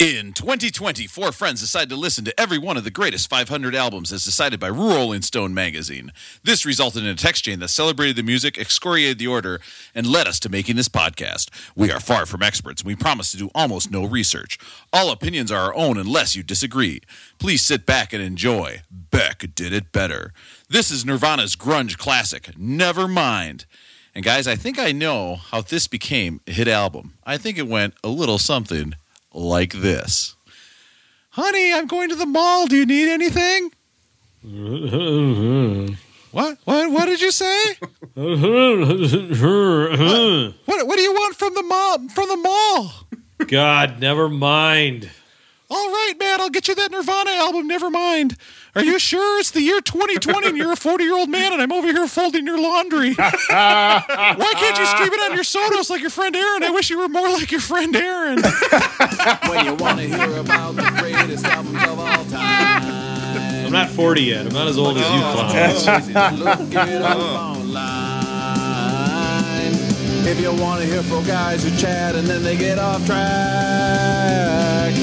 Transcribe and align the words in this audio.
In 0.00 0.32
2020, 0.32 1.08
four 1.08 1.32
friends 1.32 1.60
decided 1.60 1.88
to 1.88 1.96
listen 1.96 2.24
to 2.24 2.40
every 2.40 2.56
one 2.56 2.76
of 2.76 2.84
the 2.84 2.90
greatest 2.90 3.28
500 3.28 3.74
albums 3.74 4.12
as 4.12 4.24
decided 4.24 4.60
by 4.60 4.68
Rolling 4.68 5.22
Stone 5.22 5.52
magazine. 5.54 6.12
This 6.44 6.64
resulted 6.64 7.02
in 7.02 7.08
a 7.08 7.16
text 7.16 7.42
chain 7.42 7.58
that 7.58 7.66
celebrated 7.66 8.14
the 8.14 8.22
music, 8.22 8.56
excoriated 8.56 9.18
the 9.18 9.26
order, 9.26 9.60
and 9.96 10.06
led 10.06 10.28
us 10.28 10.38
to 10.38 10.48
making 10.48 10.76
this 10.76 10.88
podcast. 10.88 11.50
We 11.74 11.90
are 11.90 11.98
far 11.98 12.26
from 12.26 12.44
experts, 12.44 12.82
and 12.82 12.86
we 12.86 12.94
promise 12.94 13.32
to 13.32 13.38
do 13.38 13.50
almost 13.56 13.90
no 13.90 14.04
research. 14.04 14.56
All 14.92 15.10
opinions 15.10 15.50
are 15.50 15.62
our 15.62 15.74
own 15.74 15.98
unless 15.98 16.36
you 16.36 16.44
disagree. 16.44 17.00
Please 17.40 17.62
sit 17.62 17.84
back 17.84 18.12
and 18.12 18.22
enjoy. 18.22 18.82
Beck 18.92 19.52
did 19.56 19.72
it 19.72 19.90
better. 19.90 20.32
This 20.68 20.92
is 20.92 21.04
Nirvana's 21.04 21.56
grunge 21.56 21.98
classic, 21.98 22.56
Never 22.56 23.08
Mind. 23.08 23.66
And 24.14 24.24
guys, 24.24 24.46
I 24.46 24.54
think 24.54 24.78
I 24.78 24.92
know 24.92 25.34
how 25.34 25.60
this 25.60 25.88
became 25.88 26.40
a 26.46 26.52
hit 26.52 26.68
album. 26.68 27.14
I 27.24 27.36
think 27.36 27.58
it 27.58 27.66
went 27.66 27.94
a 28.04 28.08
little 28.08 28.38
something 28.38 28.94
like 29.38 29.72
this. 29.72 30.34
Honey, 31.30 31.72
I'm 31.72 31.86
going 31.86 32.08
to 32.08 32.16
the 32.16 32.26
mall. 32.26 32.66
Do 32.66 32.76
you 32.76 32.86
need 32.86 33.08
anything? 33.08 33.70
what? 36.32 36.58
What? 36.64 36.90
What 36.90 37.04
did 37.06 37.20
you 37.20 37.30
say? 37.30 37.76
what, 38.14 38.18
what? 40.64 40.86
What 40.86 40.96
do 40.96 41.02
you 41.02 41.12
want 41.12 41.36
from 41.36 41.54
the 41.54 41.62
mall? 41.62 41.98
From 42.08 42.28
the 42.28 42.36
mall? 42.36 42.92
God, 43.46 44.00
never 44.00 44.28
mind. 44.28 45.10
All 45.70 45.90
right, 45.90 46.14
man. 46.18 46.40
I'll 46.40 46.48
get 46.48 46.66
you 46.66 46.74
that 46.76 46.90
Nirvana 46.90 47.30
album. 47.30 47.66
Never 47.66 47.90
mind. 47.90 48.36
Are 48.74 48.82
you 48.82 48.98
sure 48.98 49.38
it's 49.38 49.50
the 49.50 49.60
year 49.60 49.82
2020 49.82 50.48
and 50.48 50.56
you're 50.56 50.72
a 50.72 50.76
40 50.76 51.04
year 51.04 51.14
old 51.16 51.28
man 51.28 51.52
and 51.52 51.60
I'm 51.60 51.72
over 51.72 51.88
here 51.88 52.06
folding 52.08 52.46
your 52.46 52.58
laundry? 52.58 53.14
Why 53.14 54.52
can't 54.56 54.78
you 54.78 54.86
stream 54.86 55.12
it 55.12 55.20
on 55.30 55.34
your 55.34 55.44
Sonos 55.44 55.90
like 55.90 56.00
your 56.00 56.10
friend 56.10 56.34
Aaron? 56.34 56.62
I 56.64 56.70
wish 56.70 56.88
you 56.88 56.98
were 56.98 57.08
more 57.08 57.28
like 57.28 57.50
your 57.50 57.60
friend 57.60 57.94
Aaron. 57.94 58.40
when 59.48 59.66
you 59.66 59.74
want 59.74 59.98
to 59.98 60.06
hear 60.06 60.38
about 60.38 60.76
the 60.76 60.90
greatest 60.98 61.44
albums 61.44 61.82
of 61.82 61.98
all 61.98 62.24
time. 62.24 63.08
I'm 63.66 63.72
not 63.72 63.90
40 63.90 64.22
yet. 64.22 64.46
I'm 64.46 64.52
not 64.54 64.68
as 64.68 64.78
old 64.78 64.96
as 64.96 65.02
you 65.02 65.20
oh. 65.22 65.76
clowns. 65.84 65.86
Look 66.40 66.88
it 66.88 67.02
online. 67.02 68.08
If 70.26 70.40
you 70.40 70.52
want 70.52 70.80
to 70.80 70.86
hear 70.86 71.02
four 71.02 71.22
guys 71.22 71.62
who 71.64 71.76
chat 71.76 72.14
and 72.14 72.26
then 72.26 72.42
they 72.42 72.56
get 72.56 72.78
off 72.78 73.04
track, 73.06 74.94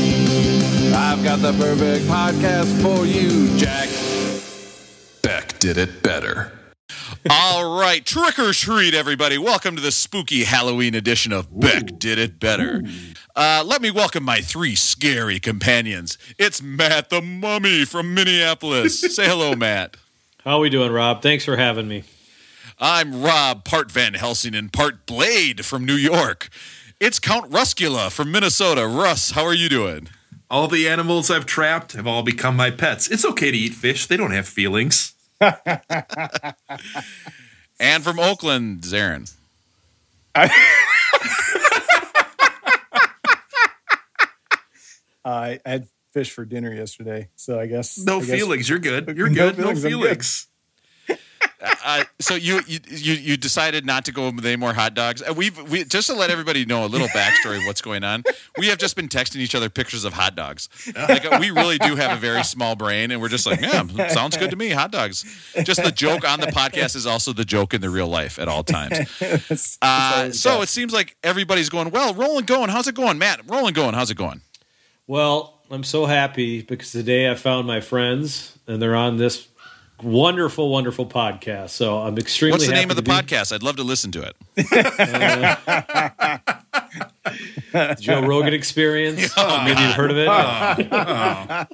I've 0.98 1.22
got 1.26 1.40
the 1.40 1.52
perfect 1.52 2.06
podcast 2.06 2.82
for 2.82 3.06
you, 3.06 3.56
Jack. 3.58 3.90
Beck 5.22 5.60
did 5.60 5.78
it 5.78 6.02
better. 6.02 6.54
All 7.30 7.78
right, 7.78 8.06
trick 8.06 8.40
or 8.40 8.54
treat, 8.54 8.94
everybody. 8.94 9.38
Welcome 9.38 9.76
to 9.76 9.82
the 9.82 9.92
spooky 9.92 10.46
Halloween 10.46 10.96
edition 10.96 11.34
of 11.34 11.60
Beck 11.60 12.00
Did 12.00 12.18
It 12.18 12.40
Better. 12.40 12.82
Uh, 13.36 13.62
let 13.66 13.82
me 13.82 13.92
welcome 13.92 14.24
my 14.24 14.40
three 14.40 14.74
scary 14.74 15.38
companions. 15.42 16.18
It's 16.38 16.62
Matt 16.62 17.10
the 17.10 17.22
Mummy 17.22 17.84
from 17.84 18.14
Minneapolis. 18.14 19.02
Say 19.16 19.28
hello, 19.28 19.54
Matt. 19.54 19.98
How 20.46 20.58
are 20.58 20.62
we 20.62 20.70
doing, 20.70 20.94
Rob? 20.94 21.22
Thanks 21.22 21.44
for 21.44 21.58
having 21.58 21.90
me. 21.90 22.06
I'm 22.80 23.22
Rob, 23.22 23.66
part 23.66 23.92
Van 23.92 24.14
Helsing 24.14 24.56
and 24.56 24.72
part 24.72 25.06
Blade 25.06 25.66
from 25.66 25.86
New 25.86 25.96
York. 25.96 26.48
It's 27.02 27.20
Count 27.20 27.52
Ruscula 27.52 28.12
from 28.12 28.32
Minnesota. 28.32 28.88
Russ, 28.88 29.32
how 29.32 29.44
are 29.44 29.54
you 29.54 29.68
doing? 29.68 30.08
All 30.56 30.70
the 30.70 30.88
animals 30.88 31.30
I've 31.30 31.46
trapped 31.46 31.92
have 31.98 32.08
all 32.08 32.24
become 32.24 32.56
my 32.56 32.72
pets. 32.72 33.10
It's 33.12 33.26
okay 33.26 33.52
to 33.52 33.58
eat 33.58 33.74
fish. 33.74 34.08
They 34.08 34.16
don't 34.16 34.32
have 34.32 34.48
feelings. 34.48 35.14
And 37.78 38.06
from 38.06 38.20
Oakland, 38.22 38.84
Zarin. 38.84 39.30
I 45.26 45.60
had 45.66 45.88
fish 46.14 46.32
for 46.32 46.46
dinner 46.46 46.74
yesterday, 46.74 47.28
so 47.36 47.60
I 47.60 47.66
guess 47.66 47.98
No 47.98 48.18
I 48.18 48.20
guess- 48.22 48.30
feelings. 48.30 48.70
You're 48.70 48.80
good. 48.80 49.08
You're 49.18 49.28
No 49.30 49.52
good. 49.52 49.58
No 49.58 49.64
feelings, 49.64 49.84
I'm 49.86 49.92
good. 49.92 50.00
feelings. 50.04 50.48
Uh, 51.84 52.04
so 52.20 52.36
you, 52.36 52.60
you 52.68 52.80
you 52.88 53.14
you 53.14 53.38
decided 53.38 53.86
not 53.86 54.06
to 54.06 54.12
go 54.12 54.30
with 54.30 54.46
any 54.46 54.56
more 54.56 54.74
hot 54.74 54.94
dogs. 54.94 55.22
Uh, 55.22 55.34
We've 55.36 55.58
we 55.72 55.84
just 55.84 56.08
to 56.08 56.14
let 56.14 56.30
everybody 56.30 56.64
know 56.66 56.86
a 56.86 56.88
little 56.88 57.08
backstory 57.08 57.58
of 57.58 57.64
what's 57.66 57.82
going 57.82 58.04
on. 58.04 58.24
We 58.58 58.68
have 58.68 58.78
just 58.78 58.96
been 58.96 59.08
texting 59.08 59.38
each 59.38 59.56
other 59.56 59.70
pictures 59.70 60.04
of 60.06 60.14
hot 60.14 60.36
dogs. 60.36 60.70
Like 60.96 61.26
uh, 61.26 61.38
we 61.40 61.50
really 61.52 61.78
do 61.80 61.96
have 61.96 62.16
a 62.18 62.20
very 62.20 62.44
small 62.44 62.76
brain, 62.76 63.10
and 63.12 63.22
we're 63.22 63.30
just 63.30 63.46
like, 63.46 63.62
yeah, 63.62 64.08
sounds 64.10 64.38
good 64.38 64.52
to 64.52 64.56
me. 64.56 64.70
Hot 64.70 64.92
dogs. 64.92 65.24
Just 65.64 65.82
the 65.84 65.92
joke 65.92 66.28
on 66.30 66.40
the 66.40 66.48
podcast 66.48 66.96
is 66.96 67.06
also 67.08 67.34
the 67.34 67.46
joke 67.46 67.74
in 67.74 67.82
the 67.82 67.90
real 67.90 68.08
life 68.08 68.38
at 68.38 68.48
all 68.48 68.64
times. 68.64 68.98
It's- 69.22 69.52
it's 69.52 69.78
Uh, 69.82 70.32
so 70.32 70.62
it 70.62 70.70
seems 70.70 70.94
like 70.94 71.16
everybody's 71.24 71.70
going 71.70 71.90
well. 71.90 72.14
Rolling 72.14 72.46
going. 72.46 72.70
How's 72.70 72.88
it 72.88 72.96
going, 72.96 73.18
Matt? 73.18 73.42
Rolling 73.50 73.74
going. 73.74 73.94
How's 73.96 74.12
it 74.12 74.18
going? 74.18 74.42
Well, 75.08 75.60
I'm 75.72 75.84
so 75.84 76.06
happy 76.06 76.62
because 76.62 76.92
today 76.92 77.30
I 77.30 77.36
found 77.36 77.66
my 77.68 77.82
friends 77.82 78.58
and 78.68 78.82
they're 78.82 78.96
on 78.96 79.18
this 79.18 79.48
wonderful, 80.02 80.70
wonderful 80.70 81.06
podcast. 81.06 81.72
So 81.72 81.98
I'm 82.00 82.18
extremely 82.18 82.54
What's 82.54 82.66
the 82.68 82.72
happy 82.74 82.84
name 82.84 82.90
of 82.92 82.96
the 82.96 83.02
be- 83.04 83.12
podcast? 83.12 83.54
I'd 83.54 83.64
love 83.64 83.76
to 83.78 83.84
listen 83.84 84.12
to 84.14 84.22
it. 84.24 84.36
Joe 88.00 88.22
Rogan 88.22 88.54
Experience. 88.54 89.34
Oh, 89.48 89.64
Maybe 89.64 89.80
you've 89.82 89.94
heard 89.94 90.12
of 90.12 90.18
it. 90.18 90.28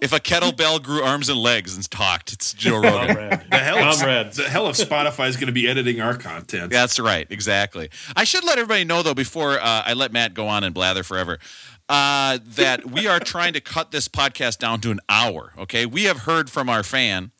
If 0.01 0.13
a 0.13 0.19
kettlebell 0.19 0.81
grew 0.81 1.03
arms 1.03 1.29
and 1.29 1.37
legs 1.39 1.75
and 1.75 1.89
talked, 1.89 2.33
it's 2.33 2.53
Joe 2.53 2.81
Rogan. 2.81 3.15
Comrade. 3.15 3.41
The 3.51 3.57
hell, 3.57 3.77
of, 3.77 3.97
Comrades. 3.99 4.37
the 4.37 4.49
hell 4.49 4.65
of 4.67 4.75
Spotify 4.75 5.27
is 5.29 5.35
going 5.37 5.47
to 5.47 5.53
be 5.53 5.67
editing 5.69 6.01
our 6.01 6.15
content. 6.17 6.71
That's 6.71 6.99
right, 6.99 7.27
exactly. 7.29 7.89
I 8.15 8.23
should 8.23 8.43
let 8.43 8.57
everybody 8.57 8.83
know 8.83 9.03
though 9.03 9.13
before 9.13 9.59
uh, 9.59 9.83
I 9.85 9.93
let 9.93 10.11
Matt 10.11 10.33
go 10.33 10.47
on 10.47 10.63
and 10.63 10.73
blather 10.73 11.03
forever. 11.03 11.37
Uh, 11.87 12.39
that 12.45 12.89
we 12.89 13.07
are 13.07 13.19
trying 13.19 13.53
to 13.53 13.61
cut 13.61 13.91
this 13.91 14.07
podcast 14.07 14.57
down 14.59 14.79
to 14.81 14.91
an 14.91 14.99
hour. 15.09 15.53
Okay, 15.57 15.85
we 15.85 16.03
have 16.05 16.19
heard 16.19 16.49
from 16.49 16.69
our 16.69 16.83
fan, 16.83 17.31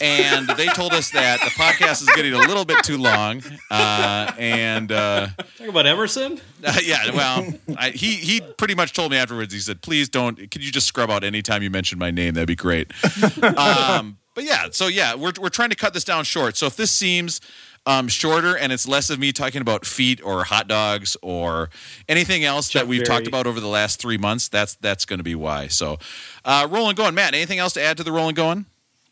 and 0.00 0.48
they 0.48 0.66
told 0.66 0.92
us 0.92 1.10
that 1.10 1.40
the 1.40 1.50
podcast 1.50 2.02
is 2.02 2.08
getting 2.14 2.32
a 2.32 2.38
little 2.38 2.64
bit 2.64 2.82
too 2.84 2.98
long. 2.98 3.42
Uh, 3.70 4.32
and 4.38 4.90
uh, 4.92 5.28
Talk 5.58 5.68
about 5.68 5.86
Emerson. 5.86 6.40
yeah, 6.82 7.10
well, 7.14 7.46
I, 7.76 7.90
he 7.90 8.14
he 8.16 8.40
pretty 8.40 8.74
much 8.74 8.92
told 8.92 9.12
me 9.12 9.18
afterwards. 9.18 9.52
He 9.52 9.60
said, 9.60 9.80
"Please 9.82 10.08
don't. 10.08 10.36
Could 10.50 10.64
you 10.64 10.72
just 10.72 10.86
scrub 10.86 11.10
out 11.10 11.24
anytime 11.24 11.62
you 11.62 11.70
mention 11.70 11.98
my 11.98 12.10
name? 12.10 12.34
That'd 12.34 12.48
be 12.48 12.56
great." 12.56 12.92
Um, 13.42 14.18
but 14.34 14.44
yeah, 14.44 14.68
so 14.70 14.86
yeah, 14.86 15.14
we're 15.14 15.32
we're 15.40 15.48
trying 15.48 15.70
to 15.70 15.76
cut 15.76 15.92
this 15.94 16.04
down 16.04 16.24
short. 16.24 16.56
So 16.56 16.66
if 16.66 16.76
this 16.76 16.90
seems 16.90 17.40
um, 17.86 18.08
shorter 18.08 18.56
and 18.56 18.72
it's 18.72 18.86
less 18.86 19.10
of 19.10 19.18
me 19.18 19.32
talking 19.32 19.60
about 19.60 19.84
feet 19.86 20.22
or 20.22 20.44
hot 20.44 20.68
dogs 20.68 21.16
or 21.22 21.70
anything 22.08 22.44
else 22.44 22.68
Chuck 22.68 22.82
that 22.82 22.88
we've 22.88 23.04
Berry. 23.04 23.06
talked 23.18 23.26
about 23.26 23.46
over 23.46 23.60
the 23.60 23.66
last 23.68 24.00
three 24.00 24.18
months, 24.18 24.48
that's 24.48 24.76
that's 24.76 25.04
going 25.04 25.18
to 25.18 25.24
be 25.24 25.34
why. 25.34 25.66
So, 25.68 25.98
uh, 26.44 26.68
rolling 26.70 26.94
going, 26.94 27.14
Matt. 27.14 27.34
Anything 27.34 27.58
else 27.58 27.72
to 27.74 27.82
add 27.82 27.96
to 27.96 28.04
the 28.04 28.12
rolling 28.12 28.34
going? 28.34 28.66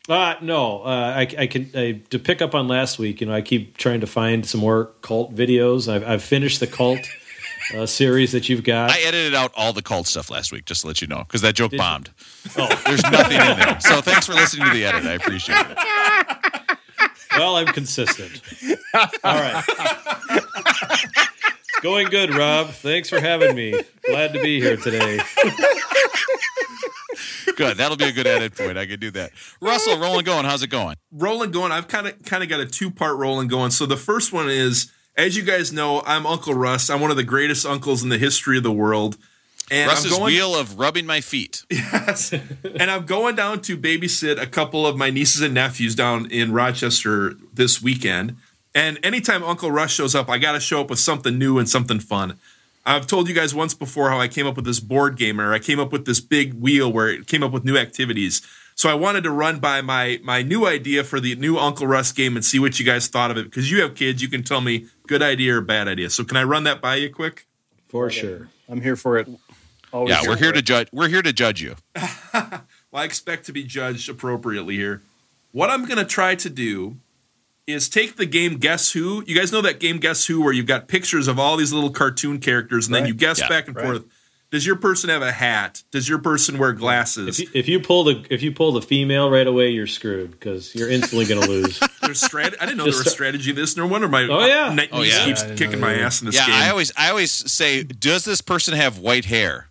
Uh, 0.09 0.35
no, 0.41 0.81
uh, 0.81 1.13
I, 1.17 1.21
I 1.37 1.47
can 1.47 1.69
I, 1.75 2.01
to 2.09 2.17
pick 2.17 2.41
up 2.41 2.55
on 2.55 2.67
last 2.67 2.97
week. 2.97 3.21
You 3.21 3.27
know, 3.27 3.33
I 3.33 3.41
keep 3.41 3.77
trying 3.77 3.99
to 4.01 4.07
find 4.07 4.43
some 4.45 4.59
more 4.59 4.85
cult 5.01 5.35
videos. 5.35 5.87
I've, 5.91 6.03
I've 6.03 6.23
finished 6.23 6.59
the 6.59 6.65
cult 6.67 6.99
uh, 7.75 7.85
series 7.85 8.31
that 8.31 8.49
you've 8.49 8.63
got. 8.63 8.89
I 8.89 8.99
edited 9.01 9.35
out 9.35 9.51
all 9.55 9.71
the 9.71 9.83
cult 9.83 10.07
stuff 10.07 10.31
last 10.31 10.51
week, 10.51 10.65
just 10.65 10.81
to 10.81 10.87
let 10.87 10.99
you 11.01 11.07
know, 11.07 11.19
because 11.19 11.41
that 11.41 11.53
joke 11.53 11.71
Did- 11.71 11.77
bombed. 11.77 12.09
oh, 12.57 12.81
There's 12.87 13.03
nothing 13.03 13.39
in 13.39 13.57
there. 13.59 13.79
So 13.81 14.01
thanks 14.01 14.25
for 14.25 14.33
listening 14.33 14.67
to 14.67 14.73
the 14.73 14.83
edit. 14.85 15.05
I 15.05 15.13
appreciate 15.13 15.59
it. 15.69 15.77
well, 17.37 17.57
I'm 17.57 17.67
consistent. 17.67 18.41
All 19.23 19.35
right. 19.35 21.25
It's 21.79 21.85
going 21.85 22.07
good, 22.09 22.35
Rob. 22.35 22.71
Thanks 22.71 23.07
for 23.09 23.21
having 23.21 23.55
me. 23.55 23.73
Glad 24.05 24.33
to 24.33 24.41
be 24.41 24.59
here 24.59 24.75
today. 24.75 25.17
Good. 27.55 27.77
That'll 27.77 27.95
be 27.95 28.03
a 28.03 28.11
good 28.11 28.27
edit 28.27 28.53
point. 28.53 28.77
I 28.77 28.85
could 28.85 28.99
do 28.99 29.11
that. 29.11 29.31
Russell, 29.61 29.97
rolling 29.97 30.25
going. 30.25 30.43
How's 30.43 30.61
it 30.61 30.67
going? 30.67 30.97
Rolling 31.09 31.51
going. 31.51 31.71
I've 31.71 31.87
kind 31.87 32.07
of 32.07 32.21
kind 32.25 32.43
of 32.43 32.49
got 32.49 32.59
a 32.59 32.65
two 32.65 32.91
part 32.91 33.15
rolling 33.15 33.47
going. 33.47 33.71
So 33.71 33.85
the 33.85 33.95
first 33.95 34.33
one 34.33 34.49
is, 34.49 34.91
as 35.15 35.37
you 35.37 35.43
guys 35.43 35.71
know, 35.71 36.03
I'm 36.05 36.25
Uncle 36.25 36.53
Russ. 36.53 36.89
I'm 36.89 36.99
one 36.99 37.11
of 37.11 37.17
the 37.17 37.23
greatest 37.23 37.65
uncles 37.65 38.03
in 38.03 38.09
the 38.09 38.17
history 38.17 38.57
of 38.57 38.63
the 38.63 38.73
world. 38.73 39.15
And 39.71 39.87
Russ's 39.87 40.11
I'm 40.11 40.19
going, 40.19 40.33
wheel 40.33 40.55
of 40.57 40.79
rubbing 40.79 41.05
my 41.05 41.21
feet. 41.21 41.63
Yes. 41.71 42.33
and 42.33 42.91
I'm 42.91 43.05
going 43.05 43.35
down 43.35 43.61
to 43.61 43.77
babysit 43.77 44.41
a 44.41 44.47
couple 44.47 44.85
of 44.85 44.97
my 44.97 45.11
nieces 45.11 45.41
and 45.41 45.53
nephews 45.53 45.95
down 45.95 46.29
in 46.29 46.51
Rochester 46.51 47.35
this 47.53 47.81
weekend. 47.81 48.35
And 48.75 48.99
anytime 49.03 49.43
Uncle 49.43 49.71
Russ 49.71 49.91
shows 49.91 50.15
up, 50.15 50.29
I 50.29 50.37
got 50.37 50.53
to 50.53 50.59
show 50.59 50.81
up 50.81 50.89
with 50.89 50.99
something 50.99 51.37
new 51.37 51.57
and 51.57 51.67
something 51.67 51.99
fun. 51.99 52.37
I've 52.85 53.07
told 53.07 53.27
you 53.27 53.35
guys 53.35 53.53
once 53.53 53.73
before 53.73 54.09
how 54.09 54.19
I 54.19 54.27
came 54.27 54.47
up 54.47 54.55
with 54.55 54.65
this 54.65 54.79
board 54.79 55.17
game, 55.17 55.39
or 55.41 55.53
I 55.53 55.59
came 55.59 55.79
up 55.79 55.91
with 55.91 56.05
this 56.05 56.19
big 56.19 56.53
wheel 56.53 56.91
where 56.91 57.09
it 57.09 57.27
came 57.27 57.43
up 57.43 57.51
with 57.51 57.65
new 57.65 57.77
activities. 57.77 58.41
So 58.75 58.89
I 58.89 58.93
wanted 58.93 59.23
to 59.25 59.31
run 59.31 59.59
by 59.59 59.81
my 59.81 60.19
my 60.23 60.41
new 60.41 60.65
idea 60.65 61.03
for 61.03 61.19
the 61.19 61.35
new 61.35 61.57
Uncle 61.57 61.85
Russ 61.85 62.11
game 62.11 62.35
and 62.35 62.45
see 62.45 62.59
what 62.59 62.79
you 62.79 62.85
guys 62.85 63.07
thought 63.07 63.29
of 63.31 63.37
it. 63.37 63.43
Because 63.43 63.69
you 63.69 63.81
have 63.81 63.95
kids, 63.95 64.21
you 64.21 64.29
can 64.29 64.43
tell 64.43 64.61
me 64.61 64.85
good 65.07 65.21
idea 65.21 65.57
or 65.57 65.61
bad 65.61 65.87
idea. 65.87 66.09
So 66.09 66.23
can 66.23 66.37
I 66.37 66.43
run 66.43 66.63
that 66.63 66.79
by 66.79 66.95
you 66.95 67.09
quick? 67.13 67.45
For 67.89 68.09
sure. 68.09 68.49
I'm 68.69 68.81
here 68.81 68.95
for 68.95 69.17
it. 69.17 69.27
Always 69.91 70.11
Yeah, 70.11 70.21
we're 70.27 70.37
here 70.37 70.51
to 70.53 70.59
it. 70.59 70.65
judge. 70.65 70.87
We're 70.93 71.09
here 71.09 71.21
to 71.21 71.33
judge 71.33 71.61
you. 71.61 71.75
Well, 72.91 73.03
I 73.03 73.05
expect 73.05 73.45
to 73.45 73.51
be 73.51 73.63
judged 73.63 74.09
appropriately 74.09 74.75
here. 74.75 75.03
What 75.51 75.69
I'm 75.69 75.85
going 75.85 75.99
to 75.99 76.05
try 76.05 76.33
to 76.33 76.49
do 76.49 76.97
is 77.69 77.89
take 77.89 78.15
the 78.17 78.25
game 78.25 78.57
Guess 78.57 78.91
Who. 78.91 79.23
You 79.27 79.35
guys 79.35 79.51
know 79.51 79.61
that 79.61 79.79
game 79.79 79.97
Guess 79.99 80.25
Who, 80.25 80.41
where 80.41 80.53
you've 80.53 80.65
got 80.67 80.87
pictures 80.87 81.27
of 81.27 81.39
all 81.39 81.57
these 81.57 81.71
little 81.73 81.89
cartoon 81.91 82.39
characters, 82.39 82.85
and 82.87 82.95
then 82.95 83.05
you 83.05 83.13
guess 83.13 83.39
Yeah. 83.39 83.47
back 83.49 83.67
and 83.67 83.75
Right. 83.75 83.85
forth. 83.85 84.03
Does 84.51 84.65
your 84.65 84.77
person 84.77 85.11
have 85.11 85.21
a 85.21 85.31
hat? 85.31 85.83
Does 85.91 86.09
your 86.09 86.17
person 86.17 86.57
wear 86.57 86.73
glasses? 86.73 87.39
If 87.39 87.39
you, 87.39 87.51
if 87.53 87.67
you 87.67 87.79
pull 87.79 88.03
the 88.05 88.25
if 88.31 88.41
you 88.41 88.51
pull 88.51 88.71
the 88.71 88.81
female 88.81 89.29
right 89.29 89.45
away, 89.45 89.69
you're 89.69 89.85
screwed 89.85 90.31
because 90.31 90.73
you're 90.73 90.89
instantly 90.89 91.25
going 91.25 91.39
to 91.45 91.47
lose. 91.47 91.79
There's 92.01 92.19
strat- 92.19 92.55
I 92.59 92.65
didn't 92.65 92.77
know 92.77 92.85
there 92.85 92.97
was 92.97 93.11
strategy 93.11 93.51
to 93.53 93.61
this. 93.61 93.77
No 93.77 93.85
wonder 93.85 94.07
my 94.07 94.23
Oh, 94.23 94.45
yeah. 94.47 94.73
niece 94.73 94.87
Oh, 94.91 95.03
yeah. 95.03 95.25
keeps 95.25 95.43
I 95.43 95.47
didn't 95.49 95.57
kicking 95.59 95.79
my 95.79 95.93
ass 95.99 96.21
in 96.21 96.25
this 96.25 96.35
yeah, 96.35 96.47
game. 96.47 96.55
I 96.55 96.69
always 96.71 96.91
I 96.97 97.09
always 97.11 97.31
say, 97.31 97.83
does 97.83 98.25
this 98.25 98.41
person 98.41 98.73
have 98.73 98.97
white 98.97 99.25
hair? 99.25 99.67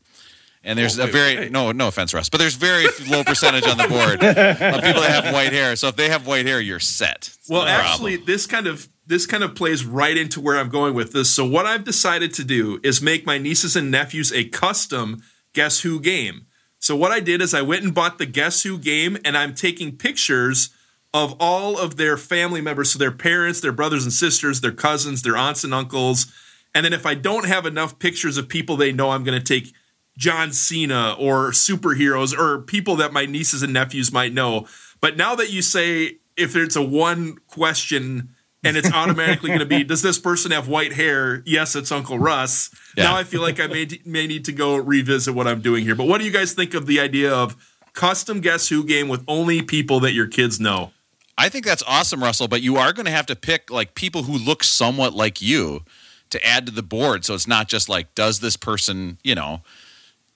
And 0.69 0.79
there's 0.79 0.99
Oh, 0.99 1.05
a 1.05 1.07
very 1.07 1.37
wait. 1.37 1.51
no 1.53 1.73
no 1.73 1.89
offense, 1.89 2.13
Russ, 2.15 2.29
but 2.29 2.39
there's 2.39 2.55
very 2.55 2.87
low 3.09 3.25
percentage 3.25 3.67
on 3.67 3.77
the 3.79 3.89
board 3.89 4.23
of 4.23 4.83
people 4.83 5.03
that 5.03 5.25
have 5.25 5.33
white 5.35 5.53
hair. 5.53 5.75
So 5.77 5.89
if 5.89 5.97
they 5.97 6.09
have 6.11 6.27
white 6.27 6.47
hair, 6.47 6.61
you're 6.61 6.79
set. 6.79 7.31
It's 7.39 7.49
Well, 7.49 7.63
no 7.65 7.69
problem. 7.69 7.87
actually, 7.87 8.17
this 8.17 8.47
kind 8.47 8.67
of 8.67 8.89
this 9.07 9.25
kind 9.27 9.43
of 9.43 9.55
plays 9.55 9.85
right 9.87 10.17
into 10.17 10.41
where 10.41 10.59
I'm 10.59 10.69
going 10.69 10.93
with 10.95 11.13
this. 11.13 11.31
So 11.31 11.45
what 11.47 11.65
I've 11.67 11.85
decided 11.85 12.35
to 12.35 12.45
do 12.45 12.79
is 12.85 13.01
make 13.01 13.25
my 13.27 13.39
nieces 13.39 13.75
and 13.75 13.91
nephews 13.91 14.31
a 14.33 14.45
custom 14.45 15.23
Guess 15.55 15.81
Who 15.81 15.99
game. 15.99 16.47
So 16.79 16.95
what 16.95 17.11
I 17.11 17.19
did 17.21 17.41
is 17.41 17.55
I 17.55 17.63
went 17.63 17.83
and 17.85 17.95
bought 17.95 18.19
the 18.19 18.27
Guess 18.27 18.63
Who 18.65 18.79
game, 18.79 19.17
and 19.25 19.37
I'm 19.37 19.55
taking 19.55 19.97
pictures 19.97 20.69
of 21.15 21.35
all 21.41 21.79
of 21.79 21.97
their 21.97 22.19
family 22.19 22.61
members, 22.61 22.91
so 22.91 22.99
their 22.99 23.11
parents, 23.11 23.61
their 23.63 23.73
brothers 23.73 24.05
and 24.05 24.13
sisters, 24.13 24.61
their 24.61 24.73
cousins, 24.73 25.23
their 25.23 25.37
aunts 25.39 25.65
and 25.65 25.73
uncles. 25.73 26.27
And 26.75 26.85
then 26.85 26.93
if 26.93 27.07
I 27.07 27.15
don't 27.15 27.47
have 27.47 27.65
enough 27.65 27.99
pictures 27.99 28.37
of 28.37 28.47
people 28.47 28.77
they 28.77 28.93
know, 28.93 29.11
I'm 29.11 29.25
going 29.25 29.41
to 29.41 29.45
take 29.45 29.73
John 30.19 30.53
Cena 30.53 31.15
or 31.17 31.53
superheroes 31.53 32.37
or 32.37 32.61
people 32.61 32.97
that 32.97 33.13
my 33.13 33.25
nieces 33.25 33.63
and 33.63 33.73
nephews 33.73 34.13
might 34.13 34.33
know. 34.35 34.67
But 35.01 35.17
now 35.17 35.37
that 35.37 35.51
you 35.51 35.63
say 35.63 36.19
if 36.37 36.57
it's 36.57 36.75
a 36.75 36.83
one 36.83 37.37
question 37.47 38.35
and 38.65 38.77
it's 38.77 38.93
automatically 38.93 39.49
going 39.51 39.61
to 39.61 39.67
be, 39.67 39.85
does 39.85 40.03
this 40.03 40.19
person 40.19 40.51
have 40.51 40.67
white 40.67 40.93
hair? 40.93 41.45
Yes, 41.47 41.77
it's 41.77 41.93
Uncle 41.93 42.19
Russ. 42.19 42.71
Yeah. 42.97 43.05
Now 43.05 43.17
I 43.17 43.23
feel 43.23 43.43
like 43.43 43.61
I 43.61 43.69
may, 43.69 43.87
may 44.05 44.27
need 44.27 44.45
to 44.47 44.53
go 44.53 44.77
revisit 44.77 45.37
what 45.37 45.47
I'm 45.47 45.61
doing 45.61 45.85
here. 45.85 45.95
But 45.95 46.09
what 46.09 46.19
do 46.19 46.25
you 46.25 46.33
guys 46.33 46.53
think 46.53 46.75
of 46.75 46.87
the 46.87 46.99
idea 46.99 47.33
of 47.33 47.57
custom 47.93 48.41
Guess 48.41 48.69
Who 48.69 48.83
game 48.83 49.09
with 49.09 49.23
only 49.29 49.63
people 49.63 50.01
that 50.01 50.15
your 50.15 50.27
kids 50.27 50.59
know? 50.59 50.91
I 51.39 51.49
think 51.49 51.65
that's 51.65 51.85
awesome, 51.87 52.25
Russell. 52.25 52.49
But 52.49 52.63
you 52.63 52.77
are 52.77 52.93
going 52.93 53.07
to 53.07 53.13
have 53.13 53.27
to 53.27 53.37
pick 53.37 53.71
like 53.71 53.95
people 53.95 54.25
who 54.25 54.37
look 54.37 54.65
somewhat 54.65 55.15
like 55.15 55.41
you 55.41 55.85
to 56.31 56.45
add 56.45 56.67
to 56.67 56.73
the 56.73 56.83
board. 56.83 57.25
So 57.25 57.35
it's 57.35 57.47
not 57.47 57.69
just 57.69 57.89
like, 57.89 58.13
does 58.17 58.41
this 58.41 58.57
person, 58.57 59.19
you 59.23 59.37
know, 59.37 59.63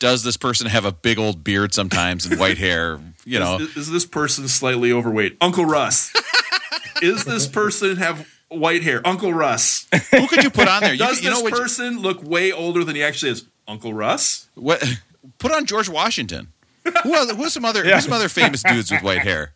does 0.02 0.24
this 0.24 0.36
person 0.36 0.66
have 0.66 0.84
a 0.84 0.90
big 0.90 1.16
old 1.18 1.44
beard 1.44 1.72
sometimes 1.72 2.26
and 2.26 2.38
white 2.40 2.58
hair? 2.58 2.98
You 3.24 3.38
know, 3.38 3.58
Is, 3.58 3.76
is 3.76 3.90
this 3.90 4.04
person 4.04 4.48
slightly 4.48 4.90
overweight? 4.90 5.36
Uncle 5.40 5.64
Russ. 5.64 6.12
is 7.00 7.24
this 7.24 7.46
person 7.46 7.96
have 7.98 8.28
white 8.48 8.82
hair? 8.82 9.00
Uncle 9.06 9.32
Russ. 9.32 9.86
who 10.10 10.26
could 10.26 10.42
you 10.42 10.50
put 10.50 10.66
on 10.66 10.80
there? 10.80 10.92
You, 10.92 10.98
Does 10.98 11.16
could- 11.18 11.24
you 11.24 11.30
know 11.30 11.36
this 11.36 11.44
which, 11.44 11.54
person 11.54 12.00
look 12.00 12.20
way 12.22 12.50
older 12.50 12.82
than 12.82 12.96
he 12.96 13.02
actually 13.04 13.30
is? 13.30 13.44
Uncle 13.68 13.94
Russ? 13.94 14.48
what? 14.54 14.82
Put 15.38 15.52
on 15.52 15.66
George 15.66 15.88
Washington. 15.88 16.48
Who 17.04 17.14
other, 17.16 17.36
who's 17.36 17.52
some 17.52 17.64
other 17.64 17.84
who's 17.84 18.02
some 18.02 18.12
other 18.12 18.28
famous 18.28 18.64
dudes 18.64 18.90
with 18.90 19.02
white 19.04 19.20
hair? 19.20 19.52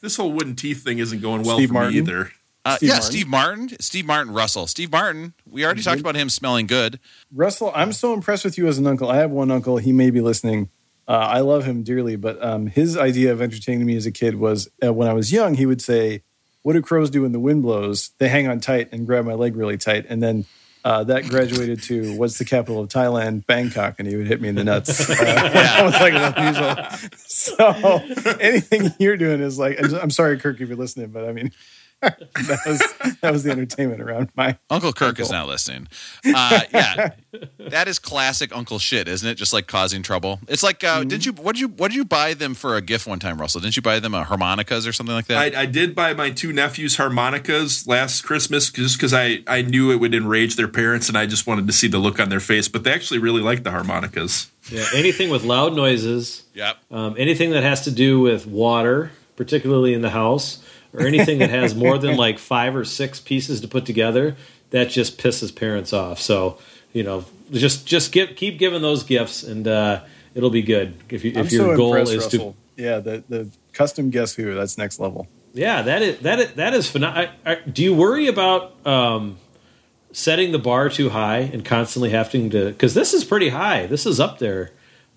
This 0.00 0.16
whole 0.16 0.30
wooden 0.32 0.54
teeth 0.54 0.84
thing 0.84 0.98
isn't 1.00 1.20
going 1.20 1.42
well 1.42 1.56
Steve 1.56 1.68
for 1.70 1.74
Martin? 1.74 1.92
me 1.92 1.98
either. 1.98 2.30
Uh, 2.66 2.76
Steve 2.76 2.88
yeah, 2.88 2.94
Martin. 2.94 3.06
Steve 3.12 3.28
Martin, 3.28 3.76
Steve 3.78 4.06
Martin, 4.06 4.32
Russell, 4.32 4.66
Steve 4.66 4.90
Martin. 4.90 5.34
We 5.48 5.64
already 5.64 5.82
talked 5.82 6.00
about 6.00 6.16
him 6.16 6.28
smelling 6.28 6.66
good. 6.66 6.98
Russell, 7.32 7.70
I'm 7.76 7.92
so 7.92 8.12
impressed 8.12 8.44
with 8.44 8.58
you 8.58 8.66
as 8.66 8.76
an 8.76 8.88
uncle. 8.88 9.08
I 9.08 9.18
have 9.18 9.30
one 9.30 9.52
uncle. 9.52 9.76
He 9.76 9.92
may 9.92 10.10
be 10.10 10.20
listening. 10.20 10.70
Uh, 11.06 11.12
I 11.12 11.40
love 11.40 11.64
him 11.64 11.84
dearly, 11.84 12.16
but 12.16 12.42
um, 12.44 12.66
his 12.66 12.96
idea 12.96 13.30
of 13.30 13.40
entertaining 13.40 13.86
me 13.86 13.94
as 13.94 14.04
a 14.04 14.10
kid 14.10 14.34
was 14.34 14.68
uh, 14.84 14.92
when 14.92 15.06
I 15.06 15.12
was 15.12 15.30
young, 15.30 15.54
he 15.54 15.64
would 15.64 15.80
say, 15.80 16.24
What 16.62 16.72
do 16.72 16.82
crows 16.82 17.08
do 17.08 17.22
when 17.22 17.30
the 17.30 17.38
wind 17.38 17.62
blows? 17.62 18.10
They 18.18 18.28
hang 18.28 18.48
on 18.48 18.58
tight 18.58 18.88
and 18.90 19.06
grab 19.06 19.24
my 19.24 19.34
leg 19.34 19.54
really 19.54 19.78
tight. 19.78 20.06
And 20.08 20.20
then 20.20 20.44
uh, 20.84 21.04
that 21.04 21.28
graduated 21.28 21.84
to 21.84 22.16
What's 22.16 22.38
the 22.38 22.44
capital 22.44 22.80
of 22.80 22.88
Thailand? 22.88 23.46
Bangkok. 23.46 24.00
And 24.00 24.08
he 24.08 24.16
would 24.16 24.26
hit 24.26 24.40
me 24.40 24.48
in 24.48 24.56
the 24.56 24.64
nuts. 24.64 25.08
Uh, 25.20 25.82
was 25.84 26.00
like 26.00 26.14
11. 26.14 27.10
So 27.16 28.36
anything 28.40 28.92
you're 28.98 29.16
doing 29.16 29.40
is 29.40 29.56
like, 29.56 29.78
I'm 29.80 29.94
I'm 29.94 30.10
sorry, 30.10 30.36
Kirk, 30.40 30.60
if 30.60 30.66
you're 30.66 30.76
listening, 30.76 31.10
but 31.10 31.28
I 31.28 31.30
mean, 31.30 31.52
that 32.46 32.60
was 32.66 33.18
that 33.20 33.32
was 33.32 33.42
the 33.44 33.50
entertainment 33.50 34.00
around 34.00 34.30
my 34.36 34.56
Uncle 34.70 34.92
Kirk 34.92 35.18
is 35.20 35.30
not 35.30 35.46
listening. 35.48 35.88
Uh, 36.24 36.60
yeah, 36.72 37.10
that 37.58 37.88
is 37.88 37.98
classic 37.98 38.54
Uncle 38.54 38.78
shit, 38.78 39.08
isn't 39.08 39.28
it? 39.28 39.34
Just 39.34 39.52
like 39.52 39.66
causing 39.66 40.02
trouble. 40.02 40.40
It's 40.48 40.62
like, 40.62 40.82
uh, 40.84 40.96
Mm-hmm. 41.00 41.08
did 41.08 41.26
you 41.26 41.32
what 41.32 41.54
did 41.54 41.60
you 41.60 41.68
what 41.68 41.90
did 41.90 41.96
you 41.96 42.04
buy 42.04 42.32
them 42.34 42.54
for 42.54 42.76
a 42.76 42.80
gift 42.80 43.06
one 43.06 43.18
time, 43.18 43.40
Russell? 43.40 43.60
Didn't 43.60 43.76
you 43.76 43.82
buy 43.82 44.00
them 44.00 44.14
a 44.14 44.24
harmonicas 44.24 44.86
or 44.86 44.92
something 44.92 45.14
like 45.14 45.26
that? 45.26 45.54
I, 45.54 45.62
I 45.62 45.66
did 45.66 45.94
buy 45.94 46.14
my 46.14 46.30
two 46.30 46.52
nephews 46.52 46.96
harmonicas 46.96 47.86
last 47.86 48.22
Christmas 48.22 48.70
just 48.70 48.96
because 48.96 49.12
I, 49.12 49.40
I 49.46 49.62
knew 49.62 49.90
it 49.92 49.96
would 49.96 50.14
enrage 50.14 50.56
their 50.56 50.68
parents 50.68 51.08
and 51.08 51.18
I 51.18 51.26
just 51.26 51.46
wanted 51.46 51.66
to 51.66 51.72
see 51.72 51.88
the 51.88 51.98
look 51.98 52.18
on 52.20 52.28
their 52.28 52.40
face. 52.40 52.68
But 52.68 52.84
they 52.84 52.92
actually 52.92 53.18
really 53.18 53.42
liked 53.42 53.64
the 53.64 53.70
harmonicas. 53.72 54.50
Yeah, 54.70 54.84
anything 54.94 55.30
with 55.30 55.44
loud 55.44 55.74
noises, 55.74 56.44
yep. 56.54 56.78
um, 56.90 57.14
anything 57.18 57.50
that 57.50 57.62
has 57.62 57.82
to 57.84 57.90
do 57.90 58.20
with 58.20 58.46
water, 58.46 59.10
particularly 59.36 59.94
in 59.94 60.00
the 60.00 60.10
house, 60.10 60.64
or 60.92 61.06
anything 61.06 61.38
that 61.38 61.50
has 61.50 61.74
more 61.74 61.98
than 61.98 62.16
like 62.16 62.38
five 62.38 62.74
or 62.74 62.84
six 62.84 63.20
pieces 63.20 63.60
to 63.60 63.68
put 63.68 63.86
together, 63.86 64.36
that 64.70 64.90
just 64.90 65.18
pisses 65.18 65.54
parents 65.54 65.92
off. 65.92 66.20
So 66.20 66.58
you 66.92 67.02
know, 67.02 67.24
just 67.52 67.86
just 67.86 68.10
give, 68.12 68.36
keep 68.36 68.58
giving 68.58 68.82
those 68.82 69.02
gifts, 69.02 69.42
and 69.42 69.68
uh, 69.68 70.02
it'll 70.34 70.50
be 70.50 70.62
good. 70.62 70.94
If 71.10 71.24
you, 71.24 71.32
I'm 71.36 71.46
if 71.46 71.52
your 71.52 71.74
so 71.74 71.76
goal 71.76 71.96
is 71.96 72.16
Russell. 72.16 72.56
Yeah, 72.76 73.00
the 73.00 73.22
the 73.28 73.50
custom 73.72 74.10
guess 74.10 74.34
who 74.34 74.54
that's 74.54 74.78
next 74.78 74.98
level. 74.98 75.28
yeah, 75.52 75.82
that 75.82 76.02
is 76.02 76.18
that 76.20 76.38
is, 76.38 76.52
that 76.52 76.74
is 76.74 76.90
phenomenal. 76.90 77.30
Do 77.70 77.82
you 77.82 77.94
worry 77.94 78.26
about 78.28 78.74
um, 78.86 79.38
setting 80.12 80.52
the 80.52 80.58
bar 80.58 80.88
too 80.88 81.10
high 81.10 81.38
and 81.38 81.64
constantly 81.64 82.10
having 82.10 82.50
to? 82.50 82.66
Because 82.66 82.94
this 82.94 83.14
is 83.14 83.24
pretty 83.24 83.50
high. 83.50 83.86
This 83.86 84.06
is 84.06 84.20
up 84.20 84.38
there 84.38 84.72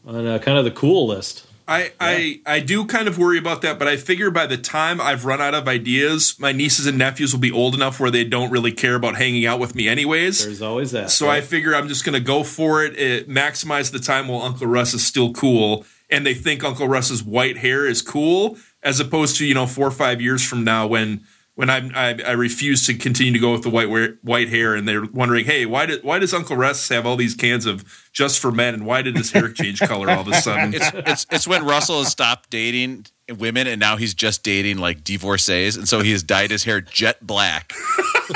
on 0.06 0.26
uh, 0.26 0.40
kind 0.40 0.58
of 0.58 0.66
the 0.66 0.72
cool 0.72 1.08
list. 1.08 1.46
I, 1.70 1.92
I 2.00 2.42
I 2.48 2.60
do 2.62 2.84
kind 2.86 3.08
of 3.08 3.20
worry 3.20 3.38
about 3.38 3.62
that, 3.62 3.78
but 3.78 3.88
I 3.88 3.96
figure 3.96 4.32
by 4.32 4.48
the 4.48 4.58
time 4.58 5.00
I've 5.00 5.24
run 5.24 5.40
out 5.40 5.54
of 5.54 5.68
ideas, 5.68 6.36
my 6.40 6.52
nieces 6.52 6.88
and 6.88 6.98
nephews 6.98 7.32
will 7.32 7.40
be 7.40 7.52
old 7.52 7.76
enough 7.76 8.00
where 8.00 8.10
they 8.10 8.24
don't 8.24 8.50
really 8.50 8.72
care 8.72 8.96
about 8.96 9.18
hanging 9.18 9.46
out 9.46 9.60
with 9.60 9.76
me 9.76 9.88
anyways. 9.88 10.44
There's 10.44 10.64
always 10.64 10.92
that. 10.92 11.12
So 11.12 11.30
I 11.30 11.42
figure 11.42 11.76
I'm 11.76 11.88
just 11.88 12.04
going 12.04 12.16
to 12.16 12.20
go 12.20 12.44
for 12.44 12.84
it, 12.84 12.98
it, 12.98 13.30
maximize 13.30 13.92
the 13.92 14.00
time 14.00 14.28
while 14.28 14.42
Uncle 14.42 14.66
Russ 14.66 14.96
is 14.96 15.06
still 15.06 15.32
cool, 15.32 15.86
and 16.10 16.26
they 16.26 16.34
think 16.34 16.64
Uncle 16.64 16.88
Russ's 16.88 17.24
white 17.24 17.58
hair 17.58 17.86
is 17.86 18.02
cool, 18.02 18.58
as 18.82 19.00
opposed 19.00 19.38
to 19.38 19.46
you 19.46 19.54
know 19.54 19.68
four 19.68 19.86
or 19.86 19.92
five 19.92 20.20
years 20.22 20.44
from 20.44 20.64
now 20.64 20.88
when 20.88 21.24
when 21.60 21.70
I'm, 21.70 21.92
I 21.94 22.18
I 22.26 22.32
refuse 22.32 22.86
to 22.86 22.94
continue 22.94 23.34
to 23.34 23.40
go 23.40 23.52
with 23.52 23.64
the 23.64 23.70
white 23.70 23.90
white 24.22 24.48
hair, 24.48 24.76
and 24.76 24.88
they're 24.88 25.04
wondering, 25.04 25.44
hey, 25.44 25.66
why 25.66 25.86
did 25.86 26.06
why 26.06 26.18
does 26.18 26.34
Uncle 26.34 26.56
Russ 26.56 26.88
have 26.88 27.06
all 27.06 27.18
these 27.18 27.36
cans 27.36 27.66
of 27.66 27.84
just 28.14 28.40
for 28.40 28.50
men, 28.50 28.74
and 28.76 28.86
why 28.86 29.02
did 29.02 29.18
his 29.18 29.34
hair 29.34 29.52
change 29.52 29.82
color 29.82 30.10
all 30.10 30.22
of 30.22 30.30
a 30.30 30.36
sudden? 30.36 30.74
It's 30.74 30.90
it's 30.94 31.26
it's 31.30 31.48
when 31.50 31.66
Russell 31.66 32.00
has 32.00 32.08
stopped 32.08 32.50
dating 32.50 33.08
women 33.38 33.68
and 33.68 33.78
now 33.78 33.98
he's 33.98 34.14
just 34.14 34.42
dating 34.42 34.78
like 34.78 35.04
divorcees, 35.04 35.76
and 35.76 35.86
so 35.86 36.00
he 36.00 36.14
has 36.14 36.24
dyed 36.24 36.50
his 36.50 36.64
hair 36.64 36.80
jet 36.80 37.28
black. 37.28 37.74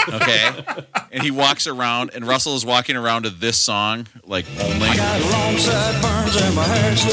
Okay, 0.09 0.65
and 1.11 1.23
he 1.23 1.31
walks 1.31 1.65
around, 1.65 2.11
and 2.13 2.27
Russell 2.27 2.55
is 2.55 2.65
walking 2.65 2.97
around 2.97 3.23
to 3.23 3.29
this 3.29 3.57
song 3.57 4.07
like 4.25 4.45
only. 4.59 4.89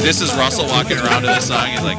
This 0.01 0.21
is 0.21 0.35
Russell 0.35 0.67
walking 0.67 0.97
around 0.97 1.23
to 1.23 1.29
this 1.29 1.47
song. 1.47 1.69
He's 1.69 1.83
like, 1.83 1.99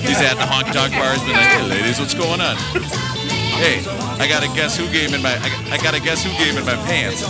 he's 0.00 0.20
at 0.20 0.34
the 0.34 0.44
honky 0.44 0.72
tonk 0.72 0.92
bars, 0.92 1.22
being 1.22 1.36
like, 1.36 1.46
"Hey, 1.46 1.62
ladies, 1.62 1.98
what's 1.98 2.14
going 2.14 2.42
on? 2.42 3.21
Hey, 3.62 3.78
I 4.18 4.26
got 4.28 4.42
a 4.42 4.48
guess 4.56 4.76
who 4.76 4.90
game 4.90 5.14
in 5.14 5.22
my 5.22 5.36
I 5.36 5.48
got, 5.48 5.72
I 5.72 5.76
got 5.76 5.94
a 5.94 6.00
guess 6.00 6.24
who 6.24 6.30
game 6.36 6.58
in 6.58 6.66
my 6.66 6.74
pants." 6.74 7.22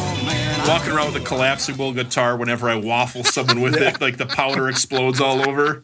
Walking 0.66 0.92
around 0.92 1.12
with 1.12 1.22
a 1.22 1.26
collapsible 1.26 1.92
guitar 1.92 2.38
whenever 2.38 2.70
I 2.70 2.76
waffle 2.76 3.22
someone 3.22 3.60
with 3.60 3.76
it, 3.76 4.00
like 4.00 4.16
the 4.16 4.24
powder 4.24 4.70
explodes 4.70 5.20
all 5.20 5.46
over. 5.46 5.82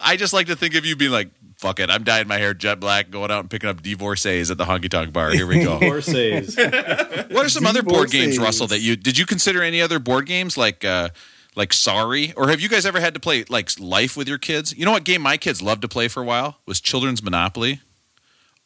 I 0.00 0.16
just 0.16 0.32
like 0.32 0.48
to 0.48 0.56
think 0.56 0.74
of 0.74 0.84
you 0.84 0.96
being 0.96 1.12
like, 1.12 1.30
"Fuck 1.56 1.78
it, 1.78 1.88
I'm 1.88 2.02
dyeing 2.02 2.26
my 2.26 2.38
hair 2.38 2.52
jet 2.52 2.80
black, 2.80 3.10
going 3.10 3.30
out 3.30 3.38
and 3.38 3.48
picking 3.48 3.70
up 3.70 3.80
divorcees 3.80 4.50
at 4.50 4.58
the 4.58 4.64
honky 4.64 4.90
tonk 4.90 5.12
bar. 5.12 5.30
Here 5.30 5.46
we 5.46 5.62
go." 5.62 5.78
Horses. 5.78 6.56
What 6.56 7.46
are 7.46 7.48
some 7.48 7.64
other 7.64 7.84
board 7.84 8.10
games, 8.10 8.40
Russell? 8.40 8.66
That 8.66 8.80
you 8.80 8.96
did 8.96 9.16
you 9.16 9.24
consider 9.24 9.62
any 9.62 9.80
other 9.80 10.00
board 10.00 10.26
games 10.26 10.56
like 10.56 10.84
uh, 10.84 11.10
like 11.54 11.72
Sorry, 11.72 12.32
or 12.36 12.48
have 12.48 12.60
you 12.60 12.68
guys 12.68 12.84
ever 12.84 12.98
had 12.98 13.14
to 13.14 13.20
play 13.20 13.44
like 13.48 13.70
Life 13.78 14.16
with 14.16 14.26
your 14.26 14.38
kids? 14.38 14.76
You 14.76 14.84
know 14.84 14.90
what 14.90 15.04
game 15.04 15.22
my 15.22 15.36
kids 15.36 15.62
loved 15.62 15.82
to 15.82 15.88
play 15.88 16.08
for 16.08 16.24
a 16.24 16.26
while 16.26 16.58
was 16.66 16.80
Children's 16.80 17.22
Monopoly. 17.22 17.82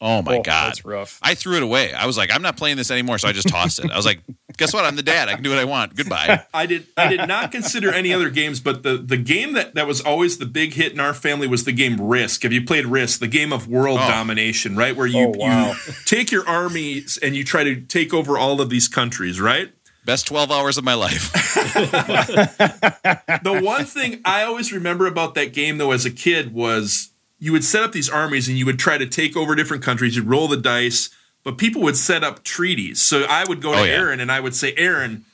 Oh 0.05 0.21
my 0.21 0.39
Oh, 0.39 0.43
god, 0.43 0.69
that's 0.71 0.85
rough. 0.85 1.21
I 1.23 1.37
threw 1.37 1.55
it 1.57 1.63
away. 1.63 1.93
I 1.95 2.07
was 2.07 2.19
like, 2.19 2.33
I'm 2.35 2.43
not 2.43 2.57
playing 2.57 2.77
this 2.77 2.91
anymore, 2.91 3.19
so 3.19 3.29
I 3.29 3.33
just 3.33 3.47
tossed 3.49 3.79
it. 3.79 3.89
I 3.89 3.97
was 3.97 4.05
like, 4.05 4.19
guess 4.57 4.75
what? 4.75 4.85
I'm 4.85 4.97
the 4.97 5.03
dad. 5.05 5.29
I 5.29 5.35
can 5.35 5.45
do 5.45 5.51
what 5.51 5.61
I 5.61 5.65
want. 5.65 5.95
Goodbye. 5.95 6.45
I 6.55 6.67
did 6.67 6.89
I 6.97 7.07
did 7.07 7.29
not 7.29 7.53
consider 7.53 7.93
any 7.93 8.13
other 8.13 8.29
games, 8.29 8.59
but 8.59 8.83
the 8.83 8.97
the 8.97 9.17
game 9.17 9.53
that, 9.53 9.77
that 9.77 9.87
was 9.87 10.01
always 10.01 10.39
the 10.39 10.47
big 10.47 10.73
hit 10.75 10.93
in 10.93 10.99
our 10.99 11.15
family 11.15 11.47
was 11.47 11.63
the 11.65 11.71
game 11.73 12.01
Risk. 12.01 12.43
Have 12.43 12.53
you 12.53 12.65
played 12.65 12.85
Risk? 12.87 13.21
The 13.21 13.29
game 13.29 13.53
of 13.53 13.69
world 13.69 14.01
Oh. 14.03 14.09
domination, 14.09 14.77
right? 14.77 14.97
Where 14.97 15.07
you, 15.07 15.27
Oh, 15.29 15.35
wow. 15.37 15.69
you 15.87 15.93
take 16.05 16.33
your 16.33 16.47
armies 16.49 17.17
and 17.23 17.37
you 17.37 17.45
try 17.45 17.63
to 17.63 17.81
take 17.81 18.13
over 18.13 18.37
all 18.37 18.61
of 18.61 18.71
these 18.71 18.89
countries, 18.89 19.41
right? 19.41 19.71
Best 20.05 20.27
12 20.27 20.51
hours 20.51 20.77
of 20.79 20.83
my 20.85 20.95
life. 20.95 21.31
The 23.43 23.61
one 23.63 23.85
thing 23.85 24.21
I 24.25 24.43
always 24.43 24.73
remember 24.73 25.07
about 25.07 25.35
that 25.35 25.53
game 25.53 25.79
though 25.79 25.93
as 25.93 26.05
a 26.05 26.11
kid 26.11 26.53
was 26.53 27.11
you 27.43 27.51
would 27.51 27.65
set 27.65 27.83
up 27.83 27.91
these 27.91 28.09
armies 28.09 28.49
and 28.49 28.57
you 28.57 28.65
would 28.65 28.79
try 28.79 28.97
to 28.97 29.05
take 29.05 29.37
over 29.37 29.57
different 29.57 29.83
countries, 29.83 30.15
you'd 30.15 30.27
roll 30.29 30.47
the 30.47 30.57
dice, 30.57 31.11
but 31.43 31.59
people 31.59 31.83
would 31.83 31.97
set 31.97 32.23
up 32.23 32.45
treaties. 32.45 33.03
So 33.03 33.25
I 33.29 33.45
would 33.49 33.61
go 33.61 33.73
to 33.73 33.79
Oh, 33.81 33.83
yeah. 33.83 33.95
Aaron 33.95 34.21
and 34.21 34.31
I 34.31 34.39
would 34.39 34.55
say, 34.55 34.73
Aaron, 34.77 35.25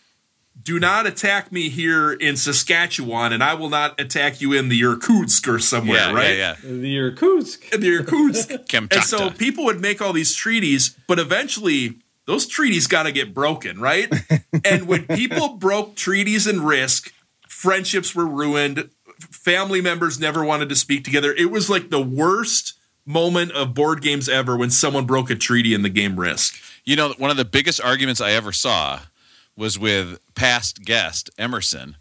do 0.62 0.80
not 0.80 1.06
attack 1.06 1.52
me 1.52 1.68
here 1.68 2.10
in 2.10 2.38
Saskatchewan, 2.38 3.34
and 3.34 3.44
I 3.44 3.52
will 3.52 3.68
not 3.68 4.00
attack 4.00 4.40
you 4.40 4.54
in 4.54 4.70
the 4.70 4.80
Irkutsk 4.82 5.46
or 5.48 5.58
somewhere, 5.58 5.98
yeah, 5.98 6.12
right? 6.14 6.36
yeah, 6.36 6.56
yeah. 6.64 6.72
The 6.72 6.96
Irkutsk. 6.98 7.70
The 7.78 7.88
Irkutsk. 7.98 8.52
And 8.90 9.04
so 9.04 9.28
people 9.30 9.64
would 9.66 9.80
make 9.82 10.00
all 10.00 10.14
these 10.14 10.34
treaties, 10.34 10.96
but 11.06 11.18
eventually 11.18 11.96
those 12.24 12.46
treaties 12.46 12.86
got 12.86 13.02
to 13.02 13.12
get 13.12 13.34
broken, 13.34 13.80
right? 13.82 14.10
and 14.64 14.88
when 14.88 15.06
people 15.06 15.50
broke 15.58 15.94
treaties 15.94 16.46
and 16.46 16.66
risk, 16.66 17.12
friendships 17.46 18.14
were 18.14 18.26
ruined. 18.26 18.88
Family 19.18 19.80
members 19.80 20.20
never 20.20 20.44
wanted 20.44 20.68
to 20.68 20.76
speak 20.76 21.04
together. 21.04 21.32
It 21.32 21.50
was 21.50 21.68
like 21.68 21.90
the 21.90 22.02
worst 22.02 22.74
moment 23.04 23.52
of 23.52 23.74
board 23.74 24.02
games 24.02 24.28
ever 24.28 24.56
when 24.56 24.70
someone 24.70 25.06
broke 25.06 25.30
a 25.30 25.34
treaty 25.34 25.74
in 25.74 25.82
the 25.82 25.88
game 25.88 26.18
Risk. 26.18 26.60
You 26.84 26.96
know, 26.96 27.14
one 27.18 27.30
of 27.30 27.36
the 27.36 27.44
biggest 27.44 27.80
arguments 27.80 28.20
I 28.20 28.32
ever 28.32 28.52
saw 28.52 29.00
was 29.56 29.78
with 29.78 30.20
past 30.34 30.84
guest 30.84 31.30
Emerson 31.36 31.96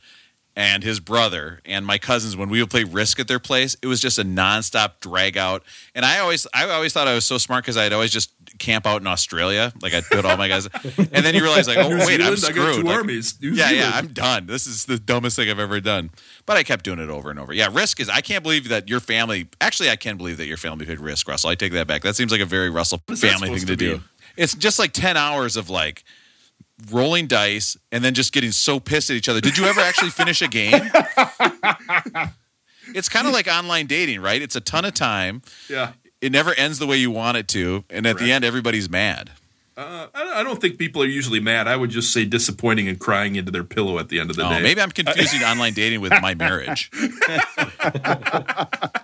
and 0.57 0.83
his 0.83 0.99
brother 0.99 1.61
and 1.65 1.85
my 1.85 1.99
cousins 1.99 2.35
when 2.35 2.49
we 2.49 2.59
would 2.59 2.71
play 2.71 2.83
Risk 2.83 3.19
at 3.19 3.27
their 3.27 3.37
place. 3.37 3.77
It 3.83 3.85
was 3.85 4.01
just 4.01 4.17
a 4.17 4.23
nonstop 4.23 4.99
drag 5.01 5.37
out, 5.37 5.63
and 5.93 6.03
I 6.03 6.17
always, 6.17 6.47
I 6.51 6.67
always 6.71 6.93
thought 6.93 7.07
I 7.07 7.13
was 7.13 7.25
so 7.25 7.37
smart 7.37 7.63
because 7.63 7.77
I'd 7.77 7.93
always 7.93 8.11
just 8.11 8.31
camp 8.57 8.87
out 8.87 8.99
in 8.99 9.05
Australia, 9.05 9.71
like 9.83 9.93
I'd 9.93 10.05
put 10.05 10.25
all 10.25 10.35
my 10.35 10.47
guys, 10.47 10.67
and 10.97 11.23
then 11.23 11.35
you 11.35 11.43
realize 11.43 11.67
like, 11.67 11.77
oh 11.77 11.89
New 11.89 11.99
wait, 11.99 12.19
I'm 12.19 12.35
Zealand, 12.35 12.59
I 12.59 12.63
got 12.63 12.73
screwed. 12.73 12.85
Like, 12.85 13.57
yeah, 13.57 13.69
yeah, 13.69 13.91
I'm 13.93 14.07
done. 14.07 14.47
This 14.47 14.65
is 14.65 14.85
the 14.85 14.97
dumbest 14.97 15.35
thing 15.35 15.47
I've 15.47 15.59
ever 15.59 15.79
done. 15.79 16.09
But 16.47 16.57
I 16.57 16.63
kept 16.63 16.83
doing 16.83 16.97
it 16.99 17.09
over 17.09 17.29
and 17.29 17.39
over. 17.39 17.53
Yeah, 17.53 17.69
Risk 17.71 17.99
is. 17.99 18.09
I 18.09 18.21
can't 18.21 18.41
believe 18.41 18.67
that 18.69 18.89
your 18.89 18.99
family. 18.99 19.49
Actually, 19.61 19.91
I 19.91 19.95
can 19.95 20.17
believe 20.17 20.37
that 20.37 20.47
your 20.47 20.57
family 20.57 20.87
played 20.87 20.99
Risk, 20.99 21.27
Russell. 21.27 21.51
I 21.51 21.55
take 21.55 21.73
that 21.73 21.85
back. 21.85 22.01
That 22.01 22.15
seems 22.15 22.31
like 22.31 22.41
a 22.41 22.45
very 22.45 22.71
Russell 22.71 22.99
family 23.15 23.49
thing 23.49 23.59
to, 23.59 23.65
to 23.67 23.75
do. 23.75 24.01
It's 24.35 24.55
just 24.55 24.79
like 24.79 24.91
ten 24.91 25.17
hours 25.17 25.55
of 25.55 25.69
like 25.69 26.03
rolling 26.91 27.27
dice 27.27 27.75
and 27.91 28.03
then 28.03 28.13
just 28.13 28.33
getting 28.33 28.51
so 28.51 28.79
pissed 28.79 29.09
at 29.09 29.15
each 29.15 29.27
other. 29.29 29.41
Did 29.41 29.57
you 29.57 29.65
ever 29.65 29.81
actually 29.81 30.11
finish 30.11 30.41
a 30.41 30.47
game? 30.47 30.73
it's 32.93 33.09
kind 33.09 33.27
of 33.27 33.33
like 33.33 33.47
online 33.47 33.87
dating, 33.87 34.21
right? 34.21 34.41
It's 34.41 34.55
a 34.55 34.61
ton 34.61 34.85
of 34.85 34.93
time. 34.93 35.41
Yeah. 35.69 35.93
It 36.21 36.31
never 36.31 36.53
ends 36.53 36.79
the 36.79 36.87
way 36.87 36.97
you 36.97 37.11
want 37.11 37.37
it 37.37 37.47
to, 37.49 37.83
and 37.91 38.07
at 38.07 38.17
the 38.17 38.31
end, 38.31 38.43
everybody's 38.43 38.89
mad. 38.89 39.29
Uh, 39.77 40.07
I 40.15 40.39
I 40.39 40.43
don't 40.43 40.59
think 40.59 40.79
people 40.79 41.03
are 41.03 41.07
usually 41.07 41.39
mad. 41.39 41.67
I 41.67 41.75
would 41.75 41.91
just 41.91 42.11
say 42.11 42.25
disappointing 42.25 42.87
and 42.87 42.97
crying 42.99 43.35
into 43.35 43.51
their 43.51 43.63
pillow 43.63 43.99
at 43.99 44.09
the 44.09 44.19
end 44.19 44.31
of 44.31 44.35
the 44.35 44.43
Oh, 44.43 44.49
day. 44.49 44.61
maybe 44.63 44.81
I'm 44.81 44.89
confusing 45.03 45.43
online 45.43 45.73
dating 45.73 46.01
with 46.01 46.13
my 46.19 46.33
marriage. 46.33 46.89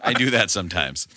I 0.03 0.13
do 0.17 0.31
that 0.31 0.49
sometimes. 0.49 1.07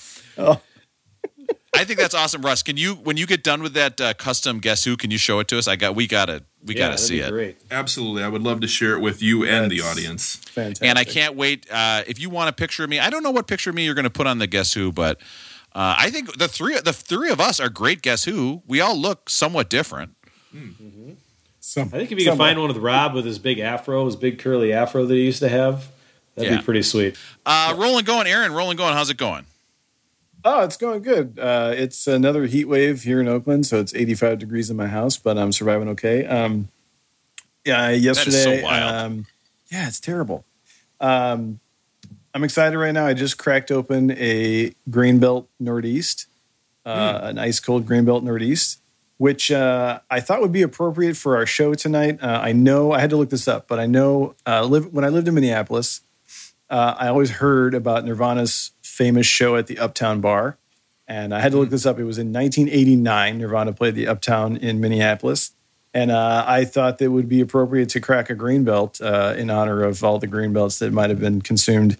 I 1.80 1.84
think 1.84 1.98
that's 1.98 2.14
awesome, 2.14 2.42
Russ. 2.42 2.62
Can 2.62 2.76
you, 2.76 2.94
when 2.94 3.16
you 3.16 3.26
get 3.26 3.42
done 3.44 3.62
with 3.62 3.74
that 3.74 4.00
uh, 4.00 4.14
custom 4.14 4.58
guess 4.60 4.84
who, 4.84 4.96
can 4.96 5.10
you 5.10 5.18
show 5.18 5.38
it 5.40 5.48
to 5.48 5.58
us? 5.58 5.68
I 5.68 5.76
got, 5.76 5.94
we 5.94 6.06
gotta, 6.06 6.42
we 6.64 6.74
Yeah, 6.74 6.86
gotta 6.88 6.98
see 6.98 7.20
it. 7.20 7.30
Great. 7.30 7.56
Absolutely. 7.70 8.22
I 8.22 8.28
would 8.28 8.42
love 8.42 8.60
to 8.60 8.68
share 8.68 8.92
it 8.94 9.00
with 9.00 9.22
you 9.22 9.44
and 9.44 9.70
the 9.70 9.80
audience. 9.82 10.36
Fantastic. 10.36 10.86
And 10.88 10.98
I 10.98 11.04
can't 11.04 11.34
wait. 11.36 11.66
Uh, 11.70 12.02
if 12.06 12.18
you 12.20 12.30
want 12.30 12.48
a 12.50 12.52
picture 12.52 12.84
of 12.84 12.90
me, 12.90 12.98
I 12.98 13.10
don't 13.10 13.22
know 13.22 13.30
what 13.30 13.46
picture 13.46 13.70
of 13.70 13.76
me 13.76 13.84
you're 13.84 13.94
going 13.94 14.04
to 14.04 14.10
put 14.10 14.26
on 14.26 14.38
the 14.38 14.46
guess 14.46 14.72
who, 14.74 14.90
but 14.92 15.18
uh, 15.74 15.94
I 15.98 16.10
think 16.10 16.38
the 16.38 16.48
three, 16.48 16.78
the 16.80 16.92
three 16.92 17.30
of 17.30 17.40
us 17.40 17.60
are 17.60 17.68
great. 17.68 18.02
Guess 18.02 18.24
who? 18.24 18.62
We 18.66 18.80
all 18.80 18.96
look 18.96 19.28
somewhat 19.30 19.68
different. 19.70 20.12
Some, 21.60 21.88
I 21.88 21.98
think 21.98 22.12
if 22.12 22.18
you 22.18 22.24
can 22.26 22.38
find 22.38 22.58
one 22.58 22.68
with 22.68 22.76
Rob 22.76 23.14
with 23.14 23.24
his 23.24 23.38
big 23.38 23.58
afro, 23.58 24.04
his 24.06 24.14
big 24.16 24.38
curly 24.38 24.72
afro 24.72 25.04
that 25.04 25.14
he 25.14 25.24
used 25.24 25.40
to 25.40 25.48
have, 25.48 25.90
that'd 26.34 26.50
Yeah. 26.50 26.58
be 26.58 26.64
pretty 26.64 26.82
sweet. 26.82 27.16
Uh, 27.44 27.74
rolling, 27.76 28.04
going, 28.04 28.26
Aaron. 28.28 28.52
Rolling, 28.52 28.76
going. 28.76 28.94
How's 28.94 29.10
it 29.10 29.16
going? 29.16 29.46
Oh, 30.48 30.62
it's 30.62 30.76
going 30.76 31.02
good. 31.02 31.40
Uh, 31.40 31.72
it's 31.76 32.06
another 32.06 32.46
heat 32.46 32.66
wave 32.66 33.02
here 33.02 33.20
in 33.20 33.26
Oakland, 33.26 33.66
so 33.66 33.80
it's 33.80 33.92
85 33.92 34.38
degrees 34.38 34.70
in 34.70 34.76
my 34.76 34.86
house, 34.86 35.16
but 35.16 35.36
I'm 35.36 35.50
surviving 35.50 35.88
okay. 35.88 36.24
Um, 36.24 36.68
yeah, 37.64 37.90
yesterday. 37.90 38.62
wild. 38.62 38.94
Um, 38.94 39.26
yeah, 39.72 39.88
it's 39.88 39.98
terrible. 39.98 40.44
Um, 41.00 41.58
I'm 42.32 42.44
excited 42.44 42.78
right 42.78 42.92
now. 42.92 43.06
I 43.06 43.12
just 43.12 43.38
cracked 43.38 43.72
open 43.72 44.12
a 44.12 44.72
Grain 44.88 45.18
Belt 45.18 45.48
Northeast, 45.58 46.28
uh, 46.84 47.18
an 47.24 47.40
ice 47.40 47.58
cold 47.58 47.84
Grain 47.84 48.04
Belt 48.04 48.22
Northeast, 48.22 48.80
which 49.16 49.50
uh, 49.50 49.98
I 50.08 50.20
thought 50.20 50.42
would 50.42 50.52
be 50.52 50.62
appropriate 50.62 51.16
for 51.16 51.36
our 51.36 51.46
show 51.46 51.74
tonight. 51.74 52.22
Uh, 52.22 52.38
I 52.40 52.52
know 52.52 52.92
I 52.92 53.00
had 53.00 53.10
to 53.10 53.16
look 53.16 53.30
this 53.30 53.48
up, 53.48 53.66
but 53.66 53.80
I 53.80 53.86
know 53.86 54.36
uh, 54.46 54.62
live, 54.62 54.92
when 54.92 55.04
I 55.04 55.08
lived 55.08 55.26
in 55.26 55.34
Minneapolis, 55.34 56.02
uh, 56.70 56.94
I 56.96 57.08
always 57.08 57.32
heard 57.32 57.74
about 57.74 58.04
Nirvana's 58.04 58.70
famous 58.96 59.26
show 59.26 59.56
at 59.56 59.66
the 59.66 59.78
Uptown 59.78 60.20
Bar. 60.20 60.56
And 61.08 61.32
I 61.34 61.40
had 61.40 61.52
to 61.52 61.58
look 61.58 61.70
this 61.70 61.86
up. 61.86 61.98
It 61.98 62.04
was 62.04 62.18
in 62.18 62.32
1989. 62.32 63.38
Nirvana 63.38 63.72
played 63.72 63.94
the 63.94 64.08
Uptown 64.08 64.56
in 64.56 64.80
Minneapolis. 64.80 65.52
And 65.94 66.10
uh, 66.10 66.44
I 66.46 66.64
thought 66.64 66.98
that 66.98 67.06
it 67.06 67.08
would 67.08 67.28
be 67.28 67.40
appropriate 67.40 67.88
to 67.90 68.00
crack 68.00 68.28
a 68.28 68.34
Grain 68.34 68.64
Belt 68.64 69.00
uh, 69.00 69.34
in 69.36 69.48
honor 69.48 69.82
of 69.84 70.02
all 70.02 70.18
the 70.18 70.26
Grain 70.26 70.52
Belts 70.52 70.78
that 70.80 70.92
might 70.92 71.10
have 71.10 71.20
been 71.20 71.40
consumed 71.42 71.96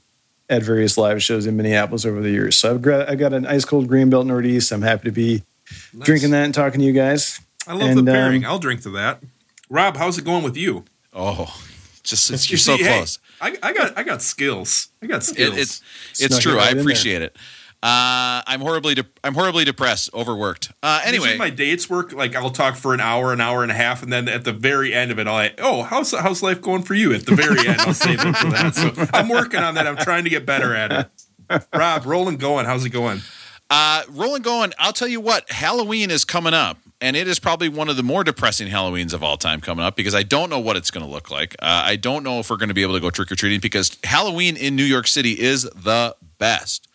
at 0.51 0.63
various 0.63 0.99
live 0.99 1.23
shows 1.23 1.47
in 1.47 1.57
Minneapolis 1.57 2.05
over 2.05 2.21
the 2.21 2.31
years. 2.31 2.57
So 2.59 2.73
I've 2.75 2.83
got, 2.83 3.09
I've 3.09 3.19
got 3.19 3.33
an 3.33 3.47
ice 3.47 3.65
cold 3.65 3.89
Grain 3.89 4.11
Belt 4.11 4.27
Northeast. 4.27 4.71
I'm 4.73 4.83
happy 4.83 5.05
to 5.05 5.13
be 5.13 5.43
drinking 5.99 6.31
that 6.33 6.45
and 6.45 6.55
talking 6.55 6.81
to 6.81 6.87
you 6.87 6.93
guys. 6.93 7.41
I 7.67 7.73
love 7.75 7.91
And, 7.91 7.99
the 7.99 8.13
pairing. 8.13 8.45
um, 8.45 8.51
I'll 8.51 8.59
drink 8.59 8.83
to 8.83 8.91
that. 8.91 9.23
Rob, 9.71 9.97
how's 9.97 10.19
it 10.19 10.25
going 10.25 10.45
with 10.45 10.57
you? 10.57 10.85
Oh, 11.13 11.53
just 12.03 12.31
it's, 12.31 12.47
You 12.51 12.55
you're 12.55 12.59
so 12.59 12.77
hey, 12.77 12.85
close. 12.99 13.19
I, 13.41 13.57
I 13.63 13.73
got 13.73 13.97
I 13.99 14.03
got 14.03 14.23
skills. 14.23 14.89
I 15.03 15.07
got 15.07 15.19
It, 15.23 15.25
skills. 15.25 15.57
it's 15.57 15.83
it's 16.13 16.19
Snuck 16.27 16.39
it 16.41 16.43
true. 16.43 16.57
right 16.57 16.75
I 16.77 16.79
appreciate 16.79 17.23
it. 17.23 17.37
Uh, 17.83 18.43
I'm 18.47 18.61
horribly 18.63 18.95
de- 18.95 19.05
I'm 19.23 19.35
horribly 19.35 19.65
depressed, 19.65 20.11
overworked. 20.15 20.73
Uh, 20.83 21.01
Usually 21.07 21.29
anyway, 21.29 21.39
my 21.39 21.51
dates 21.51 21.89
work 21.91 22.13
like 22.13 22.35
I'll 22.35 22.51
talk 22.51 22.75
for 22.75 22.95
an 22.95 23.01
hour, 23.01 23.33
an 23.33 23.41
hour 23.41 23.63
and 23.63 23.71
a 23.71 23.75
half, 23.75 24.03
and 24.03 24.11
then 24.13 24.29
at 24.29 24.45
the 24.45 24.53
very 24.53 24.93
end 24.95 25.11
of 25.13 25.19
it, 25.19 25.27
I'll 25.29 25.35
like, 25.35 25.61
oh, 25.63 25.83
how's 25.83 26.13
how's 26.13 26.43
life 26.43 26.61
going 26.63 26.83
for 26.83 26.95
you? 26.95 27.13
At 27.13 27.27
the 27.27 27.37
very 27.37 27.69
end, 27.69 27.81
I'll 27.83 27.95
save 27.95 28.19
it 28.25 28.37
for 28.37 28.51
that. 28.51 28.75
So 28.75 28.93
I'm 29.13 29.29
working 29.29 29.61
on 29.61 29.75
that. 29.75 29.87
I'm 29.87 29.99
trying 29.99 30.25
to 30.25 30.31
get 30.31 30.47
better 30.47 30.75
at 30.75 31.11
it. 31.51 31.67
Rob, 31.75 32.07
rolling, 32.07 32.39
going. 32.39 32.65
How's 32.67 32.85
it 32.85 32.91
going? 32.91 33.21
uh, 33.71 34.03
rolling 34.09 34.43
going. 34.43 34.73
I'll 34.79 34.93
tell 34.95 35.07
you 35.09 35.21
what. 35.21 35.49
Halloween 35.51 36.11
is 36.11 36.25
coming 36.25 36.55
up, 36.55 36.79
and 37.01 37.17
it 37.17 37.29
is 37.29 37.39
probably 37.39 37.69
one 37.69 37.89
of 37.89 37.97
the 37.97 38.03
more 38.03 38.25
depressing 38.25 38.69
Halloweens 38.69 39.13
of 39.13 39.23
all 39.23 39.37
time 39.37 39.61
coming 39.61 39.85
up 39.85 39.97
because 39.97 40.15
I 40.15 40.23
don't 40.23 40.49
know 40.49 40.59
what 40.59 40.77
it's 40.77 40.91
going 40.91 41.05
to 41.05 41.11
look 41.11 41.31
like. 41.31 41.55
Uh, 41.59 41.83
I 41.85 41.97
don't 41.97 42.23
know 42.23 42.39
if 42.39 42.51
we're 42.51 42.57
going 42.57 42.69
to 42.69 42.75
be 42.75 42.83
able 42.83 42.95
to 42.95 43.01
go 43.01 43.11
trick 43.11 43.31
or 43.31 43.35
treating 43.35 43.61
because 43.61 43.97
Halloween 44.05 44.57
in 44.57 44.77
New 44.77 44.85
York 44.85 45.07
City 45.07 45.33
is 45.33 45.65
the 45.65 46.17
best. 46.39 46.89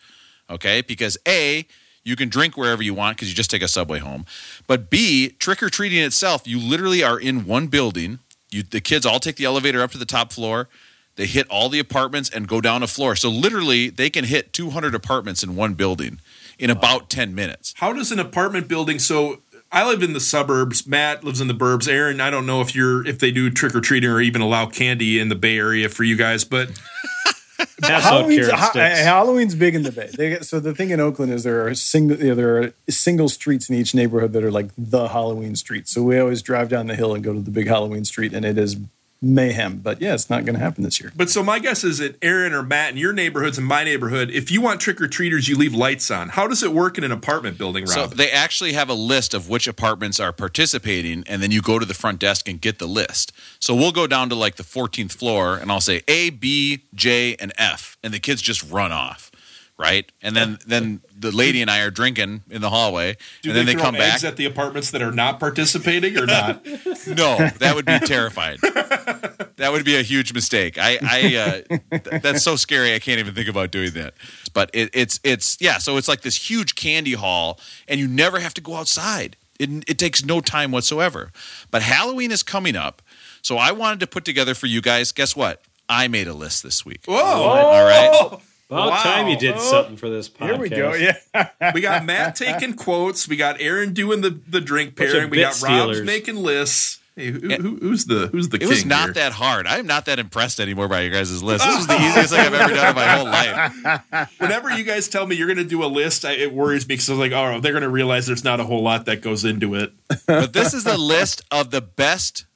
Okay, 0.50 0.82
because 0.82 1.16
a 1.26 1.66
you 2.04 2.16
can 2.16 2.28
drink 2.28 2.56
wherever 2.56 2.82
you 2.82 2.94
want 2.94 3.16
because 3.16 3.28
you 3.28 3.34
just 3.34 3.50
take 3.50 3.62
a 3.62 3.68
subway 3.68 4.00
home, 4.00 4.26
but 4.66 4.90
b 4.90 5.30
trick 5.38 5.62
or 5.62 5.70
treating 5.70 6.00
itself, 6.00 6.46
you 6.46 6.58
literally 6.58 7.02
are 7.02 7.18
in 7.18 7.46
one 7.46 7.68
building. 7.68 8.18
You 8.50 8.62
the 8.62 8.80
kids 8.80 9.06
all 9.06 9.20
take 9.20 9.36
the 9.36 9.44
elevator 9.44 9.82
up 9.82 9.92
to 9.92 9.98
the 9.98 10.04
top 10.04 10.32
floor. 10.32 10.68
They 11.16 11.26
hit 11.26 11.46
all 11.48 11.68
the 11.68 11.78
apartments 11.78 12.28
and 12.30 12.48
go 12.48 12.60
down 12.60 12.82
a 12.82 12.86
floor. 12.86 13.14
So 13.16 13.28
literally, 13.28 13.90
they 13.90 14.08
can 14.08 14.24
hit 14.24 14.52
200 14.52 14.94
apartments 14.94 15.42
in 15.42 15.54
one 15.56 15.74
building 15.74 16.20
in 16.58 16.70
about 16.70 17.10
10 17.10 17.34
minutes. 17.34 17.74
How 17.76 17.92
does 17.92 18.10
an 18.12 18.18
apartment 18.18 18.66
building? 18.66 18.98
So 18.98 19.40
I 19.72 19.86
live 19.88 20.02
in 20.02 20.12
the 20.12 20.20
suburbs. 20.20 20.86
Matt 20.86 21.24
lives 21.24 21.40
in 21.40 21.48
the 21.48 21.54
burbs. 21.54 21.88
Aaron, 21.88 22.20
I 22.20 22.28
don't 22.28 22.44
know 22.44 22.60
if 22.60 22.74
you're 22.74 23.06
if 23.06 23.18
they 23.18 23.30
do 23.30 23.48
trick 23.50 23.74
or 23.74 23.80
treating 23.80 24.10
or 24.10 24.20
even 24.20 24.42
allow 24.42 24.66
candy 24.66 25.18
in 25.18 25.30
the 25.30 25.34
Bay 25.34 25.56
Area 25.56 25.88
for 25.88 26.04
you 26.04 26.14
guys, 26.14 26.44
but 26.44 26.68
Halloween's, 27.82 28.50
ha- 28.50 28.72
Halloween's 28.74 29.54
big 29.54 29.74
in 29.74 29.82
the 29.82 29.90
Bay. 29.90 30.10
They 30.12 30.40
so 30.40 30.60
the 30.60 30.74
thing 30.74 30.90
in 30.90 31.00
Oakland 31.00 31.32
is 31.32 31.42
there 31.42 31.66
are 31.66 31.74
single 31.74 32.18
you 32.18 32.28
know, 32.28 32.34
there 32.34 32.62
are 32.62 32.74
single 32.90 33.30
streets 33.30 33.70
in 33.70 33.76
each 33.76 33.94
neighborhood 33.94 34.34
that 34.34 34.44
are 34.44 34.50
like 34.50 34.68
the 34.76 35.08
Halloween 35.08 35.56
street. 35.56 35.88
So 35.88 36.02
we 36.02 36.18
always 36.18 36.42
drive 36.42 36.68
down 36.68 36.86
the 36.86 36.94
hill 36.94 37.14
and 37.14 37.24
go 37.24 37.32
to 37.32 37.40
the 37.40 37.50
big 37.50 37.66
Halloween 37.66 38.04
street, 38.04 38.34
and 38.34 38.44
it 38.44 38.58
is 38.58 38.76
mayhem. 39.22 39.78
But 39.78 40.02
yeah, 40.02 40.14
it's 40.14 40.28
not 40.28 40.44
going 40.44 40.54
to 40.56 40.60
happen 40.60 40.84
this 40.84 41.00
year. 41.00 41.12
But 41.16 41.30
so 41.30 41.42
my 41.42 41.58
guess 41.58 41.84
is 41.84 41.98
that 41.98 42.16
Aaron 42.22 42.52
or 42.52 42.62
Matt 42.62 42.90
in 42.90 42.96
your 42.96 43.12
neighborhoods 43.12 43.56
and 43.56 43.66
my 43.66 43.84
neighborhood, 43.84 44.30
if 44.30 44.50
you 44.50 44.60
want 44.60 44.80
trick 44.80 45.00
or 45.00 45.08
treaters, 45.08 45.48
you 45.48 45.56
leave 45.56 45.74
lights 45.74 46.10
on. 46.10 46.30
How 46.30 46.46
does 46.46 46.62
it 46.62 46.72
work 46.72 46.98
in 46.98 47.04
an 47.04 47.12
apartment 47.12 47.56
building, 47.56 47.84
Rob? 47.84 47.94
So 47.94 48.06
they 48.08 48.30
actually 48.30 48.74
have 48.74 48.90
a 48.90 48.94
list 48.94 49.32
of 49.32 49.48
which 49.48 49.66
apartments 49.66 50.20
are 50.20 50.32
participating, 50.32 51.24
and 51.26 51.42
then 51.42 51.50
you 51.50 51.62
go 51.62 51.78
to 51.78 51.86
the 51.86 51.94
front 51.94 52.18
desk 52.18 52.48
and 52.48 52.60
get 52.60 52.78
the 52.78 52.86
list. 52.86 53.32
So 53.60 53.74
we'll 53.74 53.92
go 53.92 54.06
down 54.06 54.28
to 54.28 54.34
like 54.34 54.56
the 54.56 54.62
14th 54.64 55.12
floor, 55.12 55.56
and 55.56 55.72
I'll 55.72 55.80
say 55.80 56.02
A, 56.08 56.30
B, 56.30 56.82
J, 56.94 57.36
and 57.36 57.52
F, 57.56 57.96
and 58.02 58.12
the 58.12 58.18
kids 58.20 58.42
just 58.42 58.68
run 58.70 58.92
off, 58.92 59.31
right? 59.78 60.10
And 60.22 60.36
then 60.36 60.58
then 60.66 61.00
the 61.16 61.30
lady 61.30 61.62
and 61.62 61.70
I 61.70 61.80
are 61.80 61.90
drinking 61.90 62.42
in 62.50 62.60
the 62.60 62.70
hallway, 62.70 63.16
do 63.42 63.50
and 63.50 63.56
then 63.56 63.66
they, 63.66 63.72
they, 63.72 63.78
throw 63.78 63.90
come 63.90 63.94
back. 63.96 64.22
at 64.24 64.36
the 64.36 64.44
apartments 64.44 64.90
that 64.90 65.02
are 65.02 65.12
not 65.12 65.40
participating 65.40 66.16
or 66.18 66.26
not? 66.26 66.64
No, 67.06 67.36
that 67.58 67.74
would 67.74 67.84
be 67.84 67.98
terrifying. 68.00 68.58
that 68.62 69.68
would 69.72 69.84
be 69.84 69.96
a 69.96 70.02
huge 70.02 70.32
mistake. 70.32 70.78
I, 70.78 70.98
I 71.02 71.36
uh, 71.36 71.98
th- 71.98 72.22
that's 72.22 72.42
so 72.42 72.56
scary. 72.56 72.94
I 72.94 72.98
can't 73.00 73.18
even 73.18 73.34
think 73.34 73.48
about 73.48 73.70
doing 73.70 73.90
that. 73.92 74.14
But 74.54 74.70
it, 74.72 74.90
it's, 74.92 75.18
it's, 75.24 75.58
yeah. 75.60 75.78
So 75.78 75.96
it's 75.96 76.08
like 76.08 76.22
this 76.22 76.48
huge 76.50 76.74
candy 76.74 77.14
hall, 77.14 77.58
and 77.88 77.98
you 77.98 78.06
never 78.06 78.38
have 78.38 78.54
to 78.54 78.60
go 78.60 78.76
outside. 78.76 79.36
It, 79.58 79.84
it 79.88 79.98
takes 79.98 80.24
no 80.24 80.40
time 80.40 80.70
whatsoever. 80.70 81.32
But 81.70 81.82
Halloween 81.82 82.30
is 82.30 82.42
coming 82.42 82.76
up, 82.76 83.02
so 83.42 83.56
I 83.58 83.72
wanted 83.72 84.00
to 84.00 84.06
put 84.06 84.24
together 84.24 84.54
for 84.54 84.66
you 84.66 84.80
guys. 84.80 85.12
Guess 85.12 85.34
what? 85.36 85.62
I 85.88 86.08
made 86.08 86.28
a 86.28 86.34
list 86.34 86.62
this 86.62 86.86
week. 86.86 87.04
Whoa! 87.06 87.16
All 87.16 87.84
right. 87.84 88.38
About 88.72 88.90
Wow. 88.90 89.02
time 89.02 89.28
you 89.28 89.36
did 89.38 89.54
oh, 89.56 89.58
something 89.58 89.96
for 89.96 90.08
this 90.08 90.28
podcast. 90.28 90.46
Here 90.46 90.56
we 90.58 90.68
go. 90.70 90.94
Yeah. 90.94 91.48
We 91.74 91.80
got 91.80 92.04
Matt 92.04 92.36
taking 92.36 92.74
quotes. 92.74 93.28
We 93.28 93.36
got 93.36 93.60
Aaron 93.60 93.92
doing 93.92 94.20
the, 94.22 94.30
the 94.30 94.60
drink 94.60 94.96
pairing. 94.96 95.30
We 95.30 95.38
bit 95.38 95.60
got 95.60 95.62
Rob's 95.62 96.00
making 96.02 96.36
lists. 96.36 96.98
Hey, 97.14 97.30
who, 97.30 97.40
who, 97.40 97.76
who's 97.76 98.06
the 98.06 98.28
who's 98.28 98.48
the 98.48 98.56
It 98.56 98.60
king? 98.60 98.68
was 98.70 98.86
not 98.86 99.04
here? 99.04 99.12
that 99.14 99.32
hard. 99.32 99.66
I'm 99.66 99.86
not 99.86 100.06
that 100.06 100.18
impressed 100.18 100.58
anymore 100.60 100.88
by 100.88 101.02
your 101.02 101.10
guys' 101.12 101.42
list. 101.42 101.62
This 101.64 101.76
was 101.76 101.86
the 101.86 102.00
easiest 102.00 102.30
thing 102.32 102.40
I've 102.40 102.54
ever 102.54 102.74
done 102.74 102.88
in 102.88 102.94
my 102.94 103.06
whole 103.08 103.26
life. 103.26 104.30
Whenever 104.38 104.70
you 104.70 104.82
guys 104.82 105.08
tell 105.08 105.26
me 105.26 105.36
you're 105.36 105.46
going 105.46 105.58
to 105.58 105.64
do 105.64 105.84
a 105.84 105.86
list, 105.86 106.24
I, 106.24 106.32
it 106.32 106.54
worries 106.54 106.88
me 106.88 106.94
because 106.94 107.10
I 107.10 107.12
was 107.12 107.18
like, 107.18 107.32
oh, 107.32 107.60
they're 107.60 107.72
going 107.72 107.82
to 107.82 107.90
realize 107.90 108.26
there's 108.26 108.44
not 108.44 108.60
a 108.60 108.64
whole 108.64 108.82
lot 108.82 109.04
that 109.04 109.20
goes 109.20 109.44
into 109.44 109.74
it. 109.74 109.92
But 110.26 110.54
this 110.54 110.72
is 110.72 110.84
the 110.84 110.96
list 110.96 111.42
of 111.50 111.70
the 111.70 111.82
best 111.82 112.46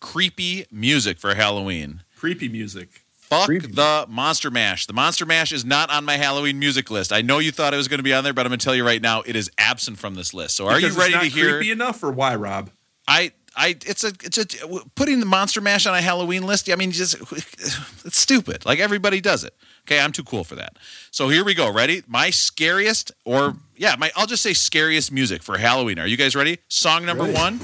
creepy 0.00 0.64
music 0.70 1.18
for 1.18 1.34
Halloween. 1.34 2.02
Creepy 2.16 2.48
music. 2.48 3.04
Fuck 3.28 3.46
Creepy. 3.46 3.66
the 3.68 4.06
Monster 4.08 4.50
Mash. 4.50 4.86
The 4.86 4.92
Monster 4.92 5.26
Mash 5.26 5.50
is 5.52 5.64
not 5.64 5.90
on 5.90 6.04
my 6.04 6.16
Halloween 6.16 6.58
music 6.58 6.90
list. 6.90 7.12
I 7.12 7.22
know 7.22 7.38
you 7.40 7.50
thought 7.50 7.74
it 7.74 7.76
was 7.76 7.88
going 7.88 7.98
to 7.98 8.04
be 8.04 8.14
on 8.14 8.22
there, 8.24 8.32
but 8.32 8.46
I'm 8.46 8.50
going 8.50 8.58
to 8.60 8.64
tell 8.64 8.74
you 8.74 8.86
right 8.86 9.02
now, 9.02 9.22
it 9.22 9.34
is 9.36 9.50
absent 9.58 9.98
from 9.98 10.14
this 10.14 10.32
list. 10.32 10.56
So 10.56 10.66
are 10.68 10.76
Because 10.76 10.94
you 10.94 11.00
ready 11.00 11.12
to 11.28 11.34
hear? 11.34 11.56
creepy 11.58 11.70
enough, 11.72 12.02
or 12.04 12.10
why, 12.12 12.36
Rob? 12.36 12.70
I, 13.08 13.32
I, 13.56 13.68
it's 13.86 14.04
a, 14.04 14.12
it's 14.22 14.38
a 14.38 14.46
putting 14.94 15.18
the 15.20 15.26
Monster 15.26 15.60
Mash 15.60 15.86
on 15.86 15.94
a 15.94 16.00
Halloween 16.02 16.44
list. 16.44 16.70
I 16.70 16.76
mean, 16.76 16.92
just 16.92 17.16
it's 18.04 18.18
stupid. 18.18 18.64
Like 18.64 18.78
everybody 18.78 19.20
does 19.20 19.42
it. 19.44 19.54
Okay, 19.86 19.98
I'm 20.00 20.12
too 20.12 20.24
cool 20.24 20.44
for 20.44 20.54
that. 20.56 20.76
So 21.10 21.28
here 21.28 21.44
we 21.44 21.54
go. 21.54 21.72
Ready? 21.72 22.02
My 22.06 22.30
scariest, 22.30 23.12
or 23.24 23.54
yeah, 23.76 23.94
my 23.98 24.10
I'll 24.16 24.26
just 24.26 24.42
say 24.42 24.52
scariest 24.52 25.10
music 25.10 25.42
for 25.42 25.56
Halloween. 25.58 25.98
Are 25.98 26.06
you 26.06 26.16
guys 26.16 26.36
ready? 26.36 26.58
Song 26.68 27.04
number 27.06 27.24
one. 27.24 27.60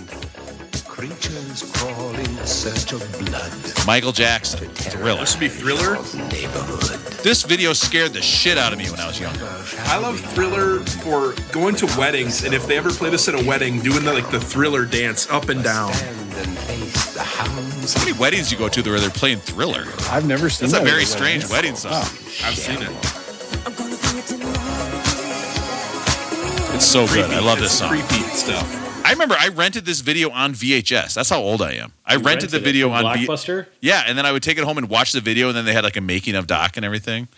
Creatures 1.03 1.69
crawl 1.75 2.15
in 2.15 2.47
search 2.47 2.93
of 2.93 3.01
blood. 3.19 3.53
Michael 3.89 4.13
Jackson, 4.13 4.69
Thriller. 4.69 5.19
This 5.19 5.35
would 5.35 5.41
be 5.41 5.49
Thriller. 5.49 5.95
Neighborhood. 6.29 7.01
This 7.25 7.43
video 7.43 7.73
scared 7.73 8.13
the 8.13 8.23
shit 8.23 8.57
out 8.57 8.73
of 8.73 8.79
me 8.79 8.89
when 8.89 9.01
I 9.01 9.09
was 9.09 9.19
younger. 9.19 9.45
I 9.87 9.99
love 9.99 10.21
Thriller 10.21 10.79
for 10.79 11.35
going 11.51 11.75
to 11.75 11.87
weddings, 11.99 12.45
and 12.45 12.55
if 12.55 12.69
they 12.69 12.79
ever 12.79 12.93
play 12.93 13.11
this 13.11 13.27
at 13.27 13.35
a 13.35 13.45
wedding, 13.45 13.81
doing 13.81 14.05
the 14.05 14.13
like 14.13 14.31
the 14.31 14.39
Thriller 14.39 14.85
dance 14.85 15.29
up 15.29 15.49
and 15.49 15.65
down. 15.65 15.93
Stand 15.93 16.35
and 16.37 16.59
face 16.59 17.15
the 17.15 17.23
hounds. 17.25 17.95
How 17.95 18.05
many 18.05 18.17
weddings 18.17 18.53
you 18.53 18.59
go 18.59 18.69
to 18.69 18.83
where 18.89 19.01
they're 19.01 19.11
playing 19.11 19.39
Thriller? 19.39 19.87
I've 20.09 20.25
never 20.29 20.49
seen 20.49 20.69
That's 20.69 20.81
a 20.81 20.87
very 20.89 21.05
strange 21.05 21.49
wedding 21.51 21.75
song. 21.75 21.95
I've 22.45 22.55
seen 22.55 22.81
it. 22.81 22.91
It's 26.77 26.87
so 26.87 27.09
good. 27.09 27.29
I 27.33 27.41
love 27.41 27.59
this 27.59 27.77
song. 27.77 27.89
Creepy 27.89 28.23
stuff. 28.37 28.92
I 29.13 29.15
remember 29.15 29.37
I 29.39 29.49
rented 29.49 29.85
this 29.85 30.01
video 30.01 30.31
on 30.31 30.55
VHS. 30.55 31.13
That's 31.15 31.29
how 31.29 31.41
old 31.43 31.61
I 31.61 31.73
am. 31.73 31.93
I 32.07 32.15
rented, 32.15 32.27
rented 32.27 32.51
the 32.51 32.61
video 32.61 32.89
from 32.89 33.05
on 33.05 33.19
V- 33.19 33.27
Blockbuster? 33.27 33.67
Yeah, 33.83 34.05
and 34.07 34.17
then 34.17 34.25
I 34.25 34.33
would 34.33 34.43
take 34.43 34.57
it 34.57 34.65
home 34.65 34.79
and 34.79 34.89
watch 34.89 35.13
the 35.13 35.21
video, 35.21 35.49
and 35.49 35.57
then 35.57 35.67
they 35.67 35.75
had 35.75 35.85
like 35.85 35.97
a 35.99 36.01
making 36.01 36.35
of 36.35 36.47
doc 36.47 36.77
and 36.79 36.85
everything. 36.87 37.29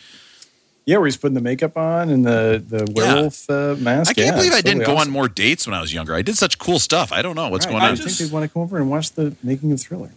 Yeah, 0.87 0.99
where 0.99 1.07
he's 1.07 1.17
putting 1.17 1.35
the 1.35 1.41
makeup 1.41 1.77
on 1.77 2.11
and 2.11 2.25
the 2.25 2.63
the 2.65 2.87
werewolf 2.95 3.51
uh, 3.51 3.75
mask. 3.79 4.11
I 4.11 4.15
can't 4.15 4.27
Yeah, 4.29 4.37
believe 4.37 4.53
I 4.53 4.61
didn't 4.61 4.81
totally 4.83 4.85
go 4.87 4.93
awesome. 5.01 5.09
on 5.09 5.13
more 5.13 5.29
dates 5.29 5.67
when 5.67 5.75
I 5.75 5.81
was 5.81 5.93
younger. 5.93 6.15
I 6.15 6.23
did 6.23 6.37
such 6.37 6.59
cool 6.59 6.79
stuff. 6.79 7.11
I 7.11 7.23
don't 7.23 7.35
know 7.35 7.49
what's 7.49 7.67
Right. 7.67 7.73
going 7.73 7.83
I 7.83 7.87
on. 7.87 7.93
I 7.93 7.97
think 7.97 8.09
just- 8.09 8.21
they'd 8.21 8.31
want 8.31 8.45
to 8.45 8.53
come 8.53 8.63
over 8.63 8.77
and 8.77 8.89
watch 8.89 9.11
the 9.13 9.35
making 9.43 9.73
of 9.73 9.81
Thriller. 9.81 10.11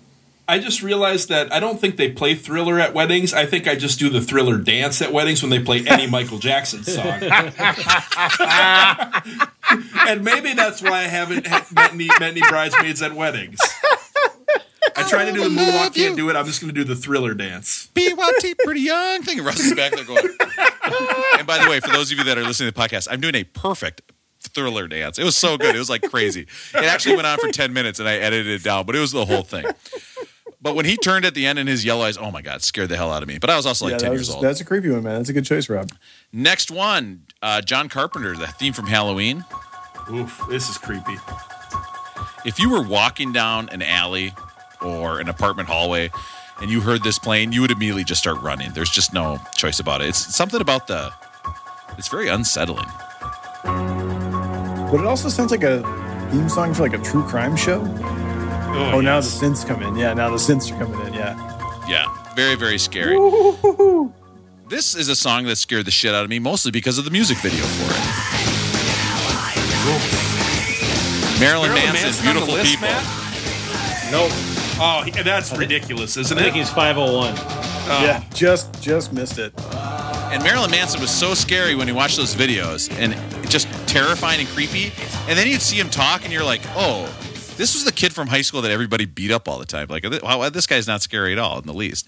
I 0.49 0.59
just 0.59 0.81
realized 0.81 1.27
that 1.27 1.51
I 1.51 1.59
don't 1.59 1.79
think 1.79 1.97
they 1.97 2.09
play 2.09 2.33
Thriller 2.33 2.79
at 2.79 2.93
weddings. 2.93 3.33
I 3.33 3.45
think 3.45 3.67
I 3.67 3.75
just 3.75 3.99
do 3.99 4.07
the 4.09 4.21
Thriller 4.21 4.57
dance 4.57 5.01
at 5.01 5.11
weddings 5.11 5.41
when 5.43 5.49
they 5.49 5.59
play 5.59 5.83
any 5.85 6.07
Michael 6.11 6.39
Jackson 6.39 6.83
song. 6.83 7.05
and 10.07 10.23
maybe 10.23 10.53
that's 10.53 10.81
why 10.81 10.99
I 10.99 11.07
haven't 11.07 11.49
met 11.73 11.93
any, 11.93 12.07
met 12.07 12.21
any 12.21 12.41
bridesmaids 12.41 13.01
at 13.01 13.13
weddings. 13.13 13.59
I 14.95 15.03
try 15.03 15.25
to 15.25 15.33
do 15.33 15.43
the 15.43 15.49
moonwalk, 15.49 15.75
love 15.75 15.93
can't 15.93 16.15
do 16.15 16.29
it. 16.29 16.37
I'm 16.37 16.45
just 16.45 16.61
going 16.61 16.73
to 16.73 16.79
do 16.79 16.85
the 16.85 16.95
Thriller 16.95 17.33
dance. 17.33 17.89
PYT, 17.93 18.57
pretty 18.63 18.81
young 18.81 19.23
thing. 19.23 19.43
Russ 19.43 19.59
is 19.59 19.73
back 19.73 19.91
there 19.93 20.05
going. 20.05 20.25
and 21.37 21.45
by 21.45 21.61
the 21.61 21.69
way, 21.69 21.81
for 21.81 21.89
those 21.89 22.09
of 22.11 22.17
you 22.17 22.23
that 22.23 22.37
are 22.37 22.43
listening 22.43 22.71
to 22.71 22.75
the 22.75 22.81
podcast, 22.81 23.09
I'm 23.11 23.19
doing 23.19 23.35
a 23.35 23.43
perfect 23.43 24.01
thriller 24.39 24.87
dance. 24.87 25.19
It 25.19 25.23
was 25.23 25.35
so 25.35 25.57
good. 25.57 25.75
It 25.75 25.79
was 25.79 25.89
like 25.89 26.03
crazy. 26.03 26.47
It 26.73 26.85
actually 26.85 27.15
went 27.15 27.27
on 27.27 27.37
for 27.37 27.51
10 27.51 27.73
minutes 27.73 27.99
and 27.99 28.07
I 28.07 28.15
edited 28.15 28.61
it 28.61 28.63
down, 28.63 28.85
but 28.85 28.95
it 28.95 28.99
was 28.99 29.11
the 29.11 29.25
whole 29.25 29.43
thing. 29.43 29.65
But 30.67 30.75
when 30.75 30.83
he 30.83 30.97
turned 30.97 31.23
at 31.23 31.33
the 31.33 31.45
end 31.45 31.59
and 31.59 31.69
his 31.69 31.85
yellow 31.85 32.03
eyes, 32.03 32.17
oh 32.17 32.29
my 32.29 32.41
God, 32.41 32.61
scared 32.61 32.89
the 32.89 32.97
hell 32.97 33.09
out 33.09 33.23
of 33.23 33.29
me. 33.29 33.37
But 33.37 33.49
I 33.49 33.55
was 33.55 33.65
also 33.65 33.85
like 33.85 33.93
yeah, 33.93 33.99
10 33.99 34.09
that 34.09 34.15
years 34.17 34.29
old. 34.29 34.43
that's 34.43 34.59
a 34.59 34.65
creepy 34.65 34.89
one, 34.89 35.01
man. 35.01 35.15
That's 35.15 35.29
a 35.29 35.33
good 35.33 35.45
choice, 35.45 35.69
Rob. 35.69 35.93
Next 36.33 36.69
one, 36.69 37.21
uh, 37.41 37.61
John 37.61 37.87
Carpenter, 37.87 38.35
the 38.35 38.47
theme 38.47 38.73
from 38.73 38.87
Halloween. 38.87 39.45
Oof, 40.11 40.41
this 40.49 40.69
is 40.69 40.77
creepy. 40.77 41.15
If 42.45 42.59
you 42.59 42.69
were 42.69 42.81
walking 42.81 43.31
down 43.31 43.69
an 43.69 43.81
alley 43.81 44.33
or 44.81 45.21
an 45.21 45.29
apartment 45.29 45.69
hallway 45.69 46.11
and 46.59 46.69
you 46.69 46.81
heard 46.81 47.01
this 47.01 47.17
playing, 47.17 47.53
you 47.53 47.61
would 47.61 47.71
immediately 47.71 48.03
just 48.03 48.19
start 48.19 48.41
running. 48.41 48.73
There's 48.73 48.89
just 48.89 49.13
no 49.13 49.39
choice 49.55 49.79
about 49.79 50.01
it. 50.01 50.09
It's 50.09 50.35
something 50.35 50.59
about 50.59 50.87
the, 50.87 51.13
it's 51.97 52.09
very 52.09 52.27
unsettling. 52.27 52.89
But 53.63 54.95
it 54.95 55.05
also 55.05 55.29
sounds 55.29 55.51
like 55.51 55.63
a 55.63 55.81
theme 56.29 56.49
song 56.49 56.73
for 56.73 56.81
like 56.81 56.93
a 56.93 57.01
true 57.01 57.23
crime 57.23 57.55
show. 57.55 57.85
Oh, 58.69 59.01
now 59.01 59.19
the 59.19 59.27
synths 59.27 59.65
come 59.65 59.81
in. 59.83 59.95
Yeah, 59.95 60.13
now 60.13 60.29
the 60.29 60.37
synths 60.37 60.71
are 60.71 60.77
coming 60.77 60.99
in. 61.07 61.13
Yeah. 61.13 61.35
Yeah, 61.87 62.05
very, 62.35 62.55
very 62.55 62.77
scary. 62.77 63.17
This 64.67 64.95
is 64.95 65.07
a 65.07 65.15
song 65.15 65.45
that 65.45 65.55
scared 65.55 65.85
the 65.85 65.91
shit 65.91 66.13
out 66.13 66.23
of 66.23 66.29
me, 66.29 66.39
mostly 66.39 66.71
because 66.71 66.97
of 66.97 67.05
the 67.05 67.11
music 67.11 67.37
video 67.37 67.63
for 67.63 67.93
it. 67.93 68.01
Marilyn, 71.39 71.71
Marilyn 71.71 71.93
Manson, 71.93 72.03
Manson 72.03 72.25
Beautiful 72.25 72.53
list, 72.55 72.71
People. 72.73 72.87
Matt? 72.89 73.03
Nope. 74.11 74.31
Oh, 74.79 75.05
that's 75.23 75.57
ridiculous, 75.57 76.17
isn't 76.17 76.37
it? 76.37 76.41
I 76.41 76.43
think 76.43 76.55
he's 76.55 76.69
501. 76.69 77.35
Yeah, 78.03 78.21
just 78.33 78.81
just 78.81 79.13
missed 79.13 79.39
it. 79.39 79.53
And 80.31 80.43
Marilyn 80.43 80.71
Manson 80.71 80.99
was 80.99 81.09
so 81.09 81.33
scary 81.33 81.75
when 81.75 81.87
you 81.87 81.95
watch 81.95 82.17
those 82.17 82.35
videos 82.35 82.91
and 82.99 83.15
just 83.49 83.69
terrifying 83.87 84.41
and 84.41 84.49
creepy. 84.49 84.91
And 85.29 85.37
then 85.37 85.47
you'd 85.47 85.61
see 85.61 85.79
him 85.79 85.89
talk 85.89 86.25
and 86.25 86.33
you're 86.33 86.43
like, 86.43 86.61
oh, 86.75 87.07
this 87.57 87.73
was 87.73 87.83
the 87.83 87.91
kid 87.91 88.13
from 88.13 88.27
high 88.27 88.41
school 88.41 88.61
that 88.61 88.71
everybody 88.71 89.05
beat 89.05 89.31
up 89.31 89.47
all 89.47 89.57
the 89.59 89.65
time. 89.65 89.87
Like, 89.89 90.05
wow, 90.23 90.49
this 90.49 90.67
guy's 90.67 90.87
not 90.87 91.01
scary 91.01 91.33
at 91.33 91.39
all 91.39 91.59
in 91.59 91.65
the 91.65 91.73
least. 91.73 92.07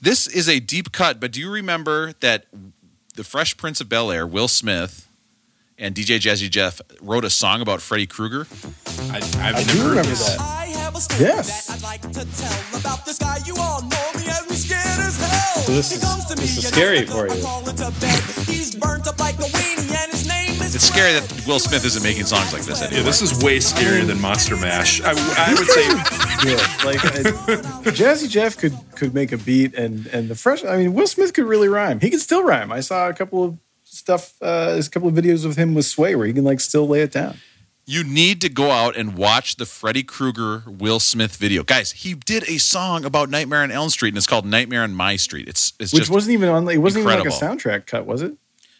This 0.00 0.26
is 0.26 0.48
a 0.48 0.60
deep 0.60 0.92
cut, 0.92 1.18
but 1.20 1.32
do 1.32 1.40
you 1.40 1.50
remember 1.50 2.12
that 2.20 2.46
the 3.14 3.24
Fresh 3.24 3.56
Prince 3.56 3.80
of 3.80 3.88
Bel 3.88 4.10
Air, 4.10 4.26
Will 4.26 4.48
Smith, 4.48 5.08
and 5.78 5.94
DJ 5.94 6.18
Jazzy 6.20 6.48
Jeff 6.48 6.80
wrote 7.00 7.24
a 7.24 7.30
song 7.30 7.60
about 7.60 7.80
Freddy 7.82 8.06
Krueger? 8.06 8.46
I, 9.10 9.16
I've 9.16 9.36
I 9.36 9.50
never 9.52 9.72
do 9.72 9.78
heard 9.78 9.88
remember 9.90 10.08
this. 10.10 10.36
that. 10.36 10.40
I 10.40 10.66
have 10.78 10.94
a 10.94 11.00
story 11.00 11.20
Yes. 11.22 11.66
that 11.66 11.76
I'd 11.76 11.82
like 11.82 12.00
to 12.02 12.24
tell 12.36 12.80
about 12.80 13.04
this 13.04 13.18
guy. 13.18 13.38
You 13.44 13.54
all 13.58 13.80
know 13.82 14.06
me 14.14 14.24
as 14.28 14.46
we 14.48 14.56
scared 14.56 14.80
as 14.84 15.16
hell. 15.18 15.62
So 15.64 15.72
this 15.72 15.90
He 15.90 15.96
is- 15.96 16.04
comes 16.04 16.24
to 16.26 16.34
this 16.36 16.56
me 16.56 16.62
is 16.62 16.68
scary 16.68 17.06
for 17.06 17.26
you. 17.26 17.42
It's 20.74 20.84
scary 20.88 21.12
that 21.12 21.44
Will 21.46 21.58
Smith 21.58 21.84
isn't 21.84 22.02
making 22.02 22.24
songs 22.24 22.52
like 22.52 22.62
this 22.62 22.80
Yeah, 22.80 22.86
anymore. 22.88 23.04
this 23.04 23.20
is 23.22 23.42
way 23.44 23.58
scarier 23.58 24.06
than 24.06 24.20
Monster 24.20 24.56
Mash. 24.56 25.00
I, 25.02 25.10
I 25.10 25.54
would 25.54 25.68
say 25.68 25.82
Yeah, 26.50 26.56
like 26.84 27.04
I, 27.04 27.90
Jazzy 27.92 28.28
Jeff 28.28 28.56
could 28.58 28.76
could 28.96 29.14
make 29.14 29.32
a 29.32 29.36
beat, 29.38 29.74
and 29.74 30.06
and 30.08 30.28
the 30.28 30.34
fresh. 30.34 30.64
I 30.64 30.76
mean, 30.78 30.92
Will 30.94 31.06
Smith 31.06 31.34
could 31.34 31.44
really 31.44 31.68
rhyme. 31.68 32.00
He 32.00 32.10
could 32.10 32.20
still 32.20 32.42
rhyme. 32.42 32.72
I 32.72 32.80
saw 32.80 33.08
a 33.08 33.12
couple 33.14 33.44
of 33.44 33.58
stuff, 33.84 34.34
uh, 34.42 34.80
a 34.84 34.88
couple 34.90 35.08
of 35.08 35.14
videos 35.14 35.44
of 35.44 35.56
him 35.56 35.74
with 35.74 35.84
Sway 35.86 36.14
where 36.16 36.26
he 36.26 36.32
can 36.32 36.44
like 36.44 36.60
still 36.60 36.88
lay 36.88 37.02
it 37.02 37.12
down. 37.12 37.36
You 37.84 38.02
need 38.04 38.40
to 38.40 38.48
go 38.48 38.70
out 38.70 38.96
and 38.96 39.16
watch 39.16 39.56
the 39.56 39.66
Freddy 39.66 40.02
Krueger 40.04 40.62
Will 40.66 41.00
Smith 41.00 41.36
video. 41.36 41.62
Guys, 41.64 41.90
he 41.92 42.14
did 42.14 42.48
a 42.48 42.58
song 42.58 43.04
about 43.04 43.28
Nightmare 43.28 43.62
on 43.62 43.70
Elm 43.72 43.90
Street 43.90 44.10
and 44.10 44.16
it's 44.18 44.26
called 44.26 44.46
Nightmare 44.46 44.82
on 44.82 44.94
My 44.94 45.16
Street. 45.16 45.48
It's 45.48 45.72
it's 45.78 45.92
Which 45.92 46.02
just 46.02 46.10
wasn't 46.10 46.34
even 46.34 46.48
on. 46.48 46.68
It 46.68 46.78
wasn't 46.78 47.02
even 47.04 47.12
incredible. 47.18 47.36
like 47.36 47.42
a 47.42 47.68
soundtrack 47.68 47.86
cut, 47.86 48.06
was 48.06 48.22
it? 48.22 48.34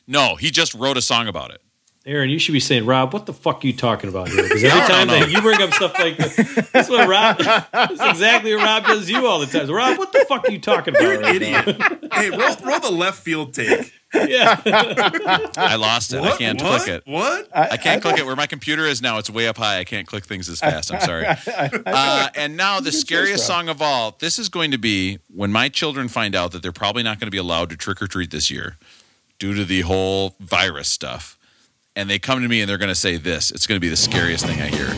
No, 0.07 0.37
he 0.37 0.51
just 0.51 0.73
wrote 0.75 0.97
a 0.97 1.03
song 1.03 1.29
about 1.29 1.51
it. 1.53 1.61
Aaron, 2.05 2.31
you 2.31 2.39
should 2.41 2.53
be 2.53 2.59
saying, 2.61 2.85
Rob, 2.85 3.13
what 3.13 3.27
the 3.27 3.33
fuck 3.33 3.63
are 3.63 3.67
you 3.67 3.73
talking 3.73 4.11
about 4.11 4.29
here? 4.29 4.43
Because 4.43 4.65
every 4.65 4.79
No, 4.81 4.87
no, 4.89 4.89
time 4.89 5.09
that 5.09 5.31
you 5.31 5.41
bring 5.41 5.63
up 5.63 5.73
stuff 5.73 5.97
like 6.01 6.17
this, 6.17 6.35
that's 6.73 6.89
what 6.89 7.09
Rob. 7.09 7.39
That's 7.39 8.01
exactly 8.01 8.55
what 8.57 8.65
Rob 8.65 8.85
does 8.87 9.09
you 9.09 9.27
all 9.27 9.39
the 9.39 9.47
time. 9.47 9.69
So, 9.69 9.73
Rob, 9.73 9.99
what 9.99 10.13
the 10.13 10.25
fuck 10.29 10.45
are 10.49 10.51
you 10.51 10.59
talking 10.61 10.97
about? 10.97 11.09
right 11.09 11.21
now? 11.21 11.29
idiot. 11.31 12.09
hey, 12.13 12.31
roll, 12.31 12.57
roll 12.65 12.81
the 12.81 12.91
left 12.91 13.23
field 13.23 13.55
take. 13.55 13.93
Yeah, 14.15 14.61
I 15.57 15.77
lost 15.77 16.13
it. 16.13 16.21
I 16.21 16.37
can't 16.37 16.61
what? 16.61 16.83
click 16.83 16.97
it. 16.97 17.03
What? 17.07 17.49
I 17.55 17.77
can't 17.77 18.03
click 18.03 18.19
it. 18.19 18.27
Where 18.27 18.37
my 18.37 18.47
computer 18.47 18.85
is 18.85 19.01
now, 19.01 19.19
it's 19.19 19.31
way 19.31 19.47
up 19.49 19.57
high. 19.57 19.79
I 19.79 19.85
can't 19.85 20.07
click 20.07 20.25
things 20.27 20.49
as 20.49 20.61
fast. 20.61 20.93
I'm 20.93 21.01
sorry. 21.01 21.27
Uh, 21.87 22.29
and 22.37 22.57
now 22.57 22.81
the 22.81 22.93
scariest 22.93 23.49
Rob. 23.49 23.59
song 23.59 23.69
of 23.69 23.81
all. 23.81 24.17
This 24.19 24.39
is 24.39 24.49
going 24.49 24.71
to 24.73 24.79
be 24.79 25.19
when 25.29 25.53
my 25.53 25.69
children 25.69 26.09
find 26.09 26.35
out 26.35 26.53
that 26.53 26.63
they're 26.63 26.73
probably 26.73 27.03
not 27.03 27.19
going 27.21 27.27
to 27.27 27.31
be 27.31 27.39
allowed 27.39 27.71
to 27.71 27.77
trick 27.77 28.03
or 28.03 28.07
treat 28.07 28.31
this 28.31 28.51
year 28.51 28.77
due 29.39 29.55
to 29.55 29.65
the 29.65 29.83
whole 29.83 30.35
virus 30.41 30.89
stuff. 30.89 31.39
And 31.95 32.09
they 32.09 32.19
come 32.19 32.41
to 32.43 32.49
me 32.49 32.61
and 32.63 32.71
they're 32.71 32.79
going 32.79 32.89
to 32.89 32.95
say 32.95 33.19
this. 33.19 33.51
It's 33.51 33.67
going 33.67 33.77
to 33.77 33.81
be 33.81 33.89
the 33.91 33.97
scariest 33.97 34.47
thing 34.47 34.61
I 34.63 34.67
hear. 34.69 34.89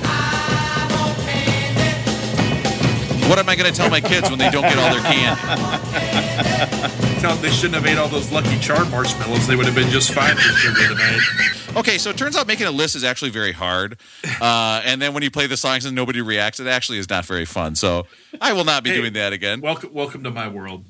What 3.29 3.39
am 3.39 3.49
I 3.49 3.57
going 3.57 3.71
to 3.71 3.77
tell 3.77 3.91
my 3.91 4.01
kids 4.01 4.31
when 4.31 4.39
they 4.39 4.51
don't 4.51 4.63
get 4.63 4.79
all 4.79 4.93
their 4.95 5.03
candy? 5.03 5.41
Tell 7.21 7.33
them 7.35 7.43
they 7.43 7.51
shouldn't 7.51 7.75
have 7.75 7.87
ate 7.87 7.99
all 7.99 8.07
those 8.07 8.31
Lucky 8.31 8.59
Charm 8.61 8.91
marshmallows. 8.91 9.47
They 9.47 9.57
would 9.57 9.67
have 9.67 9.75
been 9.75 9.91
just 9.91 10.13
fine 10.13 10.37
for 10.37 10.41
sugar 10.43 10.87
tonight. 10.89 11.21
Okay, 11.77 11.99
so 11.99 12.11
it 12.11 12.19
turns 12.19 12.37
out 12.37 12.47
making 12.47 12.67
a 12.67 12.71
list 12.71 12.95
is 12.95 13.03
actually 13.03 13.31
very 13.33 13.51
hard. 13.53 13.99
Uh, 14.41 14.83
and 14.85 15.03
then 15.03 15.15
when 15.15 15.23
you 15.25 15.31
play 15.31 15.49
the 15.49 15.57
songs 15.57 15.87
and 15.87 15.97
nobody 15.97 16.21
reacts, 16.21 16.61
it 16.61 16.69
actually 16.69 16.99
is 16.99 17.09
not 17.11 17.25
very 17.25 17.45
fun. 17.47 17.75
So 17.75 18.07
I 18.41 18.53
will 18.53 18.65
not 18.65 18.85
be 18.85 18.91
Hey, 18.91 18.97
doing 18.97 19.15
that 19.15 19.33
again. 19.33 19.61
Welcome, 19.61 19.93
welcome 19.93 20.23
to 20.23 20.31
my 20.31 20.47
world. 20.47 20.85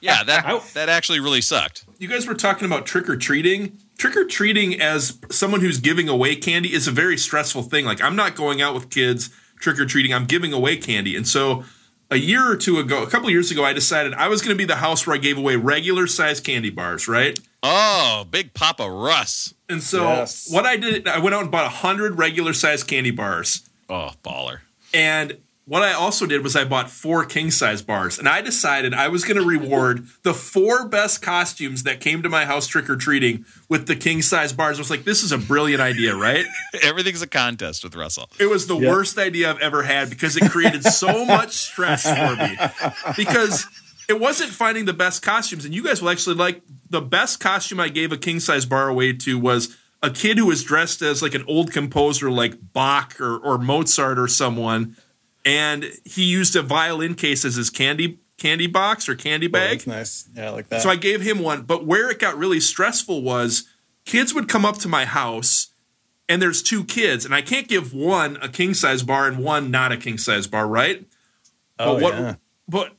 yeah, 0.00 0.24
that 0.24 0.62
that 0.74 0.88
actually 0.88 1.20
really 1.20 1.40
sucked. 1.42 1.84
You 1.98 2.08
guys 2.08 2.26
were 2.26 2.34
talking 2.34 2.64
about 2.66 2.86
trick 2.86 3.08
or 3.08 3.16
treating. 3.16 3.78
Trick 3.98 4.16
or 4.16 4.24
treating 4.24 4.80
as 4.80 5.18
someone 5.30 5.60
who's 5.60 5.78
giving 5.78 6.08
away 6.08 6.36
candy 6.36 6.72
is 6.74 6.88
a 6.88 6.90
very 6.90 7.16
stressful 7.16 7.62
thing. 7.62 7.84
Like 7.84 8.02
I'm 8.02 8.16
not 8.16 8.34
going 8.34 8.60
out 8.60 8.74
with 8.74 8.90
kids 8.90 9.30
trick 9.60 9.78
or 9.78 9.86
treating, 9.86 10.12
I'm 10.12 10.26
giving 10.26 10.52
away 10.52 10.76
candy. 10.76 11.16
And 11.16 11.26
so 11.26 11.64
a 12.10 12.16
year 12.16 12.50
or 12.50 12.56
two 12.56 12.78
ago, 12.78 13.02
a 13.02 13.06
couple 13.08 13.30
years 13.30 13.50
ago, 13.50 13.64
I 13.64 13.72
decided 13.72 14.12
I 14.14 14.28
was 14.28 14.42
going 14.42 14.54
to 14.54 14.58
be 14.58 14.66
the 14.66 14.76
house 14.76 15.06
where 15.06 15.14
I 15.16 15.18
gave 15.18 15.38
away 15.38 15.56
regular 15.56 16.06
size 16.06 16.38
candy 16.40 16.70
bars, 16.70 17.08
right? 17.08 17.38
Oh, 17.62 18.26
Big 18.30 18.52
Papa 18.52 18.88
Russ. 18.90 19.54
And 19.70 19.82
so 19.82 20.02
Yes. 20.04 20.48
what 20.52 20.66
I 20.66 20.76
did, 20.76 21.08
I 21.08 21.18
went 21.18 21.34
out 21.34 21.42
and 21.42 21.50
bought 21.50 21.64
100 21.64 22.18
regular 22.18 22.52
size 22.52 22.84
candy 22.84 23.10
bars. 23.10 23.62
Oh, 23.88 24.10
baller. 24.22 24.58
And 24.92 25.38
what 25.66 25.82
I 25.82 25.92
also 25.94 26.26
did 26.26 26.42
was 26.44 26.54
I 26.54 26.64
bought 26.64 26.90
four 26.90 27.24
king 27.24 27.50
size 27.50 27.80
bars. 27.80 28.18
And 28.18 28.28
I 28.28 28.42
decided 28.42 28.92
I 28.92 29.08
was 29.08 29.24
going 29.24 29.38
to 29.38 29.46
reward 29.46 30.06
the 30.22 30.34
four 30.34 30.86
best 30.86 31.22
costumes 31.22 31.84
that 31.84 32.00
came 32.00 32.22
to 32.22 32.28
my 32.28 32.44
house 32.44 32.66
trick 32.66 32.90
or 32.90 32.96
treating 32.96 33.44
with 33.68 33.86
the 33.86 33.96
king 33.96 34.20
size 34.22 34.52
bars. 34.52 34.78
I 34.78 34.80
was 34.82 34.90
like, 34.90 35.04
this 35.04 35.22
is 35.22 35.32
a 35.32 35.38
brilliant 35.38 35.80
idea, 35.80 36.14
right? 36.14 36.44
Everything's 36.82 37.22
a 37.22 37.26
contest 37.26 37.82
with 37.82 37.94
Russell. 37.96 38.28
It 38.38 38.46
was 38.46 38.66
the 38.66 38.76
Yep. 38.76 38.90
worst 38.92 39.18
idea 39.18 39.48
I've 39.50 39.58
ever 39.60 39.82
had 39.82 40.10
because 40.10 40.36
it 40.36 40.50
created 40.50 40.84
so 40.84 41.24
much 41.26 41.52
stress 41.52 42.02
for 42.02 42.36
me. 42.36 43.14
Because 43.16 43.66
it 44.08 44.20
wasn't 44.20 44.50
finding 44.50 44.84
the 44.84 44.92
best 44.92 45.22
costumes, 45.22 45.64
and 45.64 45.74
you 45.74 45.82
guys 45.82 46.02
will 46.02 46.10
actually 46.10 46.36
like 46.36 46.60
the 46.90 47.00
best 47.00 47.40
costume 47.40 47.80
I 47.80 47.88
gave 47.88 48.12
a 48.12 48.16
king 48.18 48.38
size 48.40 48.66
bar 48.66 48.88
away 48.88 49.12
to 49.14 49.38
was 49.38 49.76
a 50.02 50.10
kid 50.10 50.36
who 50.36 50.44
was 50.46 50.62
dressed 50.62 51.00
as 51.00 51.22
like 51.22 51.32
an 51.34 51.44
old 51.48 51.72
composer 51.72 52.30
like 52.30 52.54
Bach 52.74 53.18
or, 53.18 53.38
or 53.38 53.56
Mozart 53.56 54.18
or 54.18 54.28
someone, 54.28 54.96
and 55.44 55.90
he 56.04 56.24
used 56.24 56.56
a 56.56 56.62
violin 56.62 57.14
case 57.14 57.44
as 57.44 57.54
his 57.56 57.70
candy 57.70 58.18
candy 58.38 58.66
box 58.66 59.08
or 59.08 59.14
candy 59.14 59.46
Oh, 59.46 59.50
bag. 59.50 59.70
that's 59.78 59.86
nice. 59.86 60.28
Yeah, 60.34 60.46
I 60.46 60.50
like 60.50 60.68
that. 60.68 60.82
So 60.82 60.90
I 60.90 60.96
gave 60.96 61.20
him 61.20 61.38
one. 61.38 61.62
But 61.62 61.86
where 61.86 62.10
it 62.10 62.18
got 62.18 62.36
really 62.36 62.60
stressful 62.60 63.22
was 63.22 63.64
kids 64.04 64.34
would 64.34 64.48
come 64.48 64.64
up 64.64 64.78
to 64.78 64.88
my 64.88 65.04
house 65.04 65.68
and 66.28 66.40
there's 66.40 66.62
two 66.62 66.84
kids, 66.84 67.24
and 67.26 67.34
I 67.34 67.42
can't 67.42 67.68
give 67.68 67.92
one 67.92 68.38
a 68.40 68.48
king 68.48 68.72
size 68.74 69.02
bar 69.02 69.28
and 69.28 69.38
one 69.38 69.70
not 69.70 69.92
a 69.92 69.96
king 69.96 70.16
size 70.18 70.46
bar, 70.46 70.66
right? 70.66 71.04
oh, 71.78 71.94
but 71.94 72.02
what 72.02 72.14
yeah. 72.14 72.34
but 72.68 72.96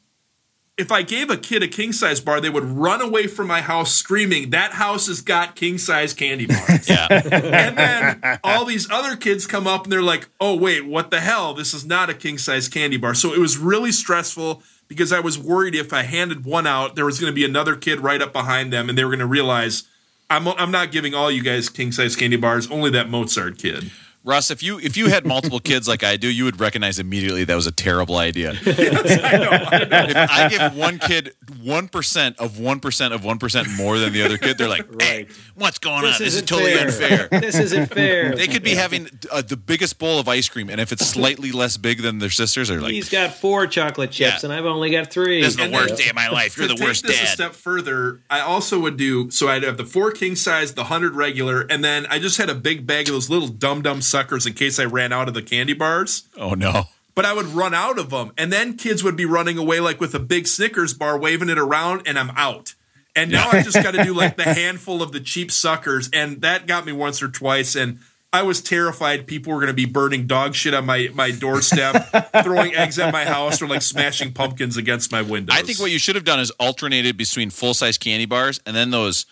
if 0.77 0.91
I 0.91 1.03
gave 1.03 1.29
a 1.29 1.37
kid 1.37 1.63
a 1.63 1.67
king 1.67 1.93
size 1.93 2.19
bar, 2.19 2.41
they 2.41 2.49
would 2.49 2.65
run 2.65 3.01
away 3.01 3.27
from 3.27 3.47
my 3.47 3.61
house 3.61 3.93
screaming, 3.93 4.49
That 4.49 4.73
house 4.73 5.07
has 5.07 5.21
got 5.21 5.55
king 5.55 5.77
size 5.77 6.13
candy 6.13 6.47
bars. 6.47 6.89
Yeah. 6.89 7.07
and 7.09 7.77
then 7.77 8.39
all 8.43 8.65
these 8.65 8.89
other 8.91 9.15
kids 9.15 9.47
come 9.47 9.67
up 9.67 9.83
and 9.83 9.91
they're 9.91 10.01
like, 10.01 10.27
"Oh 10.39 10.55
wait, 10.55 10.85
what 10.85 11.11
the 11.11 11.21
hell? 11.21 11.53
This 11.53 11.73
is 11.73 11.85
not 11.85 12.09
a 12.09 12.13
king 12.13 12.37
size 12.37 12.67
candy 12.67 12.97
bar." 12.97 13.13
So 13.13 13.33
it 13.33 13.39
was 13.39 13.57
really 13.57 13.91
stressful 13.91 14.61
because 14.87 15.11
I 15.11 15.19
was 15.19 15.39
worried 15.39 15.75
if 15.75 15.93
I 15.93 16.03
handed 16.03 16.45
one 16.45 16.67
out, 16.67 16.95
there 16.95 17.05
was 17.05 17.19
going 17.19 17.31
to 17.31 17.35
be 17.35 17.45
another 17.45 17.75
kid 17.75 18.01
right 18.01 18.21
up 18.21 18.33
behind 18.33 18.71
them, 18.71 18.89
and 18.89 18.97
they 18.97 19.03
were 19.03 19.11
going 19.11 19.19
to 19.19 19.25
realize 19.25 19.83
I'm 20.29 20.47
I'm 20.47 20.71
not 20.71 20.91
giving 20.91 21.13
all 21.13 21.31
you 21.31 21.41
guys 21.41 21.69
king 21.69 21.91
size 21.91 22.15
candy 22.15 22.37
bars, 22.37 22.69
only 22.69 22.89
that 22.91 23.09
Mozart 23.09 23.57
kid. 23.57 23.91
Russ, 24.25 24.49
if 24.49 24.63
you 24.63 24.79
if 24.79 24.97
you 24.97 25.07
had 25.09 25.25
multiple 25.25 25.59
kids 25.71 25.87
like 25.87 26.03
I 26.03 26.17
do, 26.17 26.27
you 26.27 26.45
would 26.45 26.59
recognize 26.59 26.97
immediately 26.97 27.43
that 27.43 27.55
was 27.55 27.67
a 27.67 27.71
terrible 27.71 28.17
idea. 28.17 28.51
I 28.65 29.37
know, 29.37 29.49
I 29.51 29.77
know. 29.85 30.05
If 30.09 30.31
I 30.31 30.49
give 30.49 30.75
one 30.75 30.97
kid 30.99 31.33
one 31.61 31.87
percent 31.87 32.37
of 32.39 32.59
one 32.59 32.79
percent 32.79 33.13
of 33.13 33.23
one 33.23 33.37
percent 33.37 33.67
more 33.77 33.99
than 33.99 34.13
the 34.13 34.23
other 34.23 34.37
kid, 34.39 34.57
they're 34.57 34.67
like, 34.67 34.85
"Hey, 35.01 35.17
Right. 35.25 35.31
what's 35.53 35.77
going 35.77 35.97
on? 35.97 36.03
This 36.03 36.21
is 36.21 36.27
isn't 36.35 36.47
totally 36.47 36.73
fair. 36.73 36.85
unfair." 36.87 37.29
This 37.45 37.59
isn't 37.59 37.93
fair. 37.93 38.35
They 38.35 38.47
could 38.47 38.63
be 38.63 38.73
having 38.73 39.07
uh, 39.31 39.43
the 39.43 39.57
biggest 39.57 39.99
bowl 39.99 40.19
of 40.19 40.27
ice 40.27 40.49
cream, 40.49 40.69
and 40.71 40.81
if 40.81 40.91
it's 40.91 41.05
slightly 41.05 41.51
less 41.51 41.77
big 41.77 42.01
than 42.01 42.17
their 42.17 42.31
sisters, 42.31 42.69
they're 42.69 42.81
like, 42.81 42.93
He's 42.93 43.09
got 43.09 43.31
four 43.35 43.67
chocolate 43.67 44.09
chips, 44.11 44.41
Yeah. 44.41 44.49
and 44.49 44.51
I've 44.53 44.65
only 44.65 44.89
got 44.89 45.11
three. 45.11 45.41
"This 45.41 45.49
is 45.51 45.57
the 45.57 45.63
And 45.65 45.73
worst 45.73 45.97
day 45.97 46.09
of 46.09 46.15
my 46.15 46.29
life. 46.29 46.57
You're 46.57 46.67
to 46.67 46.73
the 46.73 46.79
take 46.79 46.87
worst 46.87 47.05
this 47.05 47.21
a 47.21 47.27
step 47.27 47.53
further, 47.53 48.21
I 48.29 48.39
also 48.39 48.79
would 48.79 48.97
do 48.97 49.29
so. 49.29 49.47
I'd 49.49 49.61
have 49.63 49.77
the 49.77 49.85
four 49.85 50.09
king 50.11 50.35
size, 50.35 50.73
the 50.73 50.85
hundred 50.85 51.13
regular, 51.13 51.61
and 51.69 51.83
then 51.83 52.07
I 52.09 52.17
just 52.17 52.37
had 52.39 52.49
a 52.49 52.55
big 52.55 52.87
bag 52.87 53.07
of 53.07 53.13
those 53.13 53.29
little 53.29 53.47
dum 53.49 53.83
dum 53.83 54.01
suckers 54.15 54.45
in 54.45 54.53
case 54.53 54.79
I 54.79 54.85
ran 54.85 55.11
out 55.11 55.27
of 55.27 55.33
the 55.33 55.41
candy 55.41 55.73
bars. 55.73 56.23
Oh 56.37 56.53
no! 56.53 56.85
But 57.15 57.25
I 57.25 57.33
would 57.33 57.47
run 57.47 57.73
out 57.73 57.99
of 57.99 58.11
them, 58.11 58.31
and 58.37 58.51
then 58.51 58.77
kids 58.77 59.03
would 59.03 59.17
be 59.17 59.25
running 59.25 59.57
away 59.57 59.81
like 59.81 59.99
with 59.99 60.15
a 60.15 60.19
big 60.19 60.47
Snickers 60.47 60.93
bar, 60.93 61.17
waving 61.19 61.49
it 61.49 61.57
around, 61.57 62.03
and 62.05 62.17
I'm 62.17 62.31
out. 62.31 62.75
And 63.13 63.31
now 63.31 63.49
I 63.51 63.61
just 63.61 63.81
got 63.81 63.93
to 63.93 64.03
do 64.03 64.13
like 64.13 64.37
the 64.37 64.43
handful 64.43 65.01
of 65.01 65.11
the 65.11 65.19
cheap 65.19 65.51
suckers, 65.51 66.09
and 66.13 66.41
that 66.41 66.65
got 66.65 66.85
me 66.85 66.93
once 66.93 67.21
or 67.21 67.27
twice, 67.29 67.75
and. 67.75 67.99
I 68.33 68.41
was 68.41 68.59
terrified 68.59 69.27
people 69.27 69.53
were 69.53 69.61
going 69.61 69.69
to 69.69 69.73
be 69.73 69.85
burning 69.85 70.27
dog 70.27 70.55
shit 70.55 70.73
on 70.73 70.85
my, 70.85 71.09
my 71.13 71.31
doorstep, 71.31 72.09
throwing 72.43 72.75
eggs 72.75 72.99
at 72.99 73.13
my 73.13 73.23
house, 73.23 73.61
or 73.61 73.67
like 73.67 73.81
smashing 73.81 74.33
pumpkins 74.33 74.75
against 74.75 75.09
my 75.09 75.21
windows. 75.21 75.55
I 75.57 75.61
think 75.61 75.79
what 75.79 75.89
you 75.89 75.99
should 75.99 76.15
have 76.15 76.25
done 76.25 76.41
is 76.41 76.51
alternated 76.51 77.15
between 77.15 77.49
full 77.49 77.73
size 77.73 77.97
candy 77.97 78.25
bars 78.25 78.59
and 78.65 78.75
then 78.75 78.89
those 78.89 79.25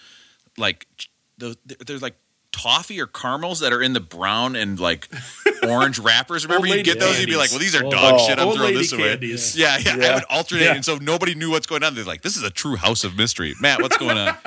like 0.58 0.88
those 1.38 1.58
they're 1.86 1.98
like 1.98 2.15
toffee 2.54 3.02
or 3.02 3.08
caramels 3.08 3.60
that 3.60 3.74
are 3.74 3.82
in 3.82 3.92
the 3.92 4.00
brown 4.00 4.56
and 4.56 4.80
like 4.80 5.10
orange 5.68 6.00
wrappers. 6.00 6.46
Remember 6.46 6.68
you 6.68 6.82
get 6.84 7.00
those, 7.02 7.20
you'd 7.20 7.28
be 7.28 7.36
like, 7.36 7.50
"Well, 7.52 7.60
these 7.60 7.76
are 7.76 7.84
Oh. 7.84 7.89
dog 7.92 8.20
shit. 8.22 8.39
I'm 8.39 8.54
throwing 8.56 8.76
this 8.76 8.94
away." 8.94 9.10
candies. 9.10 9.58
Yeah, 9.58 9.78
yeah, 9.80 9.92
I 10.12 10.16
would 10.16 10.24
alternate, 10.30 10.63
Yeah. 10.63 10.76
and 10.76 10.86
so 10.86 10.96
nobody 10.98 11.36
knew 11.36 11.50
what's 11.50 11.68
going 11.68 11.84
on. 11.84 11.96
They're 11.96 12.06
like, 12.06 12.22
"This 12.22 12.38
is 12.38 12.44
a 12.44 12.50
true 12.50 12.78
house 12.78 13.04
of 13.04 13.18
mystery." 13.18 13.54
Matt, 13.60 13.82
what's 13.82 13.98
going 13.98 14.18
on? 14.18 14.38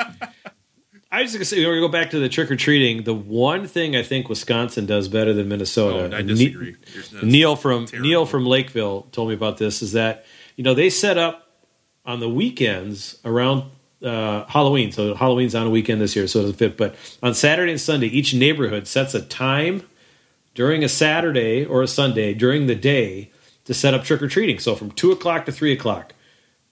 I 1.12 1.23
was 1.23 1.31
just 1.33 1.37
gonna 1.37 1.45
say, 1.45 1.64
we're 1.64 1.73
gonna 1.77 1.87
go 1.87 1.92
back 1.92 2.11
to 2.11 2.19
the 2.19 2.29
trick 2.29 2.51
or 2.51 2.57
treating. 2.57 3.05
The 3.05 3.14
one 3.14 3.66
thing 3.69 3.95
I 3.97 4.03
think 4.03 4.29
Wisconsin 4.29 4.87
does 4.87 5.09
better 5.09 5.33
than 5.33 5.49
Minnesota. 5.49 6.14
Oh, 6.14 6.19
I 6.19 6.23
disagree. 6.23 6.75
Ne- 7.12 7.23
Neil 7.31 7.57
from 7.57 7.87
terrible. 7.87 8.09
Neil 8.09 8.27
from 8.27 8.45
Lakeville 8.45 9.03
told 9.12 9.29
me 9.29 9.35
about 9.35 9.57
this. 9.59 9.83
Is 9.83 9.92
that 9.92 10.27
you 10.57 10.64
know 10.64 10.75
they 10.75 10.90
set 10.90 11.16
up 11.16 11.49
on 12.05 12.21
the 12.21 12.29
weekends 12.29 13.19
around 13.25 13.64
uh, 14.02 14.44
Halloween. 14.46 14.92
So 14.92 15.14
Halloween's 15.14 15.54
on 15.54 15.66
a 15.66 15.70
weekend 15.70 16.00
this 16.00 16.14
year, 16.16 16.26
so 16.26 16.40
it 16.40 16.42
doesn't 16.42 16.56
fit. 16.59 16.76
But 16.76 16.94
on 17.22 17.35
Saturday 17.35 17.72
and 17.72 17.80
Sunday, 17.80 18.06
each 18.09 18.35
neighborhood 18.35 18.87
sets 18.87 19.14
a 19.14 19.22
time 19.22 19.82
during 20.54 20.82
a 20.85 20.88
Saturday 20.88 21.64
or 21.64 21.82
a 21.82 21.87
Sunday 21.88 22.35
during 22.35 22.66
the 22.66 22.74
day 22.74 23.30
to 23.64 23.74
set 23.74 23.94
up 23.94 24.04
trick 24.04 24.22
or 24.22 24.28
treating. 24.28 24.59
So 24.59 24.74
from 24.74 24.90
two 24.90 25.12
o'clock 25.12 25.46
to 25.46 25.52
three 25.52 25.72
o'clock, 25.72 26.14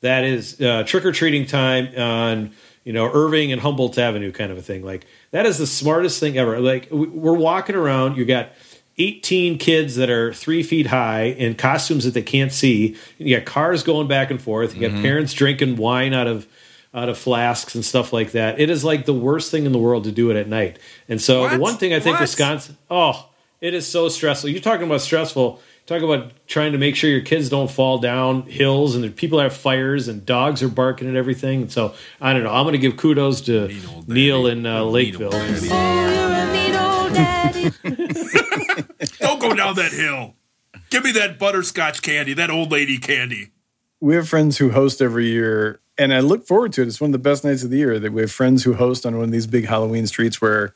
that 0.01 0.25
is 0.25 0.61
uh, 0.61 0.85
trick 0.87 1.05
or 1.05 1.13
treating 1.13 1.47
time 1.47 1.89
on 1.99 2.53
you 2.85 2.93
know 2.93 3.11
Irving 3.13 3.51
and 3.53 3.61
Humboldt 3.61 3.97
Avenue, 3.99 4.31
kind 4.33 4.53
of 4.53 4.59
a 4.59 4.63
thing. 4.63 4.85
Like 4.85 5.07
that 5.31 5.47
is 5.47 5.57
the 5.59 5.67
smartest 5.67 6.21
thing 6.21 6.37
ever. 6.39 6.61
Like 6.61 6.89
we- 6.91 7.07
we're 7.09 7.33
walking 7.35 7.75
around, 7.77 8.17
you 8.17 8.25
got. 8.25 8.51
18 8.97 9.59
kids 9.59 9.97
that 9.97 10.09
are 10.09 10.33
three 10.33 10.63
feet 10.63 10.87
high 10.87 11.23
in 11.25 11.57
costumes 11.57 12.05
that 12.05 12.15
they 12.15 12.23
can't 12.23 12.53
see. 12.53 12.95
You 13.19 13.37
got 13.37 13.45
cars 13.45 13.83
going 13.83 14.07
back 14.07 14.31
and 14.31 14.41
forth. 14.41 14.77
You 14.77 14.89
got 14.89 15.03
parents 15.03 15.33
drinking 15.33 15.75
wine 15.75 16.15
out 16.15 16.29
of 16.29 16.47
out 16.95 17.09
of 17.09 17.19
flasks 17.19 17.75
and 17.75 17.85
stuff 17.85 18.13
like 18.13 18.33
that. 18.33 18.61
It 18.61 18.71
is 18.71 18.85
like 18.85 19.05
the 19.05 19.15
worst 19.15 19.51
thing 19.51 19.67
in 19.67 19.73
the 19.73 19.79
world 19.79 20.05
to 20.05 20.13
do 20.13 20.31
it 20.31 20.37
at 20.37 20.49
night. 20.49 20.79
And 21.09 21.21
so 21.21 21.49
the 21.49 21.59
one 21.59 21.77
thing 21.77 21.93
I 21.93 22.01
think 22.01 22.15
What? 22.15 22.21
Wisconsin, 22.23 22.79
oh, 22.91 23.29
it 23.61 23.75
is 23.75 23.87
so 23.87 24.09
stressful. 24.09 24.51
You're 24.51 24.61
talking 24.61 24.87
about 24.87 25.01
stressful. 25.01 25.61
Talk 25.87 26.01
about 26.03 26.33
trying 26.47 26.73
to 26.73 26.79
make 26.79 26.97
sure 26.97 27.11
your 27.11 27.21
kids 27.21 27.51
don't 27.51 27.71
fall 27.71 27.99
down 27.99 28.43
hills 28.43 28.95
and 28.95 29.15
people 29.17 29.39
have 29.39 29.55
fires 29.55 30.09
and 30.09 30.25
dogs 30.25 30.63
are 30.63 30.69
barking 30.69 31.09
and 31.09 31.17
everything. 31.17 31.63
And 31.63 31.73
so 31.73 31.95
I 32.23 32.33
don't 32.33 32.43
know. 32.43 32.53
I'm 32.55 32.65
going 32.65 32.73
to 32.73 32.79
give 32.79 32.97
kudos 32.97 33.43
to 33.43 33.69
Mean 33.69 34.05
Neil 34.07 34.47
in 34.47 34.65
uh, 34.65 34.83
Lakeville. 34.85 35.31
daddy. 35.31 35.67
You're 35.67 35.75
a 35.75 36.53
mean 36.53 36.75
old 36.77 37.13
daddy. 37.13 37.71
Don't 39.19 39.41
go 39.41 39.53
down 39.55 39.75
that 39.77 39.93
hill. 39.93 40.37
Give 40.91 41.05
me 41.05 41.13
that 41.13 41.39
butterscotch 41.39 42.01
candy, 42.03 42.33
that 42.35 42.51
old 42.51 42.71
lady 42.73 42.99
candy. 42.99 43.51
we 44.01 44.15
have 44.15 44.29
friends 44.29 44.59
who 44.59 44.71
host 44.71 45.03
every 45.03 45.27
year, 45.29 45.81
and 45.99 46.13
I 46.13 46.21
look 46.21 46.47
forward 46.47 46.73
to 46.75 46.83
it. 46.83 46.89
It's 46.89 47.01
one 47.01 47.09
of 47.09 47.13
the 47.13 47.19
best 47.19 47.45
nights 47.45 47.63
of 47.63 47.71
the 47.71 47.79
year 47.79 47.99
that 47.99 48.13
we 48.13 48.21
have 48.23 48.33
friends 48.33 48.65
who 48.65 48.75
host 48.75 49.05
on 49.07 49.15
one 49.17 49.25
of 49.25 49.31
these 49.31 49.47
big 49.47 49.67
Halloween 49.67 50.07
streets 50.07 50.41
where 50.41 50.75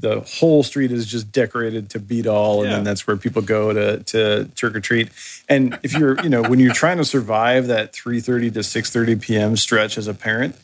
the 0.00 0.20
whole 0.20 0.62
street 0.62 0.92
is 0.92 1.06
just 1.06 1.32
decorated 1.32 1.90
to 1.90 1.98
beat 1.98 2.26
all, 2.26 2.62
and 2.62 2.70
Yeah. 2.70 2.76
then 2.76 2.84
that's 2.84 3.06
where 3.06 3.16
people 3.16 3.42
go 3.42 3.72
to 3.72 4.02
to 4.04 4.44
trick 4.54 4.76
or 4.76 4.80
treat. 4.80 5.08
And 5.48 5.78
if 5.82 5.92
you're, 5.92 6.20
you 6.22 6.28
know, 6.28 6.42
when 6.42 6.60
you're 6.60 6.72
trying 6.74 6.98
to 6.98 7.04
survive 7.04 7.66
that 7.66 7.92
3:30 7.92 8.50
to 8.54 8.60
6:30 8.62 9.16
p.m. 9.20 9.56
stretch 9.56 9.98
as 9.98 10.06
a 10.06 10.14
parent, 10.14 10.54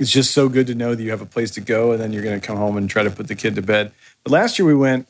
it's 0.00 0.10
just 0.10 0.32
so 0.32 0.48
good 0.48 0.66
to 0.66 0.74
know 0.74 0.94
that 0.96 1.02
you 1.02 1.10
have 1.10 1.20
a 1.20 1.26
place 1.26 1.52
to 1.52 1.60
go, 1.60 1.92
and 1.92 2.00
then 2.02 2.12
you're 2.12 2.24
going 2.24 2.40
to 2.40 2.44
come 2.44 2.56
home 2.56 2.76
and 2.76 2.90
try 2.90 3.04
to 3.04 3.10
put 3.10 3.28
the 3.28 3.36
kid 3.36 3.54
to 3.54 3.62
bed. 3.62 3.92
But 4.24 4.32
last 4.32 4.58
year 4.58 4.66
we 4.66 4.74
went. 4.74 5.06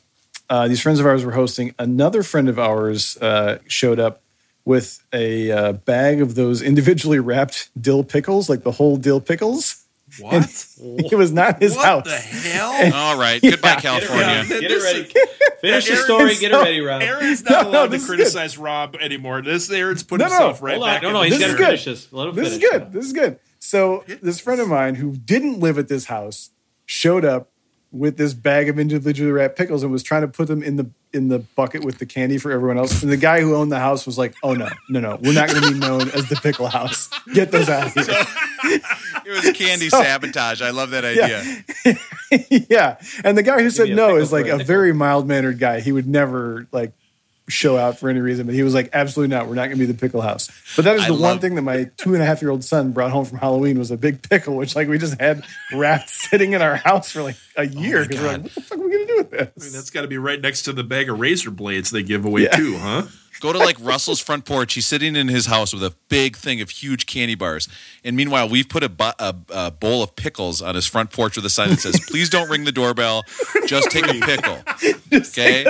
Uh, 0.49 0.67
these 0.67 0.81
friends 0.81 0.99
of 0.99 1.05
ours 1.07 1.23
were 1.25 1.31
hosting. 1.31 1.73
Another 1.79 2.21
friend 2.21 2.47
of 2.49 2.59
ours 2.59 3.17
uh, 3.21 3.57
showed 3.67 3.97
up 3.99 4.21
with 4.65 5.03
a 5.13 5.51
uh, 5.51 5.73
bag 5.73 6.21
of 6.21 6.35
those 6.35 6.61
individually 6.61 7.19
wrapped 7.19 7.69
dill 7.81 8.03
pickles, 8.03 8.49
like 8.49 8.63
the 8.63 8.71
whole 8.71 8.97
dill 8.97 9.19
pickles. 9.21 9.83
What? 10.19 10.43
It 10.85 11.15
was 11.15 11.31
not 11.31 11.61
his 11.61 11.75
what 11.75 11.85
house. 11.85 12.05
the 12.05 12.17
hell? 12.17 12.93
All 12.93 13.17
right, 13.17 13.41
goodbye, 13.41 13.69
Yeah. 13.69 13.79
California. 13.79 14.45
Get 14.47 14.63
it 14.63 14.67
This 14.69 14.83
ready. 14.83 15.13
Finish 15.61 15.87
the 15.89 15.95
story. 15.97 16.31
is 16.31 16.39
Get 16.39 16.51
it 16.51 16.55
ready, 16.57 16.81
Rob. 16.81 17.01
Aaron's 17.01 17.43
not 17.49 17.51
No, 17.51 17.61
no, 17.63 17.69
allowed 17.69 17.91
this 17.91 18.01
to 18.05 18.13
is 18.13 18.17
criticize 18.31 18.57
Rob 18.57 18.95
anymore. 18.99 19.41
This 19.41 19.69
Aaron's 19.71 20.03
put 20.03 20.19
No, 20.19 20.25
no. 20.27 20.31
himself 20.31 20.61
right 20.61 20.75
Hold 20.75 20.85
back. 20.87 21.01
No, 21.03 21.11
no, 21.13 21.19
the 21.19 21.25
he's 21.29 21.39
This 21.39 21.41
got 21.41 21.47
is 21.47 21.51
to 21.53 21.57
good. 21.57 21.65
finish 21.65 21.85
this. 21.85 22.13
Let 22.13 22.27
him 22.29 22.35
This 22.35 22.47
is 22.51 22.57
finish. 22.59 22.71
good. 22.71 22.91
This 22.93 23.05
is 23.05 23.13
good. 23.13 23.39
So 23.59 24.03
this 24.21 24.39
friend 24.39 24.59
of 24.61 24.67
mine 24.67 24.95
who 24.95 25.15
didn't 25.15 25.59
live 25.59 25.77
at 25.79 25.87
this 25.87 26.05
house 26.05 26.49
showed 26.85 27.23
up 27.25 27.49
with 27.93 28.17
this 28.17 28.33
bag 28.33 28.69
of 28.69 28.79
individually 28.79 29.31
wrapped 29.31 29.55
pickles 29.55 29.83
and 29.83 29.91
was 29.91 30.01
trying 30.01 30.23
to 30.23 30.27
put 30.27 30.47
them 30.47 30.63
in 30.63 30.75
the 30.77 30.89
in 31.13 31.27
the 31.27 31.37
bucket 31.37 31.85
with 31.85 31.99
the 31.99 32.07
candy 32.07 32.39
for 32.39 32.51
everyone 32.51 32.75
else. 32.77 33.03
And 33.03 33.11
the 33.11 33.17
guy 33.17 33.39
who 33.39 33.55
owned 33.55 33.71
the 33.71 33.79
house 33.79 34.07
was 34.07 34.17
like, 34.17 34.33
"Oh 34.41 34.53
no, 34.53 34.67
no, 34.89 34.99
no, 34.99 35.19
we're 35.21 35.33
not 35.33 35.47
going 35.49 35.61
to 35.61 35.71
be 35.71 35.77
known 35.79 36.09
as 36.09 36.27
the 36.27 36.35
pickle 36.35 36.67
house. 36.67 37.07
Get 37.33 37.51
those 37.51 37.69
out 37.69 37.95
of 37.95 38.05
here." 38.05 38.25
It 39.25 39.29
was 39.29 39.51
candy 39.53 39.89
sabotage. 39.89 40.61
I 40.61 40.71
love 40.71 40.91
that 40.91 41.05
idea. 41.05 41.63
yeah. 42.69 42.97
And 43.23 43.37
the 43.37 43.43
guy 43.43 43.61
who 43.61 43.69
said 43.69 43.89
no 43.89 44.17
is 44.17 44.31
like 44.33 44.47
a 44.47 44.55
a 44.55 44.63
very 44.63 44.93
mild 44.93 45.27
mannered 45.27 45.59
guy. 45.59 45.79
He 45.81 45.91
would 45.91 46.07
never 46.07 46.67
like 46.71 46.91
show 47.49 47.77
out 47.77 47.99
for 47.99 48.09
any 48.09 48.19
reason, 48.19 48.45
but 48.45 48.55
he 48.55 48.63
was 48.63 48.73
like, 48.73 48.89
absolutely 48.93 49.35
not. 49.35 49.47
We're 49.47 49.55
not 49.55 49.65
going 49.65 49.77
to 49.77 49.85
be 49.85 49.91
the 49.91 49.97
pickle 49.97 50.21
house. 50.21 50.49
But 50.75 50.85
that 50.85 50.95
is 50.95 51.03
I 51.03 51.07
the 51.07 51.13
one 51.13 51.21
love- 51.21 51.41
thing 51.41 51.55
that 51.55 51.61
my 51.61 51.89
two 51.97 52.13
and 52.13 52.23
a 52.23 52.25
half 52.25 52.41
year 52.41 52.51
old 52.51 52.63
son 52.63 52.91
brought 52.91 53.11
home 53.11 53.25
from 53.25 53.37
Halloween 53.39 53.77
was 53.77 53.91
a 53.91 53.97
big 53.97 54.27
pickle, 54.27 54.55
which 54.55 54.75
like 54.75 54.87
we 54.87 54.97
just 54.97 55.19
had 55.19 55.43
wrapped 55.73 56.09
sitting 56.09 56.53
in 56.53 56.61
our 56.61 56.75
house 56.77 57.11
for 57.11 57.21
like 57.23 57.35
a 57.57 57.61
oh 57.61 57.63
year 57.63 58.03
because 58.07 58.21
we're 58.21 58.27
like, 58.27 58.35
God. 58.37 58.43
what 58.43 58.55
the 58.55 58.61
fuck 58.61 58.77
are 58.77 58.81
we 58.81 58.91
going 58.91 59.07
to 59.07 59.13
do 59.13 59.17
with 59.17 59.31
this? 59.31 59.49
I 59.59 59.63
mean, 59.65 59.73
that's 59.73 59.89
got 59.89 60.01
to 60.03 60.07
be 60.07 60.17
right 60.17 60.39
next 60.39 60.63
to 60.63 60.73
the 60.73 60.83
bag 60.83 61.09
of 61.09 61.19
razor 61.19 61.51
blades 61.51 61.91
they 61.91 62.03
give 62.03 62.23
away 62.25 62.43
Yeah. 62.43 62.55
too, 62.55 62.77
huh? 62.77 63.03
Go 63.41 63.51
to 63.51 63.59
like 63.59 63.75
Russell's 63.81 64.21
front 64.21 64.45
porch. 64.45 64.73
He's 64.75 64.85
sitting 64.85 65.17
in 65.17 65.27
his 65.27 65.47
house 65.47 65.73
with 65.73 65.83
a 65.83 65.93
big 66.07 66.37
thing 66.37 66.61
of 66.61 66.69
huge 66.69 67.05
candy 67.07 67.35
bars. 67.35 67.67
And 68.05 68.15
meanwhile, 68.15 68.47
we've 68.47 68.69
put 68.69 68.83
a, 68.83 68.89
bu- 68.89 69.11
a, 69.19 69.35
a 69.49 69.69
bowl 69.71 70.01
of 70.01 70.15
pickles 70.15 70.61
on 70.61 70.75
his 70.75 70.85
front 70.85 71.11
porch 71.11 71.35
with 71.35 71.45
a 71.45 71.49
sign 71.49 71.71
that 71.71 71.81
says, 71.81 71.99
"Please 72.07 72.29
don't 72.29 72.49
ring 72.49 72.63
the 72.63 72.71
doorbell. 72.71 73.23
Just 73.65 73.91
take 73.91 74.07
a 74.07 74.13
pickle." 74.21 74.59
Okay. 75.13 75.65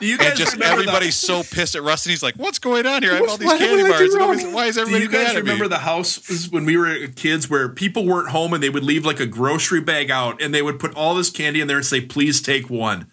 Do 0.00 0.06
you 0.06 0.18
guys 0.18 0.30
And 0.30 0.38
just 0.38 0.52
remember 0.54 0.76
the- 0.82 0.88
everybody's 0.88 1.14
so 1.16 1.42
pissed 1.42 1.74
at 1.76 1.82
Russ, 1.82 2.04
and 2.04 2.10
he's 2.10 2.22
like, 2.22 2.34
"What's 2.36 2.58
going 2.58 2.86
on 2.86 3.02
here? 3.02 3.12
I 3.12 3.16
have 3.16 3.28
all 3.28 3.36
these 3.36 3.46
What 3.46 3.58
candy 3.58 3.82
did 3.82 3.86
I 3.86 3.88
do 3.88 3.90
bars. 3.92 4.00
and 4.00 4.12
wrong? 4.20 4.28
nobody's- 4.36 4.54
Why 4.54 4.66
is 4.66 4.74
Do 4.74 4.80
everybody 4.82 5.04
you 5.04 5.10
guys 5.10 5.26
mad 5.28 5.36
at 5.36 5.44
me?" 5.44 5.50
remember 5.50 5.68
the 5.68 5.78
houses 5.78 6.48
when 6.50 6.64
we 6.64 6.76
were 6.76 7.06
kids 7.14 7.48
where 7.48 7.68
people 7.68 8.04
weren't 8.06 8.30
home 8.30 8.52
and 8.54 8.62
they 8.62 8.70
would 8.70 8.84
leave 8.84 9.04
like 9.06 9.20
a 9.20 9.26
grocery 9.26 9.80
bag 9.80 10.10
out 10.10 10.42
and 10.42 10.52
they 10.54 10.62
would 10.62 10.78
put 10.78 10.94
all 10.94 11.14
this 11.14 11.30
candy 11.30 11.60
in 11.60 11.68
there 11.68 11.76
and 11.78 11.86
say, 11.86 12.00
please 12.00 12.40
take 12.42 12.68
one? 12.68 13.06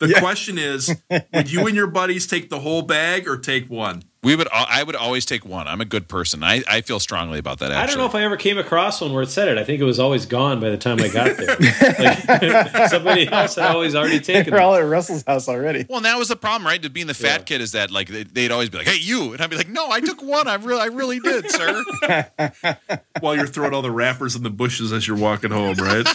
The 0.00 0.08
Yeah. 0.08 0.20
question 0.20 0.58
is, 0.58 0.94
would 1.34 1.50
you 1.50 1.66
and 1.66 1.74
your 1.74 1.86
buddies 1.88 2.26
take 2.26 2.50
the 2.50 2.60
whole 2.60 2.82
bag 2.82 3.26
or 3.26 3.36
take 3.36 3.68
one? 3.68 4.02
We 4.20 4.34
would. 4.34 4.48
I 4.52 4.82
would 4.82 4.96
always 4.96 5.24
take 5.24 5.46
one. 5.46 5.68
I'm 5.68 5.80
a 5.80 5.84
good 5.84 6.08
person. 6.08 6.42
I, 6.42 6.64
I 6.68 6.80
feel 6.80 6.98
strongly 6.98 7.38
about 7.38 7.60
that. 7.60 7.70
Actually. 7.70 7.82
I 7.82 7.86
don't 7.86 7.98
know 7.98 8.06
if 8.06 8.14
I 8.16 8.24
ever 8.24 8.36
came 8.36 8.58
across 8.58 9.00
one 9.00 9.12
where 9.12 9.22
it 9.22 9.28
said 9.30 9.46
it. 9.46 9.58
I 9.58 9.62
think 9.64 9.80
it 9.80 9.84
was 9.84 10.00
always 10.00 10.26
gone 10.26 10.58
by 10.58 10.70
the 10.70 10.76
time 10.76 10.98
I 11.00 11.06
got 11.08 11.36
there. 11.36 11.56
Like, 11.98 12.88
somebody 12.90 13.28
else 13.28 13.54
had 13.54 13.70
always 13.70 13.94
already 13.94 14.18
taken 14.18 14.52
They're 14.52 14.60
all 14.62 14.74
at 14.74 14.80
Russell's 14.80 15.22
house 15.24 15.48
already. 15.48 15.86
Well, 15.88 15.98
and 15.98 16.04
that 16.04 16.18
was 16.18 16.28
the 16.28 16.36
problem, 16.36 16.66
right? 16.66 16.82
To 16.82 16.90
being 16.90 17.06
the 17.06 17.14
fat 17.14 17.40
Yeah. 17.40 17.44
kid 17.44 17.60
is 17.60 17.72
that 17.72 17.92
like 17.92 18.08
they- 18.08 18.24
they'd 18.24 18.50
always 18.50 18.70
be 18.70 18.78
like, 18.78 18.88
"Hey, 18.88 18.98
you," 19.00 19.32
and 19.34 19.40
I'd 19.40 19.50
be 19.50 19.56
like, 19.56 19.68
"No, 19.68 19.88
I 19.90 20.00
took 20.00 20.20
one. 20.20 20.48
I 20.48 20.56
really, 20.56 20.80
I 20.80 20.86
really 20.86 21.20
did, 21.20 21.48
sir." 21.50 21.84
While 23.20 23.36
you're 23.36 23.46
throwing 23.46 23.72
all 23.72 23.82
the 23.82 23.90
wrappers 23.92 24.34
in 24.34 24.42
the 24.42 24.50
bushes 24.50 24.92
as 24.92 25.06
you're 25.06 25.16
walking 25.16 25.52
home, 25.52 25.76
right? 25.76 26.06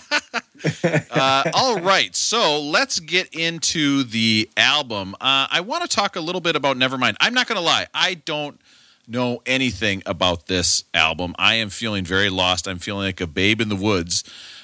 Uh, 1.14 1.44
all 1.54 1.80
right, 1.80 2.16
so 2.16 2.60
let's 2.60 3.00
get 3.00 3.34
into 3.34 4.04
the 4.04 4.50
album. 4.58 5.16
Uh, 5.16 5.48
I 5.50 5.62
want 5.62 5.84
to 5.84 5.88
talk 5.88 6.16
a 6.16 6.20
little 6.20 6.42
bit 6.42 6.56
about 6.56 6.78
Nevermind. 6.78 7.16
I'm 7.20 7.34
not 7.34 7.48
going 7.48 7.58
to 7.58 7.64
lie, 7.64 7.88
I 7.94 8.16
don't 8.16 8.60
know 9.08 9.42
anything 9.46 10.02
about 10.06 10.48
this 10.48 10.84
album. 10.94 11.36
I 11.38 11.56
am 11.56 11.70
feeling 11.70 12.04
very 12.04 12.30
lost. 12.30 12.68
I'm 12.68 12.80
feeling 12.80 13.06
like 13.06 13.22
a 13.22 13.28
babe 13.28 13.62
in 13.62 13.70
the 13.70 13.76
woods. 13.76 14.24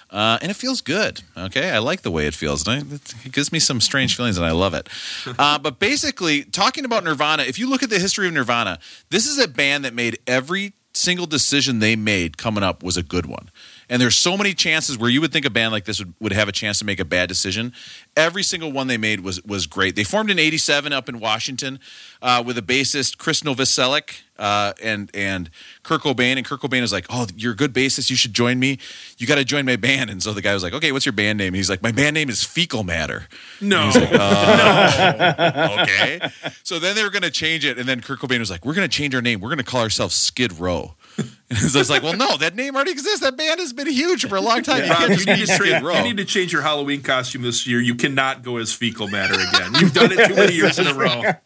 Uh, 0.09 0.39
and 0.41 0.49
it 0.49 0.55
feels 0.55 0.81
good. 0.81 1.21
Okay, 1.37 1.69
I 1.69 1.77
like 1.77 2.01
the 2.01 2.11
way 2.11 2.25
it 2.25 2.33
feels. 2.33 2.67
And 2.67 2.91
I, 2.91 2.95
it 3.25 3.31
gives 3.31 3.51
me 3.51 3.59
some 3.59 3.79
strange 3.79 4.17
feelings, 4.17 4.37
and 4.37 4.45
I 4.45 4.51
love 4.51 4.73
it. 4.73 4.89
Uh, 5.37 5.57
but 5.59 5.79
basically, 5.79 6.43
talking 6.43 6.83
about 6.85 7.03
Nirvana, 7.03 7.43
if 7.43 7.59
you 7.59 7.69
look 7.69 7.83
at 7.83 7.89
the 7.89 7.99
history 7.99 8.27
of 8.27 8.33
Nirvana, 8.33 8.79
this 9.09 9.25
is 9.25 9.37
a 9.37 9.47
band 9.47 9.85
that 9.85 9.93
made 9.93 10.17
every 10.27 10.73
single 10.93 11.25
decision 11.25 11.79
they 11.79 11.95
made 11.95 12.37
coming 12.37 12.63
up 12.63 12.83
was 12.83 12.97
a 12.97 13.03
good 13.03 13.25
one. 13.25 13.49
And 13.89 14.01
there's 14.01 14.17
so 14.17 14.37
many 14.37 14.53
chances 14.53 14.97
where 14.97 15.09
you 15.09 15.19
would 15.21 15.33
think 15.33 15.45
a 15.45 15.49
band 15.49 15.71
like 15.71 15.85
this 15.85 15.99
would, 15.99 16.13
would 16.19 16.33
have 16.33 16.47
a 16.47 16.51
chance 16.51 16.77
to 16.79 16.85
make 16.85 16.99
a 16.99 17.05
bad 17.05 17.27
decision. 17.27 17.73
Every 18.15 18.43
single 18.43 18.71
one 18.71 18.87
they 18.87 18.97
made 18.97 19.21
was 19.21 19.43
was 19.43 19.65
great. 19.65 19.95
They 19.95 20.03
formed 20.03 20.29
in 20.29 20.37
'87 20.37 20.93
up 20.93 21.09
in 21.09 21.19
Washington 21.19 21.79
uh, 22.21 22.43
with 22.45 22.57
a 22.57 22.61
bassist 22.61 23.17
Chris 23.17 23.41
Novoselic 23.41 24.21
uh, 24.37 24.73
and 24.81 25.09
and 25.13 25.49
Kurt 25.83 26.01
Cobain. 26.01 26.37
And 26.37 26.45
Kurt 26.45 26.61
Cobain 26.61 26.81
was 26.81 26.93
like, 26.93 27.07
"Oh, 27.09 27.27
you're 27.35 27.53
a 27.53 27.55
good 27.55 27.73
bassist. 27.73 28.09
You 28.09 28.15
should 28.15 28.33
join 28.33 28.59
me. 28.59 28.77
You 29.17 29.27
got 29.27 29.35
to 29.35 29.45
join 29.45 29.65
my 29.65 29.75
band." 29.75 30.09
And 30.09 30.21
so 30.21 30.33
the 30.33 30.41
guy 30.41 30.53
was 30.53 30.63
like, 30.63 30.73
"Okay, 30.73 30.91
what's 30.91 31.05
your 31.05 31.13
band 31.13 31.37
name?" 31.39 31.47
And 31.47 31.55
he's 31.55 31.69
like, 31.69 31.81
"My 31.81 31.91
band 31.91 32.13
name 32.13 32.29
is 32.29 32.43
Fecal 32.43 32.83
Matter." 32.83 33.27
No. 33.59 33.89
okay. 35.81 36.19
So 36.63 36.79
then 36.79 36.95
they 36.95 37.03
were 37.03 37.09
going 37.09 37.23
to 37.23 37.31
change 37.31 37.65
it, 37.65 37.77
and 37.77 37.87
then 37.87 38.01
Kurt 38.01 38.19
Cobain 38.19 38.39
was 38.39 38.51
like, 38.51 38.65
"We're 38.65 38.75
going 38.75 38.87
to 38.87 38.95
change 38.95 39.13
our 39.15 39.21
name. 39.21 39.39
We're 39.39 39.49
going 39.49 39.57
to 39.57 39.63
call 39.63 39.81
ourselves 39.81 40.15
Skid 40.15 40.59
Row." 40.59 40.95
And 41.51 41.57
so 41.57 41.79
it's 41.79 41.89
like, 41.89 42.03
well, 42.03 42.15
no, 42.15 42.37
that 42.37 42.53
name 42.53 42.75
already 42.75 42.91
exists. 42.91 43.21
That 43.21 43.35
band 43.35 43.59
has 43.59 43.73
been 43.73 43.87
huge 43.87 44.27
for 44.27 44.35
a 44.35 44.41
long 44.41 44.61
time. 44.61 44.83
You 44.83 44.91
can't 44.91 45.09
you 45.09 45.25
need, 45.25 45.39
be 45.39 45.45
to 45.47 45.57
tra- 45.57 45.97
you 45.97 46.03
need 46.03 46.17
to 46.17 46.25
change 46.25 46.53
your 46.53 46.61
Halloween 46.61 47.01
costume 47.01 47.41
this 47.41 47.65
year. 47.65 47.81
You 47.81 47.95
cannot 47.95 48.43
go 48.43 48.57
as 48.57 48.71
fecal 48.71 49.07
matter 49.07 49.33
again. 49.33 49.73
You've 49.79 49.91
done 49.91 50.11
it 50.11 50.27
too 50.27 50.35
many 50.35 50.53
years 50.53 50.77
in 50.77 50.85
a 50.85 50.93
row. 50.93 51.23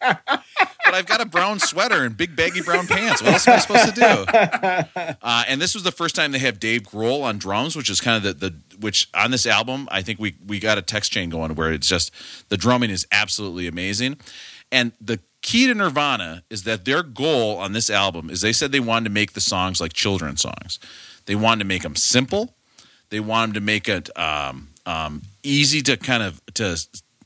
but 0.84 0.94
I've 0.94 1.06
got 1.06 1.20
a 1.20 1.24
brown 1.24 1.58
sweater 1.58 2.04
and 2.04 2.16
big 2.16 2.36
baggy 2.36 2.60
brown 2.60 2.86
pants. 2.86 3.22
What 3.22 3.32
else 3.32 3.48
am 3.48 3.54
I 3.54 3.58
supposed 3.60 3.94
to 3.94 4.00
do? 4.00 5.14
Uh, 5.22 5.44
and 5.48 5.60
this 5.60 5.74
was 5.74 5.82
the 5.82 5.92
first 5.92 6.14
time 6.14 6.32
they 6.32 6.38
have 6.38 6.60
Dave 6.60 6.82
Grohl 6.82 7.22
on 7.22 7.38
drums, 7.38 7.76
which 7.76 7.88
is 7.88 8.00
kind 8.00 8.24
of 8.24 8.38
the, 8.38 8.50
the 8.50 8.76
which 8.78 9.08
on 9.14 9.30
this 9.30 9.46
album 9.46 9.88
I 9.90 10.02
think 10.02 10.18
we 10.18 10.36
we 10.46 10.58
got 10.58 10.76
a 10.76 10.82
text 10.82 11.12
chain 11.12 11.30
going 11.30 11.54
where 11.54 11.72
it's 11.72 11.88
just 11.88 12.10
the 12.48 12.56
drumming 12.56 12.90
is 12.90 13.06
absolutely 13.10 13.66
amazing, 13.66 14.18
and 14.70 14.92
the 15.00 15.20
key 15.44 15.66
to 15.66 15.74
Nirvana 15.74 16.42
is 16.48 16.62
that 16.64 16.86
their 16.86 17.02
goal 17.02 17.58
on 17.58 17.72
this 17.74 17.90
album 17.90 18.30
is 18.30 18.40
they 18.40 18.52
said 18.52 18.72
they 18.72 18.80
wanted 18.80 19.04
to 19.04 19.10
make 19.10 19.34
the 19.34 19.42
songs 19.42 19.78
like 19.78 19.92
children's 19.92 20.40
songs. 20.40 20.80
They 21.26 21.34
wanted 21.36 21.60
to 21.60 21.64
make 21.66 21.82
them 21.82 21.96
simple. 21.96 22.56
They 23.10 23.20
wanted 23.20 23.54
to 23.54 23.60
make 23.60 23.86
it 23.86 24.08
um, 24.18 24.70
um, 24.86 25.22
easy 25.42 25.82
to 25.82 25.98
kind 25.98 26.22
of 26.22 26.40
to 26.54 26.78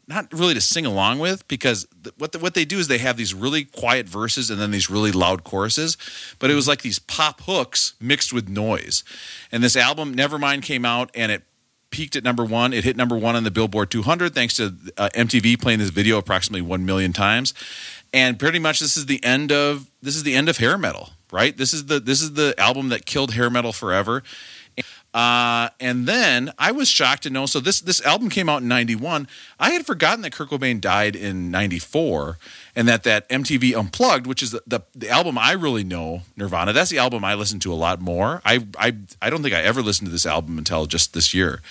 not 0.08 0.32
really 0.32 0.54
to 0.54 0.60
sing 0.60 0.84
along 0.84 1.20
with 1.20 1.46
because 1.46 1.86
what 2.16 2.32
the, 2.32 2.40
what 2.40 2.54
they 2.54 2.64
do 2.64 2.78
is 2.78 2.88
they 2.88 2.98
have 2.98 3.16
these 3.16 3.34
really 3.34 3.64
quiet 3.64 4.06
verses 4.06 4.50
and 4.50 4.60
then 4.60 4.72
these 4.72 4.90
really 4.90 5.12
loud 5.12 5.44
choruses, 5.44 5.96
but 6.40 6.50
it 6.50 6.54
was 6.54 6.66
like 6.66 6.82
these 6.82 6.98
pop 6.98 7.42
hooks 7.42 7.94
mixed 8.00 8.32
with 8.32 8.48
noise. 8.48 9.04
And 9.52 9.62
this 9.62 9.76
album 9.76 10.16
Nevermind 10.16 10.62
came 10.62 10.84
out 10.84 11.10
and 11.14 11.30
it 11.30 11.44
peaked 11.90 12.16
at 12.16 12.24
number 12.24 12.44
one. 12.44 12.72
It 12.72 12.84
hit 12.84 12.96
number 12.96 13.16
one 13.16 13.36
on 13.36 13.44
the 13.44 13.50
Billboard 13.50 13.90
200 13.90 14.34
thanks 14.34 14.54
to 14.56 14.74
uh, 14.96 15.08
MTV 15.14 15.60
playing 15.60 15.78
this 15.78 15.90
video 15.90 16.18
approximately 16.18 16.62
one 16.62 16.84
million 16.84 17.12
times. 17.12 17.54
And 18.12 18.38
pretty 18.38 18.58
much 18.58 18.80
this 18.80 18.96
is 18.96 19.06
the 19.06 19.22
end 19.24 19.52
of 19.52 19.90
this 20.02 20.16
is 20.16 20.22
the 20.22 20.34
end 20.34 20.48
of 20.48 20.56
hair 20.56 20.78
metal, 20.78 21.10
right? 21.30 21.56
This 21.56 21.74
is 21.74 21.86
the 21.86 22.00
this 22.00 22.22
is 22.22 22.34
the 22.34 22.54
album 22.58 22.88
that 22.88 23.06
killed 23.06 23.34
hair 23.34 23.50
metal 23.50 23.72
forever. 23.72 24.22
Uh, 25.14 25.70
and 25.80 26.06
then 26.06 26.52
I 26.58 26.70
was 26.70 26.88
shocked 26.88 27.22
to 27.22 27.30
know. 27.30 27.46
So 27.46 27.60
this 27.60 27.80
this 27.80 28.04
album 28.04 28.28
came 28.28 28.48
out 28.48 28.62
in 28.62 28.68
'91. 28.68 29.26
I 29.58 29.70
had 29.70 29.86
forgotten 29.86 30.20
that 30.22 30.32
Kurt 30.32 30.50
Cobain 30.50 30.80
died 30.80 31.16
in 31.16 31.50
'94, 31.50 32.38
and 32.76 32.86
that 32.86 33.04
that 33.04 33.28
MTV 33.28 33.74
Unplugged, 33.74 34.26
which 34.26 34.42
is 34.42 34.50
the, 34.50 34.62
the 34.66 34.80
the 34.94 35.08
album 35.08 35.38
I 35.38 35.52
really 35.52 35.82
know, 35.82 36.22
Nirvana. 36.36 36.72
That's 36.72 36.90
the 36.90 36.98
album 36.98 37.24
I 37.24 37.34
listen 37.34 37.58
to 37.60 37.72
a 37.72 37.74
lot 37.74 38.00
more. 38.00 38.42
I 38.44 38.66
I 38.78 38.96
I 39.22 39.30
don't 39.30 39.42
think 39.42 39.54
I 39.54 39.62
ever 39.62 39.82
listened 39.82 40.06
to 40.06 40.12
this 40.12 40.26
album 40.26 40.58
until 40.58 40.86
just 40.86 41.14
this 41.14 41.32
year. 41.32 41.62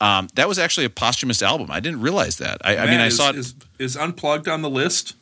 Um, 0.00 0.28
that 0.34 0.46
was 0.46 0.58
actually 0.58 0.84
a 0.84 0.90
posthumous 0.90 1.42
album. 1.42 1.70
I 1.70 1.80
didn't 1.80 2.00
realize 2.00 2.36
that. 2.38 2.58
I, 2.64 2.76
I 2.76 2.86
mean, 2.86 3.00
I 3.00 3.06
is, 3.06 3.16
saw 3.16 3.30
it. 3.30 3.36
Is, 3.36 3.54
is 3.78 3.96
unplugged 3.96 4.48
on 4.48 4.60
the 4.60 4.68
list? 4.68 5.14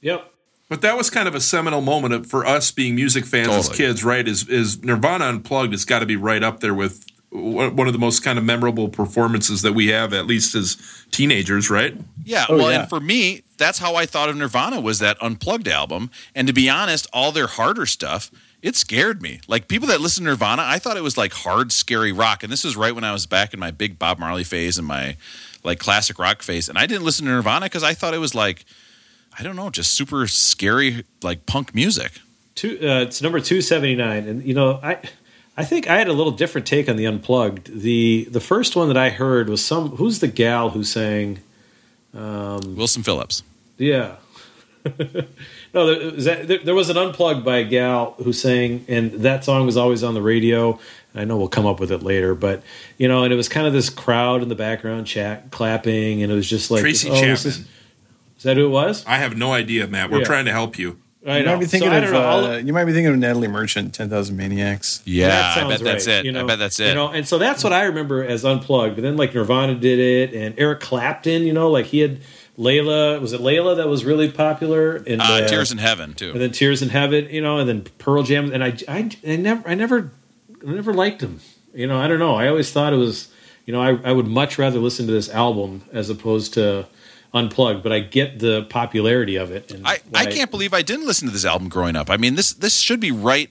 Yep. 0.00 0.32
But 0.68 0.80
that 0.82 0.96
was 0.96 1.10
kind 1.10 1.28
of 1.28 1.34
a 1.34 1.40
seminal 1.40 1.80
moment 1.80 2.12
of- 2.14 2.26
for 2.26 2.44
us 2.44 2.70
being 2.72 2.94
music 2.96 3.24
fans 3.24 3.48
as 3.48 3.68
kids, 3.68 4.02
right? 4.02 4.26
Is 4.26 4.48
is 4.48 4.82
Nirvana 4.82 5.26
Unplugged 5.26 5.72
has 5.72 5.84
got 5.84 6.00
to 6.00 6.06
be 6.06 6.16
right 6.16 6.42
up 6.42 6.60
there 6.60 6.74
with 6.74 7.04
one 7.30 7.76
one 7.76 7.86
of 7.86 7.92
the 7.92 7.98
most 8.00 8.24
kind 8.24 8.36
of 8.38 8.44
memorable 8.44 8.88
performances 8.88 9.62
that 9.62 9.74
we 9.74 9.88
have, 9.88 10.12
at 10.12 10.26
least 10.26 10.54
as 10.56 10.76
teenagers, 11.12 11.70
right? 11.70 11.94
Yeah, 12.24 12.46
Oh, 12.48 12.56
well, 12.56 12.70
yeah. 12.72 12.80
and 12.80 12.88
for 12.88 12.98
me, 12.98 13.42
that's 13.58 13.78
how 13.78 13.94
I 13.94 14.06
thought 14.06 14.28
of 14.28 14.36
Nirvana 14.36 14.80
was 14.80 14.98
that 14.98 15.16
unplugged 15.22 15.68
album. 15.68 16.10
And 16.34 16.48
to 16.48 16.52
be 16.52 16.68
honest, 16.68 17.06
all 17.12 17.30
their 17.30 17.46
harder 17.46 17.86
stuff, 17.86 18.32
it 18.60 18.74
scared 18.74 19.22
me. 19.22 19.40
Like 19.46 19.68
people 19.68 19.86
that 19.88 20.00
listen 20.00 20.24
to 20.24 20.30
Nirvana, 20.30 20.62
I 20.66 20.80
thought 20.80 20.96
it 20.96 21.02
was 21.04 21.16
like 21.16 21.32
hard, 21.32 21.70
scary 21.70 22.10
rock. 22.10 22.42
And 22.42 22.52
this 22.52 22.64
was 22.64 22.76
right 22.76 22.92
when 22.94 23.04
I 23.04 23.12
was 23.12 23.26
back 23.26 23.54
in 23.54 23.60
my 23.60 23.70
big 23.70 23.98
Bob 24.00 24.18
Marley 24.18 24.42
phase 24.44 24.78
and 24.78 24.86
my 24.86 25.16
like 25.62 25.78
classic 25.78 26.18
rock 26.18 26.42
phase. 26.42 26.68
And 26.68 26.76
I 26.76 26.86
didn't 26.86 27.04
listen 27.04 27.24
to 27.26 27.30
Nirvana 27.32 27.66
because 27.66 27.84
I 27.84 27.94
thought 27.94 28.14
it 28.14 28.18
was 28.18 28.34
like, 28.34 28.64
I 29.38 29.42
don't 29.42 29.56
know, 29.56 29.70
just 29.70 29.94
super 29.94 30.26
scary, 30.26 31.04
like 31.22 31.46
punk 31.46 31.74
music. 31.74 32.12
Two, 32.54 32.78
uh, 32.82 33.02
it's 33.02 33.20
number 33.20 33.40
two 33.40 33.60
seventy 33.60 33.94
nine, 33.94 34.28
and 34.28 34.42
you 34.42 34.54
know 34.54 34.80
I. 34.82 34.98
I 35.58 35.64
think 35.64 35.88
I 35.88 35.96
had 35.96 36.06
a 36.06 36.12
little 36.12 36.32
different 36.32 36.66
take 36.66 36.86
on 36.86 36.96
the 36.96 37.06
unplugged. 37.06 37.80
the 37.80 38.28
The 38.30 38.40
first 38.40 38.76
one 38.76 38.88
that 38.88 38.98
I 38.98 39.08
heard 39.08 39.48
was 39.48 39.64
some. 39.64 39.96
Who's 39.96 40.18
the 40.18 40.28
gal 40.28 40.68
who 40.68 40.84
sang? 40.84 41.38
Wilson 42.76 43.02
Phillips. 43.02 43.42
Yeah. 43.78 44.16
no, 45.74 45.86
there 45.86 46.12
was, 46.12 46.24
that, 46.24 46.46
there, 46.46 46.58
there 46.58 46.74
was 46.74 46.90
an 46.90 46.96
unplugged 46.96 47.44
by 47.44 47.58
a 47.58 47.64
gal 47.64 48.14
who 48.22 48.32
sang, 48.32 48.84
and 48.88 49.12
that 49.12 49.44
song 49.44 49.66
was 49.66 49.76
always 49.76 50.02
on 50.04 50.14
the 50.14 50.22
radio. 50.22 50.78
I 51.14 51.24
know 51.24 51.36
we'll 51.36 51.48
come 51.48 51.66
up 51.66 51.80
with 51.80 51.90
it 51.90 52.02
later, 52.02 52.34
but 52.34 52.62
you 52.98 53.08
know, 53.08 53.24
and 53.24 53.32
it 53.32 53.36
was 53.36 53.48
kind 53.48 53.66
of 53.66 53.72
this 53.72 53.90
crowd 53.90 54.42
in 54.42 54.48
the 54.48 54.54
background, 54.54 55.06
chat 55.06 55.50
clapping, 55.50 56.22
and 56.22 56.30
it 56.30 56.34
was 56.34 56.48
just 56.48 56.70
like 56.70 56.80
Tracy 56.80 57.08
oh, 57.08 57.14
this 57.14 57.42
Chapman. 57.42 57.62
Is, 57.62 57.68
is 58.36 58.42
that 58.44 58.56
who 58.56 58.66
it 58.66 58.70
was? 58.70 59.04
I 59.06 59.16
have 59.18 59.36
no 59.36 59.52
idea, 59.52 59.86
Matt. 59.86 60.10
We're 60.10 60.18
Yeah. 60.20 60.24
trying 60.24 60.44
to 60.46 60.52
help 60.52 60.78
you. 60.78 60.98
I 61.26 61.38
You 61.38 61.44
know. 61.44 61.52
might 61.54 61.60
be 61.60 61.66
thinking 61.66 61.90
so, 61.90 61.94
I 61.94 61.98
of 61.98 62.04
don't 62.04 62.12
know. 62.12 62.20
I'll- 62.22 62.44
uh, 62.52 62.58
you 62.58 62.72
might 62.72 62.84
be 62.84 62.92
thinking 62.92 63.12
of 63.12 63.18
Natalie 63.18 63.48
Merchant, 63.48 63.92
Ten 63.92 64.08
Thousand 64.08 64.36
Maniacs. 64.36 65.02
Yeah, 65.04 65.26
That 65.28 65.44
I 65.44 65.54
sounds 65.60 65.70
bet 65.74 65.80
that's 65.84 66.06
right, 66.06 66.16
it. 66.18 66.24
you 66.24 66.30
know? 66.30 66.40
I 66.42 66.44
bet 66.44 66.58
that's 66.60 66.78
it. 66.78 66.88
You 66.88 66.94
know, 66.94 67.08
and 67.08 67.26
so 67.26 67.36
that's 67.38 67.64
what 67.64 67.72
I 67.72 67.82
remember 67.84 68.24
as 68.24 68.44
unplugged. 68.44 68.94
But 68.94 69.02
then 69.02 69.16
like 69.16 69.34
Nirvana 69.34 69.74
did 69.74 69.98
it, 69.98 70.32
and 70.36 70.54
Eric 70.56 70.78
Clapton. 70.80 71.42
You 71.42 71.52
know, 71.52 71.68
like 71.68 71.86
he 71.86 71.98
had 71.98 72.18
Layla. 72.56 73.20
Was 73.20 73.32
it 73.32 73.40
Layla 73.40 73.76
that 73.76 73.88
was 73.88 74.04
really 74.04 74.30
popular? 74.30 75.02
And 75.06 75.20
uh, 75.20 75.48
Tears 75.48 75.72
in 75.72 75.78
Heaven, 75.78 76.14
too. 76.14 76.26
and 76.26 76.34
too. 76.34 76.38
then 76.38 76.52
Tears 76.52 76.80
in 76.80 76.90
Heaven. 76.90 77.26
You 77.30 77.40
know, 77.40 77.58
and 77.58 77.68
then 77.68 77.86
Pearl 77.98 78.22
Jam. 78.22 78.52
And 78.52 78.62
I, 78.62 78.76
I, 78.88 79.10
I 79.26 79.36
never, 79.36 79.68
I 79.68 79.74
never, 79.74 80.12
I 80.64 80.70
never 80.70 80.94
liked 80.94 81.22
him. 81.22 81.40
You 81.74 81.88
know, 81.88 81.98
I 81.98 82.06
don't 82.06 82.20
know. 82.20 82.36
I 82.36 82.46
always 82.46 82.70
thought 82.70 82.92
it 82.92 82.96
was. 82.96 83.28
You 83.66 83.72
know, 83.72 83.82
I, 83.82 83.98
I 84.08 84.12
would 84.12 84.28
much 84.28 84.58
rather 84.58 84.78
listen 84.78 85.08
to 85.08 85.12
this 85.12 85.28
album 85.28 85.82
as 85.92 86.08
opposed 86.08 86.54
to 86.54 86.86
unplugged, 87.36 87.82
but 87.82 87.92
I 87.92 88.00
get 88.00 88.38
the 88.38 88.64
popularity 88.64 89.36
of 89.36 89.50
it. 89.50 89.72
And 89.72 89.86
I, 89.86 90.00
I 90.14 90.26
can't 90.26 90.50
believe 90.50 90.74
I 90.74 90.82
didn't 90.82 91.06
listen 91.06 91.28
to 91.28 91.32
this 91.32 91.44
album 91.44 91.68
growing 91.68 91.96
up. 91.96 92.10
I 92.10 92.16
mean, 92.16 92.34
this 92.34 92.52
this 92.52 92.78
should 92.80 93.00
be 93.00 93.12
right 93.12 93.50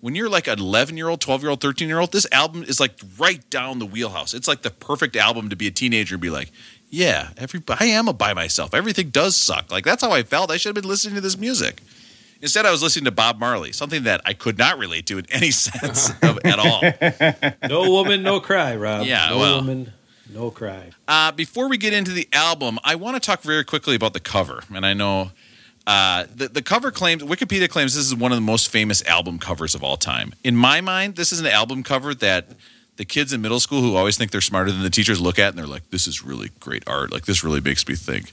when 0.00 0.14
you're 0.14 0.28
like 0.28 0.46
an 0.46 0.60
11 0.60 0.96
year 0.96 1.08
old, 1.08 1.20
12 1.20 1.42
year 1.42 1.50
old, 1.50 1.60
13 1.60 1.88
year 1.88 1.98
old. 1.98 2.12
This 2.12 2.26
album 2.30 2.62
is 2.62 2.78
like 2.78 2.98
right 3.18 3.48
down 3.50 3.78
the 3.78 3.86
wheelhouse. 3.86 4.34
It's 4.34 4.46
like 4.46 4.62
the 4.62 4.70
perfect 4.70 5.16
album 5.16 5.48
to 5.50 5.56
be 5.56 5.66
a 5.66 5.70
teenager 5.70 6.14
and 6.14 6.22
be 6.22 6.30
like, 6.30 6.52
yeah, 6.90 7.30
every 7.36 7.62
I 7.68 7.86
am 7.86 8.08
a 8.08 8.12
by 8.12 8.34
myself. 8.34 8.74
Everything 8.74 9.10
does 9.10 9.36
suck. 9.36 9.70
Like 9.72 9.84
that's 9.84 10.02
how 10.02 10.12
I 10.12 10.22
felt. 10.22 10.50
I 10.50 10.56
should 10.56 10.76
have 10.76 10.82
been 10.82 10.88
listening 10.88 11.16
to 11.16 11.20
this 11.20 11.36
music. 11.36 11.80
Instead, 12.44 12.66
I 12.66 12.70
was 12.70 12.82
listening 12.82 13.06
to 13.06 13.10
Bob 13.10 13.38
Marley, 13.38 13.72
something 13.72 14.02
that 14.02 14.20
I 14.26 14.34
could 14.34 14.58
not 14.58 14.76
relate 14.76 15.06
to 15.06 15.16
in 15.16 15.24
any 15.30 15.50
sense 15.50 16.10
of, 16.22 16.38
at 16.44 16.58
all. 16.58 16.82
No 17.68 17.90
woman, 17.90 18.22
no 18.22 18.38
cry, 18.38 18.76
Rob. 18.76 19.06
Yeah, 19.06 19.28
no 19.30 19.38
well. 19.38 19.56
woman, 19.60 19.92
no 20.32 20.50
cry. 20.50 20.90
Uh, 21.06 21.32
before 21.32 21.68
we 21.68 21.76
get 21.76 21.92
into 21.92 22.12
the 22.12 22.28
album, 22.32 22.78
I 22.84 22.94
want 22.94 23.16
to 23.16 23.20
talk 23.20 23.42
very 23.42 23.64
quickly 23.64 23.94
about 23.94 24.12
the 24.12 24.20
cover. 24.20 24.62
And 24.74 24.86
I 24.86 24.94
know 24.94 25.32
uh, 25.86 26.26
the, 26.34 26.48
the 26.48 26.62
cover 26.62 26.90
claims, 26.90 27.22
Wikipedia 27.22 27.68
claims 27.68 27.94
this 27.94 28.06
is 28.06 28.14
one 28.14 28.32
of 28.32 28.36
the 28.36 28.42
most 28.42 28.70
famous 28.70 29.04
album 29.06 29.38
covers 29.38 29.74
of 29.74 29.84
all 29.84 29.96
time. 29.96 30.34
In 30.42 30.56
my 30.56 30.80
mind, 30.80 31.16
this 31.16 31.32
is 31.32 31.40
an 31.40 31.46
album 31.46 31.82
cover 31.82 32.14
that 32.14 32.46
the 32.96 33.04
kids 33.04 33.32
in 33.32 33.42
middle 33.42 33.60
school 33.60 33.80
who 33.80 33.96
always 33.96 34.16
think 34.16 34.30
they're 34.30 34.40
smarter 34.40 34.70
than 34.70 34.82
the 34.82 34.90
teachers 34.90 35.20
look 35.20 35.38
at 35.38 35.50
and 35.50 35.58
they're 35.58 35.66
like, 35.66 35.90
this 35.90 36.06
is 36.06 36.24
really 36.24 36.50
great 36.60 36.84
art. 36.86 37.12
Like, 37.12 37.26
this 37.26 37.44
really 37.44 37.60
makes 37.60 37.86
me 37.86 37.94
think. 37.94 38.30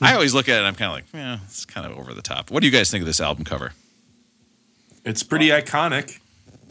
I 0.00 0.14
always 0.14 0.32
look 0.32 0.48
at 0.48 0.56
it 0.56 0.58
and 0.58 0.66
I'm 0.66 0.74
kind 0.74 0.90
of 0.90 0.96
like, 0.96 1.04
yeah, 1.12 1.38
it's 1.44 1.64
kind 1.64 1.90
of 1.90 1.98
over 1.98 2.14
the 2.14 2.22
top. 2.22 2.50
What 2.50 2.60
do 2.60 2.66
you 2.66 2.72
guys 2.72 2.90
think 2.90 3.02
of 3.02 3.06
this 3.06 3.20
album 3.20 3.44
cover? 3.44 3.72
It's 5.04 5.22
pretty 5.22 5.48
iconic. 5.48 6.20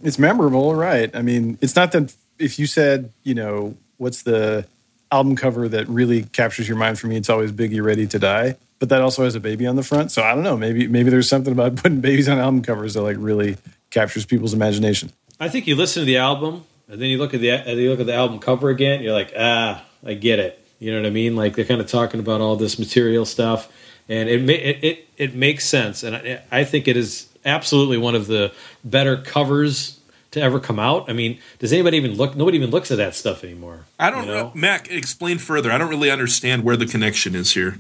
It's 0.04 0.20
memorable, 0.20 0.76
right? 0.76 1.14
I 1.16 1.22
mean, 1.22 1.58
it's 1.62 1.76
not 1.76 1.92
that 1.94 2.16
if 2.38 2.60
you 2.60 2.68
said, 2.68 3.12
you 3.24 3.34
know, 3.34 3.76
what's 3.98 4.24
the 4.24 4.66
album 5.12 5.36
cover 5.36 5.68
that 5.70 5.88
really 5.88 6.24
captures 6.24 6.68
your 6.68 6.78
mind 6.78 7.00
for 7.00 7.08
me, 7.08 7.16
it's 7.16 7.30
always 7.30 7.52
Biggie 7.52 7.84
Ready 7.84 8.08
to 8.08 8.20
Die. 8.20 8.56
But 8.78 8.90
that 8.90 9.02
also 9.02 9.24
has 9.24 9.36
a 9.36 9.40
baby 9.40 9.66
on 9.66 9.78
the 9.78 9.84
front. 9.84 10.12
So 10.12 10.22
I 10.22 10.36
don't 10.36 10.44
know. 10.44 10.58
Maybe 10.58 10.88
maybe 10.88 11.10
there's 11.10 11.30
something 11.30 11.54
about 11.54 11.76
putting 11.82 12.02
babies 12.02 12.28
on 12.28 12.38
album 12.40 12.62
covers 12.62 12.96
that 12.96 13.02
like 13.02 13.16
really 13.20 13.58
captures 13.90 14.26
people's 14.26 14.54
imagination. 14.54 15.12
I 15.40 15.50
think 15.50 15.68
you 15.68 15.76
listen 15.76 16.02
to 16.02 16.06
the 16.06 16.18
album 16.18 16.66
and 16.90 17.02
then 17.02 17.10
you 17.10 17.18
look 17.18 17.34
at 17.34 17.42
the 17.42 17.52
and 17.52 17.80
you 17.80 17.90
look 17.90 18.00
at 18.00 18.06
the 18.06 18.14
album 18.14 18.40
cover 18.40 18.70
again. 18.70 19.02
You're 19.02 19.14
like, 19.14 19.34
ah, 19.38 19.84
I 20.06 20.14
get 20.14 20.40
it. 20.40 20.62
You 20.80 20.92
know 20.92 21.02
what 21.02 21.08
I 21.08 21.12
mean? 21.12 21.36
Like 21.36 21.56
they're 21.56 21.66
kind 21.66 21.82
of 21.82 21.88
talking 21.88 22.20
about 22.20 22.42
all 22.42 22.58
this 22.58 22.78
material 22.78 23.26
stuff, 23.26 23.72
and 24.10 24.28
it 24.28 24.48
it 24.50 24.84
it, 24.84 25.08
it 25.18 25.36
makes 25.36 25.66
sense. 25.66 26.04
And 26.04 26.16
I, 26.16 26.42
I 26.52 26.64
think 26.66 26.88
it 26.88 26.98
is 26.98 27.30
absolutely 27.46 27.98
one 27.98 28.16
of 28.16 28.28
the 28.28 28.52
better 28.84 29.18
covers 29.18 30.00
to 30.36 30.42
ever 30.42 30.60
come 30.60 30.80
out. 30.80 31.10
I 31.10 31.14
mean, 31.14 31.40
does 31.60 31.74
anybody 31.74 31.98
even 31.98 32.14
look? 32.16 32.36
Nobody 32.36 32.58
even 32.58 32.70
looks 32.70 32.92
at 32.92 32.98
that 32.98 33.16
stuff 33.16 33.44
anymore. 33.44 33.86
I 34.00 34.12
don't 34.12 34.28
you 34.28 34.34
know. 34.34 34.52
Mac, 34.54 34.92
explain 34.92 35.40
further. 35.40 35.72
I 35.72 35.78
don't 35.78 35.90
really 35.90 36.12
understand 36.12 36.64
where 36.64 36.78
the 36.78 36.86
connection 36.86 37.36
is 37.36 37.54
here. 37.54 37.80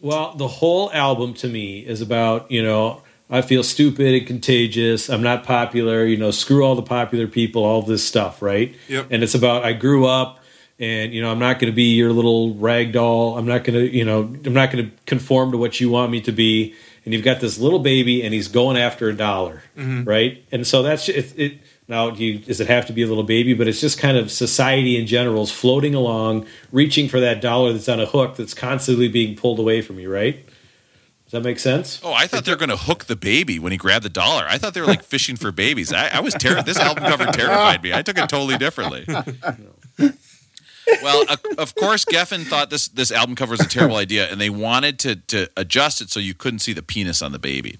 Well, 0.00 0.34
the 0.34 0.48
whole 0.48 0.92
album 0.92 1.34
to 1.34 1.48
me 1.48 1.80
is 1.80 2.00
about, 2.00 2.50
you 2.50 2.62
know, 2.62 3.02
I 3.28 3.42
feel 3.42 3.62
stupid 3.62 4.14
and 4.14 4.26
contagious. 4.26 5.10
I'm 5.10 5.22
not 5.22 5.44
popular, 5.44 6.04
you 6.04 6.16
know, 6.16 6.30
screw 6.30 6.64
all 6.64 6.76
the 6.76 6.82
popular 6.82 7.26
people, 7.26 7.64
all 7.64 7.82
this 7.82 8.06
stuff, 8.06 8.40
right? 8.40 8.74
Yep. 8.88 9.08
And 9.10 9.22
it's 9.22 9.34
about 9.34 9.64
I 9.64 9.72
grew 9.72 10.06
up 10.06 10.38
and, 10.78 11.12
you 11.12 11.20
know, 11.20 11.32
I'm 11.32 11.40
not 11.40 11.58
going 11.58 11.70
to 11.70 11.76
be 11.76 11.94
your 11.94 12.12
little 12.12 12.54
rag 12.54 12.92
doll. 12.92 13.36
I'm 13.36 13.46
not 13.46 13.64
going 13.64 13.78
to, 13.78 13.92
you 13.92 14.04
know, 14.04 14.20
I'm 14.20 14.54
not 14.54 14.70
going 14.70 14.88
to 14.88 14.96
conform 15.04 15.50
to 15.50 15.58
what 15.58 15.80
you 15.80 15.90
want 15.90 16.12
me 16.12 16.20
to 16.22 16.32
be. 16.32 16.74
And 17.04 17.12
you've 17.14 17.24
got 17.24 17.40
this 17.40 17.58
little 17.58 17.78
baby 17.80 18.22
and 18.22 18.32
he's 18.32 18.48
going 18.48 18.76
after 18.76 19.08
a 19.08 19.14
dollar, 19.14 19.62
mm-hmm. 19.76 20.04
right? 20.04 20.44
And 20.52 20.66
so 20.66 20.82
that's 20.82 21.08
it, 21.08 21.38
it 21.38 21.58
now, 21.88 22.10
do 22.10 22.22
you, 22.22 22.38
does 22.38 22.60
it 22.60 22.68
have 22.68 22.86
to 22.86 22.92
be 22.92 23.02
a 23.02 23.06
little 23.06 23.24
baby? 23.24 23.54
But 23.54 23.66
it's 23.66 23.80
just 23.80 23.98
kind 23.98 24.16
of 24.16 24.30
society 24.30 24.98
in 24.98 25.06
general 25.06 25.42
is 25.42 25.50
floating 25.50 25.94
along, 25.94 26.46
reaching 26.70 27.08
for 27.08 27.18
that 27.20 27.40
dollar 27.40 27.72
that's 27.72 27.88
on 27.88 27.98
a 27.98 28.06
hook 28.06 28.36
that's 28.36 28.54
constantly 28.54 29.08
being 29.08 29.34
pulled 29.34 29.58
away 29.58 29.80
from 29.80 29.98
you, 29.98 30.12
right? 30.12 30.44
Does 31.24 31.32
that 31.32 31.42
make 31.42 31.58
sense? 31.58 32.00
Oh, 32.02 32.12
I 32.12 32.26
thought 32.26 32.44
they 32.44 32.52
were 32.52 32.58
going 32.58 32.70
to 32.70 32.76
hook 32.76 33.04
the 33.04 33.16
baby 33.16 33.58
when 33.58 33.72
he 33.72 33.76
grabbed 33.76 34.04
the 34.04 34.10
dollar. 34.10 34.46
I 34.48 34.56
thought 34.56 34.72
they 34.72 34.80
were 34.80 34.86
like 34.86 35.02
fishing 35.02 35.36
for 35.36 35.52
babies. 35.52 35.92
I, 35.92 36.08
I 36.08 36.20
was 36.20 36.34
terrified. 36.34 36.64
This 36.64 36.78
album 36.78 37.04
cover 37.04 37.26
terrified 37.26 37.82
me. 37.82 37.92
I 37.92 38.02
took 38.02 38.16
it 38.16 38.28
totally 38.28 38.56
differently. 38.56 39.04
Well, 41.02 41.24
of 41.58 41.74
course, 41.74 42.06
Geffen 42.06 42.46
thought 42.46 42.70
this 42.70 42.88
this 42.88 43.12
album 43.12 43.36
cover 43.36 43.50
was 43.50 43.60
a 43.60 43.68
terrible 43.68 43.96
idea, 43.96 44.30
and 44.30 44.40
they 44.40 44.48
wanted 44.48 44.98
to 45.00 45.16
to 45.16 45.50
adjust 45.54 46.00
it 46.00 46.08
so 46.08 46.18
you 46.18 46.32
couldn't 46.32 46.60
see 46.60 46.72
the 46.72 46.82
penis 46.82 47.20
on 47.20 47.32
the 47.32 47.38
baby. 47.38 47.78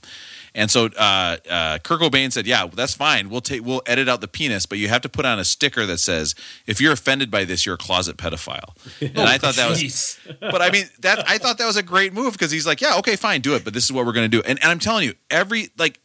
And 0.54 0.70
so 0.70 0.86
uh, 0.96 1.36
uh, 1.48 1.78
Kurt 1.78 2.00
Cobain 2.00 2.32
said, 2.32 2.46
"Yeah, 2.46 2.66
that's 2.66 2.94
fine. 2.94 3.30
We'll 3.30 3.40
take 3.40 3.64
we'll 3.64 3.82
edit 3.86 4.08
out 4.08 4.20
the 4.20 4.28
penis, 4.28 4.66
but 4.66 4.78
you 4.78 4.88
have 4.88 5.02
to 5.02 5.08
put 5.08 5.24
on 5.24 5.38
a 5.38 5.44
sticker 5.44 5.86
that 5.86 5.98
says 5.98 6.34
if 6.66 6.80
you're 6.80 6.92
offended 6.92 7.30
by 7.30 7.44
this, 7.44 7.66
you're 7.66 7.76
a 7.76 7.78
closet 7.78 8.16
pedophile." 8.16 8.74
And 9.00 9.20
I 9.20 9.38
thought 9.38 9.54
that 9.56 9.68
was 9.68 10.18
but 10.40 10.62
I 10.62 10.70
mean 10.70 10.86
that 11.00 11.28
I 11.28 11.38
thought 11.38 11.58
that 11.58 11.66
was 11.66 11.76
a 11.76 11.82
great 11.82 12.12
move 12.12 12.32
because 12.32 12.50
he's 12.50 12.66
like, 12.66 12.80
yeah, 12.80 12.98
okay, 12.98 13.16
fine, 13.16 13.40
do 13.40 13.54
it, 13.54 13.64
but 13.64 13.74
this 13.74 13.84
is 13.84 13.92
what 13.92 14.06
we're 14.06 14.12
going 14.12 14.30
to 14.30 14.36
do. 14.36 14.42
And, 14.46 14.58
and 14.62 14.70
I'm 14.70 14.78
telling 14.78 15.04
you, 15.04 15.14
every 15.30 15.70
like 15.78 16.00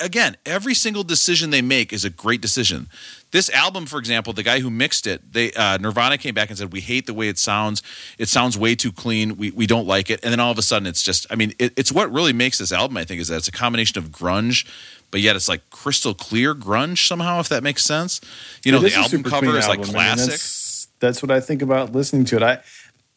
again, 0.00 0.36
every 0.44 0.74
single 0.74 1.04
decision 1.04 1.50
they 1.50 1.62
make 1.62 1.92
is 1.92 2.04
a 2.04 2.10
great 2.10 2.40
decision. 2.40 2.88
This 3.34 3.50
album, 3.50 3.86
for 3.86 3.98
example, 3.98 4.32
the 4.32 4.44
guy 4.44 4.60
who 4.60 4.70
mixed 4.70 5.08
it, 5.08 5.32
they 5.32 5.52
uh, 5.54 5.76
Nirvana 5.78 6.18
came 6.18 6.34
back 6.34 6.50
and 6.50 6.56
said, 6.56 6.72
"We 6.72 6.80
hate 6.80 7.06
the 7.06 7.14
way 7.14 7.26
it 7.26 7.36
sounds. 7.36 7.82
It 8.16 8.28
sounds 8.28 8.56
way 8.56 8.76
too 8.76 8.92
clean. 8.92 9.36
We 9.36 9.50
we 9.50 9.66
don't 9.66 9.88
like 9.88 10.08
it." 10.08 10.20
And 10.22 10.30
then 10.30 10.38
all 10.38 10.52
of 10.52 10.58
a 10.58 10.62
sudden, 10.62 10.86
it's 10.86 11.02
just, 11.02 11.26
I 11.30 11.34
mean, 11.34 11.52
it, 11.58 11.72
it's 11.76 11.90
what 11.90 12.12
really 12.12 12.32
makes 12.32 12.58
this 12.58 12.70
album. 12.70 12.96
I 12.96 13.02
think 13.02 13.20
is 13.20 13.26
that 13.26 13.38
it's 13.38 13.48
a 13.48 13.52
combination 13.52 13.98
of 13.98 14.10
grunge. 14.12 14.64
But 15.10 15.20
yet 15.20 15.34
it's 15.34 15.48
like 15.48 15.68
crystal 15.70 16.14
clear 16.14 16.54
grunge 16.54 17.08
somehow, 17.08 17.40
if 17.40 17.48
that 17.48 17.64
makes 17.64 17.82
sense. 17.82 18.20
You 18.64 18.70
know, 18.70 18.78
the 18.78 18.94
album 18.94 19.24
cover 19.24 19.58
is 19.58 19.66
like 19.66 19.80
album. 19.80 19.96
I 19.96 19.98
mean, 19.98 20.14
classic. 20.14 20.30
that's, 20.30 20.88
that's 21.00 21.20
what 21.20 21.32
I 21.32 21.40
think 21.40 21.60
about 21.60 21.90
listening 21.90 22.26
to 22.26 22.36
it. 22.36 22.42
I 22.44 22.60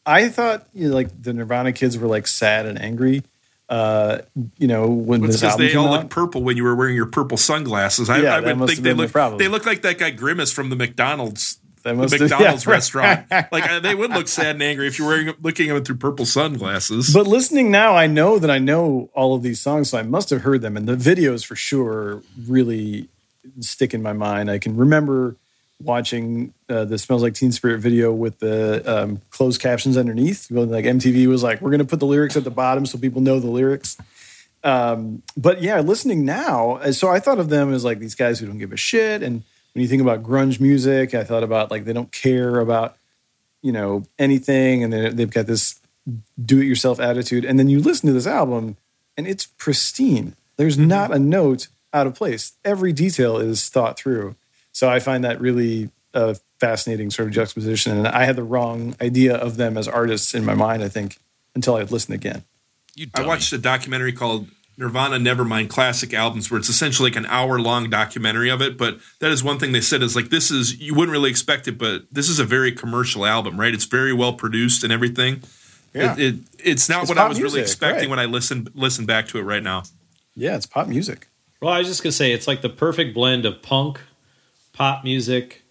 I 0.04 0.30
thought 0.30 0.68
you 0.74 0.90
know, 0.90 0.96
like 0.96 1.10
the 1.22 1.32
Nirvana 1.32 1.74
kids 1.74 1.96
were 1.96 2.08
like 2.08 2.26
sad 2.26 2.66
and 2.66 2.82
angry. 2.82 3.22
Uh, 3.70 4.20
you 4.58 4.68
know 4.68 4.88
when 4.88 5.22
this 5.22 5.44
album 5.44 5.66
they 5.68 5.76
all 5.76 5.88
out. 5.94 6.02
look 6.04 6.10
purple 6.10 6.42
when 6.42 6.56
you 6.56 6.64
were 6.64 6.76
wearing 6.76 6.96
your 6.96 7.06
purple 7.06 7.36
sunglasses. 7.38 8.10
I, 8.10 8.20
Yeah, 8.22 8.36
I 8.36 8.40
would 8.54 8.68
think 8.70 8.80
they 8.80 8.92
the 8.92 8.96
look 8.96 9.12
problem. 9.12 9.40
they 9.40 9.50
look 9.50 9.66
like 9.66 9.82
that 9.82 9.98
guy 9.98 10.10
Grimace 10.12 10.54
from 10.54 10.70
the 10.70 10.78
McDonald's 10.78 11.60
the 11.84 11.94
must 11.94 12.14
have- 12.14 12.22
McDonald's 12.22 12.66
yeah, 12.66 12.70
right. 12.72 12.76
restaurant. 12.76 13.26
Like 13.52 13.70
uh, 13.70 13.80
they 13.82 13.94
would 13.94 14.12
look 14.12 14.30
sad 14.30 14.52
and 14.56 14.64
angry 14.64 14.88
if 14.88 14.98
you 14.98 15.06
were 15.06 15.12
wearing 15.12 15.34
looking 15.42 15.70
at 15.70 15.74
them 15.74 15.84
through 15.84 15.98
purple 15.98 16.26
sunglasses. 16.26 17.14
But 17.14 17.28
listening 17.28 17.70
now, 17.70 17.94
I 17.96 18.08
know 18.08 18.40
that 18.40 18.50
I 18.50 18.58
know 18.58 19.10
all 19.14 19.36
of 19.36 19.44
these 19.44 19.60
songs, 19.60 19.90
so 19.90 19.98
I 19.98 20.04
must 20.04 20.30
have 20.30 20.42
heard 20.44 20.62
them. 20.62 20.78
And 20.78 20.88
the 20.88 20.96
videos 20.96 21.46
for 21.46 21.56
sure 21.58 22.22
really 22.48 23.10
stick 23.60 23.94
in 23.94 24.02
my 24.02 24.14
mind. 24.14 24.50
I 24.50 24.60
can 24.60 24.78
remember 24.78 25.36
watching 25.82 26.54
uh, 26.70 26.86
the 26.86 26.98
"Smells 26.98 27.24
Like 27.24 27.34
Teen 27.34 27.52
Spirit" 27.52 27.80
video 27.80 28.12
with 28.12 28.40
the 28.40 28.84
um, 28.86 29.22
closed 29.30 29.62
captions 29.62 29.98
underneath. 29.98 30.50
Like 30.50 30.86
MTV 30.86 31.28
was 31.28 31.44
like, 31.44 31.62
"We're 31.62 31.70
going 31.70 31.80
to 31.80 31.86
put 31.86 32.00
the 32.00 32.06
lyrics 32.06 32.36
at 32.36 32.44
the 32.44 32.52
bottom 32.52 32.86
so 32.86 32.98
people 32.98 33.22
know 33.22 33.40
the 33.40 33.48
lyrics." 33.48 33.98
Um, 34.64 35.24
but 35.36 35.62
yeah, 35.62 35.80
listening 35.80 36.26
now, 36.26 36.78
uh, 36.78 36.92
so 36.92 37.10
I 37.10 37.20
thought 37.20 37.40
of 37.40 37.50
them 37.50 37.74
as 37.74 37.86
like 37.86 38.00
these 38.00 38.16
guys 38.16 38.40
who 38.40 38.48
don't 38.48 38.58
give 38.58 38.74
a 38.74 38.78
shit. 38.78 39.22
And 39.24 39.44
when 39.74 39.82
you 39.82 39.88
think 39.88 40.02
about 40.02 40.24
grunge 40.24 40.60
music, 40.60 41.14
I 41.14 41.24
thought 41.24 41.44
about 41.44 41.72
like 41.72 41.86
they 41.86 41.94
don't 41.94 42.12
care 42.12 42.60
about 42.60 42.98
you 43.62 43.72
know 43.72 44.04
anything, 44.18 44.84
and 44.84 44.92
they, 44.92 45.10
they've 45.10 45.30
got 45.32 45.46
this 45.46 45.80
do-it-yourself 46.44 47.00
attitude. 47.00 47.44
And 47.46 47.60
then 47.60 47.70
you 47.70 47.80
listen 47.82 48.08
to 48.08 48.14
this 48.14 48.28
album, 48.28 48.78
and 49.16 49.28
it's 49.28 49.46
pristine. 49.46 50.36
There's 50.56 50.78
not 50.78 51.14
a 51.14 51.20
note 51.20 51.68
out 51.94 52.08
of 52.08 52.16
place. 52.16 52.54
Every 52.66 52.92
detail 52.94 53.38
is 53.38 53.70
thought 53.70 53.98
through. 53.98 54.36
So 54.78 54.88
I 54.88 55.00
find 55.00 55.24
that 55.24 55.42
really 55.42 55.90
a 56.14 56.38
fascinating 56.60 57.10
sort 57.10 57.30
of 57.30 57.34
juxtaposition. 57.34 57.98
And 57.98 58.08
I 58.08 58.26
had 58.26 58.36
the 58.36 58.44
wrong 58.44 58.96
idea 59.02 59.36
of 59.36 59.58
them 59.58 59.76
as 59.76 59.88
artists 59.88 60.36
in 60.36 60.46
my 60.46 60.54
mind. 60.54 60.84
I 60.84 60.88
think 60.88 61.18
until 61.56 61.78
I 61.78 61.82
listened 61.82 62.14
again. 62.14 62.44
You 62.94 63.08
I 63.16 63.26
watched 63.26 63.52
a 63.54 63.58
documentary 63.58 64.14
called 64.14 64.50
Nirvana 64.78 65.18
Nevermind 65.18 65.70
Classic 65.70 66.14
Albums, 66.14 66.52
where 66.52 66.60
it's 66.60 66.70
essentially 66.70 67.10
like 67.10 67.18
an 67.18 67.26
hour 67.26 67.60
long 67.60 67.90
documentary 67.90 68.52
of 68.52 68.62
it. 68.62 68.78
But 68.78 69.00
that 69.18 69.32
is 69.32 69.44
one 69.44 69.58
thing 69.58 69.72
they 69.72 69.82
said 69.82 70.04
is 70.04 70.16
like 70.16 70.30
this 70.30 70.52
is 70.52 70.80
you 70.80 70.94
wouldn't 70.94 71.12
really 71.12 71.32
expect 71.32 71.68
it, 71.68 71.80
but 71.80 72.04
this 72.12 72.30
is 72.30 72.38
a 72.38 72.46
very 72.46 72.72
commercial 72.72 73.26
album, 73.26 73.60
right? 73.60 73.74
It's 73.74 73.86
very 73.86 74.14
well 74.14 74.34
produced 74.34 74.84
and 74.84 74.94
everything. 74.94 75.42
Yeah. 75.96 76.14
It, 76.14 76.20
it, 76.20 76.36
it's 76.64 76.88
not 76.88 77.02
It's 77.02 77.10
what 77.10 77.18
I 77.18 77.22
pop 77.22 77.30
was 77.30 77.42
really 77.42 77.62
expecting 77.62 78.02
right. 78.02 78.10
when 78.12 78.20
I 78.20 78.26
listened 78.26 78.70
listen 78.76 79.08
back 79.08 79.28
to 79.30 79.40
it 79.40 79.42
right 79.42 79.64
now. 79.64 79.86
Yeah, 80.36 80.56
it's 80.56 80.68
pop 80.68 80.88
music. 80.88 81.30
Well, 81.64 81.74
I 81.74 81.80
was 81.80 81.88
just 81.88 82.04
gonna 82.04 82.12
say 82.12 82.32
it's 82.32 82.48
like 82.48 82.62
the 82.62 82.70
perfect 82.70 83.16
blend 83.16 83.44
of 83.48 83.64
punk, 83.64 84.02
pop 84.78 85.04
music. 85.04 85.64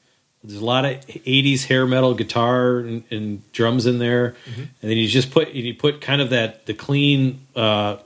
There's 0.45 0.61
a 0.61 0.65
lot 0.65 0.85
of 0.85 1.05
'80s 1.07 1.65
hair 1.67 1.87
metal 1.87 2.15
guitar 2.15 2.79
and, 2.79 3.03
and 3.11 3.53
drums 3.53 3.87
in 3.87 3.99
there, 3.99 4.37
and 4.57 4.69
then 4.81 4.97
you 4.97 5.09
just 5.09 5.31
put 5.31 5.51
you 5.53 5.75
put 5.75 6.01
kind 6.01 6.21
of 6.21 6.31
that 6.31 6.67
the 6.67 6.75
clean 6.75 7.41
uh, 7.57 7.97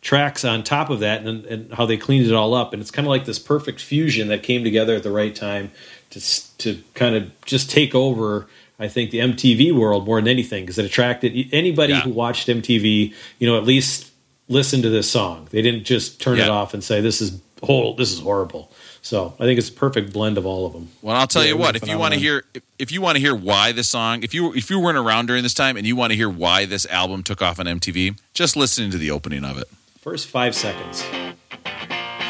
tracks 0.00 0.44
on 0.44 0.62
top 0.62 0.90
of 0.90 1.00
that, 1.00 1.24
and, 1.24 1.44
and 1.46 1.72
how 1.74 1.86
they 1.86 1.96
cleaned 1.96 2.26
it 2.26 2.32
all 2.34 2.54
up, 2.54 2.72
and 2.72 2.80
it's 2.80 2.90
kind 2.92 3.06
of 3.06 3.10
like 3.10 3.24
this 3.24 3.38
perfect 3.38 3.80
fusion 3.80 4.28
that 4.28 4.42
came 4.44 4.62
together 4.62 4.94
at 4.96 5.02
the 5.02 5.10
right 5.10 5.34
time 5.34 5.70
to 6.10 6.20
to 6.58 6.82
kind 6.94 7.14
of 7.16 7.30
just 7.44 7.70
take 7.70 7.94
over. 7.94 8.46
I 8.80 8.86
think 8.86 9.10
the 9.10 9.18
MTV 9.18 9.72
world 9.72 10.06
more 10.06 10.20
than 10.20 10.28
anything 10.28 10.62
because 10.64 10.78
it 10.78 10.84
attracted 10.84 11.48
anybody 11.50 11.94
Yeah. 11.94 12.02
who 12.02 12.10
watched 12.10 12.46
MTV. 12.46 13.12
You 13.40 13.46
know, 13.48 13.58
at 13.58 13.64
least 13.64 14.12
listen 14.48 14.82
to 14.82 14.88
this 14.88 15.10
song. 15.10 15.48
They 15.50 15.62
didn't 15.62 15.82
just 15.82 16.20
turn 16.20 16.38
it 16.38 16.48
off 16.48 16.74
and 16.74 16.84
say 16.84 17.00
this 17.00 17.20
is 17.20 17.40
whole 17.60 17.96
this 17.96 18.12
is 18.12 18.20
horrible. 18.20 18.70
So 19.08 19.32
I 19.40 19.44
think 19.44 19.58
it's 19.58 19.70
a 19.70 19.72
perfect 19.72 20.12
blend 20.12 20.36
of 20.36 20.44
all 20.44 20.66
of 20.66 20.74
them. 20.74 20.90
Well, 21.00 21.16
I'll 21.16 21.26
tell 21.26 21.42
Yeah, 21.42 21.52
you 21.52 21.56
what. 21.56 21.76
If 21.76 21.88
you 21.88 21.96
want 21.96 22.12
to 22.12 22.20
hear, 22.20 22.44
if, 22.52 22.62
if 22.78 22.92
you 22.92 23.00
want 23.00 23.16
to 23.16 23.20
hear 23.22 23.34
why 23.34 23.72
this 23.72 23.88
song, 23.88 24.22
if 24.22 24.34
you 24.34 24.52
if 24.52 24.68
you 24.68 24.78
weren't 24.78 24.98
around 24.98 25.28
during 25.28 25.42
this 25.42 25.54
time 25.54 25.78
and 25.78 25.86
you 25.86 25.96
want 25.96 26.10
to 26.10 26.14
hear 26.14 26.28
why 26.28 26.66
this 26.66 26.84
album 26.84 27.22
took 27.22 27.40
off 27.40 27.58
on 27.58 27.64
MTV, 27.64 28.20
just 28.34 28.54
listening 28.54 28.90
to 28.90 28.98
the 28.98 29.10
opening 29.10 29.46
of 29.46 29.56
it. 29.56 29.66
First 30.02 30.28
five 30.28 30.54
seconds. 30.54 31.02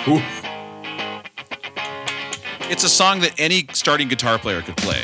Ooh. 0.06 0.22
It's 2.70 2.84
a 2.84 2.88
song 2.88 3.22
that 3.22 3.34
any 3.38 3.66
starting 3.72 4.06
guitar 4.06 4.38
player 4.38 4.62
could 4.62 4.76
play. 4.76 5.02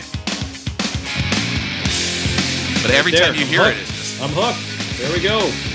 But 2.82 2.92
every 2.92 3.10
time 3.10 3.34
you 3.34 3.40
I'm 3.40 3.46
hear 3.48 3.62
it, 3.62 3.74
hooked. 3.74 3.80
it's 3.80 3.90
just, 3.98 4.22
I'm 4.22 4.30
hooked. 4.32 4.98
There 5.00 5.12
we 5.12 5.20
go. 5.20 5.73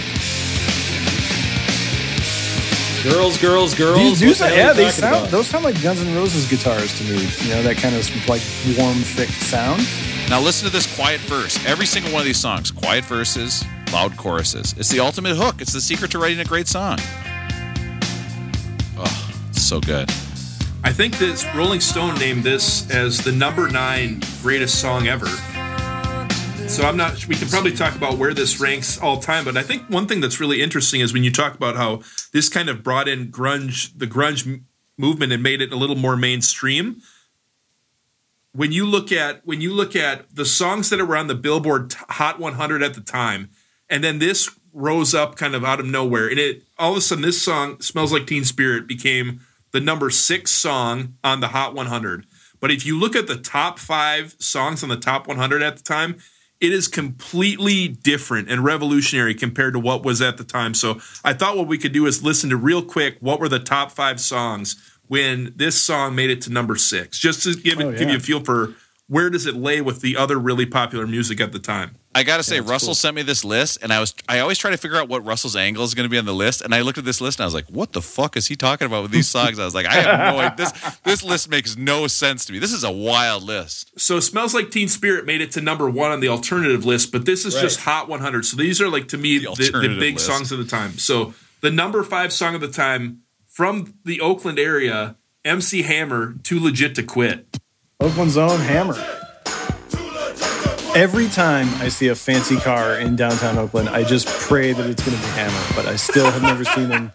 Girls, 3.03 3.37
girls, 3.37 3.75
girls. 3.75 3.97
These 3.97 4.11
what 4.11 4.19
dudes, 4.19 4.39
the 4.39 4.45
are 4.45 4.51
yeah, 4.51 4.73
they 4.73 4.89
sound. 4.89 5.15
about? 5.15 5.31
Those 5.31 5.47
sound 5.47 5.63
like 5.63 5.81
Guns 5.81 6.01
N' 6.01 6.13
Roses 6.15 6.49
guitars 6.49 6.97
to 6.97 7.03
me. 7.05 7.21
You 7.39 7.55
know 7.55 7.63
that 7.63 7.77
kind 7.77 7.95
of 7.95 8.01
like 8.27 8.41
warm, 8.77 8.97
thick 8.97 9.29
sound. 9.29 9.87
now 10.29 10.41
listen 10.41 10.67
to 10.67 10.73
this 10.73 10.93
quiet 10.97 11.21
verse. 11.21 11.63
Every 11.65 11.85
single 11.85 12.11
one 12.11 12.19
of 12.19 12.25
these 12.25 12.39
songs, 12.39 12.71
quiet 12.71 13.05
verses, 13.05 13.63
loud 13.93 14.17
choruses. 14.17 14.75
It's 14.77 14.89
the 14.89 14.99
ultimate 14.99 15.37
hook. 15.37 15.61
It's 15.61 15.71
the 15.71 15.79
secret 15.79 16.11
to 16.11 16.19
writing 16.19 16.39
a 16.41 16.45
great 16.45 16.67
song. 16.67 16.97
Oh, 18.97 19.31
so 19.53 19.79
good. 19.79 20.09
I 20.83 20.91
think 20.91 21.17
this 21.17 21.45
Rolling 21.55 21.79
Stone 21.79 22.15
named 22.15 22.43
this 22.43 22.89
as 22.91 23.19
the 23.23 23.31
number 23.31 23.69
nine 23.69 24.21
greatest 24.41 24.79
song 24.81 25.07
ever. 25.07 25.27
So 26.69 26.83
I'm 26.83 26.97
not. 26.97 27.25
We 27.25 27.35
can 27.35 27.47
probably 27.47 27.71
talk 27.71 27.95
about 27.95 28.19
where 28.19 28.31
this 28.31 28.61
ranks 28.61 29.01
all 29.01 29.17
time, 29.19 29.43
but 29.43 29.57
I 29.57 29.63
think 29.63 29.89
one 29.89 30.05
thing 30.05 30.21
that's 30.21 30.39
really 30.39 30.61
interesting 30.61 31.01
is 31.01 31.11
when 31.11 31.23
you 31.23 31.31
talk 31.31 31.55
about 31.55 31.75
how 31.75 32.03
this 32.31 32.47
kind 32.47 32.69
of 32.69 32.83
brought 32.83 33.07
in 33.07 33.31
grunge, 33.31 33.91
the 33.97 34.05
grunge 34.05 34.61
movement, 34.95 35.33
and 35.33 35.41
made 35.41 35.61
it 35.61 35.73
a 35.73 35.75
little 35.75 35.95
more 35.95 36.15
mainstream. 36.15 37.01
When 38.53 38.71
you 38.71 38.85
look 38.85 39.11
at 39.11 39.43
when 39.47 39.61
you 39.61 39.73
look 39.73 39.95
at 39.95 40.35
the 40.35 40.45
songs 40.45 40.91
that 40.91 41.03
were 41.05 41.17
on 41.17 41.25
the 41.25 41.33
Billboard 41.33 41.95
Hot 42.07 42.39
100 42.39 42.83
at 42.83 42.93
the 42.93 43.01
time, 43.01 43.49
and 43.89 44.03
then 44.03 44.19
this 44.19 44.49
rose 44.71 45.15
up 45.15 45.35
kind 45.35 45.55
of 45.55 45.65
out 45.65 45.79
of 45.79 45.87
nowhere, 45.87 46.29
and 46.29 46.37
it 46.37 46.63
all 46.77 46.91
of 46.91 46.97
a 46.97 47.01
sudden 47.01 47.23
this 47.23 47.41
song 47.41 47.81
"Smells 47.81 48.13
Like 48.13 48.27
Teen 48.27 48.45
Spirit" 48.45 48.87
became 48.87 49.41
the 49.71 49.81
number 49.81 50.11
six 50.11 50.51
song 50.51 51.15
on 51.23 51.39
the 51.39 51.49
Hot 51.49 51.73
100. 51.73 52.27
But 52.59 52.69
if 52.69 52.85
you 52.85 52.97
look 52.97 53.15
at 53.15 53.25
the 53.25 53.37
top 53.37 53.79
five 53.79 54.35
songs 54.37 54.83
on 54.83 54.89
the 54.89 54.97
top 54.97 55.27
100 55.27 55.63
at 55.63 55.75
the 55.75 55.83
time, 55.83 56.17
it 56.59 56.73
is 56.73 56.87
completely 56.87 57.87
different 57.87 58.49
and 58.49 58.63
revolutionary 58.63 59.33
compared 59.33 59.73
to 59.73 59.79
what 59.79 60.03
was 60.03 60.21
at 60.21 60.37
the 60.37 60.43
time. 60.43 60.73
So 60.73 60.99
I 61.23 61.33
thought 61.33 61.55
what 61.57 61.67
we 61.67 61.77
could 61.77 61.93
do 61.93 62.05
is 62.05 62.21
listen 62.23 62.49
to 62.49 62.57
real 62.57 62.81
quick 62.81 63.17
what 63.21 63.39
were 63.39 63.49
the 63.49 63.59
top 63.59 63.91
five 63.91 64.19
songs 64.19 64.75
when 65.07 65.53
this 65.55 65.81
song 65.81 66.15
made 66.15 66.29
it 66.29 66.41
to 66.41 66.51
number 66.51 66.75
six, 66.75 67.17
just 67.17 67.43
to 67.43 67.55
give 67.55 67.79
it 67.79 67.85
Oh, 67.85 67.91
give 67.97 68.09
you 68.09 68.17
a 68.17 68.19
feel 68.19 68.43
for 68.43 68.75
where 69.07 69.29
does 69.29 69.45
it 69.45 69.55
lay 69.55 69.81
with 69.81 70.01
the 70.01 70.15
other 70.15 70.37
really 70.37 70.65
popular 70.65 71.07
music 71.07 71.41
at 71.41 71.51
the 71.51 71.59
time. 71.59 71.95
I 72.15 72.23
gotta 72.23 72.41
say, 72.43 72.59
Russell 72.59 72.95
sent 72.95 73.15
me 73.15 73.21
this 73.21 73.45
list, 73.45 73.77
and 73.83 73.93
I 73.93 73.99
was 73.99 74.15
I 74.27 74.39
always 74.39 74.57
try 74.57 74.71
to 74.71 74.77
figure 74.77 74.97
out 74.97 75.07
what 75.09 75.23
Russell's 75.23 75.55
angle 75.55 75.83
is 75.83 75.93
going 75.93 76.05
to 76.05 76.09
be 76.09 76.17
on 76.17 76.25
the 76.25 76.33
list. 76.33 76.61
And 76.61 76.73
I 76.73 76.81
looked 76.81 76.97
at 76.97 77.05
this 77.05 77.21
list, 77.21 77.39
and 77.39 77.43
I 77.43 77.47
was 77.47 77.53
like, 77.53 77.67
"What 77.67 77.93
the 77.93 78.01
fuck 78.01 78.35
is 78.35 78.47
he 78.47 78.55
talking 78.55 78.87
about 78.87 79.03
with 79.03 79.11
these 79.11 79.27
songs?" 79.27 79.59
I 79.59 79.63
was 79.65 79.75
like, 79.75 79.85
"I 79.85 79.93
have 79.93 80.33
no 80.33 80.39
idea. 80.39 80.55
This 80.57 80.71
this 81.03 81.23
list 81.23 81.49
makes 81.49 81.77
no 81.77 82.07
sense 82.07 82.45
to 82.45 82.53
me. 82.53 82.57
This 82.59 82.73
is 82.73 82.83
a 82.83 82.91
wild 82.91 83.43
list." 83.43 83.91
So 83.99 84.19
"Smells 84.19 84.53
Like 84.55 84.71
Teen 84.71 84.87
Spirit" 84.87 85.25
made 85.27 85.39
it 85.41 85.51
to 85.51 85.61
number 85.61 85.87
one 85.89 86.09
on 86.11 86.19
the 86.19 86.29
alternative 86.29 86.83
list, 86.83 87.11
but 87.11 87.25
this 87.25 87.45
is 87.45 87.53
Right. 87.55 87.61
just 87.61 87.81
Hot 87.81 88.09
100. 88.09 88.43
So 88.45 88.57
these 88.57 88.81
are 88.81 88.89
like 88.89 89.07
to 89.09 89.17
me 89.17 89.37
The 89.37 89.53
the, 89.55 89.79
the, 89.87 89.97
big 89.99 90.15
list. 90.15 90.25
songs 90.25 90.51
of 90.51 90.57
the 90.57 90.65
time. 90.65 90.97
So 90.97 91.35
the 91.61 91.69
number 91.71 92.03
five 92.03 92.33
song 92.33 92.55
of 92.55 92.61
the 92.61 92.67
time 92.69 93.19
from 93.47 93.93
the 94.03 94.19
Oakland 94.19 94.57
area, 94.57 95.15
MC 95.45 95.83
Hammer, 95.83 96.35
"Too 96.41 96.59
Legit 96.59 96.95
to 96.95 97.03
Quit." 97.03 97.59
Oakland's 97.99 98.35
own 98.37 98.61
Hammer. 98.61 98.95
Every 100.95 101.27
time 101.29 101.67
I 101.81 101.87
see 101.89 102.07
a 102.07 102.15
fancy 102.15 102.57
car 102.57 102.95
in 102.99 103.15
downtown 103.15 103.57
Oakland, 103.57 103.89
I 103.89 104.03
just 104.03 104.27
pray 104.27 104.73
that 104.73 104.85
it's 104.89 105.03
going 105.03 105.15
to 105.15 105.23
be 105.23 105.29
Hammer. 105.31 105.75
But 105.75 105.85
I 105.85 105.95
still 105.95 106.29
have 106.29 106.41
never 106.41 106.65
seen 106.65 106.89
him, 106.89 107.11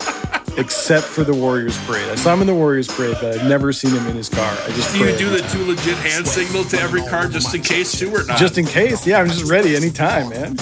except 0.56 1.04
for 1.06 1.22
the 1.24 1.34
Warriors 1.34 1.76
parade. 1.84 2.08
I 2.08 2.14
saw 2.14 2.32
him 2.34 2.40
in 2.40 2.46
the 2.46 2.54
Warriors 2.54 2.86
parade, 2.88 3.16
but 3.20 3.36
I've 3.38 3.48
never 3.48 3.72
seen 3.72 3.90
him 3.90 4.06
in 4.06 4.16
his 4.16 4.28
car. 4.28 4.50
I 4.64 4.68
just 4.72 4.94
Do 4.94 5.00
you 5.00 5.16
do 5.18 5.28
the 5.28 5.40
time. 5.40 5.50
"Too 5.50 5.64
Legit" 5.66 5.96
hand 5.98 6.26
signal 6.26 6.64
to 6.64 6.80
every 6.80 7.02
car 7.02 7.26
just 7.28 7.54
in 7.54 7.62
case 7.62 7.98
too, 7.98 8.14
or 8.14 8.24
not? 8.24 8.38
just 8.38 8.56
in 8.58 8.64
case. 8.64 9.06
Yeah, 9.06 9.20
I'm 9.20 9.28
just 9.28 9.50
ready 9.50 9.74
anytime, 9.76 10.28
man. 10.30 10.56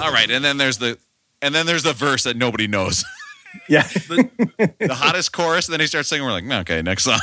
All 0.00 0.12
right, 0.12 0.30
and 0.30 0.44
then 0.44 0.56
there's 0.58 0.78
the 0.78 0.96
and 1.42 1.54
then 1.54 1.66
there's 1.66 1.82
the 1.82 1.92
verse 1.92 2.22
that 2.22 2.36
nobody 2.36 2.66
knows, 2.68 3.04
Yeah, 3.68 3.82
the 4.08 4.94
hottest 4.94 5.32
chorus. 5.32 5.66
And 5.66 5.72
then 5.74 5.80
he 5.80 5.86
starts 5.88 6.08
singing. 6.08 6.24
We're 6.24 6.32
like, 6.32 6.44
"Okay, 6.50 6.82
next 6.82 7.02
song." 7.04 7.18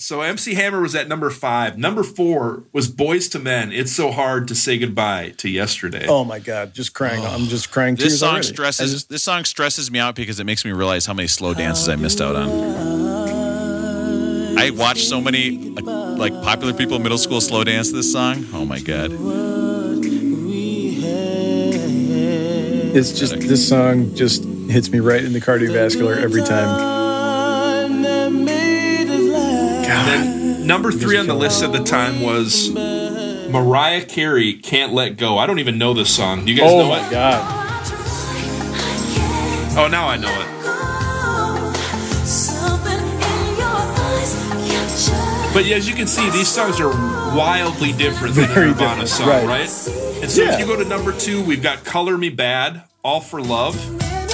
So 0.00 0.22
MC 0.22 0.54
Hammer 0.54 0.80
was 0.80 0.94
at 0.94 1.08
number 1.08 1.28
five. 1.28 1.76
Number 1.76 2.02
four 2.02 2.64
was 2.72 2.88
Boyz 2.90 3.34
II 3.36 3.42
Men. 3.42 3.70
It's 3.70 3.92
so 3.92 4.10
hard 4.10 4.48
to 4.48 4.54
say 4.54 4.78
goodbye 4.78 5.34
to 5.36 5.48
yesterday. 5.50 6.06
Oh 6.08 6.24
my 6.24 6.38
god, 6.38 6.72
just 6.72 6.94
crying. 6.94 7.22
I'm 7.22 7.44
just 7.48 7.70
crying. 7.70 7.96
This 7.96 8.04
tears 8.06 8.20
song 8.20 8.30
already. 8.30 8.46
Stresses 8.46 8.92
just- 8.92 9.10
this 9.10 9.22
song 9.22 9.44
stresses 9.44 9.90
me 9.90 9.98
out 9.98 10.14
because 10.14 10.40
it 10.40 10.44
makes 10.44 10.64
me 10.64 10.72
realize 10.72 11.04
how 11.04 11.12
many 11.12 11.28
slow 11.28 11.52
dances 11.52 11.86
I 11.86 11.96
missed 11.96 12.22
out 12.22 12.34
on. 12.34 12.48
I 14.58 14.70
watched 14.70 15.06
so 15.06 15.20
many 15.20 15.74
uh, 15.76 15.82
like 16.16 16.32
popular 16.42 16.72
people 16.72 16.96
in 16.96 17.02
middle 17.02 17.18
school 17.18 17.42
slow 17.42 17.62
dance 17.62 17.92
this 17.92 18.10
song. 18.10 18.46
Oh 18.54 18.64
my 18.64 18.80
god! 18.80 19.10
it's 22.96 23.12
just 23.12 23.38
this 23.38 23.68
song 23.68 24.14
just 24.14 24.44
hits 24.44 24.88
me 24.90 25.00
right 25.00 25.22
in 25.22 25.34
the 25.34 25.42
cardiovascular 25.42 26.16
every 26.16 26.42
time. 26.42 26.99
And 29.90 30.08
then 30.08 30.66
number 30.66 30.92
three 30.92 31.16
on 31.16 31.26
the 31.26 31.34
list 31.34 31.62
at 31.62 31.72
the 31.72 31.82
time 31.82 32.20
was 32.20 32.70
Mariah 32.70 34.04
Carey, 34.04 34.52
"Can't 34.54 34.92
Let 34.92 35.16
Go." 35.16 35.36
I 35.38 35.46
don't 35.46 35.58
even 35.58 35.78
know 35.78 35.94
this 35.94 36.14
song. 36.14 36.44
Do 36.44 36.52
you 36.52 36.58
guys 36.58 36.70
Oh 36.70 36.78
know 36.88 36.94
it? 36.94 37.10
god. 37.10 37.56
Oh, 39.76 39.88
now 39.90 40.08
I 40.08 40.16
know 40.16 40.30
it. 40.40 40.46
But 45.52 45.64
yeah, 45.64 45.76
as 45.76 45.88
you 45.88 45.96
can 45.96 46.06
see, 46.06 46.30
these 46.30 46.46
songs 46.46 46.78
are 46.80 46.90
wildly 47.36 47.92
different 47.92 48.36
than 48.36 48.46
Very 48.46 48.66
a 48.68 48.70
Nirvana 48.70 49.00
different, 49.02 49.08
song, 49.08 49.28
right. 49.28 49.46
right? 49.46 50.22
And 50.22 50.30
so 50.30 50.42
Yeah. 50.44 50.54
if 50.54 50.60
you 50.60 50.66
go 50.66 50.76
to 50.76 50.84
number 50.88 51.10
two, 51.12 51.42
we've 51.42 51.62
got 51.62 51.84
"Color 51.84 52.16
Me 52.16 52.30
Badd," 52.30 52.82
"All 53.02 53.20
for 53.20 53.40
Love." 53.42 53.76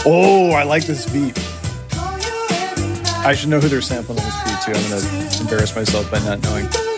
Oh, 0.05 0.51
I 0.51 0.65
like 0.65 0.85
this 0.85 1.07
beat. 1.07 1.39
I 3.25 3.35
should 3.35 3.49
know 3.49 3.61
who 3.61 3.69
they're 3.69 3.81
sampling 3.81 4.19
on 4.19 4.25
this 4.27 4.35
beat 4.45 4.61
too. 4.63 4.73
I'm 4.79 4.91
gonna 4.91 5.31
embarrass 5.47 5.77
myself 5.77 6.11
by 6.11 6.19
not 6.19 6.43
knowing. 6.43 6.96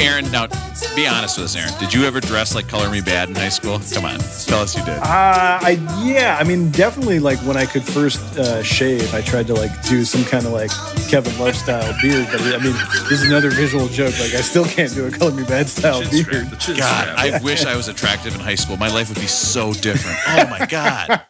Aaron, 0.00 0.30
now 0.32 0.46
be 0.96 1.06
honest 1.06 1.36
with 1.36 1.44
us, 1.44 1.56
Aaron. 1.56 1.72
Did 1.78 1.92
you 1.92 2.04
ever 2.04 2.20
dress 2.20 2.54
like 2.54 2.66
Color 2.68 2.88
Me 2.90 3.00
Badd 3.00 3.28
in 3.28 3.34
high 3.34 3.50
school? 3.50 3.80
Come 3.92 4.06
on, 4.06 4.18
tell 4.18 4.60
us 4.60 4.76
you 4.76 4.82
did. 4.84 4.96
Uh, 4.98 5.60
I 5.62 5.78
yeah, 6.02 6.38
I 6.40 6.44
mean, 6.44 6.70
definitely 6.70 7.20
like 7.20 7.38
when 7.40 7.56
I 7.56 7.66
could 7.66 7.82
first 7.84 8.20
uh, 8.38 8.62
shave, 8.62 9.14
I 9.14 9.20
tried 9.20 9.46
to 9.48 9.54
like 9.54 9.70
do 9.86 10.04
some 10.04 10.24
kind 10.24 10.46
of 10.46 10.52
like 10.52 10.70
Kevin 11.08 11.38
Love 11.38 11.54
style 11.54 11.94
beard. 12.00 12.26
But 12.32 12.40
I 12.40 12.58
mean, 12.58 12.72
this 13.08 13.20
is 13.20 13.24
another 13.28 13.50
visual 13.50 13.88
joke. 13.88 14.18
Like 14.18 14.34
I 14.34 14.40
still 14.40 14.64
can't 14.64 14.92
do 14.94 15.06
a 15.06 15.10
color 15.10 15.32
me 15.32 15.42
badd 15.42 15.66
style 15.66 16.00
Chin 16.02 16.24
strap, 16.24 16.30
beard. 16.30 16.50
God, 16.50 16.60
strap. 16.60 17.18
I 17.18 17.40
wish 17.42 17.64
I 17.66 17.76
was 17.76 17.88
attractive 17.88 18.34
in 18.34 18.40
high 18.40 18.54
school. 18.54 18.76
My 18.78 18.88
life 18.88 19.10
would 19.10 19.20
be 19.20 19.26
so 19.26 19.72
different. 19.74 20.18
Oh 20.30 20.46
my 20.48 20.64
god. 20.66 21.22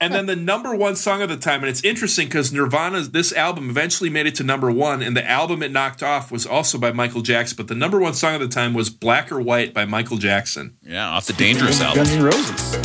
And 0.00 0.12
then 0.12 0.26
the 0.26 0.36
number 0.36 0.74
one 0.76 0.94
song 0.94 1.22
of 1.22 1.28
the 1.28 1.36
time, 1.36 1.60
and 1.60 1.70
it's 1.70 1.82
interesting 1.82 2.28
because 2.28 2.52
Nirvana's 2.52 3.10
this 3.10 3.32
album 3.32 3.70
eventually 3.70 4.10
made 4.10 4.26
it 4.26 4.34
to 4.36 4.44
number 4.44 4.70
one, 4.70 5.02
and 5.02 5.16
the 5.16 5.28
album 5.28 5.62
it 5.62 5.72
knocked 5.72 6.02
off 6.02 6.30
was 6.30 6.46
also 6.46 6.76
by 6.78 6.92
Michael 6.92 7.22
Jackson. 7.22 7.56
But 7.56 7.68
the 7.68 7.74
number 7.74 7.98
one 7.98 8.11
song 8.14 8.34
of 8.34 8.40
the 8.40 8.48
time 8.48 8.74
was 8.74 8.90
"Black 8.90 9.30
or 9.32 9.40
White" 9.40 9.72
by 9.74 9.84
Michael 9.84 10.16
Jackson. 10.18 10.76
Yeah, 10.82 11.08
off 11.08 11.26
the 11.26 11.32
Dangerous 11.32 11.80
album. 11.80 12.04
Guns 12.04 12.12
N' 12.16 12.22
Roses. 12.22 12.76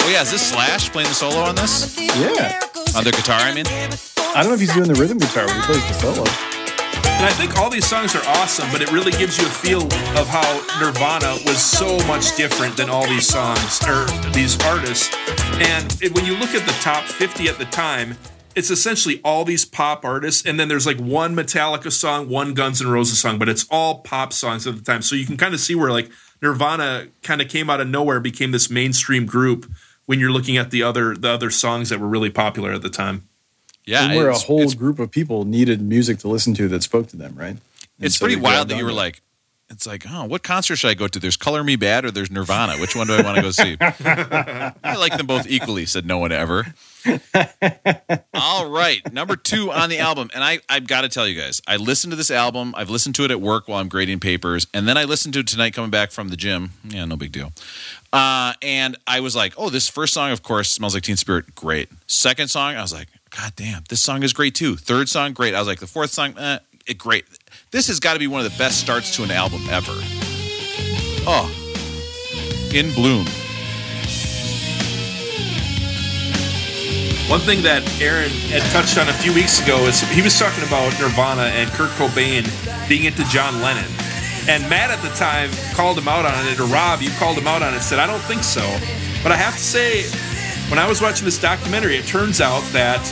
Oh 0.00 0.10
yeah, 0.10 0.22
is 0.22 0.30
this 0.30 0.48
Slash 0.50 0.90
playing 0.90 1.08
the 1.08 1.14
solo 1.14 1.36
on 1.40 1.54
this? 1.54 1.96
Yeah, 1.98 2.58
On 2.96 3.04
the 3.04 3.10
guitar, 3.12 3.38
I 3.40 3.52
mean. 3.54 3.66
I 3.66 4.42
don't 4.42 4.48
know 4.48 4.54
if 4.54 4.60
he's 4.60 4.72
doing 4.74 4.88
the 4.88 4.94
rhythm 4.94 5.18
guitar, 5.18 5.46
but 5.46 5.54
he 5.54 5.60
plays 5.62 5.86
the 5.86 5.94
solo. 5.94 6.24
And 7.18 7.26
I 7.26 7.32
think 7.32 7.56
all 7.58 7.68
these 7.68 7.86
songs 7.86 8.14
are 8.14 8.22
awesome, 8.38 8.70
but 8.70 8.80
it 8.80 8.90
really 8.92 9.10
gives 9.12 9.38
you 9.38 9.46
a 9.46 9.50
feel 9.50 9.82
of 10.16 10.28
how 10.28 10.46
Nirvana 10.80 11.36
was 11.46 11.58
so 11.60 11.98
much 12.06 12.36
different 12.36 12.76
than 12.76 12.88
all 12.88 13.06
these 13.06 13.26
songs 13.26 13.80
or 13.86 14.06
these 14.30 14.56
artists. 14.64 15.10
And 15.60 15.96
it- 16.00 16.14
when 16.14 16.24
you 16.24 16.36
look 16.36 16.54
at 16.54 16.64
the 16.64 16.72
top 16.80 17.04
50 17.04 17.48
at 17.48 17.58
the 17.58 17.64
time, 17.66 18.16
it's 18.58 18.70
essentially 18.70 19.20
all 19.24 19.44
these 19.44 19.64
pop 19.64 20.04
artists, 20.04 20.44
and 20.44 20.58
then 20.58 20.66
there's 20.66 20.84
like 20.84 20.98
one 20.98 21.36
Metallica 21.36 21.92
song, 21.92 22.28
one 22.28 22.54
Guns 22.54 22.82
N' 22.82 22.88
Roses 22.88 23.20
song, 23.20 23.38
but 23.38 23.48
it's 23.48 23.64
all 23.70 24.00
pop 24.00 24.32
songs 24.32 24.66
at 24.66 24.74
the 24.74 24.82
time. 24.82 25.00
So 25.00 25.14
you 25.14 25.24
can 25.24 25.36
kind 25.36 25.54
of 25.54 25.60
see 25.60 25.76
where 25.76 25.92
like 25.92 26.10
Nirvana 26.42 27.06
kind 27.22 27.40
of 27.40 27.48
came 27.48 27.70
out 27.70 27.80
of 27.80 27.86
nowhere, 27.86 28.18
became 28.18 28.50
this 28.50 28.68
mainstream 28.68 29.26
group 29.26 29.70
when 30.06 30.18
you're 30.18 30.32
looking 30.32 30.56
at 30.56 30.72
the 30.72 30.82
other 30.82 31.14
the 31.14 31.30
other 31.30 31.50
songs 31.50 31.88
that 31.90 32.00
were 32.00 32.08
really 32.08 32.30
popular 32.30 32.72
at 32.72 32.82
the 32.82 32.90
time. 32.90 33.28
Yeah, 33.84 34.06
and 34.06 34.16
where 34.16 34.28
a 34.28 34.36
whole 34.36 34.68
group 34.72 34.98
of 34.98 35.12
people 35.12 35.44
needed 35.44 35.80
music 35.80 36.18
to 36.18 36.28
listen 36.28 36.52
to 36.54 36.66
that 36.68 36.82
spoke 36.82 37.06
to 37.08 37.16
them, 37.16 37.36
right? 37.36 37.50
And 37.50 37.60
it's 38.00 38.16
so 38.16 38.26
pretty 38.26 38.40
wild 38.40 38.68
that 38.68 38.76
you 38.76 38.84
were 38.84 38.90
it. 38.90 38.94
like, 38.94 39.22
it's 39.70 39.86
like, 39.86 40.04
oh, 40.08 40.24
what 40.24 40.42
concert 40.42 40.76
should 40.76 40.88
I 40.88 40.94
go 40.94 41.08
to? 41.08 41.18
There's 41.18 41.36
Color 41.36 41.62
Me 41.62 41.76
Badd 41.76 42.04
or 42.04 42.10
there's 42.10 42.30
Nirvana. 42.30 42.78
Which 42.78 42.96
one 42.96 43.06
do 43.06 43.14
I 43.14 43.22
want 43.22 43.36
to 43.36 43.42
go 43.42 43.50
see? 43.50 43.76
I 43.80 44.96
like 44.96 45.16
them 45.16 45.26
both 45.26 45.46
equally, 45.46 45.84
said 45.84 46.06
no 46.06 46.18
one 46.18 46.32
ever. 46.32 46.74
All 48.34 48.70
right, 48.70 49.12
number 49.12 49.36
two 49.36 49.70
on 49.70 49.88
the 49.88 49.98
album, 49.98 50.30
and 50.34 50.42
I 50.42 50.60
I've 50.68 50.86
got 50.86 51.02
to 51.02 51.08
tell 51.08 51.28
you 51.28 51.40
guys, 51.40 51.60
I 51.66 51.76
listened 51.76 52.12
to 52.12 52.16
this 52.16 52.30
album. 52.30 52.74
I've 52.76 52.90
listened 52.90 53.14
to 53.16 53.24
it 53.24 53.30
at 53.30 53.40
work 53.40 53.68
while 53.68 53.78
I'm 53.78 53.88
grading 53.88 54.20
papers, 54.20 54.66
and 54.74 54.88
then 54.88 54.96
I 54.96 55.04
listened 55.04 55.34
to 55.34 55.40
it 55.40 55.46
tonight 55.46 55.74
coming 55.74 55.90
back 55.90 56.10
from 56.10 56.28
the 56.28 56.36
gym. 56.36 56.70
Yeah, 56.84 57.04
no 57.04 57.16
big 57.16 57.32
deal. 57.32 57.52
Uh, 58.12 58.54
and 58.62 58.96
I 59.06 59.20
was 59.20 59.36
like, 59.36 59.54
oh, 59.56 59.70
this 59.70 59.88
first 59.88 60.14
song, 60.14 60.32
of 60.32 60.42
course, 60.42 60.72
smells 60.72 60.94
like 60.94 61.02
Teen 61.02 61.16
Spirit, 61.16 61.54
great. 61.54 61.90
Second 62.06 62.48
song, 62.48 62.74
I 62.74 62.82
was 62.82 62.92
like, 62.92 63.08
God 63.30 63.52
damn, 63.56 63.84
this 63.88 64.00
song 64.00 64.22
is 64.22 64.32
great 64.32 64.54
too. 64.54 64.76
Third 64.76 65.08
song, 65.08 65.34
great. 65.34 65.54
I 65.54 65.58
was 65.58 65.68
like, 65.68 65.80
the 65.80 65.86
fourth 65.86 66.10
song, 66.10 66.36
eh, 66.38 66.58
it, 66.86 66.98
great. 66.98 67.26
This 67.70 67.88
has 67.88 68.00
got 68.00 68.14
to 68.14 68.18
be 68.18 68.26
one 68.26 68.42
of 68.42 68.50
the 68.50 68.56
best 68.56 68.80
starts 68.80 69.14
to 69.16 69.24
an 69.24 69.30
album 69.30 69.60
ever. 69.68 69.92
Oh, 71.28 71.52
in 72.72 72.94
bloom. 72.94 73.26
One 77.28 77.40
thing 77.40 77.60
that 77.64 77.84
Aaron 78.00 78.30
had 78.48 78.62
touched 78.72 78.96
on 78.96 79.10
a 79.10 79.12
few 79.12 79.34
weeks 79.34 79.62
ago 79.62 79.84
is 79.84 80.00
he 80.00 80.22
was 80.22 80.38
talking 80.38 80.64
about 80.64 80.98
Nirvana 80.98 81.52
and 81.52 81.68
Kurt 81.72 81.90
Cobain 82.00 82.48
being 82.88 83.04
into 83.04 83.22
John 83.24 83.60
Lennon. 83.60 83.84
And 84.48 84.64
Matt 84.70 84.90
at 84.90 85.02
the 85.02 85.10
time 85.10 85.50
called 85.76 85.98
him 85.98 86.08
out 86.08 86.24
on 86.24 86.46
it, 86.46 86.58
or 86.58 86.64
Rob, 86.72 87.02
you 87.02 87.10
called 87.20 87.36
him 87.36 87.46
out 87.46 87.60
on 87.60 87.74
it 87.74 87.76
and 87.76 87.82
said, 87.82 87.98
I 87.98 88.06
don't 88.06 88.24
think 88.24 88.44
so. 88.44 88.64
But 89.22 89.32
I 89.32 89.36
have 89.36 89.52
to 89.52 89.60
say, 89.60 90.08
when 90.70 90.78
I 90.78 90.88
was 90.88 91.02
watching 91.02 91.26
this 91.26 91.38
documentary, 91.38 91.96
it 91.96 92.06
turns 92.06 92.40
out 92.40 92.62
that 92.72 93.04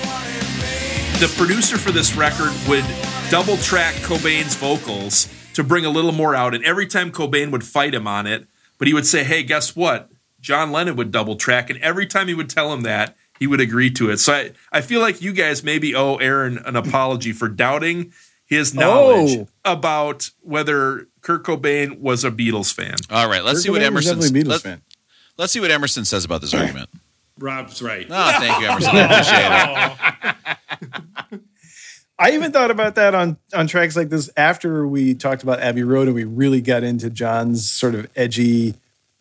the 1.19 1.33
producer 1.39 1.79
for 1.79 1.91
this 1.93 2.15
record 2.15 2.53
would 2.69 2.85
double 3.31 3.57
track 3.57 3.95
Cobain's 3.97 4.55
vocals 4.55 5.29
to 5.55 5.65
bring 5.65 5.87
a 5.87 5.91
little 5.91 6.13
more 6.13 6.35
out. 6.35 6.55
And 6.55 6.63
every 6.65 6.87
time 6.87 7.11
Cobain 7.11 7.51
would 7.51 7.65
fight 7.65 7.95
him 7.95 8.07
on 8.07 8.27
it, 8.27 8.47
but 8.79 8.87
he 8.87 8.93
would 8.95 9.07
say, 9.07 9.25
Hey, 9.25 9.43
guess 9.43 9.75
what? 9.75 10.11
John 10.41 10.71
Lennon 10.73 10.97
would 10.97 11.11
double 11.11 11.37
track. 11.37 11.71
And 11.71 11.81
every 11.81 12.07
time 12.07 12.29
he 12.29 12.35
would 12.35 12.51
tell 12.51 12.73
him 12.73 12.83
that, 12.83 13.17
he 13.39 13.47
would 13.47 13.61
agree 13.61 13.91
to 13.93 14.11
it. 14.11 14.19
So 14.19 14.35
I, 14.35 14.53
I 14.71 14.81
feel 14.83 15.01
like 15.01 15.23
you 15.23 15.33
guys 15.33 15.65
maybe 15.65 15.95
owe 15.95 16.17
Aaron 16.17 16.59
an 16.59 16.77
apology 16.77 17.33
for 17.33 17.49
doubting 17.49 18.13
his 18.45 18.77
oh. 18.77 18.81
knowledge 18.81 19.39
Oh. 19.39 19.49
about 19.73 20.31
whether 20.43 21.09
Kurt 21.23 21.45
Cobain 21.45 21.99
was 21.99 22.25
a 22.25 22.31
Beatles 22.31 22.73
fan. 22.73 22.95
All 23.11 23.29
right, 23.29 23.43
let's 23.43 23.59
Kurt 23.59 23.63
see 23.65 23.71
what 23.71 23.81
Cobain 23.83 23.95
was 23.95 24.09
Emerson. 24.09 24.35
Beatles 24.35 24.61
fan. 24.63 24.83
let's 25.39 25.53
see 25.53 25.61
what 25.61 25.71
Emerson 25.71 26.05
says 26.05 26.25
about 26.25 26.43
this 26.43 26.53
argument. 26.55 26.91
Rob's 27.39 27.83
right. 27.83 28.07
Oh, 28.09 28.39
thank 28.39 28.61
you, 28.61 28.67
Emerson. 28.67 28.97
I 28.97 30.31
appreciate 30.31 31.33
it. 31.33 31.41
I 32.19 32.31
even 32.31 32.51
thought 32.51 32.71
about 32.71 32.95
that 32.95 33.15
on 33.15 33.37
on 33.53 33.67
tracks 33.67 33.95
like 33.95 34.09
this 34.09 34.31
after 34.37 34.87
we 34.87 35.15
talked 35.15 35.43
about 35.43 35.61
Abbey 35.61 35.83
Road 35.83 36.09
and 36.09 36.15
we 36.15 36.25
really 36.25 36.63
got 36.63 36.83
into 36.83 37.11
John's 37.11 37.71
sort 37.71 37.95
of 37.95 38.09
edgy, 38.17 38.75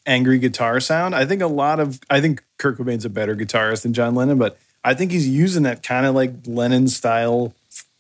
angry 0.06 0.40
guitar 0.40 0.80
sound. 0.80 1.14
I 1.14 1.26
think 1.26 1.42
a 1.42 1.48
lot 1.48 1.82
of 1.82 2.00
I 2.10 2.22
think 2.22 2.44
Kurt 2.58 2.78
Cobain's 2.78 3.04
a 3.04 3.10
better 3.10 3.36
guitarist 3.36 3.82
than 3.82 3.94
John 3.94 4.16
Lennon, 4.16 4.38
but 4.38 4.58
I 4.84 4.94
think 4.94 5.12
he's 5.12 5.28
using 5.28 5.64
that 5.64 5.84
kind 5.84 6.06
of 6.06 6.16
like 6.16 6.32
Lennon 6.46 6.88
style 6.88 7.54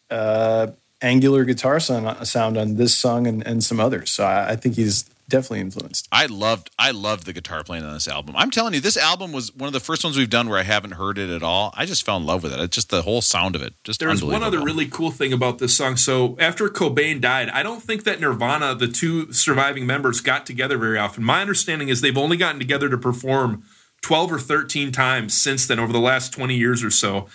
uh, 0.09 0.67
angular 1.01 1.43
guitar 1.43 1.79
sound, 1.79 2.25
sound 2.27 2.57
on 2.57 2.75
this 2.75 2.95
song 2.95 3.27
and, 3.27 3.45
and 3.45 3.63
some 3.63 3.79
others. 3.79 4.11
So 4.11 4.23
I, 4.23 4.51
I 4.51 4.55
think 4.55 4.75
he's 4.75 5.09
definitely 5.27 5.61
influenced. 5.61 6.07
I 6.11 6.25
loved 6.27 6.69
I 6.77 6.91
loved 6.91 7.25
the 7.25 7.33
guitar 7.33 7.63
playing 7.63 7.83
on 7.83 7.93
this 7.93 8.07
album. 8.07 8.35
I'm 8.37 8.51
telling 8.51 8.73
you, 8.73 8.79
this 8.79 8.97
album 8.97 9.31
was 9.31 9.53
one 9.55 9.67
of 9.67 9.73
the 9.73 9.79
first 9.79 10.03
ones 10.03 10.17
we've 10.17 10.29
done 10.29 10.49
where 10.49 10.59
I 10.59 10.63
haven't 10.63 10.91
heard 10.91 11.17
it 11.17 11.29
at 11.29 11.43
all. 11.43 11.73
I 11.75 11.85
just 11.85 12.05
fell 12.05 12.17
in 12.17 12.25
love 12.25 12.43
with 12.43 12.53
it. 12.53 12.59
It's 12.59 12.75
just 12.75 12.89
the 12.89 13.01
whole 13.01 13.21
sound 13.21 13.55
of 13.55 13.61
it. 13.61 13.73
Just 13.83 13.99
There's 13.99 14.23
one 14.23 14.43
other 14.43 14.61
really 14.61 14.87
cool 14.87 15.11
thing 15.11 15.33
about 15.33 15.59
this 15.59 15.75
song. 15.75 15.97
So 15.97 16.35
after 16.39 16.67
Cobain 16.69 17.21
died, 17.21 17.49
I 17.49 17.63
don't 17.63 17.81
think 17.81 18.03
that 18.03 18.19
Nirvana, 18.19 18.75
the 18.75 18.87
two 18.87 19.31
surviving 19.31 19.85
members, 19.85 20.21
got 20.21 20.45
together 20.45 20.77
very 20.77 20.97
often. 20.97 21.23
My 21.23 21.41
understanding 21.41 21.89
is 21.89 22.01
they've 22.01 22.17
only 22.17 22.37
gotten 22.37 22.59
together 22.59 22.89
to 22.89 22.97
perform 22.97 23.63
12 24.01 24.33
or 24.33 24.39
13 24.39 24.91
times 24.91 25.33
since 25.33 25.65
then 25.65 25.79
over 25.79 25.91
the 25.91 25.99
last 25.99 26.31
20 26.33 26.55
years 26.55 26.83
or 26.83 26.91
so. 26.91 27.27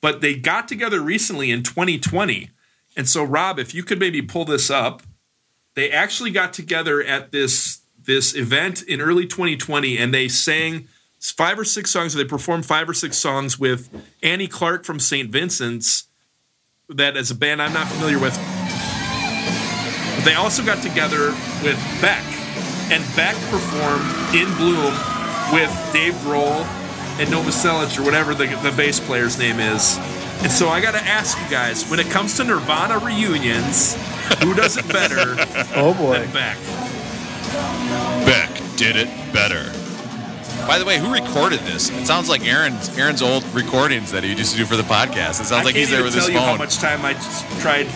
But 0.00 0.20
they 0.20 0.34
got 0.34 0.68
together 0.68 1.00
recently 1.00 1.50
in 1.50 1.62
2020. 1.62 2.50
And 2.96 3.08
so 3.08 3.24
Rob, 3.24 3.58
if 3.58 3.74
you 3.74 3.82
could 3.82 3.98
maybe 3.98 4.20
pull 4.20 4.44
this 4.44 4.70
up, 4.70 5.02
they 5.74 5.90
actually 5.90 6.30
got 6.30 6.52
together 6.52 7.02
at 7.02 7.32
this 7.32 7.80
this 8.04 8.34
event 8.34 8.82
in 8.82 9.00
early 9.00 9.26
2020 9.26 9.96
and 9.96 10.12
they 10.12 10.26
sang 10.26 10.88
five 11.20 11.58
or 11.58 11.64
six 11.64 11.90
songs. 11.90 12.14
Or 12.14 12.18
They 12.18 12.24
performed 12.24 12.66
five 12.66 12.88
or 12.88 12.94
six 12.94 13.16
songs 13.16 13.58
with 13.58 13.88
Annie 14.22 14.48
Clark 14.48 14.84
from 14.84 14.98
St. 14.98 15.30
Vincent's 15.30 16.08
that 16.88 17.16
as 17.16 17.30
a 17.30 17.34
band 17.34 17.62
I'm 17.62 17.72
not 17.72 17.88
familiar 17.88 18.18
with. 18.18 18.34
But 20.16 20.24
they 20.24 20.34
also 20.34 20.64
got 20.64 20.82
together 20.82 21.30
with 21.62 21.78
Beck, 22.00 22.24
and 22.90 23.02
Beck 23.16 23.34
performed 23.50 24.04
in 24.34 24.52
Bloom 24.56 24.92
with 25.52 25.90
Dave 25.92 26.14
Grohl 26.24 26.64
and 27.18 27.28
Novoselic 27.28 27.98
or 27.98 28.04
whatever 28.04 28.34
the, 28.34 28.46
the 28.62 28.72
bass 28.76 29.00
player's 29.00 29.38
name 29.38 29.60
is. 29.60 29.98
And 30.42 30.50
so 30.50 30.68
I 30.68 30.80
got 30.80 30.92
to 30.92 31.02
ask 31.02 31.38
you 31.40 31.48
guys, 31.48 31.88
when 31.88 32.00
it 32.00 32.10
comes 32.10 32.36
to 32.38 32.44
Nirvana 32.44 32.98
reunions, 32.98 33.96
who 34.40 34.54
does 34.54 34.76
it 34.76 34.88
better 34.88 35.36
Oh 35.76 35.94
boy. 35.94 36.18
than 36.18 36.32
Beck? 36.32 36.56
Beck 38.26 38.50
did 38.76 38.96
it 38.96 39.08
better. 39.32 39.72
By 40.66 40.78
the 40.78 40.84
way, 40.84 40.98
who 40.98 41.12
recorded 41.12 41.58
this? 41.60 41.90
It 41.90 42.06
sounds 42.06 42.28
like 42.28 42.44
Aaron's 42.46 42.96
Aaron's 42.96 43.20
old 43.22 43.44
recordings 43.52 44.12
that 44.12 44.22
he 44.22 44.32
used 44.32 44.52
to 44.52 44.58
do 44.58 44.64
for 44.64 44.76
the 44.76 44.84
podcast. 44.84 45.40
It 45.40 45.46
sounds 45.46 45.52
I 45.52 45.56
like 45.56 45.64
can't 45.74 45.76
he's 45.76 45.90
there 45.90 46.00
even 46.00 46.12
with 46.14 46.20
tell 46.24 46.30
you 46.30 46.38
how 46.38 46.56
much 46.56 46.76
time 46.78 47.04
I 47.04 47.14
tried 47.60 47.88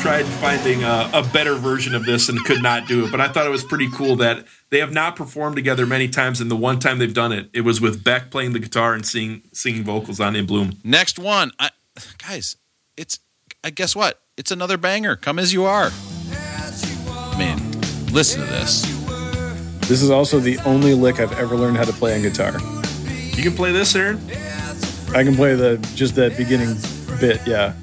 tried 0.00 0.24
finding 0.24 0.82
a, 0.82 1.10
a 1.12 1.22
better 1.30 1.56
version 1.56 1.94
of 1.94 2.06
this 2.06 2.30
and 2.30 2.42
could 2.46 2.62
not 2.62 2.88
do 2.88 3.04
it. 3.04 3.10
But 3.10 3.20
I 3.20 3.28
thought 3.28 3.44
it 3.46 3.50
was 3.50 3.62
pretty 3.64 3.90
cool 3.90 4.16
that 4.16 4.46
they 4.70 4.78
have 4.78 4.92
not 4.92 5.14
performed 5.14 5.56
together 5.56 5.84
many 5.84 6.08
times, 6.08 6.40
and 6.40 6.50
the 6.50 6.56
one 6.56 6.78
time 6.78 6.98
they've 6.98 7.12
done 7.12 7.32
it, 7.32 7.50
it 7.52 7.60
was 7.62 7.82
with 7.82 8.02
Beck 8.02 8.30
playing 8.30 8.54
the 8.54 8.60
guitar 8.60 8.94
and 8.94 9.04
singing 9.04 9.42
singing 9.52 9.84
vocals 9.84 10.18
on 10.20 10.34
In 10.34 10.46
Bloom. 10.46 10.78
Next 10.82 11.18
one, 11.18 11.52
I, 11.58 11.68
guys, 12.26 12.56
it's 12.96 13.18
I 13.62 13.68
guess 13.68 13.94
what? 13.94 14.22
It's 14.40 14.50
another 14.50 14.78
banger. 14.78 15.16
Come 15.16 15.38
as 15.38 15.52
you 15.52 15.66
are. 15.66 15.90
Man, 17.36 17.60
listen 18.10 18.40
to 18.40 18.46
this. 18.46 18.80
This 19.86 20.00
is 20.00 20.08
also 20.08 20.38
the 20.38 20.56
only 20.64 20.94
lick 20.94 21.20
I've 21.20 21.38
ever 21.38 21.56
learned 21.56 21.76
how 21.76 21.84
to 21.84 21.92
play 21.92 22.14
on 22.14 22.22
guitar. 22.22 22.58
You 23.36 23.42
can 23.42 23.52
play 23.52 23.70
this, 23.70 23.94
Aaron. 23.94 24.18
I 25.14 25.24
can 25.24 25.36
play 25.36 25.54
the 25.56 25.76
just 25.94 26.14
that 26.14 26.38
beginning 26.38 26.74
bit, 27.20 27.46
yeah. 27.46 27.74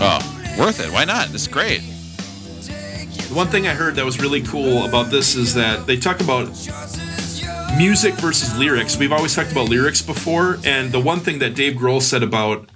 Oh, 0.00 0.54
worth 0.56 0.78
it. 0.78 0.92
Why 0.92 1.04
not? 1.04 1.30
This 1.30 1.42
is 1.42 1.48
great. 1.48 1.80
The 1.80 3.34
one 3.34 3.48
thing 3.48 3.66
I 3.66 3.74
heard 3.74 3.96
that 3.96 4.04
was 4.04 4.20
really 4.20 4.42
cool 4.42 4.84
about 4.84 5.10
this 5.10 5.34
is 5.34 5.54
that 5.54 5.88
they 5.88 5.96
talk 5.96 6.20
about 6.20 6.50
music 7.76 8.14
versus 8.14 8.56
lyrics. 8.56 8.96
We've 8.96 9.10
always 9.10 9.34
talked 9.34 9.50
about 9.50 9.68
lyrics 9.70 10.02
before, 10.02 10.58
and 10.64 10.92
the 10.92 11.00
one 11.00 11.18
thing 11.18 11.40
that 11.40 11.56
Dave 11.56 11.72
Grohl 11.72 12.00
said 12.00 12.22
about 12.22 12.68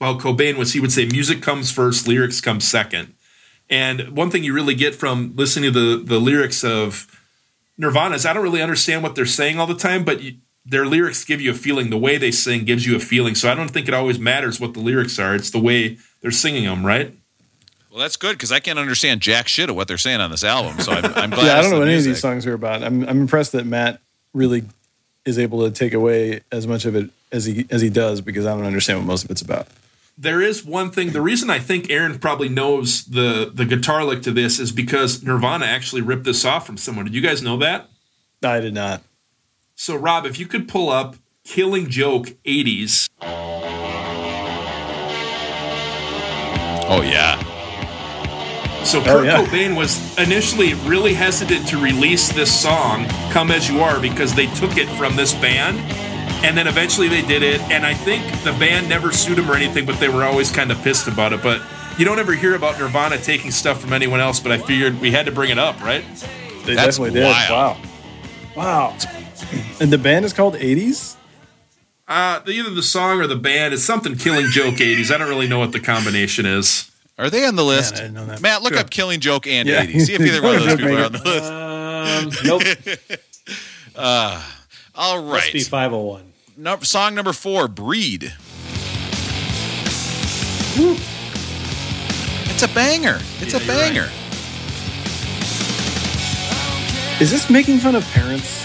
about 0.00 0.20
Cobain 0.20 0.56
was 0.56 0.72
he 0.72 0.80
would 0.80 0.92
say 0.92 1.06
music 1.06 1.42
comes 1.42 1.70
first, 1.70 2.06
lyrics 2.06 2.40
come 2.40 2.60
second. 2.60 3.14
And 3.70 4.16
one 4.16 4.30
thing 4.30 4.44
you 4.44 4.54
really 4.54 4.74
get 4.74 4.94
from 4.94 5.34
listening 5.36 5.72
to 5.72 5.96
the 5.96 6.02
the 6.02 6.18
lyrics 6.18 6.64
of 6.64 7.06
Nirvana 7.76 8.14
is 8.14 8.24
I 8.24 8.32
don't 8.32 8.42
really 8.42 8.62
understand 8.62 9.02
what 9.02 9.14
they're 9.14 9.26
saying 9.26 9.58
all 9.58 9.66
the 9.66 9.74
time, 9.74 10.04
but 10.04 10.22
you, 10.22 10.36
their 10.64 10.86
lyrics 10.86 11.24
give 11.24 11.40
you 11.40 11.50
a 11.50 11.54
feeling. 11.54 11.90
The 11.90 11.98
way 11.98 12.16
they 12.16 12.30
sing 12.30 12.64
gives 12.64 12.86
you 12.86 12.96
a 12.96 13.00
feeling. 13.00 13.34
So 13.34 13.50
I 13.50 13.54
don't 13.54 13.70
think 13.70 13.88
it 13.88 13.94
always 13.94 14.18
matters 14.18 14.60
what 14.60 14.74
the 14.74 14.80
lyrics 14.80 15.18
are. 15.18 15.34
It's 15.34 15.50
the 15.50 15.58
way 15.58 15.98
they're 16.20 16.30
singing 16.30 16.64
them, 16.64 16.84
right? 16.84 17.14
Well, 17.90 18.00
that's 18.00 18.16
good 18.16 18.32
because 18.32 18.52
I 18.52 18.60
can't 18.60 18.78
understand 18.78 19.20
jack 19.20 19.48
shit 19.48 19.70
of 19.70 19.76
what 19.76 19.88
they're 19.88 19.98
saying 19.98 20.20
on 20.20 20.30
this 20.30 20.44
album. 20.44 20.78
So 20.80 20.92
I'm, 20.92 21.04
I'm 21.14 21.30
glad. 21.30 21.46
yeah, 21.46 21.58
I 21.58 21.62
don't 21.62 21.70
know 21.70 21.76
the 21.76 21.80
what 21.80 21.88
any 21.88 21.98
of 21.98 22.04
these 22.04 22.20
songs 22.20 22.46
are 22.46 22.54
about. 22.54 22.82
I'm 22.82 23.02
I'm 23.02 23.20
impressed 23.20 23.52
that 23.52 23.66
Matt 23.66 24.00
really 24.32 24.64
is 25.24 25.38
able 25.38 25.64
to 25.64 25.70
take 25.70 25.94
away 25.94 26.40
as 26.52 26.66
much 26.66 26.84
of 26.84 26.94
it 26.94 27.10
as 27.32 27.44
he 27.44 27.66
as 27.70 27.80
he 27.82 27.90
does 27.90 28.20
because 28.20 28.46
I 28.46 28.54
don't 28.54 28.64
understand 28.64 28.98
what 29.00 29.06
most 29.06 29.24
of 29.24 29.30
it's 29.30 29.42
about. 29.42 29.68
There 30.20 30.42
is 30.42 30.64
one 30.64 30.90
thing. 30.90 31.12
The 31.12 31.20
reason 31.20 31.48
I 31.48 31.60
think 31.60 31.88
Aaron 31.90 32.18
probably 32.18 32.48
knows 32.48 33.04
the 33.04 33.50
the 33.54 33.64
guitar 33.64 34.04
lick 34.04 34.20
to 34.22 34.32
this 34.32 34.58
is 34.58 34.72
because 34.72 35.22
Nirvana 35.22 35.64
actually 35.66 36.02
ripped 36.02 36.24
this 36.24 36.44
off 36.44 36.66
from 36.66 36.76
someone. 36.76 37.04
Did 37.04 37.14
you 37.14 37.20
guys 37.22 37.40
know 37.42 37.56
that? 37.58 37.88
I 38.42 38.58
did 38.60 38.74
not. 38.74 39.02
So 39.76 39.94
Rob, 39.94 40.26
if 40.26 40.38
you 40.40 40.46
could 40.46 40.66
pull 40.68 40.90
up 40.90 41.14
"Killing 41.44 41.88
Joke" 41.88 42.30
'80s, 42.44 43.08
Oh 46.90 47.02
yeah. 47.02 47.38
so 48.82 49.00
Oh, 49.00 49.04
Kurt 49.04 49.26
yeah. 49.26 49.44
Cobain 49.44 49.76
was 49.76 50.16
initially 50.18 50.74
really 50.74 51.12
hesitant 51.14 51.68
to 51.68 51.78
release 51.78 52.32
this 52.32 52.50
song 52.60 53.06
"Come 53.30 53.50
as 53.50 53.68
You 53.68 53.80
Are" 53.80 54.00
because 54.00 54.34
they 54.34 54.46
took 54.54 54.76
it 54.78 54.88
from 54.96 55.14
this 55.14 55.34
band. 55.34 55.78
And 56.44 56.56
then 56.56 56.66
eventually 56.68 57.08
they 57.08 57.22
did 57.22 57.42
it, 57.42 57.60
and 57.62 57.84
I 57.84 57.94
think 57.94 58.24
the 58.44 58.52
band 58.52 58.88
never 58.88 59.10
sued 59.12 59.38
him 59.38 59.50
or 59.50 59.54
anything, 59.54 59.84
but 59.86 59.98
they 59.98 60.08
were 60.08 60.24
always 60.24 60.50
kind 60.52 60.70
of 60.70 60.80
pissed 60.82 61.08
about 61.08 61.32
it. 61.32 61.42
But 61.42 61.60
you 61.98 62.04
don't 62.04 62.18
ever 62.20 62.32
hear 62.34 62.54
about 62.54 62.78
Nirvana 62.78 63.18
taking 63.18 63.50
stuff 63.50 63.80
from 63.80 63.92
anyone 63.92 64.20
else, 64.20 64.38
but 64.38 64.52
I 64.52 64.58
figured 64.58 65.00
we 65.00 65.10
had 65.10 65.26
to 65.26 65.32
bring 65.32 65.50
it 65.50 65.58
up, 65.58 65.80
right? 65.82 66.04
They 66.64 66.74
That's 66.74 66.96
definitely 66.96 67.20
wild. 67.22 67.76
did. 67.76 68.56
Wow. 68.56 68.92
Wow. 68.92 68.96
And 69.80 69.92
the 69.92 69.98
band 69.98 70.24
is 70.24 70.32
called 70.32 70.54
80s? 70.54 71.16
Uh, 72.06 72.40
either 72.46 72.70
the 72.70 72.82
song 72.82 73.20
or 73.20 73.26
the 73.26 73.36
band. 73.36 73.74
It's 73.74 73.82
something 73.84 74.16
Killing 74.16 74.46
Joke 74.50 74.76
80s. 74.76 75.10
I 75.10 75.18
don't 75.18 75.28
really 75.28 75.48
know 75.48 75.58
what 75.58 75.72
the 75.72 75.80
combination 75.80 76.46
is. 76.46 76.90
Are 77.18 77.28
they 77.30 77.44
on 77.46 77.56
the 77.56 77.64
list? 77.64 77.94
I 77.94 77.98
didn't 77.98 78.14
know 78.14 78.26
that. 78.26 78.40
Matt, 78.40 78.62
look 78.62 78.76
up 78.76 78.90
Killing 78.90 79.18
Joke 79.20 79.46
and 79.48 79.68
Yeah. 79.68 79.82
80. 79.82 79.98
See 80.00 80.14
if 80.14 80.20
either 80.20 80.40
one 80.40 80.56
of 80.56 80.62
those 80.66 80.76
people 80.76 80.96
are 80.98 81.04
on 81.04 81.12
the 81.12 81.22
list. 81.24 81.52
Um, 81.52 82.30
nope. 82.44 82.62
All 84.98 85.22
Must 85.22 85.52
be 85.52 85.58
right. 85.60 85.66
501. 85.66 86.32
No, 86.56 86.78
song 86.80 87.14
number 87.14 87.32
four, 87.32 87.68
Breed. 87.68 88.32
It's 92.50 92.62
a 92.62 92.68
banger. 92.74 93.18
It's 93.40 93.52
Yeah, 93.54 93.60
a 93.60 93.64
you're 93.64 93.74
right. 93.76 93.92
banger. 93.94 94.10
Is 97.22 97.30
this 97.30 97.48
making 97.48 97.78
fun 97.78 97.94
of 97.94 98.04
parents? 98.10 98.64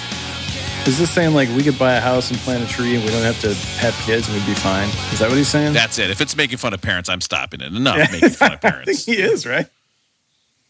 Is 0.88 0.98
this 0.98 1.10
saying 1.12 1.34
like 1.34 1.50
we 1.50 1.64
could 1.64 1.78
buy 1.80 1.94
a 1.94 2.02
house 2.02 2.30
and 2.32 2.40
plant 2.40 2.64
a 2.64 2.68
tree 2.68 2.96
and 2.96 3.04
we 3.06 3.10
don't 3.12 3.24
have 3.24 3.40
to 3.42 3.54
have 3.80 3.94
kids 4.06 4.28
and 4.28 4.36
we'd 4.38 4.46
be 4.46 4.54
fine? 4.56 4.90
Is 5.14 5.20
that 5.20 5.30
what 5.30 5.38
he's 5.38 5.48
saying? 5.48 5.74
That's 5.74 5.98
it. 6.00 6.10
If 6.10 6.20
it's 6.20 6.36
making 6.36 6.58
fun 6.58 6.74
of 6.74 6.82
parents, 6.82 7.10
I'm 7.10 7.22
stopping 7.22 7.62
it. 7.62 7.74
Enough 7.74 8.12
making 8.12 8.30
fun 8.32 8.54
of 8.54 8.60
I 8.64 8.70
think 8.70 8.74
parents. 8.74 9.06
he 9.06 9.14
is 9.14 9.46
right. 9.46 9.68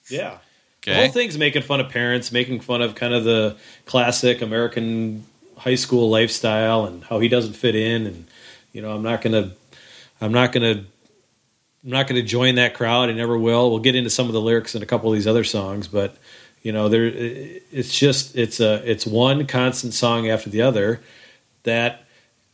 Yeah. 0.10 0.38
The 0.86 0.94
whole 0.96 1.10
thing's 1.10 1.38
making 1.38 1.62
fun 1.62 1.80
of 1.80 1.88
parents, 1.90 2.32
making 2.34 2.60
fun 2.60 2.82
of 2.82 2.94
kind 2.96 3.14
of 3.14 3.24
the 3.24 3.56
classic 3.86 4.42
American 4.42 5.24
high 5.64 5.76
school 5.76 6.10
lifestyle 6.10 6.86
and 6.86 7.04
how 7.04 7.20
he 7.20 7.28
doesn't 7.28 7.54
fit 7.54 7.76
in. 7.76 8.06
And 8.08 8.28
you 8.72 8.82
know, 8.82 8.94
I'm 8.94 9.04
not 9.04 9.22
gonna, 9.22 9.52
I'm 10.22 10.32
not 10.32 10.52
gonna, 10.52 10.86
I'm 11.84 11.90
not 11.90 12.08
gonna 12.08 12.24
join 12.24 12.56
that 12.56 12.74
crowd. 12.74 13.10
I 13.10 13.14
never 13.14 13.38
will. 13.38 13.70
We'll 13.70 13.80
get 13.80 13.96
into 13.96 14.10
some 14.10 14.28
of 14.28 14.34
the 14.34 14.42
lyrics 14.42 14.76
in 14.76 14.84
a 14.84 14.86
couple 14.86 15.10
of 15.10 15.16
these 15.16 15.28
other 15.28 15.44
songs, 15.44 15.88
but 15.88 16.18
you 16.62 16.72
know, 16.72 16.88
there, 16.88 17.04
it's 17.06 17.98
just 17.98 18.38
it's 18.38 18.60
a 18.60 18.90
it's 18.90 19.06
one 19.06 19.48
constant 19.48 19.94
song 19.94 20.30
after 20.30 20.50
the 20.50 20.62
other 20.62 21.02
that 21.64 22.06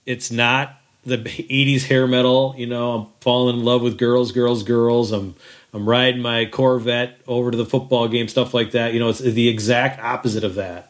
it's 0.06 0.32
not 0.32 0.80
the 1.06 1.18
80s 1.18 1.84
hair 1.84 2.08
metal 2.08 2.54
you 2.58 2.68
know 2.68 2.92
i'm 2.92 3.08
falling 3.22 3.60
in 3.60 3.64
love 3.64 3.82
with 3.82 3.98
girls 3.98 4.32
girls 4.32 4.64
girls 4.64 5.12
i'm 5.12 5.36
i'm 5.74 5.88
riding 5.88 6.22
my 6.22 6.46
corvette 6.46 7.20
over 7.28 7.52
to 7.52 7.58
the 7.58 7.66
football 7.66 8.08
game 8.08 8.28
stuff 8.28 8.54
like 8.54 8.72
that 8.72 8.94
you 8.94 9.00
know 9.00 9.10
it's 9.10 9.20
the 9.20 9.48
exact 9.48 10.00
opposite 10.02 10.44
of 10.44 10.56
that 10.56 10.89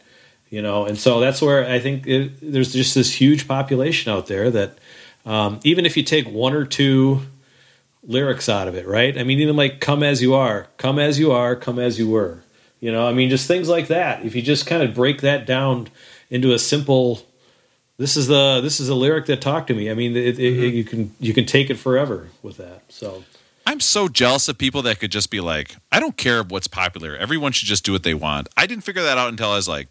you 0.50 0.62
know 0.62 0.86
and 0.86 0.98
so 0.98 1.20
that's 1.20 1.42
where 1.42 1.68
i 1.70 1.80
think 1.80 2.06
it, 2.08 2.32
there's 2.42 2.74
just 2.74 2.96
this 2.96 3.14
huge 3.14 3.48
population 3.48 4.12
out 4.12 4.28
there 4.28 4.50
that 4.50 4.78
um, 5.26 5.60
even 5.64 5.86
if 5.86 5.98
you 5.98 6.04
take 6.04 6.28
one 6.28 6.54
or 6.54 6.66
two 6.66 7.22
lyrics 8.04 8.50
out 8.50 8.68
of 8.68 8.76
it 8.76 8.88
right 8.88 9.18
i 9.18 9.24
mean 9.24 9.40
even 9.40 9.56
like 9.56 9.80
come 9.80 10.04
as 10.04 10.22
you 10.22 10.34
are 10.34 10.68
come 10.78 10.98
as 10.98 11.20
you 11.20 11.32
are 11.32 11.56
come 11.56 11.78
as 11.78 12.00
you 12.00 12.10
were 12.10 12.42
you 12.80 12.92
know 12.92 13.08
i 13.08 13.14
mean 13.14 13.30
just 13.30 13.48
things 13.48 13.68
like 13.68 13.88
that 13.88 14.26
if 14.26 14.36
you 14.36 14.42
just 14.42 14.66
kind 14.66 14.82
of 14.82 14.94
break 14.94 15.22
that 15.22 15.46
down 15.46 15.88
into 16.30 16.54
a 16.54 16.60
simple 16.60 17.22
this 18.00 18.16
is 18.16 18.28
the 18.28 18.62
this 18.62 18.80
is 18.80 18.90
a 18.90 18.96
lyric 18.96 19.28
that 19.28 19.42
talked 19.42 19.68
to 19.68 19.76
me. 19.76 19.92
I 19.92 19.94
mean, 19.94 20.16
it, 20.16 20.40
it, 20.40 20.74
you 20.74 20.86
can 20.86 21.14
you 21.20 21.34
can 21.34 21.46
take 21.46 21.70
it 21.70 21.76
forever 21.76 22.30
with 22.42 22.58
that. 22.58 22.84
So 22.88 23.26
I'm 23.68 23.82
so 23.82 24.08
jealous 24.08 24.48
of 24.48 24.58
people 24.58 24.82
that 24.84 25.00
could 25.00 25.12
just 25.12 25.30
be 25.30 25.42
like, 25.42 25.76
I 25.92 26.00
don't 26.00 26.16
care 26.18 26.42
what's 26.42 26.68
popular. 26.68 27.16
Everyone 27.18 27.52
should 27.52 27.68
just 27.68 27.84
do 27.84 27.92
what 27.92 28.04
they 28.04 28.14
want. 28.14 28.48
I 28.56 28.66
didn't 28.66 28.86
figure 28.86 29.04
that 29.04 29.18
out 29.18 29.30
until 29.30 29.52
I 29.52 29.56
was 29.56 29.68
like, 29.68 29.90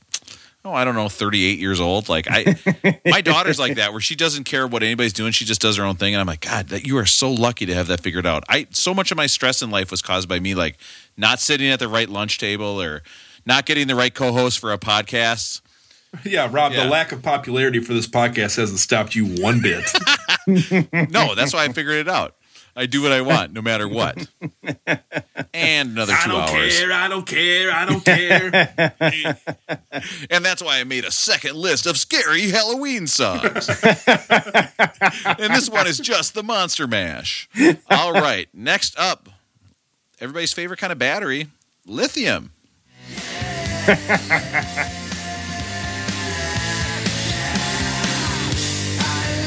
oh, 0.64 0.72
I 0.72 0.84
don't 0.84 0.94
know, 0.94 1.08
38 1.08 1.58
years 1.58 1.80
old. 1.80 2.08
Like 2.08 2.26
I, 2.30 3.00
my 3.06 3.20
daughter's 3.20 3.58
like 3.58 3.76
that, 3.76 3.92
where 3.92 4.00
she 4.00 4.14
doesn't 4.14 4.44
care 4.44 4.66
what 4.66 4.82
anybody's 4.82 5.12
doing. 5.12 5.32
She 5.32 5.44
just 5.44 5.60
does 5.60 5.76
her 5.76 5.84
own 5.84 5.96
thing. 5.96 6.14
And 6.14 6.20
I'm 6.20 6.26
like, 6.26 6.40
God, 6.40 6.68
that 6.68 6.86
you 6.86 6.98
are 6.98 7.06
so 7.06 7.30
lucky 7.30 7.64
to 7.66 7.74
have 7.74 7.86
that 7.86 8.00
figured 8.02 8.26
out. 8.26 8.44
I 8.48 8.66
so 8.70 8.92
much 8.92 9.10
of 9.10 9.16
my 9.16 9.26
stress 9.26 9.62
in 9.62 9.70
life 9.70 9.90
was 9.90 10.02
caused 10.02 10.28
by 10.28 10.38
me 10.40 10.54
like 10.54 10.76
not 11.16 11.40
sitting 11.40 11.68
at 11.70 11.78
the 11.78 11.88
right 11.88 12.08
lunch 12.08 12.38
table 12.38 12.80
or 12.82 13.02
not 13.46 13.64
getting 13.66 13.86
the 13.86 13.94
right 13.94 14.14
co-host 14.14 14.58
for 14.58 14.72
a 14.72 14.78
podcast. 14.78 15.60
Yeah, 16.24 16.48
Rob, 16.50 16.72
Yeah. 16.72 16.84
the 16.84 16.90
lack 16.90 17.12
of 17.12 17.22
popularity 17.22 17.80
for 17.80 17.92
this 17.92 18.06
podcast 18.08 18.56
hasn't 18.56 18.78
stopped 18.78 19.14
you 19.14 19.26
one 19.42 19.60
bit. 19.60 19.84
No, 21.10 21.34
that's 21.34 21.52
why 21.52 21.64
I 21.64 21.68
figured 21.72 21.96
it 21.98 22.08
out. 22.08 22.34
I 22.78 22.86
do 22.86 23.02
what 23.02 23.10
I 23.10 23.22
want, 23.22 23.52
no 23.52 23.60
matter 23.60 23.88
what. 23.88 24.28
And 25.52 25.90
another 25.90 26.12
I 26.12 26.24
two 26.24 26.30
don't 26.30 26.48
hours. 26.48 26.78
care, 26.78 26.92
I 26.92 27.08
don't 27.08 27.26
care, 27.26 27.72
I 27.72 27.84
don't 27.84 28.04
care. 28.04 29.36
And 30.30 30.44
that's 30.44 30.62
why 30.62 30.78
I 30.78 30.84
made 30.84 31.04
a 31.04 31.10
second 31.10 31.56
list 31.56 31.86
of 31.86 31.98
scary 31.98 32.50
Halloween 32.50 33.08
songs. 33.08 33.68
and 33.68 35.52
this 35.54 35.68
one 35.68 35.88
is 35.88 35.98
just 35.98 36.34
the 36.34 36.44
Monster 36.44 36.86
Mash. 36.86 37.48
All 37.90 38.12
right, 38.12 38.48
next 38.54 38.96
up, 38.96 39.28
everybody's 40.20 40.52
favorite 40.52 40.78
kind 40.78 40.92
of 40.92 41.00
battery, 41.00 41.48
lithium. 41.84 42.52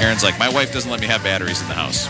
Aaron's 0.01 0.23
like, 0.23 0.37
my 0.39 0.49
wife 0.49 0.73
doesn't 0.73 0.89
let 0.91 0.99
me 0.99 1.07
have 1.07 1.23
batteries 1.23 1.61
in 1.61 1.67
the 1.69 1.75
house. 1.75 2.07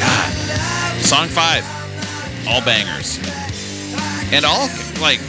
God. 0.00 1.02
Song 1.02 1.28
five, 1.28 1.64
all 2.48 2.60
bangers. 2.62 3.18
And 4.32 4.44
all 4.44 4.68
like 5.00 5.20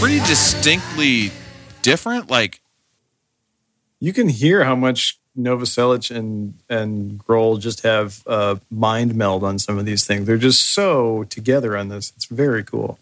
pretty 0.00 0.18
distinctly 0.26 1.30
different. 1.82 2.30
Like, 2.30 2.60
You 4.00 4.12
can 4.12 4.28
hear 4.28 4.64
how 4.64 4.74
much 4.74 5.18
Novoselic 5.36 6.14
and 6.14 6.54
and 6.68 7.18
Grohl 7.24 7.58
just 7.60 7.82
have 7.82 8.22
uh, 8.26 8.56
mind 8.70 9.14
meld 9.14 9.42
on 9.44 9.58
some 9.58 9.78
of 9.78 9.84
these 9.84 10.06
things. 10.06 10.26
They're 10.26 10.36
just 10.38 10.62
so 10.62 11.24
together 11.24 11.76
on 11.76 11.88
this. 11.88 12.12
It's 12.16 12.26
very 12.26 12.62
cool. 12.62 12.98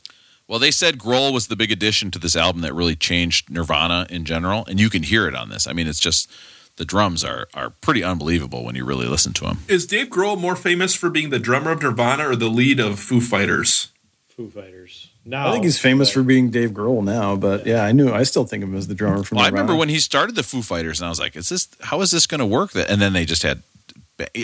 well, 0.49 0.59
they 0.59 0.70
said 0.70 0.99
Grohl 0.99 1.32
was 1.32 1.49
the 1.49 1.57
big 1.57 1.70
addition 1.70 2.11
to 2.12 2.18
this 2.18 2.34
album 2.36 2.62
that 2.62 2.72
really 2.74 2.97
changed 2.97 3.51
Nirvana 3.51 4.07
in 4.11 4.24
general, 4.24 4.64
and 4.66 4.80
you 4.80 4.88
can 4.90 5.03
hear 5.03 5.28
it 5.28 5.34
on 5.34 5.51
this. 5.51 5.66
I 5.66 5.72
mean, 5.72 5.86
it's 5.86 6.01
just 6.01 6.30
the 6.76 6.84
drums 6.84 7.24
are 7.24 7.48
are 7.54 7.70
pretty 7.70 8.02
unbelievable 8.02 8.64
when 8.64 8.74
you 8.74 8.84
really 8.84 9.06
listen 9.06 9.32
to 9.34 9.44
them. 9.44 9.58
Is 9.68 9.86
Dave 9.86 10.08
Grohl 10.08 10.38
more 10.38 10.56
famous 10.56 10.94
for 10.94 11.10
being 11.10 11.30
the 11.30 11.38
drummer 11.38 11.72
of 11.72 11.82
Nirvana 11.82 12.28
or 12.28 12.36
the 12.36 12.48
lead 12.48 12.80
of 12.80 12.98
Foo 12.98 13.20
Fighters? 13.20 13.88
Foo 14.28 14.48
Fighters. 14.48 15.08
Now 15.24 15.48
I 15.48 15.52
think 15.52 15.64
he's 15.64 15.78
famous 15.78 16.10
for 16.10 16.22
being 16.22 16.50
Dave 16.50 16.70
Grohl 16.70 17.04
now, 17.04 17.36
but 17.36 17.66
yeah, 17.66 17.84
I 17.84 17.92
knew 17.92 18.12
I 18.12 18.24
still 18.24 18.44
think 18.44 18.64
of 18.64 18.70
him 18.70 18.76
as 18.76 18.88
the 18.88 18.94
drummer 18.94 19.22
from. 19.22 19.36
Well, 19.36 19.44
I 19.44 19.50
remember 19.50 19.76
when 19.76 19.88
he 19.88 20.00
started 20.00 20.34
the 20.34 20.42
Foo 20.42 20.62
Fighters, 20.62 21.00
and 21.00 21.06
I 21.06 21.10
was 21.10 21.20
like, 21.20 21.36
"Is 21.36 21.48
this 21.48 21.68
how 21.80 22.00
is 22.00 22.10
this 22.10 22.26
going 22.26 22.40
to 22.40 22.46
work?" 22.46 22.74
And 22.74 23.00
then 23.00 23.12
they 23.12 23.24
just 23.24 23.42
had. 23.42 23.62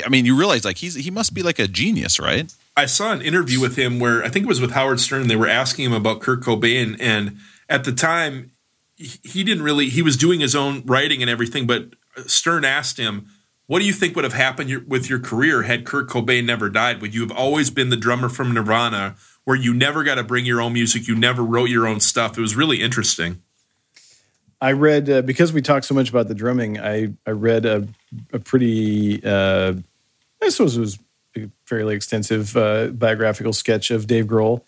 I 0.05 0.09
mean, 0.09 0.24
you 0.24 0.37
realize 0.37 0.64
like 0.64 0.79
he's 0.79 0.95
he 0.95 1.11
must 1.11 1.35
be 1.35 1.43
like 1.43 1.59
a 1.59 1.68
genius, 1.68 2.20
right? 2.20 2.53
I 2.76 2.87
saw 2.87 3.12
an 3.12 3.22
interview 3.22 3.61
with 3.61 3.76
him 3.76 3.99
where 3.99 4.24
I 4.24 4.29
think 4.29 4.45
it 4.45 4.49
was 4.49 4.61
with 4.61 4.70
Howard 4.72 5.01
Stern. 5.01 5.26
They 5.26 5.37
were 5.37 5.49
asking 5.49 5.87
him 5.87 5.93
about 5.93 6.20
Kurt 6.20 6.41
Cobain, 6.43 6.97
and 7.01 7.39
at 7.68 7.85
the 7.85 7.93
time, 7.93 8.53
he 8.97 9.18
he 9.24 9.45
didn't 9.45 9.64
really. 9.64 9.89
He 9.89 10.03
was 10.03 10.16
doing 10.16 10.41
his 10.41 10.55
own 10.55 10.83
writing 10.85 11.22
and 11.22 11.31
everything, 11.31 11.66
but 11.66 11.95
Stern 12.27 12.64
asked 12.64 12.99
him, 12.99 13.29
"What 13.66 13.81
do 13.81 13.85
you 13.85 13.93
think 13.93 14.16
would 14.16 14.25
have 14.25 14.33
happened 14.33 14.71
your, 14.71 14.81
with 14.81 15.09
your 15.09 15.19
career 15.19 15.62
had 15.62 15.85
Kurt 15.85 16.09
Cobain 16.09 16.45
never 16.45 16.69
died? 16.69 17.01
Would 17.01 17.14
you 17.14 17.21
have 17.23 17.33
always 17.33 17.71
been 17.71 17.91
the 17.91 17.97
drummer 17.97 18.29
from 18.29 18.53
Nirvana, 18.53 19.16
where 19.45 19.57
you 19.57 19.75
never 19.75 20.05
got 20.05 20.16
to 20.16 20.25
bring 20.25 20.45
your 20.45 20.61
own 20.61 20.73
music, 20.73 21.09
you 21.09 21.14
never 21.14 21.43
wrote 21.43 21.71
your 21.71 21.87
own 21.87 22.01
stuff?" 22.01 22.37
It 22.37 22.41
was 22.41 22.57
really 22.57 22.83
interesting. 22.83 23.43
I 24.61 24.73
read 24.73 25.09
uh, 25.09 25.23
because 25.23 25.53
we 25.53 25.62
talked 25.62 25.87
so 25.87 25.95
much 25.95 26.11
about 26.11 26.29
the 26.29 26.35
drumming. 26.35 26.81
I 26.81 27.12
I 27.27 27.31
read 27.31 27.64
a 27.64 27.87
a 28.33 28.39
pretty 28.41 29.25
uh, 29.25 29.75
I 30.43 30.49
suppose 30.49 30.77
it 30.77 30.81
was 30.81 30.99
a 31.37 31.49
fairly 31.64 31.95
extensive 31.95 32.57
uh, 32.57 32.89
biographical 32.89 33.53
sketch 33.53 33.91
of 33.91 34.07
Dave 34.09 34.27
Grohl, 34.27 34.62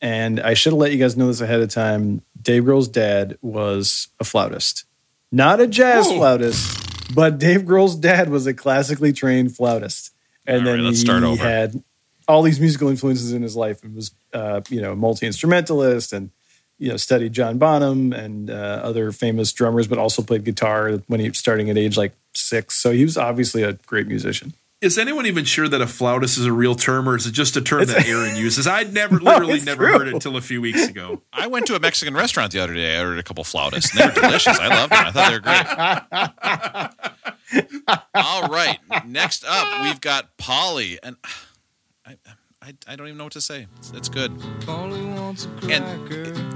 and 0.00 0.40
I 0.40 0.54
should 0.54 0.72
have 0.72 0.80
let 0.80 0.90
you 0.90 0.98
guys 0.98 1.16
know 1.16 1.28
this 1.28 1.40
ahead 1.40 1.60
of 1.60 1.68
time. 1.68 2.22
Dave 2.40 2.64
Grohl's 2.64 2.88
dad 2.88 3.38
was 3.40 4.08
a 4.18 4.24
flautist, 4.24 4.84
not 5.30 5.60
a 5.60 5.68
jazz 5.68 6.08
Whoa. 6.08 6.16
flautist, 6.16 6.87
but 7.14 7.38
Dave 7.38 7.62
Grohl's 7.62 7.96
dad 7.96 8.28
was 8.28 8.46
a 8.46 8.54
classically 8.54 9.12
trained 9.12 9.56
flautist, 9.56 10.12
and 10.46 10.60
All 10.66 10.76
then 10.76 10.84
right, 10.84 11.30
he 11.30 11.36
had 11.36 11.82
all 12.26 12.42
these 12.42 12.60
musical 12.60 12.88
influences 12.88 13.32
in 13.32 13.42
his 13.42 13.56
life 13.56 13.82
and 13.82 13.94
was 13.94 14.12
uh, 14.32 14.60
you 14.68 14.80
know 14.80 14.94
multi 14.94 15.26
instrumentalist 15.26 16.12
and 16.12 16.30
you 16.78 16.90
know 16.90 16.96
studied 16.96 17.32
John 17.32 17.58
Bonham 17.58 18.12
and 18.12 18.50
uh, 18.50 18.80
other 18.82 19.12
famous 19.12 19.52
drummers, 19.52 19.86
but 19.86 19.98
also 19.98 20.22
played 20.22 20.44
guitar 20.44 20.92
when 21.06 21.20
he 21.20 21.32
starting 21.32 21.70
at 21.70 21.78
age 21.78 21.96
like 21.96 22.12
six. 22.34 22.78
So 22.78 22.92
he 22.92 23.04
was 23.04 23.16
obviously 23.16 23.62
a 23.62 23.72
great 23.72 24.06
musician. 24.06 24.52
Is 24.80 24.96
anyone 24.96 25.26
even 25.26 25.44
sure 25.44 25.66
that 25.68 25.80
a 25.80 25.88
flautist 25.88 26.38
is 26.38 26.46
a 26.46 26.52
real 26.52 26.76
term, 26.76 27.08
or 27.08 27.16
is 27.16 27.26
it 27.26 27.32
just 27.32 27.56
a 27.56 27.60
term 27.60 27.80
It's- 27.82 27.96
that 27.96 28.06
Aaron 28.08 28.36
uses? 28.36 28.68
I'd 28.68 28.94
never, 28.94 29.18
literally, 29.18 29.60
never 29.60 29.86
true. 29.88 29.98
heard 29.98 30.06
it 30.08 30.14
until 30.14 30.36
a 30.36 30.40
few 30.40 30.60
weeks 30.60 30.86
ago. 30.86 31.20
I 31.32 31.48
went 31.48 31.66
to 31.66 31.74
a 31.74 31.80
Mexican 31.80 32.14
restaurant 32.14 32.52
the 32.52 32.60
other 32.60 32.74
day. 32.74 32.96
I 32.96 33.00
ordered 33.02 33.18
a 33.18 33.24
couple 33.24 33.42
flautists, 33.42 33.90
and 33.90 34.00
they 34.00 34.06
were 34.06 34.12
delicious. 34.28 34.56
I 34.58 34.68
loved 34.68 34.92
them. 34.92 35.04
I 35.04 35.10
thought 35.10 35.30
they 35.30 35.34
were 35.34 35.40
great. 37.88 37.98
All 38.14 38.48
right, 38.48 38.78
next 39.06 39.44
up 39.48 39.82
we've 39.82 40.00
got 40.00 40.36
Polly, 40.36 40.98
and 41.02 41.16
I, 42.06 42.16
I, 42.62 42.74
I 42.86 42.96
don't 42.96 43.06
even 43.08 43.18
know 43.18 43.24
what 43.24 43.32
to 43.32 43.40
say. 43.40 43.66
It's, 43.78 43.90
it's 43.92 44.08
good, 44.08 44.30
and 44.68 45.84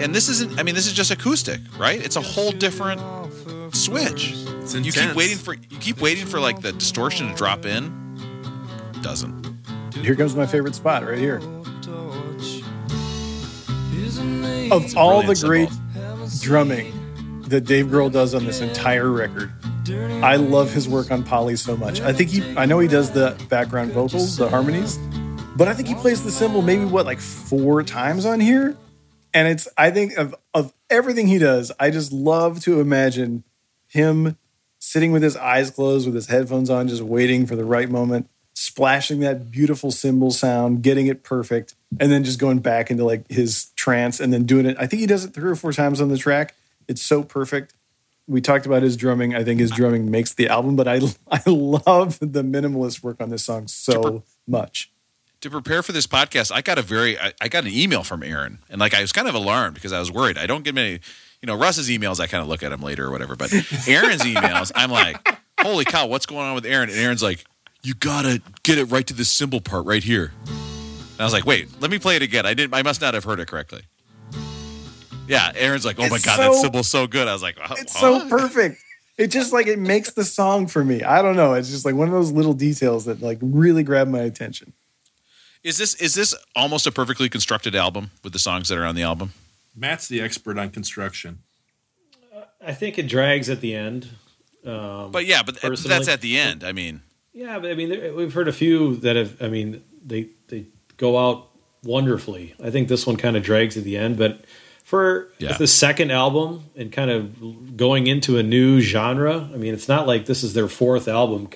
and 0.01 0.15
this 0.15 0.29
isn't. 0.29 0.61
I 0.61 0.63
mean, 0.63 0.75
this 0.75 0.87
is 0.87 0.93
just 0.93 1.11
acoustic, 1.11 1.61
right? 1.79 2.05
It's 2.05 2.17
a 2.17 2.21
whole 2.21 2.53
different 2.53 3.01
switch. 3.75 4.35
You 4.75 4.93
keep 4.93 5.15
waiting 5.17 5.39
for 5.39 5.55
you 5.55 5.79
keep 5.81 6.01
waiting 6.01 6.27
for 6.27 6.39
like 6.39 6.61
the 6.61 6.73
distortion 6.73 7.29
to 7.29 7.35
drop 7.35 7.65
in. 7.67 8.01
Doesn't. 9.03 9.57
Here 9.97 10.15
comes 10.15 10.35
my 10.37 10.47
favorite 10.47 10.75
spot 10.75 11.05
right 11.05 11.19
here. 11.19 11.39
Of 14.71 14.97
all 14.97 15.23
the 15.23 15.39
great 15.45 15.69
drumming 16.41 17.43
that 17.49 17.63
Dave 17.63 17.87
Grohl 17.87 18.11
does 18.11 18.35
on 18.35 18.47
this 18.47 18.61
entire 18.61 19.11
record, 19.11 19.53
I 20.23 20.37
love 20.37 20.73
his 20.73 20.89
work 20.89 21.11
on 21.11 21.25
Polly 21.25 21.57
so 21.57 21.77
much. 21.77 22.01
I 22.01 22.13
think 22.13 22.31
he, 22.31 22.57
I 22.57 22.65
know 22.65 22.79
he 22.79 22.89
does 22.89 23.11
the 23.11 23.37
background 23.49 23.93
vocals, 23.93 24.37
the 24.37 24.49
harmonies, 24.49 24.99
but 25.57 25.69
I 25.69 25.75
think 25.75 25.89
he 25.89 25.95
plays 25.95 26.23
the 26.23 26.31
cymbal 26.31 26.63
maybe 26.63 26.85
what 26.85 27.05
like 27.05 27.21
four 27.21 27.83
times 27.83 28.25
on 28.25 28.41
here. 28.41 28.77
And 29.35 29.49
it's, 29.49 29.67
I 29.77 29.91
think 29.91 30.17
of, 30.17 30.35
of 30.55 30.73
everything 30.89 31.27
he 31.27 31.39
does, 31.39 31.73
I 31.81 31.91
just 31.91 32.13
love 32.13 32.61
to 32.61 32.81
imagine 32.81 33.45
him 33.89 34.39
sitting 34.79 35.11
with 35.11 35.23
his 35.23 35.37
eyes 35.37 35.71
closed, 35.71 36.07
with 36.07 36.15
his 36.15 36.29
headphones 36.29 36.71
on, 36.71 36.89
just 36.89 37.03
waiting 37.03 37.47
for 37.47 37.57
the 37.57 37.65
right 37.65 37.91
moment, 37.91 38.29
splashing 38.55 39.21
that 39.21 39.51
beautiful 39.51 39.91
cymbal 39.91 40.31
sound, 40.31 40.83
getting 40.83 41.07
it 41.07 41.23
perfect, 41.23 41.75
and 41.99 42.13
then 42.13 42.25
just 42.25 42.39
going 42.39 42.59
back 42.59 42.91
into 42.91 43.05
like 43.05 43.31
his 43.31 43.67
trance 43.77 44.21
and 44.21 44.33
then 44.33 44.45
doing 44.45 44.67
it. 44.67 44.77
I 44.79 44.87
think 44.87 45.01
he 45.01 45.07
does 45.07 45.25
it 45.25 45.35
three 45.35 45.51
or 45.51 45.55
four 45.57 45.73
times 45.73 46.01
on 46.01 46.09
the 46.09 46.19
track. 46.19 46.55
It's 46.89 47.03
so 47.03 47.23
perfect. 47.23 47.75
We 48.29 48.41
talked 48.41 48.67
about 48.67 48.83
his 48.83 48.97
drumming. 48.97 49.35
I 49.35 49.43
think 49.43 49.61
his 49.61 49.71
drumming 49.71 50.11
makes 50.11 50.35
the 50.35 50.49
album, 50.49 50.77
but 50.77 50.87
I 50.87 51.01
I 51.31 51.43
love 51.47 52.19
the 52.21 52.43
minimalist 52.43 53.03
work 53.03 53.21
on 53.21 53.31
this 53.31 53.45
song 53.45 53.69
so 53.69 54.23
much. 54.47 54.91
to 55.41 55.51
prepare 55.51 55.83
for 55.83 55.93
this 55.93 56.07
podcast, 56.07 56.53
I 56.53 56.63
got 56.63 56.79
a 56.79 56.83
very 56.83 57.19
I, 57.19 57.33
I 57.41 57.49
got 57.49 57.65
an 57.65 57.73
email 57.73 58.05
from 58.05 58.23
Aaron, 58.23 58.59
and 58.71 58.81
like 58.81 58.95
I 58.95 59.01
was 59.01 59.13
kind 59.13 59.29
of 59.29 59.35
alarmed 59.35 59.75
because 59.75 59.93
I 59.93 59.99
was 59.99 60.11
worried. 60.11 60.39
I 60.39 60.47
don't 60.47 60.63
get 60.63 60.75
many, 60.75 61.01
you 61.41 61.47
know, 61.47 61.57
Russ's 61.57 61.89
emails. 61.89 62.21
I 62.21 62.27
kind 62.27 62.43
of 62.43 62.49
look 62.49 62.63
at 62.63 62.71
them 62.71 62.81
later 62.83 63.07
or 63.07 63.11
whatever, 63.11 63.35
but 63.35 63.53
Aaron's 63.89 64.23
emails, 64.23 64.71
I'm 64.75 64.91
like, 64.91 65.19
holy 65.61 65.85
cow, 65.85 66.07
what's 66.07 66.27
going 66.27 66.47
on 66.47 66.55
with 66.55 66.67
Aaron? 66.67 66.91
And 66.91 66.99
Aaron's 66.99 67.23
like, 67.23 67.45
you 67.83 67.95
gotta 67.95 68.41
get 68.63 68.79
it 68.79 68.85
right 68.87 69.07
to 69.07 69.15
the 69.15 69.25
cymbal 69.25 69.61
part 69.61 69.85
right 69.87 70.03
here. 70.05 70.33
And 70.47 71.21
I 71.21 71.25
was 71.25 71.33
like, 71.33 71.45
wait, 71.47 71.69
let 71.81 71.91
me 71.91 71.99
play 71.99 72.17
it 72.17 72.23
again. 72.23 72.47
I 72.47 72.55
didn't. 72.55 72.75
I 72.75 72.83
must 72.83 73.01
not 73.01 73.15
have 73.15 73.25
heard 73.25 73.41
it 73.41 73.49
correctly. 73.49 73.83
Yeah, 75.29 75.53
Aaron's 75.55 75.85
like, 75.85 75.99
oh 75.99 76.09
my 76.09 76.17
It's 76.17 76.25
god, 76.25 76.37
so- 76.37 76.43
that 76.53 76.55
cymbal's 76.61 76.89
so 76.89 77.07
good. 77.07 77.29
I 77.29 77.33
was 77.33 77.43
like, 77.43 77.57
"Huh? 77.59 77.75
It's 77.79 77.95
Huh?" 77.95 78.21
so 78.21 78.29
perfect. 78.29 78.79
It 79.19 79.29
just 79.29 79.53
like 79.53 79.67
it 79.67 79.79
makes 79.79 80.13
the 80.13 80.25
song 80.25 80.67
for 80.67 80.83
me. 80.85 81.03
I 81.03 81.23
don't 81.23 81.37
know. 81.37 81.55
It's 81.55 81.71
just 81.71 81.85
like 81.85 81.95
one 81.95 82.09
of 82.09 82.15
those 82.15 82.33
little 82.33 82.55
details 82.55 83.05
that 83.05 83.21
like 83.23 83.39
really 83.41 83.83
grab 83.83 84.09
my 84.09 84.21
attention. 84.21 84.73
Is 85.63 85.79
this 85.79 85.95
is 85.95 86.15
this 86.15 86.35
almost 86.57 86.87
a 86.87 86.93
perfectly 86.93 87.29
constructed 87.29 87.75
album 87.77 88.11
with 88.25 88.33
the 88.33 88.39
songs 88.39 88.69
that 88.69 88.79
are 88.79 88.85
on 88.85 88.95
the 88.97 89.03
album? 89.03 89.33
Matt's 89.77 90.09
the 90.09 90.21
expert 90.21 90.59
on 90.59 90.71
construction. 90.71 91.39
Uh, 92.35 92.41
I 92.67 92.73
think 92.73 92.99
it 92.99 93.07
drags 93.07 93.49
at 93.49 93.61
the 93.61 93.75
end. 93.75 94.09
Um, 94.67 95.13
But 95.13 95.25
yeah, 95.27 95.43
but 95.43 95.57
uh, 95.59 95.69
Personally- 95.69 95.89
that's 95.97 96.09
at 96.09 96.21
the 96.21 96.37
end. 96.37 96.65
I 96.65 96.73
mean, 96.73 97.03
Yeah, 97.35 97.59
but 97.59 97.71
I 97.71 97.75
mean, 97.75 97.89
there- 97.89 98.13
we've 98.15 98.33
heard 98.33 98.49
a 98.49 98.53
few 98.53 98.97
that 98.97 99.17
have. 99.17 99.41
I 99.43 99.49
mean, 99.49 99.83
they 100.05 100.29
they 100.49 100.67
go 100.97 101.19
out 101.19 101.49
wonderfully. 101.83 102.55
I 102.63 102.71
think 102.71 102.89
this 102.89 103.07
one 103.07 103.17
kind 103.17 103.37
of 103.37 103.43
drags 103.43 103.77
at 103.77 103.85
the 103.85 103.97
end, 103.97 104.17
but 104.17 104.45
for 104.85 105.29
Yeah. 105.39 105.57
the 105.57 105.67
second 105.67 106.11
album 106.11 106.65
and 106.77 106.93
kind 106.93 107.11
of 107.11 107.77
going 107.77 108.07
into 108.07 108.37
a 108.39 108.43
new 108.43 108.81
genre. 108.81 109.49
I 109.53 109.57
mean, 109.57 109.73
it's 109.75 109.89
not 109.89 110.07
like 110.07 110.27
this 110.27 110.43
is 110.45 110.53
their 110.55 110.69
fourth 110.69 111.09
album 111.09 111.49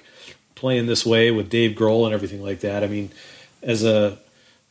playing 0.55 0.87
this 0.87 1.05
way 1.05 1.31
with 1.31 1.51
Dave 1.51 1.73
Grohl 1.77 2.07
and 2.07 2.15
everything 2.15 2.43
like 2.43 2.61
that. 2.61 2.83
I 2.83 2.87
mean, 2.87 3.11
as 3.63 3.85
a 3.85 4.17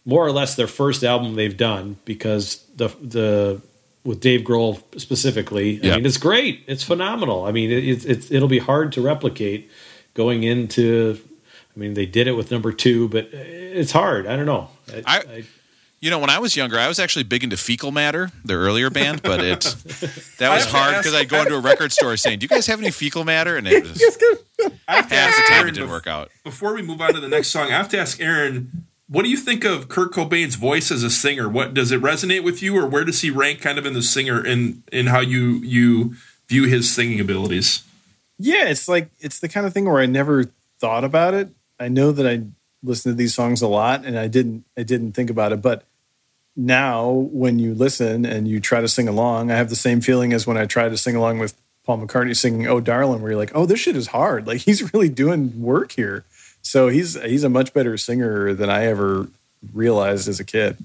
more 0.04 0.26
or 0.26 0.32
less 0.32 0.56
their 0.56 0.68
first 0.68 1.04
album 1.04 1.36
they've 1.36 1.56
done 1.56 1.98
because 2.06 2.64
the 2.76 2.90
the 3.02 3.62
with 4.04 4.20
Dave 4.20 4.42
Grohl 4.42 4.82
specifically. 5.00 5.80
I 5.84 5.88
Yeah. 5.88 5.96
mean, 5.98 6.06
it's 6.06 6.18
great. 6.18 6.64
It's 6.68 6.84
phenomenal. 6.84 7.44
I 7.46 7.52
mean, 7.52 7.72
it, 7.72 7.84
it's 7.88 8.06
it's 8.06 8.32
it'll 8.32 8.48
be 8.48 8.60
hard 8.60 8.92
to 8.94 9.02
replicate 9.02 9.70
going 10.16 10.42
into. 10.44 11.20
I 11.76 11.80
mean, 11.80 11.94
they 11.94 12.06
did 12.08 12.28
it 12.28 12.32
with 12.34 12.50
number 12.52 12.72
two, 12.72 13.08
but 13.10 13.30
it's 13.34 13.92
hard. 13.92 14.26
I 14.28 14.36
don't 14.36 14.46
know. 14.48 14.70
I, 15.06 15.22
I- 15.28 15.44
You 16.02 16.10
know, 16.12 16.20
when 16.20 16.30
I 16.30 16.38
was 16.40 16.56
younger, 16.56 16.78
I 16.78 16.88
was 16.88 17.00
actually 17.00 17.24
big 17.24 17.44
into 17.44 17.58
Fecal 17.58 17.92
Matter, 17.92 18.30
their 18.44 18.60
earlier 18.60 18.90
band, 18.92 19.24
but 19.24 19.44
it 19.44 19.62
that 20.38 20.54
was 20.54 20.66
hard 20.66 20.98
because 20.98 21.16
I'd 21.16 21.30
go 21.30 21.42
into 21.42 21.56
a 21.56 21.60
record 21.60 21.92
store 21.92 22.16
saying, 22.18 22.40
"Do 22.40 22.44
you 22.44 22.48
guys 22.50 22.68
have 22.68 22.80
any 22.80 22.92
Fecal 22.92 23.24
Matter?" 23.26 23.58
And 23.58 23.66
it 23.68 23.84
was, 23.84 24.00
I 24.88 24.98
have 24.98 25.10
half 25.10 25.36
the 25.36 25.42
time 25.48 25.58
Aaron 25.58 25.70
it 25.70 25.72
didn't 25.76 25.90
work 25.90 26.06
out. 26.06 26.30
Before 26.44 26.74
we 26.76 26.82
move 26.84 27.02
on 27.02 27.14
to 27.16 27.20
the 27.20 27.28
next 27.30 27.48
song, 27.48 27.68
I 27.68 27.78
have 27.78 27.90
to 27.90 27.98
ask 27.98 28.20
Aaron, 28.22 28.86
what 29.08 29.24
do 29.24 29.30
you 29.30 29.38
think 29.38 29.64
of 29.64 29.90
Kurt 29.90 30.12
Cobain's 30.14 30.56
voice 30.56 30.92
as 30.92 31.02
a 31.02 31.10
singer? 31.10 31.50
What 31.50 31.74
does 31.74 31.92
it 31.92 32.02
resonate 32.02 32.44
with 32.44 32.62
you, 32.62 32.78
or 32.78 32.86
where 32.86 33.04
does 33.04 33.22
he 33.22 33.32
rank 33.32 33.62
kind 33.62 33.80
of 33.80 33.86
in 33.88 33.94
the 33.94 34.04
singer 34.04 34.46
in 34.46 34.84
in 34.92 35.08
how 35.08 35.22
you 35.22 35.56
you 35.64 36.16
view 36.48 36.66
his 36.66 36.94
singing 36.94 37.20
abilities? 37.20 37.82
Yeah, 38.38 38.66
it's 38.66 38.88
like 38.88 39.10
it's 39.20 39.40
the 39.40 39.50
kind 39.50 39.66
of 39.66 39.74
thing 39.74 39.86
where 39.86 40.02
I 40.02 40.06
never 40.06 40.46
thought 40.80 41.04
about 41.04 41.34
it. 41.34 41.50
I 41.80 41.88
know 41.88 42.12
that 42.12 42.28
I 42.28 42.44
listen 42.84 43.12
to 43.12 43.16
these 43.16 43.34
songs 43.34 43.62
a 43.62 43.68
lot 43.68 44.06
and 44.06 44.18
I 44.18 44.28
didn't 44.28 44.66
I 44.78 44.84
didn't 44.84 45.14
think 45.14 45.30
about 45.30 45.52
it, 45.52 45.62
but 45.62 45.84
now 46.56 47.10
when 47.10 47.60
you 47.60 47.74
listen 47.74 48.26
and 48.26 48.48
you 48.48 48.60
try 48.60 48.82
to 48.82 48.88
sing 48.88 49.08
along, 49.08 49.52
I 49.52 49.56
have 49.56 49.70
the 49.70 49.76
same 49.76 50.02
feeling 50.02 50.34
as 50.34 50.48
when 50.48 50.58
I 50.58 50.66
tried 50.66 50.90
to 50.90 50.98
sing 50.98 51.16
along 51.16 51.40
with 51.40 51.54
Paul 51.86 52.00
McCartney 52.00 52.36
singing 52.36 52.68
"Oh 52.68 52.80
Darling," 52.80 53.22
where 53.22 53.32
you're 53.32 53.40
like, 53.40 53.52
"Oh, 53.54 53.66
this 53.66 53.80
shit 53.80 53.96
is 53.96 54.08
hard." 54.08 54.48
Like 54.48 54.62
he's 54.62 54.94
really 54.94 55.10
doing 55.10 55.62
work 55.62 55.92
here. 55.92 56.24
So 56.62 56.88
he's 56.88 57.22
he's 57.22 57.44
a 57.44 57.50
much 57.50 57.74
better 57.74 57.98
singer 57.98 58.54
than 58.54 58.70
I 58.70 58.86
ever 58.86 59.28
realized 59.74 60.28
as 60.28 60.40
a 60.40 60.44
kid. 60.46 60.78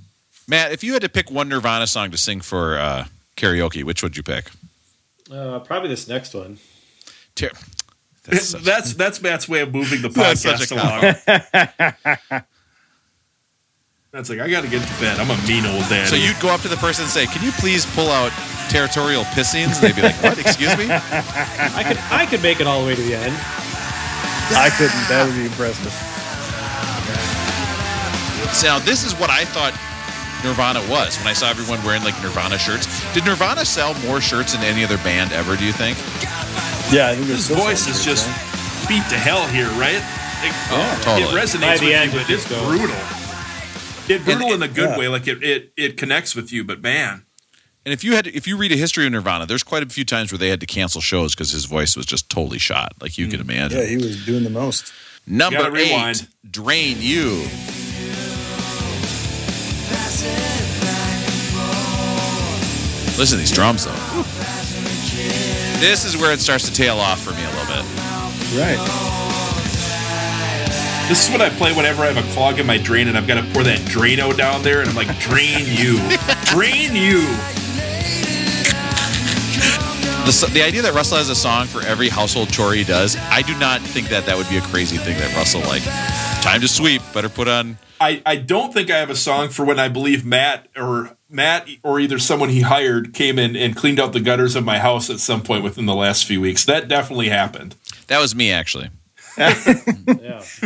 Matt, 0.46 0.72
if 0.72 0.82
you 0.82 0.92
had 0.92 1.02
to 1.02 1.08
pick 1.08 1.30
one 1.30 1.48
Nirvana 1.48 1.86
song 1.86 2.10
to 2.10 2.18
sing 2.18 2.40
for 2.40 2.78
uh, 2.78 3.06
karaoke, 3.36 3.84
which 3.84 4.02
would 4.02 4.16
you 4.16 4.22
pick? 4.22 4.50
uh, 5.30 5.60
probably 5.60 5.88
this 5.88 6.08
next 6.08 6.34
one. 6.34 6.58
Ter- 7.34 7.50
that's 8.24 8.24
That's 8.24 8.48
such- 8.50 8.94
that's, 8.96 9.22
Matt's 9.22 9.48
way 9.48 9.60
of 9.60 9.72
moving 9.72 10.02
the 10.02 10.08
That's 10.14 10.44
podcast 10.44 10.72
along. 10.72 12.42
That's 14.12 14.28
like 14.28 14.40
I 14.40 14.50
got 14.50 14.62
to 14.62 14.68
get 14.68 14.82
to 14.82 15.00
bed. 15.00 15.20
I'm 15.20 15.30
a 15.30 15.36
mean 15.46 15.64
old 15.64 15.88
dad. 15.88 16.08
so 16.08 16.16
you'd 16.16 16.38
go 16.40 16.48
up 16.48 16.60
to 16.62 16.68
the 16.68 16.76
person 16.76 17.04
and 17.04 17.10
say, 17.12 17.26
"Can 17.26 17.44
you 17.44 17.52
please 17.52 17.86
pull 17.94 18.10
out 18.10 18.32
territorial 18.68 19.22
pissings?" 19.38 19.78
And 19.78 19.86
they'd 19.86 19.94
be 19.94 20.02
like, 20.02 20.20
"What? 20.20 20.36
Excuse 20.36 20.76
me?" 20.76 20.86
I 20.90 21.84
could 21.86 21.98
I 22.10 22.26
could 22.26 22.42
make 22.42 22.60
it 22.60 22.66
all 22.66 22.80
the 22.80 22.88
way 22.88 22.96
to 22.96 23.02
the 23.02 23.14
end. 23.14 23.32
I 24.58 24.68
couldn't. 24.76 25.06
That 25.08 25.26
would 25.26 25.36
be 25.36 25.46
impressive. 25.46 25.92
So 28.52 28.66
now 28.66 28.78
this 28.80 29.04
is 29.04 29.14
what 29.14 29.30
I 29.30 29.44
thought 29.44 29.74
Nirvana 30.44 30.80
was 30.88 31.16
when 31.18 31.26
I 31.26 31.32
saw 31.32 31.48
everyone 31.50 31.82
wearing 31.84 32.02
like 32.02 32.20
Nirvana 32.22 32.58
shirts. 32.58 32.86
Did 33.14 33.24
Nirvana 33.24 33.64
sell 33.64 33.94
more 34.06 34.20
shirts 34.20 34.52
than 34.54 34.62
any 34.62 34.84
other 34.84 34.96
band 34.98 35.32
ever? 35.32 35.56
Do 35.56 35.64
you 35.64 35.72
think? 35.72 35.98
Yeah, 36.92 37.08
I 37.08 37.14
think 37.14 37.28
his 37.28 37.48
voice 37.48 37.86
is 37.86 38.04
just 38.04 38.26
beat 38.88 39.04
to 39.10 39.16
hell 39.16 39.46
here, 39.48 39.68
right? 39.78 40.02
Like, 40.42 40.54
Oh, 40.70 41.00
totally. 41.02 41.38
It 41.38 41.42
resonates 41.44 41.80
with 41.80 41.92
end, 41.94 42.12
you, 42.12 42.18
but 42.18 42.30
it's 42.30 42.46
just 42.46 42.48
goes. 42.48 42.66
brutal. 42.66 42.96
It 44.08 44.24
brutal 44.24 44.52
And- 44.54 44.62
in 44.64 44.70
a 44.70 44.72
good 44.72 44.90
yeah. 44.90 44.98
way. 44.98 45.08
Like 45.08 45.28
it, 45.28 45.42
it 45.42 45.72
it 45.76 45.96
connects 45.96 46.34
with 46.34 46.52
you, 46.52 46.64
but 46.64 46.82
man, 46.82 47.24
And 47.84 47.94
if 47.94 48.02
you 48.04 48.14
had, 48.14 48.26
if 48.26 48.46
you 48.48 48.56
read 48.56 48.72
a 48.72 48.76
history 48.76 49.06
of 49.06 49.12
Nirvana, 49.12 49.46
there's 49.46 49.62
quite 49.62 49.82
a 49.82 49.88
few 49.88 50.04
times 50.04 50.32
where 50.32 50.38
they 50.38 50.48
had 50.48 50.60
to 50.60 50.66
cancel 50.66 51.00
shows 51.00 51.34
because 51.34 51.50
his 51.52 51.64
voice 51.66 51.96
was 51.96 52.06
just 52.06 52.28
totally 52.28 52.58
shot, 52.58 52.92
like 53.00 53.16
you 53.18 53.26
hmm. 53.26 53.30
can 53.32 53.40
imagine. 53.40 53.78
Yeah, 53.78 53.84
he 53.86 53.96
was 53.96 54.24
doing 54.26 54.44
the 54.44 54.50
most. 54.50 54.92
Number 55.26 55.76
eight, 55.76 55.90
rewind. 55.92 56.28
Drain 56.50 56.96
You. 57.00 57.46
Listen 63.18 63.36
to 63.36 63.40
these 63.40 63.50
drums 63.50 63.84
though. 63.84 63.92
This 65.80 66.04
is 66.04 66.16
where 66.16 66.32
it 66.32 66.40
starts 66.40 66.66
to 66.68 66.72
tail 66.72 66.98
off 66.98 67.20
for 67.20 67.30
me 67.32 67.42
a 67.42 67.50
little 67.50 67.66
bit. 67.66 67.84
Right. 68.58 68.78
this 71.08 71.26
is 71.26 71.30
what 71.30 71.40
I 71.40 71.48
play 71.50 71.72
whenever 71.72 72.02
I 72.02 72.12
have 72.12 72.16
a 72.16 72.32
clog 72.32 72.58
in 72.58 72.66
my 72.66 72.78
drain 72.78 73.08
and 73.08 73.16
I've 73.16 73.26
got 73.26 73.40
to 73.42 73.52
pour 73.52 73.62
that 73.62 73.78
Drano 73.80 74.36
down 74.36 74.62
there, 74.62 74.80
and 74.80 74.88
I'm 74.88 74.96
like, 74.96 75.18
drain 75.18 75.66
you, 75.66 75.98
drain 76.46 76.94
you. 76.94 77.20
The, 80.24 80.50
the 80.52 80.62
idea 80.62 80.82
that 80.82 80.92
Russell 80.94 81.18
has 81.18 81.28
a 81.28 81.34
song 81.34 81.66
for 81.66 81.82
every 81.82 82.08
household 82.08 82.50
chore 82.50 82.72
he 82.74 82.84
does, 82.84 83.16
I 83.16 83.42
do 83.42 83.56
not 83.58 83.80
think 83.80 84.08
that 84.08 84.26
that 84.26 84.36
would 84.36 84.48
be 84.48 84.58
a 84.58 84.62
crazy 84.62 84.96
thing 84.96 85.18
that 85.18 85.34
Russell 85.34 85.60
like. 85.62 85.82
Time 86.42 86.62
to 86.62 86.68
sweep. 86.68 87.02
Better 87.12 87.28
put 87.28 87.48
on. 87.48 87.78
I, 88.00 88.22
I 88.24 88.36
don't 88.36 88.72
think 88.72 88.90
I 88.90 88.96
have 88.96 89.10
a 89.10 89.16
song 89.16 89.50
for 89.50 89.64
when 89.64 89.78
I 89.78 89.88
believe 89.88 90.24
Matt 90.24 90.68
or 90.74 91.16
Matt 91.28 91.68
or 91.82 92.00
either 92.00 92.18
someone 92.18 92.48
he 92.48 92.62
hired 92.62 93.12
came 93.12 93.38
in 93.38 93.54
and 93.54 93.76
cleaned 93.76 94.00
out 94.00 94.14
the 94.14 94.20
gutters 94.20 94.56
of 94.56 94.64
my 94.64 94.78
house 94.78 95.10
at 95.10 95.20
some 95.20 95.42
point 95.42 95.62
within 95.62 95.84
the 95.84 95.94
last 95.94 96.24
few 96.24 96.40
weeks. 96.40 96.64
That 96.64 96.88
definitely 96.88 97.28
happened. 97.28 97.76
That 98.06 98.18
was 98.20 98.34
me 98.34 98.50
actually. 98.50 98.90
Yeah. 99.36 99.52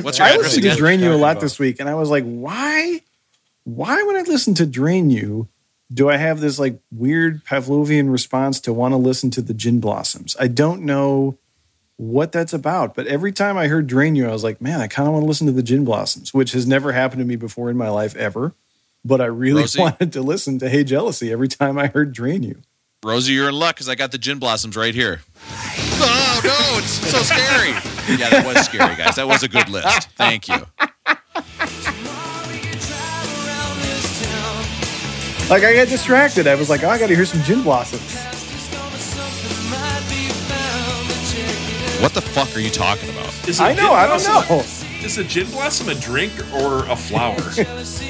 What's 0.01 0.19
your 0.19 0.27
I 0.27 0.31
address 0.31 0.57
listened 0.57 0.63
to? 0.63 0.77
Drain 0.77 1.01
You 1.01 1.13
a 1.13 1.17
lot 1.17 1.41
this 1.41 1.59
week, 1.59 1.81
and 1.81 1.89
I 1.89 1.95
was 1.95 2.09
like, 2.09 2.25
why? 2.25 3.03
Why 3.65 4.03
when 4.05 4.17
I 4.17 4.23
listen 4.23 4.55
to 4.55 4.67
Drain 4.67 5.11
You, 5.11 5.49
do 5.93 6.09
I 6.09 6.17
have 6.17 6.41
this 6.41 6.59
like 6.59 6.79
weird 6.93 7.45
Pavlovian 7.45 8.11
response 8.11 8.61
to 8.61 8.73
want 8.73 8.93
to 8.93 8.97
listen 8.97 9.31
to 9.33 9.43
the 9.43 9.55
Gin 9.55 9.81
Blossoms? 9.81 10.37
I 10.39 10.49
don't 10.49 10.83
know 10.83 11.37
what 11.97 12.33
that's 12.33 12.53
about, 12.53 12.95
but 12.95 13.07
every 13.07 13.33
time 13.33 13.57
I 13.57 13.69
heard 13.69 13.87
Drain 13.87 14.17
You, 14.17 14.29
I 14.29 14.33
was 14.33 14.43
like, 14.45 14.61
man, 14.61 14.81
I 14.81 14.89
kind 14.89 15.07
of 15.07 15.13
want 15.15 15.25
to 15.25 15.29
listen 15.29 15.47
to 15.47 15.53
the 15.53 15.63
Gin 15.63 15.85
Blossoms, 15.85 16.35
which 16.35 16.53
has 16.53 16.67
never 16.67 16.93
happened 16.93 17.21
to 17.21 17.25
me 17.25 17.37
before 17.37 17.71
in 17.71 17.77
my 17.77 17.89
life 17.89 18.17
ever. 18.17 18.55
But 19.05 19.21
I 19.21 19.27
really 19.27 19.63
Rosie? 19.63 19.81
wanted 19.83 20.13
to 20.15 20.23
listen 20.23 20.59
to 20.61 20.69
Hey 20.69 20.83
Jealousy 20.85 21.31
every 21.31 21.49
time 21.49 21.79
I 21.79 21.87
heard 21.89 22.13
Drain 22.13 22.43
You. 22.43 22.63
Rosie, 23.05 23.35
you're 23.35 23.49
in 23.51 23.55
luck 23.55 23.77
because 23.77 23.89
I 23.89 23.95
got 23.97 24.13
the 24.13 24.19
gin 24.19 24.39
blossoms 24.39 24.77
right 24.77 24.95
here. 24.95 25.21
Oh 26.01 26.41
no, 26.43 26.79
it's 26.79 26.91
so 27.11 27.19
scary. 27.23 27.75
Yeah, 28.07 28.29
that 28.29 28.45
was 28.45 28.67
scary, 28.67 28.95
guys. 28.97 29.17
That 29.17 29.27
was 29.27 29.43
a 29.43 29.49
good 29.49 29.71
list. 29.71 30.11
Thank 30.11 30.47
you. 30.47 30.57
Like 35.51 35.63
I 35.63 35.75
got 35.75 35.89
distracted. 35.89 36.47
I 36.47 36.55
was 36.55 36.69
like, 36.69 36.83
oh, 36.83 36.89
I 36.91 36.99
got 36.99 37.07
to 37.09 37.17
hear 37.17 37.25
some 37.25 37.43
Gin 37.43 37.63
Blossoms. 37.63 38.34
What 42.05 42.13
the 42.13 42.21
fuck 42.21 42.55
are 42.55 42.61
you 42.61 42.69
talking 42.69 43.09
about? 43.09 43.33
Is 43.49 43.61
a 43.61 43.65
I 43.65 43.69
know. 43.73 43.77
gin 43.89 43.91
I 43.93 44.07
don't 44.07 44.23
know. 44.25 44.57
a- 44.61 45.05
is 45.07 45.17
a 45.17 45.25
gin 45.25 45.51
blossom 45.51 45.89
a 45.89 45.95
drink 45.95 46.33
or 46.53 46.85
a 46.91 46.97
flower? 46.97 47.35
That's 47.41 48.01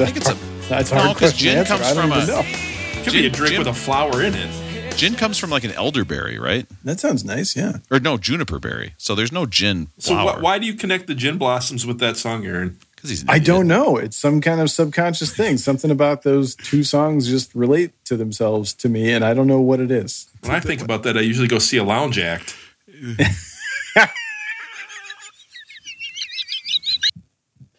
I 0.00 0.04
think 0.04 0.16
it's 0.16 0.28
a 0.30 0.36
that's 0.68 0.90
a 0.90 0.96
no, 0.96 1.00
hard 1.02 1.16
'cause 1.16 1.30
question 1.30 1.38
gin 1.48 1.58
answer. 1.58 1.74
comes 1.74 1.86
I 1.86 1.94
don't 1.94 2.10
from 2.10 2.22
even 2.22 2.24
a- 2.24 2.42
know. 2.42 3.02
Could 3.04 3.12
be 3.12 3.26
a 3.26 3.30
drink 3.30 3.50
gin- 3.52 3.58
with 3.60 3.68
a 3.68 3.72
flower 3.72 4.20
in 4.20 4.34
it. 4.34 4.96
gin 4.96 5.14
comes 5.14 5.38
from 5.38 5.50
like 5.50 5.62
an 5.62 5.70
elderberry, 5.72 6.38
right? 6.40 6.66
That 6.84 6.98
sounds 6.98 7.24
nice. 7.24 7.54
Yeah. 7.56 7.78
Or 7.90 8.00
no, 8.00 8.18
juniper 8.18 8.58
berry. 8.58 8.94
So 8.98 9.14
there's 9.14 9.30
no 9.32 9.46
gin 9.46 9.88
So 9.98 10.10
flower. 10.14 10.38
wh- 10.38 10.42
why 10.42 10.58
do 10.58 10.66
you 10.66 10.74
connect 10.74 11.06
the 11.06 11.14
gin 11.14 11.38
blossoms 11.38 11.86
with 11.86 11.98
that 12.00 12.16
song, 12.16 12.44
Aaron? 12.44 12.78
Because 12.96 13.10
he's. 13.10 13.22
an 13.22 13.30
I 13.30 13.36
idiot. 13.36 13.46
don't 13.46 13.68
know. 13.68 13.96
It's 13.96 14.16
some 14.18 14.40
kind 14.40 14.60
of 14.60 14.70
subconscious 14.70 15.32
thing. 15.32 15.56
Something 15.56 15.90
about 15.92 16.22
those 16.22 16.54
two 16.56 16.82
songs 16.84 17.28
just 17.28 17.54
relate 17.54 17.92
to 18.06 18.16
themselves 18.16 18.74
to 18.74 18.88
me, 18.88 19.10
and 19.12 19.24
I 19.24 19.34
don't 19.34 19.46
know 19.46 19.60
what 19.60 19.78
it 19.80 19.90
is. 19.90 20.26
When 20.42 20.54
I 20.54 20.60
think 20.60 20.82
about 20.82 21.04
that, 21.04 21.16
I 21.16 21.20
usually 21.20 21.48
go 21.48 21.58
see 21.58 21.76
a 21.78 21.84
lounge 21.84 22.18
act. 22.18 22.54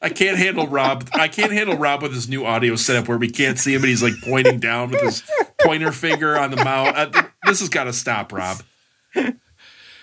I 0.03 0.09
can't 0.09 0.37
handle 0.37 0.65
Rob. 0.67 1.07
I 1.13 1.27
can't 1.27 1.51
handle 1.51 1.77
Rob 1.77 2.01
with 2.01 2.13
his 2.13 2.27
new 2.27 2.43
audio 2.43 2.75
setup 2.75 3.07
where 3.07 3.19
we 3.19 3.29
can't 3.29 3.59
see 3.59 3.73
him 3.75 3.81
and 3.81 3.89
he's 3.89 4.01
like 4.01 4.15
pointing 4.23 4.59
down 4.59 4.89
with 4.89 5.01
his 5.01 5.21
pointer 5.61 5.91
finger 5.91 6.37
on 6.37 6.49
the 6.49 6.57
mount. 6.63 6.97
I, 6.97 7.27
this 7.45 7.59
has 7.59 7.69
got 7.69 7.83
to 7.83 7.93
stop, 7.93 8.33
Rob. 8.33 8.63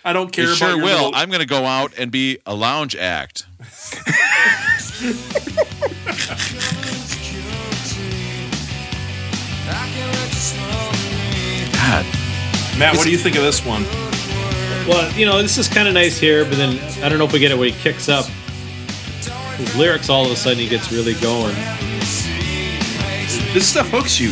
I 0.04 0.12
don't 0.12 0.32
care 0.32 0.44
It 0.44 0.56
about 0.56 0.70
sure 0.70 0.76
will. 0.76 0.84
little- 0.84 1.14
I'm 1.14 1.28
going 1.30 1.40
to 1.40 1.46
go 1.46 1.64
out 1.64 1.92
and 1.98 2.12
be 2.12 2.38
a 2.46 2.54
lounge 2.54 2.94
act. 2.94 3.44
God, 11.72 12.04
Matt, 12.78 12.96
what 12.96 13.04
do 13.04 13.10
you 13.10 13.18
think 13.18 13.36
of 13.36 13.42
this 13.42 13.64
one? 13.64 13.84
Well, 14.88 15.12
you 15.12 15.26
know, 15.26 15.42
this 15.42 15.58
is 15.58 15.68
kind 15.68 15.86
of 15.86 15.92
nice 15.92 16.18
here, 16.18 16.44
but 16.44 16.56
then 16.56 16.78
I 17.04 17.10
don't 17.10 17.18
know 17.18 17.26
if 17.26 17.32
we 17.34 17.38
get 17.38 17.50
it 17.50 17.58
when 17.58 17.70
he 17.70 17.78
kicks 17.78 18.08
up. 18.08 18.24
His 19.58 19.76
lyrics, 19.76 20.08
all 20.08 20.24
of 20.24 20.32
a 20.32 20.36
sudden, 20.36 20.58
he 20.58 20.68
gets 20.68 20.90
really 20.90 21.12
going. 21.14 21.54
This 23.52 23.68
stuff 23.68 23.90
hooks 23.90 24.18
you. 24.18 24.30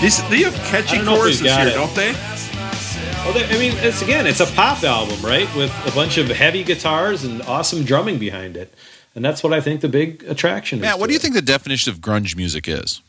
These, 0.00 0.22
they 0.28 0.42
have 0.42 0.54
catchy 0.66 0.98
I 0.98 1.04
don't 1.04 1.16
choruses 1.16 1.42
got 1.42 1.60
here, 1.60 1.70
it. 1.70 1.74
don't 1.74 1.94
they? 1.94 2.12
Well, 2.12 3.32
they, 3.32 3.44
I 3.46 3.58
mean, 3.58 3.72
it's 3.78 4.02
again, 4.02 4.26
it's 4.28 4.38
a 4.40 4.46
pop 4.46 4.84
album, 4.84 5.20
right? 5.24 5.52
With 5.56 5.72
a 5.86 5.90
bunch 5.92 6.18
of 6.18 6.28
heavy 6.28 6.62
guitars 6.62 7.24
and 7.24 7.42
awesome 7.42 7.82
drumming 7.82 8.18
behind 8.18 8.56
it, 8.56 8.72
and 9.16 9.24
that's 9.24 9.42
what 9.42 9.52
I 9.52 9.60
think 9.60 9.80
the 9.80 9.88
big 9.88 10.22
attraction 10.28 10.78
is. 10.78 10.82
Matt, 10.82 11.00
what 11.00 11.06
to 11.06 11.08
do 11.08 11.12
you 11.14 11.16
it. 11.16 11.22
think 11.22 11.34
the 11.34 11.42
definition 11.42 11.92
of 11.92 11.98
grunge 11.98 12.36
music 12.36 12.68
is? 12.68 13.00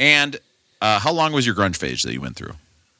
And 0.00 0.36
uh, 0.80 0.98
how 0.98 1.12
long 1.12 1.32
was 1.32 1.46
your 1.46 1.54
grunge 1.54 1.76
phase 1.76 2.02
that 2.02 2.12
you 2.12 2.20
went 2.20 2.34
through? 2.34 2.54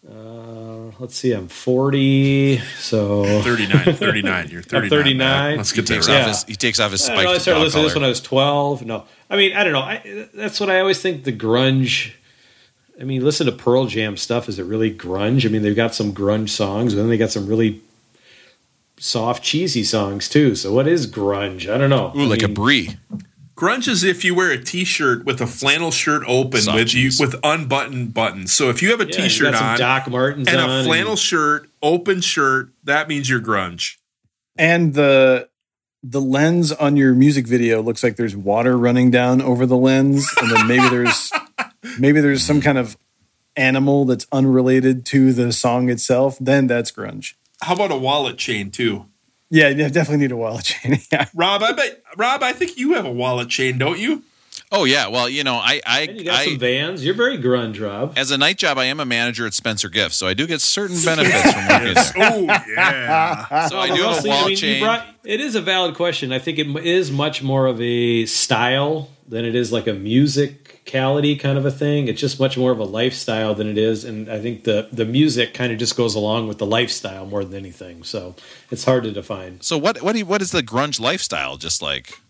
Uh, 0.08 0.63
let's 0.98 1.16
see, 1.16 1.32
I'm 1.32 1.48
40, 1.48 2.58
so 2.78 3.24
39, 3.42 3.94
39. 3.94 4.48
You're 4.50 4.62
39. 4.62 4.90
39. 4.90 5.56
Let's 5.56 5.72
get 5.72 5.88
He 5.88 5.94
takes 5.94 6.06
that 6.06 6.12
Yeah. 6.12 6.20
off 6.22 6.28
his 6.28 6.44
he 6.44 6.54
takes 6.56 6.80
off 6.80 6.92
his 6.92 7.08
I, 7.08 7.22
know, 7.24 7.32
I 7.32 7.38
started 7.38 7.58
dog 7.60 7.64
listening 7.64 7.82
to 7.82 7.88
this 7.88 7.94
when 7.94 8.04
I 8.04 8.08
was 8.08 8.20
12. 8.20 8.86
No, 8.86 9.04
I 9.30 9.36
mean, 9.36 9.54
I 9.56 9.64
don't 9.64 9.72
know. 9.72 9.80
I, 9.80 10.28
that's 10.34 10.60
what 10.60 10.70
I 10.70 10.80
always 10.80 11.00
think 11.00 11.24
the 11.24 11.32
grunge. 11.32 12.12
I 13.00 13.04
mean, 13.04 13.24
listen 13.24 13.46
to 13.46 13.52
Pearl 13.52 13.86
Jam 13.86 14.16
stuff. 14.16 14.48
Is 14.48 14.58
it 14.58 14.64
really 14.64 14.92
grunge? 14.94 15.44
I 15.44 15.48
mean, 15.48 15.62
they've 15.62 15.74
got 15.74 15.94
some 15.94 16.12
grunge 16.14 16.50
songs, 16.50 16.92
and 16.92 17.02
then 17.02 17.08
they 17.08 17.16
got 17.18 17.30
some 17.32 17.46
really 17.46 17.80
soft, 18.98 19.42
cheesy 19.42 19.82
songs 19.82 20.28
too. 20.28 20.54
So, 20.54 20.72
what 20.72 20.86
is 20.86 21.06
grunge? 21.06 21.68
I 21.72 21.76
don't 21.76 21.90
know. 21.90 22.12
Ooh, 22.16 22.22
I 22.22 22.26
like 22.26 22.42
a 22.42 22.48
brie. 22.48 22.96
Grunge 23.56 23.86
is 23.86 24.02
if 24.02 24.24
you 24.24 24.34
wear 24.34 24.50
a 24.50 24.58
t-shirt 24.58 25.24
with 25.24 25.40
a 25.40 25.46
flannel 25.46 25.92
shirt 25.92 26.24
open 26.26 26.62
Soft 26.62 26.76
with 26.76 26.94
you 26.94 27.10
with 27.20 27.36
unbuttoned 27.44 28.12
buttons. 28.12 28.52
So 28.52 28.68
if 28.68 28.82
you 28.82 28.90
have 28.90 29.00
a 29.00 29.06
yeah, 29.06 29.12
t-shirt 29.12 29.54
on 29.54 29.78
Doc 29.78 30.10
Martens 30.10 30.48
and 30.48 30.60
on, 30.60 30.80
a 30.80 30.84
flannel 30.84 31.14
shirt, 31.14 31.68
open 31.80 32.20
shirt, 32.20 32.70
that 32.82 33.08
means 33.08 33.30
you're 33.30 33.40
grunge. 33.40 33.96
And 34.56 34.94
the 34.94 35.48
the 36.02 36.20
lens 36.20 36.72
on 36.72 36.96
your 36.96 37.14
music 37.14 37.46
video 37.46 37.80
looks 37.80 38.02
like 38.02 38.16
there's 38.16 38.36
water 38.36 38.76
running 38.76 39.10
down 39.10 39.40
over 39.40 39.66
the 39.66 39.76
lens, 39.76 40.28
and 40.40 40.50
then 40.50 40.66
maybe 40.66 40.88
there's 40.88 41.30
maybe 41.98 42.20
there's 42.20 42.42
some 42.44 42.60
kind 42.60 42.76
of 42.76 42.96
animal 43.56 44.04
that's 44.04 44.26
unrelated 44.32 45.06
to 45.06 45.32
the 45.32 45.52
song 45.52 45.90
itself. 45.90 46.36
Then 46.40 46.66
that's 46.66 46.90
grunge. 46.90 47.34
How 47.62 47.74
about 47.74 47.92
a 47.92 47.96
wallet 47.96 48.36
chain 48.36 48.72
too? 48.72 49.06
Yeah, 49.50 49.68
you 49.68 49.76
definitely 49.88 50.18
need 50.18 50.32
a 50.32 50.36
wallet 50.36 50.64
chain. 50.64 50.98
Yeah. 51.12 51.26
Rob, 51.34 51.62
I 51.62 51.72
bet 51.72 52.02
Rob, 52.16 52.42
I 52.42 52.52
think 52.52 52.76
you 52.78 52.94
have 52.94 53.04
a 53.04 53.12
wallet 53.12 53.48
chain, 53.48 53.78
don't 53.78 53.98
you? 53.98 54.22
Oh 54.72 54.84
yeah, 54.84 55.08
well 55.08 55.28
you 55.28 55.44
know 55.44 55.54
I 55.56 55.80
I, 55.86 56.00
and 56.02 56.18
you 56.18 56.24
got 56.24 56.42
some 56.44 56.58
vans. 56.58 57.04
You're 57.04 57.14
very 57.14 57.38
grunge, 57.38 57.80
Rob. 57.80 58.14
as 58.16 58.30
a 58.30 58.38
night 58.38 58.56
job 58.56 58.78
I 58.78 58.84
am 58.86 58.98
a 58.98 59.04
manager 59.04 59.46
at 59.46 59.54
Spencer 59.54 59.88
Gifts, 59.88 60.16
so 60.16 60.26
I 60.26 60.34
do 60.34 60.46
get 60.46 60.60
certain 60.60 60.96
benefits 61.04 61.42
from 61.52 61.66
working 61.68 61.94
there. 62.16 62.26
Oh 62.32 62.40
yeah. 62.76 63.68
So 63.68 63.78
I 63.78 63.88
do 63.88 64.02
have 64.02 64.04
a 64.04 64.08
Wesley, 64.08 64.30
wall 64.30 64.38
I 64.38 64.42
mean, 64.42 64.50
you 64.50 64.56
chain. 64.56 64.82
brought- 64.82 65.06
it 65.24 65.40
is 65.40 65.54
a 65.54 65.60
valid 65.60 65.94
question. 65.94 66.32
I 66.32 66.38
think 66.38 66.58
it 66.58 66.66
is 66.84 67.10
much 67.12 67.42
more 67.42 67.66
of 67.66 67.80
a 67.80 68.26
style 68.26 69.10
than 69.28 69.44
it 69.44 69.54
is 69.54 69.72
like 69.72 69.86
a 69.86 69.94
musicality 70.84 71.38
kind 71.38 71.58
of 71.58 71.66
a 71.66 71.70
thing. 71.70 72.08
It's 72.08 72.20
just 72.20 72.38
much 72.40 72.56
more 72.56 72.72
of 72.72 72.78
a 72.78 72.84
lifestyle 72.84 73.54
than 73.54 73.68
it 73.68 73.78
is, 73.78 74.04
and 74.04 74.30
I 74.30 74.40
think 74.40 74.64
the 74.64 74.88
the 74.92 75.04
music 75.04 75.54
kind 75.54 75.72
of 75.72 75.78
just 75.78 75.96
goes 75.96 76.14
along 76.14 76.48
with 76.48 76.58
the 76.58 76.66
lifestyle 76.66 77.26
more 77.26 77.44
than 77.44 77.54
anything. 77.54 78.02
So 78.04 78.34
it's 78.70 78.84
hard 78.84 79.04
to 79.04 79.12
define. 79.12 79.60
So 79.60 79.78
what 79.78 80.02
what 80.02 80.12
do 80.12 80.18
you, 80.18 80.26
what 80.26 80.42
is 80.42 80.50
the 80.50 80.62
grunge 80.62 81.00
lifestyle? 81.00 81.56
Just 81.56 81.82
like 81.82 82.20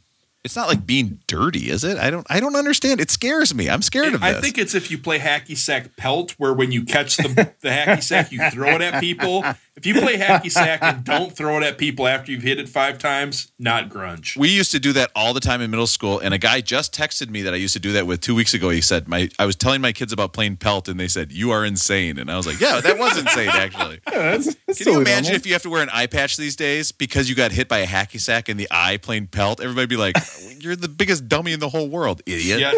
it's 0.44 0.57
not 0.57 0.68
like 0.68 0.86
being 0.86 1.20
dirty, 1.26 1.70
is 1.70 1.84
it? 1.84 1.98
I 1.98 2.11
don't 2.11 2.26
I 2.30 2.40
don't 2.40 2.57
understand. 2.57 3.00
It 3.00 3.11
scares 3.11 3.55
me. 3.55 3.68
I'm 3.68 3.82
scared 3.82 4.14
of 4.14 4.22
I 4.22 4.40
think 4.40 4.59
it's 4.59 4.74
if 4.74 4.90
you 4.90 4.98
play 4.98 5.18
hacky 5.18 5.57
sack 5.57 5.96
pelt, 5.96 6.32
where 6.32 6.52
when 6.52 6.72
you 6.72 6.84
catch 6.84 7.16
the, 7.16 7.28
the 7.61 7.68
hacky 7.68 8.02
sack, 8.02 8.30
you 8.32 8.50
throw 8.50 8.74
it 8.74 8.82
at 8.82 9.00
people. 9.00 9.44
If 9.77 9.87
you 9.87 9.95
play 9.95 10.16
hacky 10.16 10.53
sack 10.53 10.81
and 10.83 11.03
don't 11.03 11.37
throw 11.37 11.57
it 11.59 11.64
at 11.64 11.79
people 11.79 12.07
after 12.07 12.31
you've 12.31 12.45
hit 12.45 12.61
it 12.61 12.68
five 12.68 12.97
times, 12.97 13.51
not 13.59 13.89
grunge. 13.89 14.37
we 14.37 14.49
used 14.49 14.70
to 14.70 14.79
do 14.79 14.93
that 14.93 15.11
all 15.16 15.35
the 15.35 15.41
time 15.41 15.61
in 15.61 15.70
middle 15.70 15.89
school, 15.89 16.20
and 16.20 16.33
a 16.33 16.39
guy 16.39 16.61
just 16.61 16.95
texted 16.95 17.29
me 17.29 17.43
that 17.43 17.53
I 17.53 17.57
used 17.57 17.75
to 17.75 17.81
do 17.81 17.93
that 17.93 18.07
with 18.07 18.20
two 18.20 18.37
weeks 18.37 18.55
ago. 18.55 18.70
He 18.70 18.81
said, 18.81 19.09
"My 19.09 19.29
I 19.37 19.47
was 19.47 19.57
telling 19.57 19.81
my 19.81 19.93
kids 19.93 20.12
about 20.12 20.33
playing 20.33 20.59
pelt, 20.59 20.89
and 20.89 20.99
they 20.99 21.09
said 21.09 21.33
you 21.33 21.51
are 21.51 21.64
insane." 21.64 22.18
And 22.18 22.31
I 22.31 22.37
was 22.37 22.47
like, 22.47 22.61
"Yeah, 22.61 22.81
that 22.81 22.99
was 22.99 23.18
insane, 23.18 23.49
actually." 23.49 24.01
That's, 24.07 24.55
that's 24.66 24.83
Can 24.83 24.93
you 24.93 25.01
imagine 25.01 25.25
normal. 25.25 25.37
if 25.37 25.47
you 25.47 25.53
have 25.55 25.62
to 25.62 25.70
wear 25.70 25.83
an 25.83 25.91
eye 25.93 26.07
patch 26.07 26.37
these 26.37 26.55
days 26.55 26.93
because 26.93 27.29
you 27.29 27.35
got 27.35 27.51
hit 27.51 27.68
by 27.68 27.79
a 27.79 27.87
hacky 27.87 28.20
sack 28.20 28.49
in 28.49 28.57
the 28.57 28.68
eye 28.70 28.97
playing 28.97 29.27
pelt? 29.27 29.61
Everybody 29.61 29.87
be 29.87 29.97
like, 29.97 30.16
"You're 30.61 30.77
the 30.77 30.89
biggest 30.89 31.29
dummy 31.29 31.53
in 31.53 31.59
the 31.59 31.68
whole 31.68 31.89
world, 31.89 32.22
idiot." 32.27 32.61
Yeah. 32.61 32.75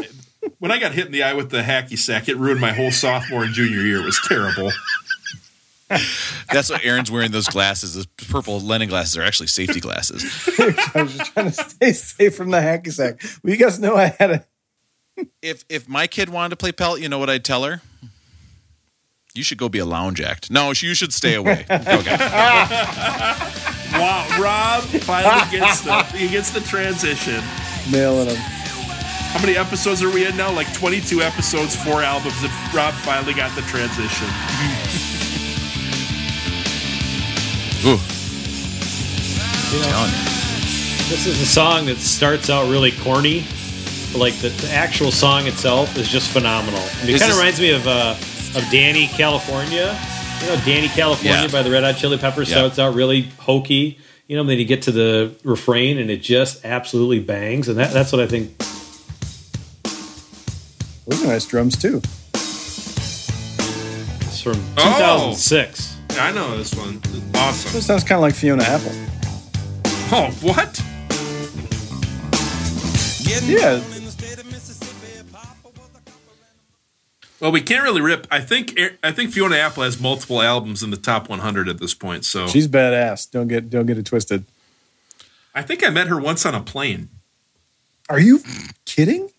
When 0.60 0.70
I 0.70 0.78
got 0.78 0.92
hit 0.92 1.06
in 1.06 1.12
the 1.12 1.24
eye 1.24 1.34
with 1.34 1.50
the 1.50 1.62
hacky 1.62 1.98
sack, 1.98 2.28
it 2.28 2.36
ruined 2.36 2.60
my 2.60 2.72
whole 2.72 2.90
sophomore 2.90 3.44
and 3.44 3.52
junior 3.52 3.80
year. 3.80 4.00
It 4.00 4.06
was 4.06 4.20
terrible. 4.26 4.70
That's 6.52 6.68
what 6.70 6.84
Aaron's 6.84 7.10
wearing. 7.10 7.30
Those 7.30 7.48
glasses, 7.48 7.94
those 7.94 8.06
purple 8.06 8.58
Lennon 8.60 8.88
glasses, 8.88 9.16
are 9.16 9.22
actually 9.22 9.46
safety 9.46 9.80
glasses. 9.80 10.24
I 10.94 11.02
was 11.02 11.16
just 11.16 11.32
trying 11.32 11.46
to 11.46 11.52
stay 11.52 11.92
safe 11.92 12.36
from 12.36 12.50
the 12.50 12.58
hacky 12.58 12.92
sack. 12.92 13.20
Well, 13.42 13.52
you 13.52 13.56
guys 13.56 13.78
know 13.78 13.96
I 13.96 14.14
had 14.18 14.30
a 14.30 14.46
if 15.42 15.64
if 15.68 15.88
my 15.88 16.06
kid 16.06 16.28
wanted 16.28 16.50
to 16.50 16.56
play 16.56 16.72
pelt, 16.72 17.00
you 17.00 17.08
know 17.08 17.18
what 17.18 17.30
I'd 17.30 17.44
tell 17.44 17.64
her? 17.64 17.80
You 19.34 19.42
should 19.42 19.58
go 19.58 19.68
be 19.68 19.78
a 19.78 19.84
lounge 19.84 20.20
act. 20.20 20.50
No, 20.50 20.68
you 20.70 20.94
should 20.94 21.12
stay 21.12 21.34
away. 21.34 21.66
Okay. 21.70 22.16
Wow, 23.92 24.26
Rob 24.38 24.82
finally 24.82 25.50
gets 25.50 25.80
the 25.80 26.02
he 26.16 26.28
gets 26.28 26.50
the 26.50 26.60
transition. 26.60 27.42
nailing 27.90 28.26
them. 28.28 28.36
How 28.36 29.40
many 29.40 29.56
episodes 29.56 30.02
are 30.02 30.10
we 30.10 30.26
in 30.26 30.36
now? 30.36 30.50
Like 30.52 30.72
22 30.74 31.22
episodes, 31.22 31.76
four 31.82 32.02
albums, 32.02 32.42
and 32.42 32.52
Rob 32.74 32.92
finally 32.94 33.32
got 33.34 33.54
the 33.54 33.62
transition. 33.62 34.26
Ooh, 37.86 37.90
You 37.90 39.80
know, 39.82 40.06
this 41.08 41.26
is 41.26 41.40
a 41.40 41.46
song 41.46 41.86
that 41.86 41.98
starts 41.98 42.50
out 42.50 42.68
really 42.68 42.90
corny. 42.90 43.44
But 44.12 44.18
like 44.18 44.34
the, 44.40 44.48
the 44.48 44.70
actual 44.72 45.10
song 45.12 45.46
itself 45.46 45.96
is 45.96 46.08
just 46.08 46.30
phenomenal. 46.30 46.80
And 47.00 47.08
it 47.08 47.14
Is 47.14 47.20
kind 47.20 47.30
of 47.32 47.38
reminds 47.38 47.60
me 47.60 47.70
of 47.70 47.86
uh, 47.86 48.10
of 48.12 48.62
Dani 48.72 49.08
California. 49.08 49.96
You 50.42 50.46
know, 50.48 50.56
Dani 50.64 50.88
California 50.88 51.42
Yeah. 51.42 51.48
by 51.48 51.62
the 51.62 51.70
Red 51.70 51.84
Hot 51.84 51.96
Chili 51.96 52.18
Peppers 52.18 52.50
Yeah. 52.50 52.56
starts 52.56 52.78
out 52.78 52.94
really 52.94 53.22
hokey. 53.38 53.98
You 54.26 54.36
know, 54.36 54.42
then 54.44 54.58
you 54.58 54.64
get 54.64 54.82
to 54.82 54.90
the 54.92 55.32
refrain 55.44 55.98
and 55.98 56.10
it 56.10 56.22
just 56.22 56.64
absolutely 56.64 57.20
bangs, 57.20 57.68
and 57.68 57.78
that, 57.78 57.92
that's 57.92 58.10
what 58.10 58.20
I 58.20 58.26
think. 58.26 58.56
Those 61.06 61.22
are 61.22 61.28
nice 61.28 61.46
drums 61.46 61.76
too. 61.76 62.02
It's 64.24 64.40
from 64.40 64.60
Oh. 64.76 65.34
2006. 66.16 66.18
I 66.18 66.32
know 66.32 66.56
this 66.56 66.74
one. 66.74 67.00
Awesome. 67.34 67.72
That 67.72 67.82
sounds 67.82 68.04
kind 68.04 68.18
of 68.18 68.22
like 68.22 68.34
Fiona 68.34 68.62
Apple. 68.64 68.92
Oh, 70.12 70.30
what? 70.40 70.82
Yeah, 73.44 73.82
Well, 77.40 77.52
we 77.52 77.60
can't 77.60 77.82
really 77.82 78.00
rip. 78.00 78.26
I 78.30 78.40
think 78.40 78.78
I 79.04 79.12
think 79.12 79.30
Fiona 79.30 79.56
Apple 79.56 79.82
has 79.82 80.00
multiple 80.00 80.40
albums 80.40 80.82
in 80.82 80.90
the 80.90 80.96
top 80.96 81.28
100 81.28 81.68
at 81.68 81.78
this 81.78 81.92
point. 81.92 82.24
So 82.24 82.46
she's 82.46 82.66
badass. 82.66 83.30
Don't 83.30 83.46
get 83.48 83.68
don't 83.68 83.84
get 83.86 83.98
it 83.98 84.06
twisted. 84.06 84.44
I 85.54 85.62
think 85.62 85.84
I 85.86 85.90
met 85.90 86.06
her 86.06 86.18
once 86.18 86.46
on 86.46 86.54
a 86.54 86.60
plane. 86.62 87.08
Are 88.08 88.18
you 88.20 88.40
kidding? 88.84 89.30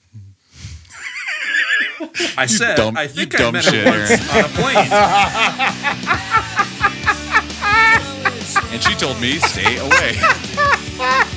I 2.38 2.46
said 2.46 2.76
dumb- 2.76 2.98
I 2.98 3.08
think 3.08 3.40
I 3.40 3.50
met 3.50 3.64
shit, 3.64 3.88
her 3.88 4.08
once 4.10 4.30
on 4.32 4.46
a 4.46 4.48
plane. 4.50 6.18
and 8.72 8.82
she 8.84 8.94
told 8.96 9.20
me 9.22 9.38
stay 9.40 9.78
away. 9.78 10.16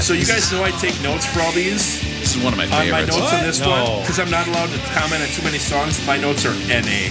So 0.00 0.14
you 0.14 0.26
guys 0.26 0.50
know 0.50 0.64
I 0.64 0.72
take 0.72 1.00
notes 1.02 1.24
for 1.26 1.40
all 1.42 1.52
these. 1.52 2.00
This 2.18 2.34
is 2.34 2.42
one 2.42 2.52
of 2.52 2.58
my 2.58 2.64
On 2.64 2.70
my 2.70 3.06
favorites. 3.06 3.16
notes 3.18 3.32
on 3.32 3.42
this 3.44 3.60
No. 3.60 3.70
one, 3.70 4.00
because 4.00 4.18
I'm 4.18 4.30
not 4.30 4.48
allowed 4.48 4.70
to 4.70 4.78
comment 4.98 5.22
on 5.22 5.28
too 5.28 5.42
many 5.44 5.58
songs. 5.58 6.04
My 6.06 6.16
notes 6.16 6.44
are 6.44 6.54
NA, 6.66 7.06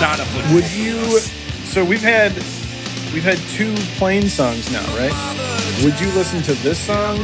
not 0.00 0.20
applicable. 0.20 0.54
Would 0.54 0.70
you? 0.70 1.18
So 1.66 1.84
we've 1.84 2.00
had 2.02 2.32
we've 3.12 3.24
had 3.24 3.38
two 3.50 3.74
plain 3.98 4.28
songs 4.28 4.70
now, 4.70 4.84
right? 4.96 5.12
Would 5.82 5.98
you 6.00 6.06
listen 6.12 6.40
to 6.42 6.54
this 6.62 6.78
song, 6.78 7.16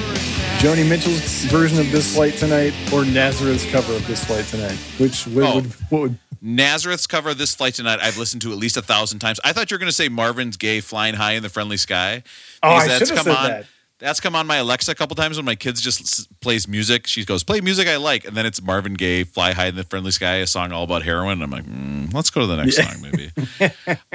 Joni 0.58 0.88
Mitchell's 0.88 1.44
version 1.44 1.78
of 1.78 1.90
"This 1.92 2.14
Flight 2.16 2.34
Tonight," 2.36 2.74
or 2.92 3.04
Nazareth's 3.04 3.66
cover 3.70 3.92
of 3.94 4.04
"This 4.08 4.24
Flight 4.24 4.46
Tonight"? 4.46 4.76
Which 4.98 5.24
what 5.28 5.44
Oh. 5.46 5.54
would 5.56 5.66
what 5.90 6.00
would? 6.02 6.18
Nazareth's 6.46 7.06
cover 7.06 7.30
of 7.30 7.38
this 7.38 7.54
flight 7.54 7.72
tonight. 7.74 8.00
I've 8.02 8.18
listened 8.18 8.42
to 8.42 8.52
at 8.52 8.58
least 8.58 8.76
a 8.76 8.82
thousand 8.82 9.20
times. 9.20 9.40
I 9.44 9.52
thought 9.54 9.70
you 9.70 9.74
were 9.76 9.78
going 9.78 9.88
to 9.88 9.92
say 9.94 10.08
Marvin's 10.08 10.58
"Gaye 10.58 10.80
Flying 10.80 11.14
High 11.14 11.32
in 11.32 11.42
the 11.42 11.48
Friendly 11.48 11.78
Sky." 11.78 12.22
Oh, 12.62 12.68
I 12.68 12.86
that's 12.86 13.10
come 13.10 13.24
said 13.24 13.34
on. 13.36 13.48
that. 13.48 13.66
That's 13.98 14.20
come 14.20 14.34
on 14.36 14.46
my 14.46 14.56
Alexa 14.56 14.90
a 14.92 14.94
couple 14.94 15.16
times 15.16 15.36
when 15.38 15.46
my 15.46 15.54
kids 15.54 15.80
just 15.80 16.00
s- 16.02 16.28
plays 16.42 16.68
music. 16.68 17.06
She 17.06 17.24
goes, 17.24 17.42
"Play 17.44 17.62
music 17.62 17.88
I 17.88 17.96
like," 17.96 18.26
and 18.26 18.36
then 18.36 18.44
it's 18.44 18.60
Marvin 18.60 18.92
Gaye, 18.94 19.24
"Fly 19.24 19.52
High 19.52 19.66
in 19.68 19.76
the 19.76 19.84
Friendly 19.84 20.10
Sky," 20.10 20.34
a 20.36 20.46
song 20.46 20.70
all 20.72 20.82
about 20.84 21.02
heroin. 21.02 21.40
I'm 21.40 21.50
like, 21.50 21.64
mm, 21.64 22.12
let's 22.12 22.28
go 22.28 22.42
to 22.42 22.46
the 22.46 22.56
next 22.56 22.76
song, 22.76 23.00
maybe. 23.00 23.30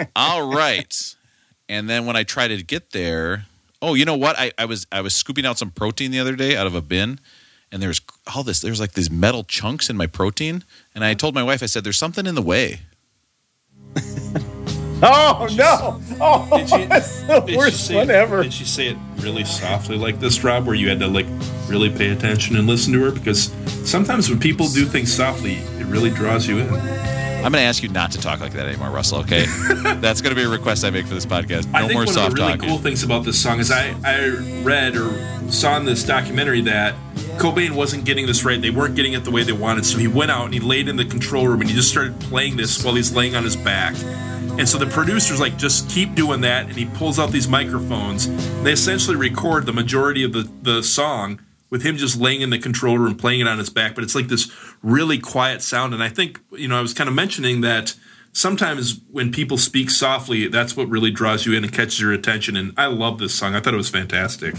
all 0.16 0.54
right. 0.54 1.16
And 1.68 1.90
then 1.90 2.06
when 2.06 2.16
I 2.16 2.24
try 2.24 2.48
to 2.48 2.62
get 2.62 2.92
there, 2.92 3.46
oh, 3.82 3.94
you 3.96 4.06
know 4.06 4.18
what? 4.18 4.38
I, 4.38 4.52
I 4.58 4.66
was 4.66 4.86
I 4.92 5.02
was 5.02 5.16
scooping 5.16 5.46
out 5.46 5.58
some 5.58 5.72
protein 5.72 6.12
the 6.12 6.20
other 6.20 6.36
day 6.36 6.56
out 6.56 6.68
of 6.68 6.76
a 6.76 6.82
bin, 6.82 7.20
and 7.72 7.82
there's 7.82 8.02
all 8.36 8.44
this. 8.44 8.60
There's 8.60 8.80
like 8.80 8.94
these 8.94 9.12
metal 9.12 9.44
chunks 9.44 9.90
in 9.90 9.98
my 9.98 10.08
protein, 10.08 10.64
and 10.96 11.04
I 11.04 11.14
told 11.14 11.34
my 11.36 11.44
wife, 11.44 11.64
I 11.64 11.68
said, 11.68 11.84
"There's 11.84 11.98
something 11.98 12.26
in 12.26 12.36
the 12.36 12.42
way." 12.42 12.82
Oh 15.02 15.48
no! 15.56 16.02
Oh, 16.20 16.58
Did 16.58 16.70
she, 16.70 16.86
that's 16.86 17.22
the 17.22 17.56
worst 17.58 17.88
say 17.88 17.96
one 17.96 18.10
it, 18.10 18.16
ever. 18.16 18.44
Did 18.44 18.52
she 18.52 18.66
say 18.66 18.88
it 18.88 18.98
really 19.20 19.46
softly 19.46 19.98
like 19.98 20.20
this, 20.20 20.44
Rob, 20.44 20.66
where 20.66 20.76
you 20.76 20.90
had 20.90 21.00
to 21.00 21.08
like 21.08 21.26
really 21.70 21.90
pay 21.90 22.10
attention 22.10 22.58
and 22.58 22.68
listen 22.68 22.92
to 22.92 23.02
her? 23.06 23.12
Because 23.12 23.54
sometimes 23.86 24.30
when 24.30 24.42
people 24.42 24.68
do 24.68 24.84
things 24.86 25.14
softly, 25.14 25.54
it 25.79 25.79
really 25.90 26.10
draws 26.10 26.48
you 26.48 26.60
in. 26.60 26.70
I'm 26.70 27.54
going 27.54 27.62
to 27.64 27.68
ask 27.68 27.82
you 27.82 27.90
not 27.90 28.12
to 28.12 28.18
talk 28.20 28.42
like 28.42 28.52
that 28.52 28.66
anymore, 28.68 28.90
Russell. 28.90 29.20
Okay, 29.20 29.46
that's 30.02 30.20
going 30.22 30.36
to 30.36 30.36
be 30.36 30.44
a 30.44 30.50
request 30.50 30.84
I 30.84 30.90
make 30.90 31.08
for 31.08 31.14
this 31.14 31.26
podcast. 31.26 31.72
No 31.72 31.80
I 31.80 31.82
think 31.84 31.94
more 31.94 32.06
one 32.06 32.14
soft 32.14 32.32
of 32.32 32.36
the 32.36 32.42
really 32.42 32.54
talking. 32.58 32.70
cool 32.70 32.78
things 32.80 33.04
about 33.04 33.24
this 33.24 33.42
song 33.42 33.60
is 33.60 33.72
I, 33.72 33.96
I 34.04 34.28
read 34.62 34.98
or 34.98 35.10
saw 35.50 35.78
in 35.78 35.86
this 35.86 36.04
documentary 36.04 36.60
that 36.62 36.96
Cobain 37.38 37.72
wasn't 37.72 38.04
getting 38.04 38.26
this 38.26 38.44
right. 38.44 38.62
They 38.62 38.72
weren't 38.72 38.96
getting 38.96 39.14
it 39.14 39.24
the 39.24 39.32
way 39.32 39.44
they 39.44 39.54
wanted. 39.54 39.86
So 39.86 39.98
he 39.98 40.08
went 40.10 40.32
out 40.32 40.46
and 40.46 40.54
he 40.54 40.60
laid 40.60 40.90
in 40.90 40.98
the 40.98 41.06
control 41.06 41.48
room 41.48 41.62
and 41.62 41.70
he 41.70 41.76
just 41.76 41.90
started 41.90 42.20
playing 42.20 42.58
this 42.58 42.84
while 42.84 42.96
he's 42.96 43.16
laying 43.16 43.38
on 43.38 43.46
his 43.46 43.56
back. 43.56 43.96
And 44.60 44.68
so 44.68 44.78
the 44.78 44.88
producer's 44.88 45.40
like, 45.40 45.58
just 45.58 45.90
keep 45.90 46.16
doing 46.16 46.42
that. 46.42 46.66
And 46.66 46.76
he 46.76 46.86
pulls 46.86 47.18
out 47.18 47.32
these 47.32 47.48
microphones. 47.48 48.28
They 48.64 48.74
essentially 48.74 49.16
record 49.16 49.66
the 49.66 49.72
majority 49.72 50.24
of 50.26 50.34
the, 50.34 50.52
the 50.62 50.84
song 50.84 51.40
with 51.70 51.84
him 51.84 51.98
just 51.98 52.20
laying 52.20 52.42
in 52.42 52.50
the 52.50 52.60
control 52.60 52.98
room 52.98 53.16
playing 53.16 53.42
it 53.42 53.48
on 53.48 53.58
his 53.58 53.70
back. 53.70 53.96
But 53.96 54.04
it's 54.04 54.16
like 54.16 54.28
this 54.28 54.52
really 54.82 55.20
quiet 55.20 55.62
sound. 55.62 55.94
And 55.94 56.04
I 56.04 56.10
think, 56.10 56.40
you 56.52 56.68
know, 56.68 56.78
I 56.78 56.82
was 56.82 56.94
kind 56.94 57.08
of 57.08 57.16
mentioning 57.16 57.62
that 57.62 57.96
sometimes 58.34 59.00
when 59.12 59.32
people 59.32 59.58
speak 59.58 59.90
softly, 59.90 60.48
that's 60.48 60.76
what 60.76 60.90
really 60.90 61.12
draws 61.12 61.46
you 61.46 61.54
in 61.54 61.64
and 61.64 61.74
catches 61.74 62.00
your 62.00 62.14
attention. 62.14 62.56
And 62.56 62.74
I 62.78 62.88
love 62.88 63.20
this 63.20 63.34
song. 63.34 63.56
I 63.56 63.60
thought 63.60 63.74
it 63.74 63.78
was 63.78 63.90
fantastic. 63.90 64.56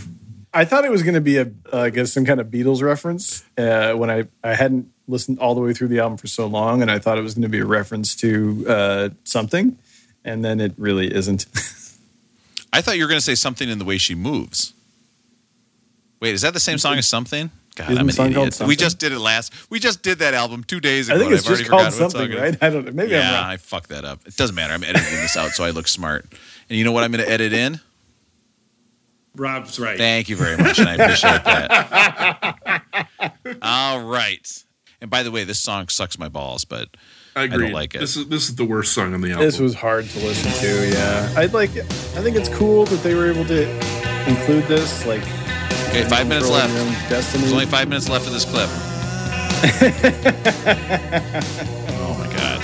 I 0.53 0.65
thought 0.65 0.85
it 0.85 0.91
was 0.91 1.03
going 1.03 1.15
to 1.15 1.21
be 1.21 1.37
a, 1.37 1.51
uh, 1.73 1.79
I 1.79 1.91
guess, 1.91 2.13
some 2.13 2.25
kind 2.25 2.41
of 2.41 2.49
Beatles 2.49 2.83
reference 2.83 3.45
uh, 3.57 3.95
when 3.95 4.11
I, 4.11 4.25
I 4.43 4.55
hadn't 4.55 4.93
listened 5.07 5.39
all 5.39 5.55
the 5.55 5.61
way 5.61 5.73
through 5.73 5.89
the 5.89 6.01
album 6.01 6.19
for 6.19 6.27
so 6.27 6.47
long, 6.47 6.83
and 6.83 6.91
I 6.91 6.99
thought 6.99 7.19
it 7.19 7.23
was 7.23 7.35
going 7.35 7.43
to 7.43 7.49
be 7.49 7.61
a 7.61 7.67
reference 7.67 8.17
to 8.17 8.65
uh, 8.69 9.09
something, 9.23 9.79
and 10.25 10.45
then 10.45 10.61
it 10.61 10.73
really 10.77 11.13
isn't. 11.15 11.47
I 12.73 12.81
thought 12.81 12.97
you 12.97 13.05
were 13.05 13.09
going 13.09 13.19
to 13.19 13.25
say 13.25 13.35
something 13.37 13.69
in 13.69 13.79
the 13.79 13.85
way 13.85 13.99
she 13.99 14.15
moves. 14.15 14.73
Wait, 16.21 16.35
is 16.35 16.43
that 16.43 16.53
the 16.55 16.61
same 16.61 16.79
song 16.79 16.99
as 16.99 17.09
something? 17.09 17.51
God, 17.77 17.85
Isn't 17.85 17.99
I'm 17.99 18.07
the 18.07 18.11
an 18.11 18.16
song 18.16 18.33
called 18.35 18.49
idiot. 18.49 18.68
We 18.68 18.77
just 18.77 18.99
did 18.99 19.12
it 19.12 19.18
last. 19.21 19.55
We 19.71 19.79
just 19.79 20.03
did 20.03 20.18
that 20.18 20.35
album 20.35 20.64
two 20.64 20.81
days 20.81 21.09
ago. 21.09 21.16
I 21.16 21.21
think 21.21 21.33
it's 21.33 21.45
I've 21.47 21.57
just 21.57 21.71
already 21.71 21.85
called 21.85 21.95
forgotten 21.95 22.11
something, 22.11 22.33
song 22.33 22.45
it 22.45 22.55
is. 22.55 22.61
right? 22.61 22.62
I 22.62 22.71
don't 22.71 22.85
know. 22.85 22.93
Maybe 22.93 23.14
I'm 23.16 23.23
yeah, 23.23 23.41
wrong. 23.41 23.51
I 23.51 23.57
fucked 23.57 23.89
that 23.91 24.05
up. 24.05 24.27
It 24.27 24.37
doesn't 24.37 24.55
matter. 24.55 24.75
I'm 24.75 24.85
editing 24.85 25.14
this 25.21 25.37
out 25.37 25.51
so 25.53 25.64
I 25.64 25.71
look 25.71 25.89
smart. 25.89 26.27
And 26.68 26.79
you 26.79 26.85
know 26.85 26.93
what 26.93 27.05
I'm 27.05 27.12
going 27.12 27.25
to 27.25 27.31
edit 27.31 27.53
in? 27.53 27.81
Rob's 29.37 29.79
right. 29.79 29.97
Thank 29.97 30.29
you 30.29 30.37
very 30.37 30.57
much, 30.57 30.79
and 30.81 30.89
I 30.89 30.95
appreciate 30.95 31.45
that. 31.45 32.83
All 33.62 34.03
right. 34.03 34.64
And 35.01 35.09
by 35.09 35.23
the 35.23 35.31
way, 35.31 35.45
this 35.45 35.59
song 35.59 35.89
sucks 35.89 36.18
my 36.18 36.29
balls, 36.29 36.64
but 36.64 36.89
I 37.37 37.45
agree. 37.45 37.66
don't 37.66 37.73
like 37.73 37.95
it. 37.95 38.01
This 38.01 38.16
is 38.16 38.29
this 38.29 38.49
is 38.49 38.57
the 38.57 38.64
worst 38.64 38.93
song 38.93 39.14
on 39.14 39.21
the 39.21 39.31
album. 39.31 39.47
This 39.47 39.59
was 39.59 39.75
hard 39.75 40.05
to 40.07 40.18
listen 40.18 40.51
to. 40.53 40.89
Yeah, 40.91 41.33
I'd 41.37 41.55
like. 41.55 41.71
I 41.71 42.23
think 42.23 42.37
it's 42.37 42.49
cool 42.51 42.85
that 42.87 43.03
they 43.03 43.14
were 43.14 43.31
able 43.31 43.45
to 43.47 43.71
include 44.29 44.64
this. 44.64 45.07
Like, 45.07 45.23
okay, 45.91 46.05
five 46.09 46.26
minutes 46.28 46.49
left. 46.49 46.72
Destiny. 47.09 47.43
There's 47.43 47.53
only 47.53 47.66
five 47.66 47.88
minutes 47.88 48.09
left 48.09 48.26
of 48.26 48.32
this 48.32 48.45
clip. 48.45 48.68
oh 51.91 52.16
my 52.18 52.36
god. 52.36 52.62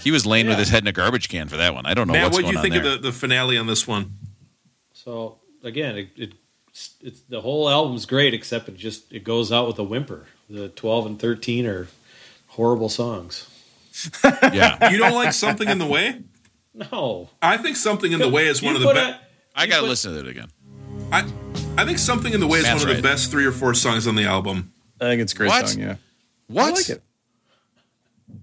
He 0.00 0.10
was 0.10 0.26
laying 0.26 0.46
with 0.48 0.58
his 0.58 0.68
head 0.68 0.82
in 0.82 0.88
a 0.88 0.92
garbage 0.92 1.28
can 1.28 1.48
for 1.48 1.56
that 1.56 1.74
one. 1.74 1.86
I 1.86 1.94
don't 1.94 2.06
know 2.08 2.12
Matt, 2.14 2.24
what's 2.24 2.36
what 2.36 2.46
do 2.46 2.52
you 2.52 2.60
think 2.60 2.74
there. 2.74 2.84
of 2.84 3.02
the, 3.02 3.10
the 3.10 3.12
finale 3.12 3.56
on 3.56 3.66
this 3.66 3.86
one? 3.86 4.14
So 4.92 5.38
again, 5.62 5.96
it, 5.96 6.08
it 6.16 6.32
it's 7.00 7.20
the 7.28 7.40
whole 7.40 7.70
album's 7.70 8.04
great, 8.06 8.34
except 8.34 8.68
it 8.68 8.76
just 8.76 9.12
it 9.12 9.24
goes 9.24 9.52
out 9.52 9.66
with 9.68 9.78
a 9.78 9.84
whimper. 9.84 10.26
The 10.50 10.68
twelve 10.70 11.06
and 11.06 11.18
thirteen 11.18 11.66
are 11.66 11.88
horrible 12.48 12.88
songs. 12.88 13.48
yeah, 14.24 14.90
You 14.90 14.98
don't 14.98 15.14
like 15.14 15.32
something 15.32 15.68
in 15.68 15.78
the 15.78 15.86
way? 15.86 16.20
No, 16.90 17.30
I 17.40 17.56
think 17.56 17.76
something 17.76 18.10
in 18.10 18.18
the 18.18 18.28
way 18.28 18.48
is 18.48 18.60
You 18.60 18.66
one 18.66 18.74
of 18.74 18.82
the 18.82 18.92
best. 18.92 19.20
I 19.54 19.68
got 19.68 19.76
to 19.76 19.82
put- 19.82 19.90
listen 19.90 20.12
to 20.12 20.18
it 20.18 20.26
again. 20.26 20.48
I 21.12 21.30
I 21.76 21.84
think 21.84 21.98
something 21.98 22.32
in 22.32 22.40
the 22.40 22.46
way 22.46 22.58
is 22.58 22.64
Matt's 22.64 22.82
one 22.82 22.90
of 22.90 22.96
right. 22.96 23.02
the 23.02 23.08
best 23.08 23.30
three 23.30 23.46
or 23.46 23.52
four 23.52 23.74
songs 23.74 24.06
on 24.06 24.14
the 24.14 24.24
album. 24.24 24.72
I 25.00 25.04
think 25.04 25.22
it's 25.22 25.32
a 25.32 25.36
great 25.36 25.48
What? 25.48 25.68
song. 25.68 25.82
Yeah, 25.82 25.96
What? 26.48 26.66
I 26.66 26.70
like 26.70 26.88
it. 26.88 27.02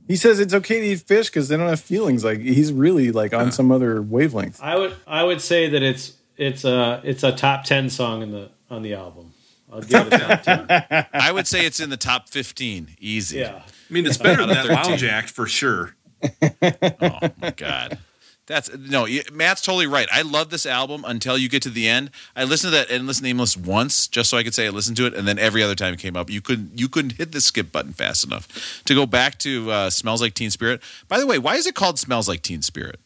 He 0.08 0.16
says 0.16 0.40
it's 0.40 0.54
okay 0.54 0.80
to 0.80 0.86
eat 0.86 1.02
fish 1.02 1.28
because 1.28 1.48
they 1.48 1.58
don't 1.58 1.68
have 1.70 1.80
feelings. 1.80 2.24
Like 2.24 2.40
he's 2.40 2.72
really 2.74 3.12
like 3.12 3.34
on 3.34 3.48
uh. 3.48 3.52
some 3.52 3.72
other 3.72 4.02
wavelength. 4.02 4.60
I 4.62 4.78
would 4.78 4.96
I 5.08 5.24
would 5.24 5.42
say 5.42 5.70
that 5.70 5.82
it's 5.82 6.14
it's 6.38 6.66
a 6.66 7.02
it's 7.04 7.24
a 7.24 7.32
top 7.32 7.64
ten 7.64 7.90
song 7.90 8.22
in 8.22 8.32
the 8.32 8.50
on 8.70 8.82
the 8.82 8.94
album. 8.94 9.34
I'll 9.72 9.82
give 9.82 10.08
it 10.08 10.14
a 10.14 10.18
top 10.18 10.44
ten. 10.44 11.06
I 11.14 11.32
would 11.32 11.48
say 11.48 11.66
it's 11.66 11.80
in 11.80 11.90
the 11.90 11.98
top 11.98 12.28
15. 12.28 12.98
Easy. 13.00 13.40
Yeah, 13.40 13.62
I 13.66 13.94
mean, 13.94 14.06
it's 14.06 14.18
better 14.18 14.46
than 14.46 14.58
Out 14.58 14.66
of 14.66 14.72
that 14.72 14.88
Lounge 14.88 15.04
Act 15.06 15.30
for 15.30 15.48
sure. 15.48 15.96
Oh 16.44 17.20
my 17.42 17.52
god. 17.52 17.98
That's 18.52 18.70
no, 18.78 19.08
Matt's 19.32 19.62
totally 19.62 19.88
right. 19.88 20.10
I 20.12 20.24
love 20.24 20.50
this 20.50 20.66
album 20.66 21.06
until 21.08 21.38
you 21.38 21.48
get 21.48 21.62
to 21.64 21.70
the 21.70 21.88
end. 21.88 22.12
I 22.36 22.44
listened 22.44 22.74
to 22.74 22.78
that 22.78 22.92
endless 22.92 23.22
nameless 23.22 23.56
once 23.56 24.08
just 24.08 24.30
so 24.30 24.38
I 24.38 24.44
could 24.44 24.54
say 24.54 24.68
I 24.68 24.70
listened 24.72 24.98
to 24.98 25.06
it, 25.06 25.14
and 25.14 25.26
then 25.26 25.40
every 25.40 25.64
other 25.64 25.74
time 25.74 25.94
it 25.94 26.00
came 26.02 26.18
up, 26.18 26.30
you 26.30 26.42
couldn't 26.42 26.78
you 26.78 26.90
couldn't 26.90 27.14
hit 27.14 27.32
the 27.32 27.40
skip 27.40 27.72
button 27.72 27.94
fast 27.94 28.26
enough 28.26 28.84
to 28.84 28.94
go 28.94 29.06
back 29.06 29.40
to 29.40 29.72
uh, 29.72 29.90
"Smells 29.90 30.22
Like 30.22 30.34
Teen 30.34 30.50
Spirit." 30.50 30.82
By 31.08 31.18
the 31.18 31.26
way, 31.26 31.40
why 31.40 31.56
is 31.56 31.66
it 31.66 31.76
called 31.76 31.98
"Smells 31.98 32.28
Like 32.28 32.42
Teen 32.42 32.62
Spirit"? 32.62 33.00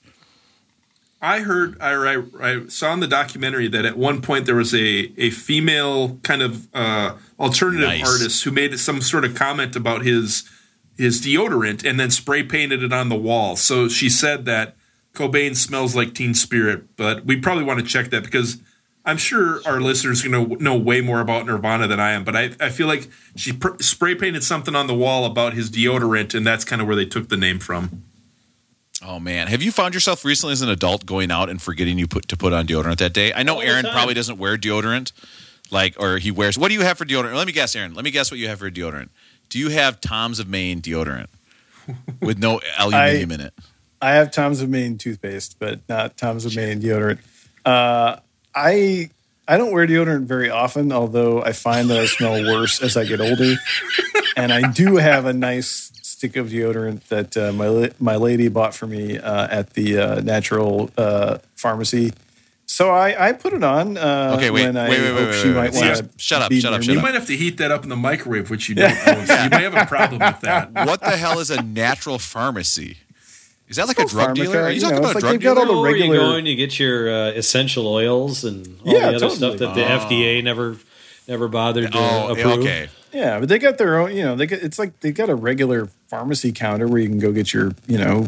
I 1.22 1.40
heard, 1.42 1.80
I, 1.80 2.22
I, 2.40 2.68
saw 2.68 2.94
in 2.94 3.00
the 3.00 3.08
documentary 3.08 3.68
that 3.70 3.86
at 3.86 3.98
one 3.98 4.22
point 4.22 4.46
there 4.46 4.56
was 4.56 4.76
a, 4.76 5.12
a 5.18 5.32
female 5.32 6.18
kind 6.18 6.44
of 6.44 6.68
uh, 6.76 7.16
alternative 7.40 7.88
Nice. 7.88 8.08
artist 8.08 8.44
who 8.44 8.52
made 8.52 8.78
some 8.80 9.02
sort 9.02 9.26
of 9.26 9.34
comment 9.34 9.76
about 9.76 10.04
his 10.04 10.48
his 10.98 11.22
deodorant 11.22 11.88
and 11.88 12.00
then 12.00 12.10
spray 12.10 12.42
painted 12.42 12.82
it 12.82 12.94
on 12.94 13.10
the 13.10 13.16
wall. 13.16 13.56
So 13.56 13.88
she 13.88 14.10
said 14.10 14.46
that 14.46 14.76
Cobain 15.16 15.56
smells 15.56 15.96
like 15.96 16.14
Teen 16.14 16.34
Spirit, 16.34 16.96
but 16.96 17.26
we 17.26 17.40
probably 17.40 17.64
want 17.64 17.80
to 17.80 17.86
check 17.86 18.10
that 18.12 18.24
because 18.24 18.58
I'm 19.06 19.18
sure 19.18 19.62
our 19.66 19.80
listeners 19.80 20.26
are 20.26 20.30
going 20.30 20.58
to 20.58 20.64
know 20.64 20.76
way 20.76 21.02
more 21.02 21.22
about 21.22 21.46
Nirvana 21.46 21.88
than 21.88 22.00
I 22.00 22.12
am. 22.12 22.24
But 22.24 22.36
I, 22.36 22.52
I 22.60 22.70
feel 22.70 22.88
like 22.88 23.08
she 23.36 23.54
pr- 23.54 23.80
spray 23.80 24.16
painted 24.16 24.44
something 24.44 24.76
on 24.76 24.88
the 24.88 24.96
wall 24.96 25.26
about 25.26 25.54
his 25.54 25.70
deodorant, 25.70 26.34
and 26.34 26.46
that's 26.46 26.66
kind 26.66 26.82
of 26.82 26.88
where 26.88 26.96
they 26.96 27.06
took 27.06 27.30
the 27.30 27.38
name 27.38 27.60
from. 27.60 28.04
Oh 29.06 29.20
man, 29.20 29.48
have 29.48 29.62
you 29.62 29.72
found 29.72 29.94
yourself 29.94 30.26
recently 30.26 30.54
as 30.54 30.62
an 30.62 30.70
adult 30.70 31.06
going 31.06 31.30
out 31.30 31.50
and 31.50 31.62
forgetting 31.62 32.00
you 32.00 32.08
put 32.08 32.28
to 32.30 32.38
put 32.38 32.54
on 32.54 32.66
deodorant 32.66 32.98
that 32.98 33.14
day? 33.14 33.32
I 33.34 33.44
know 33.44 33.56
All 33.56 33.62
Aaron 33.62 33.86
probably 33.86 34.16
doesn't 34.16 34.40
wear 34.40 34.58
deodorant, 34.58 35.12
like 35.70 35.96
or 36.00 36.18
he 36.18 36.32
wears. 36.32 36.58
What 36.58 36.70
do 36.70 36.74
you 36.74 36.82
have 36.82 36.98
for 36.98 37.06
deodorant? 37.06 37.36
Let 37.36 37.46
me 37.46 37.54
guess, 37.54 37.76
Aaron. 37.76 37.94
Let 37.94 38.04
me 38.04 38.10
guess 38.12 38.32
what 38.32 38.40
you 38.40 38.48
have 38.48 38.60
for 38.60 38.72
deodorant. 38.72 39.10
Do 39.50 39.60
you 39.60 39.70
have 39.70 40.02
Tom's 40.02 40.40
of 40.40 40.48
Maine 40.48 40.82
deodorant 40.82 41.28
with 42.20 42.40
no 42.40 42.62
aluminum 42.80 43.32
in 43.32 43.42
it? 43.42 43.54
I 44.06 44.12
have 44.14 44.30
Tom's 44.32 44.62
of 44.62 44.70
Maine 44.70 45.00
toothpaste, 45.00 45.58
but 45.58 45.80
not 45.90 46.16
Tom's 46.16 46.46
of 46.46 46.56
Maine 46.56 46.80
deodorant. 46.80 47.18
Uh, 47.66 48.18
I 48.54 49.10
I 49.48 49.58
don't 49.58 49.72
wear 49.72 49.88
deodorant 49.88 50.26
very 50.26 50.52
often, 50.52 50.92
although 50.92 51.42
I 51.42 51.54
find 51.54 51.90
that 51.90 51.98
I 52.00 52.06
smell 52.06 52.44
worse 52.44 52.84
as 52.84 52.96
I 52.98 53.06
get 53.06 53.20
older. 53.20 53.56
And 54.38 54.54
I 54.54 54.70
do 54.72 54.98
have 54.98 55.26
a 55.26 55.34
nice 55.34 55.92
stick 56.04 56.36
of 56.36 56.50
deodorant 56.50 57.02
that 57.08 57.36
uh, 57.36 57.52
my 57.54 57.92
my 58.00 58.16
lady 58.16 58.48
bought 58.48 58.76
for 58.76 58.86
me 58.86 59.18
uh, 59.18 59.48
at 59.50 59.74
the 59.74 59.98
uh, 59.98 60.22
natural 60.22 60.92
uh, 61.00 61.40
pharmacy. 61.56 62.14
So 62.68 62.92
I, 62.92 63.30
I 63.30 63.34
put 63.34 63.54
it 63.54 63.64
on. 63.64 63.98
Uh, 63.98 64.34
Okay, 64.38 64.52
wait, 64.52 64.66
when 64.66 64.78
I 64.78 64.90
wait, 64.90 65.02
wait, 65.02 65.14
wait, 65.14 65.26
wait, 65.26 65.36
she 65.42 65.48
wait, 65.48 65.56
might 65.56 65.74
wait. 65.74 65.82
want 65.82 66.12
Shut 66.22 66.42
up, 66.44 66.52
shut 66.52 66.74
up, 66.74 66.82
shut 66.82 66.88
me. 66.88 66.94
You 66.94 67.02
might 67.02 67.14
have 67.16 67.28
to 67.28 67.36
heat 67.38 67.58
that 67.58 67.72
up 67.72 67.82
in 67.84 67.90
the 67.90 67.96
microwave, 67.96 68.52
which 68.52 68.70
you 68.70 68.76
don't 68.80 69.08
own. 69.08 69.26
So 69.26 69.44
you 69.44 69.50
may 69.50 69.64
have 69.64 69.76
a 69.76 69.86
problem 69.88 70.20
with 70.20 70.42
that. 70.42 70.72
What 70.74 71.00
the 71.02 71.18
hell 71.18 71.40
is 71.40 71.50
a 71.50 71.64
natural 71.64 72.20
pharmacy? 72.20 72.98
Is 73.68 73.78
that 73.78 73.88
like 73.88 73.98
a 74.00 74.06
drug 74.06 74.30
Pharmaca, 74.30 74.36
dealer? 74.36 74.60
Are 74.62 74.70
you 74.70 74.76
you 74.76 74.82
talking 74.82 74.96
know, 74.96 75.00
about 75.10 75.16
it's 75.16 75.24
a 75.24 75.28
like 75.28 75.32
drug 75.32 75.32
they've 75.34 75.42
got 75.42 75.58
all 75.58 75.66
dealer? 75.66 75.76
the 75.76 75.82
Or 75.82 75.96
you 75.98 76.04
regular- 76.04 76.18
go 76.32 76.36
and 76.38 76.48
you 76.48 76.56
get 76.56 76.80
your 76.80 77.10
uh, 77.10 77.32
essential 77.32 77.88
oils 77.88 78.44
and 78.44 78.68
all 78.86 78.94
Yeah, 78.94 79.00
the 79.00 79.08
other 79.08 79.20
totally. 79.20 79.36
stuff 79.38 79.58
that 79.58 79.74
the 79.76 79.82
FDA 79.82 80.44
never 80.44 80.78
never 81.28 81.48
bothered 81.48 81.92
to 81.92 81.98
Oh, 81.98 82.28
approve. 82.32 82.60
okay. 82.60 82.90
Yeah, 83.12 83.40
but 83.40 83.50
they 83.50 83.58
got 83.60 83.78
their 83.78 83.98
own. 84.00 84.16
You 84.16 84.24
know, 84.24 84.36
they 84.36 84.46
get 84.46 84.62
it's 84.62 84.78
like 84.78 85.00
they 85.00 85.12
got 85.12 85.30
a 85.30 85.36
regular 85.36 85.90
pharmacy 86.10 86.52
counter 86.52 86.88
where 86.88 87.00
you 87.02 87.08
can 87.10 87.18
go 87.20 87.32
get 87.32 87.54
your 87.54 87.72
you 87.88 87.98
know, 87.98 88.28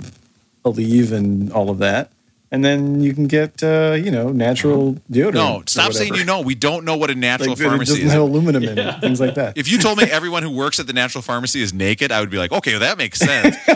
Aleve 0.65 1.11
and 1.11 1.51
all 1.51 1.69
of 1.69 1.77
that, 1.79 2.09
and 2.51 2.63
then 2.65 3.01
you 3.01 3.13
can 3.13 3.27
get 3.27 3.61
uh, 3.61 3.91
you 4.01 4.09
know 4.09 4.29
natural 4.31 4.95
deodorant. 5.11 5.33
No, 5.33 5.63
stop 5.67 5.93
saying 5.93 6.15
you 6.15 6.23
know. 6.25 6.39
We 6.41 6.55
don't 6.55 6.83
know 6.85 6.95
what 6.97 7.09
a 7.11 7.15
natural 7.15 7.49
Like, 7.49 7.57
that 7.59 7.63
it 7.65 7.67
pharmacy 7.67 7.91
doesn't 7.91 8.05
is. 8.07 8.11
have 8.13 8.21
aluminum 8.21 8.63
in 8.63 8.77
it, 8.79 9.01
things 9.01 9.19
like 9.19 9.35
that. 9.35 9.57
If 9.57 9.69
you 9.69 9.77
told 9.77 9.97
me 9.99 10.05
everyone 10.05 10.41
who 10.41 10.49
works 10.51 10.79
at 10.79 10.88
the 10.88 10.93
natural 10.93 11.21
pharmacy 11.21 11.61
is 11.61 11.73
naked, 11.73 12.11
I 12.11 12.21
would 12.21 12.29
be 12.31 12.38
like, 12.38 12.51
okay, 12.53 12.71
well, 12.71 12.79
that 12.79 12.97
makes 12.97 13.19
sense. 13.19 13.55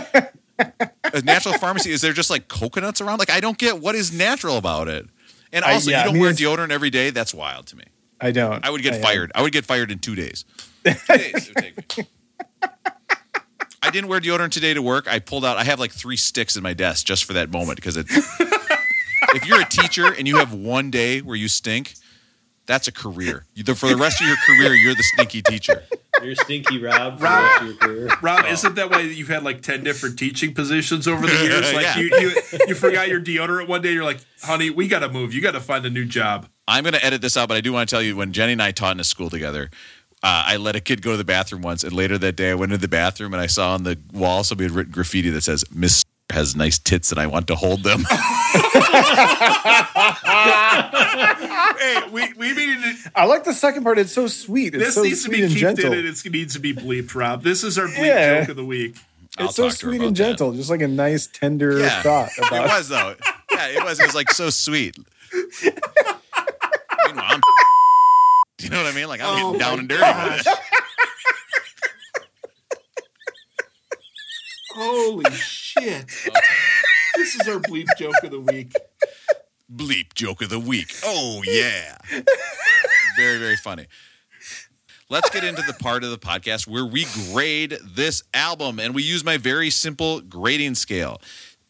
a 1.14 1.22
natural 1.22 1.54
pharmacy, 1.56 1.92
is 1.92 2.02
there 2.02 2.14
just 2.14 2.30
like 2.30 2.48
coconuts 2.48 3.02
around? 3.02 3.20
Like, 3.20 3.30
I 3.30 3.40
don't 3.40 3.58
get 3.58 3.80
what 3.80 3.96
is 3.96 4.12
natural 4.12 4.58
about 4.58 4.88
it. 4.88 5.08
And 5.52 5.66
I- 5.66 5.74
also, 5.74 5.92
yeah, 5.92 6.00
you 6.00 6.06
don't 6.06 6.14
mean, 6.14 6.22
wear 6.24 6.32
deodorant 6.32 6.72
every 6.72 6.90
day. 6.90 7.10
That's 7.10 7.34
wild 7.34 7.68
to 7.68 7.78
me. 7.78 7.84
I 8.20 8.32
don't. 8.32 8.64
I 8.66 8.70
would 8.70 8.84
get 8.84 8.94
I, 8.94 9.02
fired. 9.02 9.32
I 9.34 9.42
would 9.42 9.52
get 9.52 9.66
fired 9.66 9.92
in 9.92 10.00
two 10.00 10.16
days. 10.16 10.46
Two 10.86 10.94
days 10.94 11.50
it 11.50 11.76
would 11.76 11.90
take 11.90 11.98
me. 11.98 12.06
I 13.84 13.90
didn't 13.90 14.10
wear 14.10 14.20
deodorant 14.20 14.52
today 14.52 14.76
to 14.76 14.82
work. 14.82 15.08
I 15.08 15.18
pulled 15.20 15.44
out. 15.44 15.58
I 15.58 15.64
have 15.64 15.80
like 15.80 15.92
three 15.92 16.18
sticks 16.18 16.56
in 16.56 16.62
my 16.62 16.74
desk 16.74 17.06
just 17.06 17.24
for 17.26 17.34
that 17.34 17.52
moment 17.52 17.78
because 17.78 17.98
it. 17.98 18.06
if 18.10 19.46
you're 19.48 19.62
a 19.62 19.66
teacher 19.66 20.14
and 20.14 20.28
you 20.28 20.38
have 20.38 20.54
one 20.54 20.92
day 20.92 21.22
where 21.22 21.36
you 21.36 21.48
stink, 21.48 21.96
that's 22.72 22.88
a 22.88 22.92
career. 22.94 23.46
The, 23.56 23.76
for 23.76 23.90
the 23.90 23.98
rest 23.98 24.22
of 24.22 24.28
your 24.28 24.38
career, 24.38 24.74
you're 24.74 24.96
the 24.96 25.04
stinky 25.04 25.42
teacher. 25.42 25.84
You're 26.24 26.36
stinky 26.36 26.80
Rob. 26.80 27.20
for 27.20 27.26
Rob. 27.26 27.42
the 27.44 27.48
rest 27.48 27.62
of 27.62 27.68
your 27.68 27.76
career. 27.78 28.18
Rob, 28.22 28.46
isn't 28.46 28.76
that 28.76 28.90
why 28.90 29.02
you've 29.02 29.28
had 29.28 29.44
like 29.44 29.62
ten 29.62 29.84
different 29.84 30.18
teaching 30.18 30.54
positions 30.54 31.06
over 31.08 31.28
the 31.28 31.34
years? 31.44 31.74
Like 31.74 31.84
Yeah. 31.84 31.98
you, 31.98 32.10
you, 32.20 32.60
you 32.70 32.76
forgot 32.76 33.10
your 33.10 33.20
deodorant 33.20 33.68
one 33.68 33.82
day. 33.82 33.92
You're 33.92 34.06
like, 34.06 34.20
honey, 34.42 34.70
we 34.70 34.88
got 34.88 35.00
to 35.00 35.10
move. 35.10 35.34
You 35.34 35.42
got 35.42 35.52
to 35.52 35.60
find 35.60 35.86
a 35.86 35.90
new 35.90 36.06
job. 36.06 36.48
I'm 36.68 36.84
going 36.86 36.94
to 36.94 37.04
edit 37.06 37.22
this 37.22 37.36
out, 37.36 37.50
but 37.50 37.58
I 37.58 37.62
do 37.62 37.74
want 37.74 37.90
to 37.90 37.94
tell 37.94 38.02
you 38.02 38.16
when 38.16 38.32
Jenny 38.32 38.54
and 38.54 38.64
I 38.64 38.72
taught 38.72 38.96
in 38.96 39.02
a 39.02 39.04
school 39.04 39.30
together, 39.30 39.70
uh, 40.24 40.44
I 40.48 40.56
let 40.56 40.78
a 40.78 40.80
kid 40.80 41.02
go 41.02 41.12
to 41.12 41.18
the 41.18 41.26
bathroom 41.26 41.62
once, 41.64 41.84
and 41.84 41.92
later 41.92 42.18
that 42.20 42.38
day 42.38 42.52
I 42.52 42.54
went 42.56 42.72
into 42.72 42.82
the 42.82 42.88
bathroom 42.88 43.34
and 43.34 43.42
I 43.42 43.48
saw 43.48 43.74
on 43.74 43.84
the 43.84 44.00
wall 44.14 44.46
somebody 44.46 44.70
had 44.70 44.76
written 44.78 44.94
graffiti 44.94 45.30
that 45.32 45.42
says 45.42 45.66
"Miss 45.74 46.06
has 46.32 46.56
nice 46.56 46.80
tits 46.80 47.12
and 47.12 47.20
I 47.20 47.28
want 47.28 47.48
to 47.48 47.56
hold 47.56 47.84
them." 47.84 48.06
Hey, 51.80 52.02
we 52.12 52.34
we 52.34 52.54
needed 52.54 52.82
to, 52.82 53.12
I 53.16 53.26
like 53.26 53.44
the 53.44 53.54
second 53.54 53.84
part. 53.84 53.98
It's 53.98 54.12
so 54.14 54.28
sweet. 54.28 54.76
It's 54.76 54.84
this 54.86 54.96
so 54.96 55.04
needs 55.04 55.24
to 55.24 55.30
be 55.30 55.44
and 55.44 55.52
gentle. 55.52 55.92
in 55.94 56.00
and 56.00 56.08
it 56.08 56.32
needs 56.32 56.54
to 56.54 56.60
be 56.60 56.74
bleeped, 56.74 57.14
Rob. 57.16 57.44
This 57.44 57.64
is 57.64 57.78
our 57.78 57.88
bleep 57.88 58.06
Yeah. 58.06 58.40
joke 58.42 58.50
of 58.50 58.56
the 58.58 58.66
week. 58.66 58.96
I'll 59.38 59.48
it's 59.48 59.56
so 59.56 59.70
talk 59.70 59.78
to 59.78 59.86
her 59.86 59.92
sweet 59.92 59.98
about 59.98 60.08
and 60.08 60.16
that. 60.18 60.24
gentle, 60.28 60.54
just 60.54 60.70
like 60.70 60.82
a 60.82 60.88
nice 60.88 61.28
tender 61.28 61.80
Yeah, 61.80 62.02
thought 62.02 62.30
it 62.38 62.52
was 62.52 62.90
though. 62.90 63.16
Yeah, 63.52 63.68
it 63.68 63.84
was. 63.84 64.00
It 64.00 64.06
was 64.06 64.16
like 64.16 64.32
so 64.32 64.50
sweet. 64.50 64.98
Meanwhile, 65.64 65.76
I'm, 67.16 67.42
you 68.60 68.70
know 68.70 68.84
what 68.84 68.92
I 68.92 68.96
mean? 68.96 69.08
Like 69.08 69.22
I'm 69.22 69.28
Oh 69.46 69.54
getting 69.54 69.60
down 69.60 69.80
and 69.80 69.90
dirty 69.90 70.04
with 70.04 70.48
it. 70.48 70.60
Holy 74.74 75.32
shit! 75.36 76.06
This 77.16 77.36
is 77.36 77.48
our 77.48 77.60
bleep 77.60 77.88
joke 77.98 78.16
of 78.24 78.32
the 78.32 78.40
week. 78.40 78.74
Bleep 79.74 80.14
joke 80.14 80.42
of 80.42 80.50
the 80.50 80.60
week. 80.60 80.94
Oh 81.04 81.42
yeah, 81.46 81.98
very 83.18 83.38
very 83.38 83.56
funny. 83.56 83.88
Let's 85.10 85.30
get 85.30 85.44
into 85.44 85.62
the 85.64 85.74
part 85.74 86.06
of 86.06 86.10
the 86.10 86.18
podcast 86.18 86.68
where 86.68 86.86
we 86.86 87.06
grade 87.32 87.78
this 87.84 88.24
album, 88.34 88.80
and 88.80 88.96
we 88.96 89.04
use 89.04 89.26
my 89.26 89.36
very 89.36 89.70
simple 89.70 90.22
grading 90.22 90.76
scale. 90.76 91.22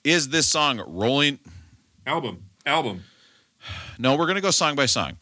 Is 0.03 0.29
this 0.29 0.47
song 0.47 0.79
rolling? 0.85 1.39
Album, 2.05 2.43
album. 2.65 3.03
No, 3.97 4.15
we're 4.15 4.25
going 4.25 4.35
to 4.35 4.41
go 4.41 4.51
song 4.51 4.75
by 4.75 4.85
song. 4.85 5.17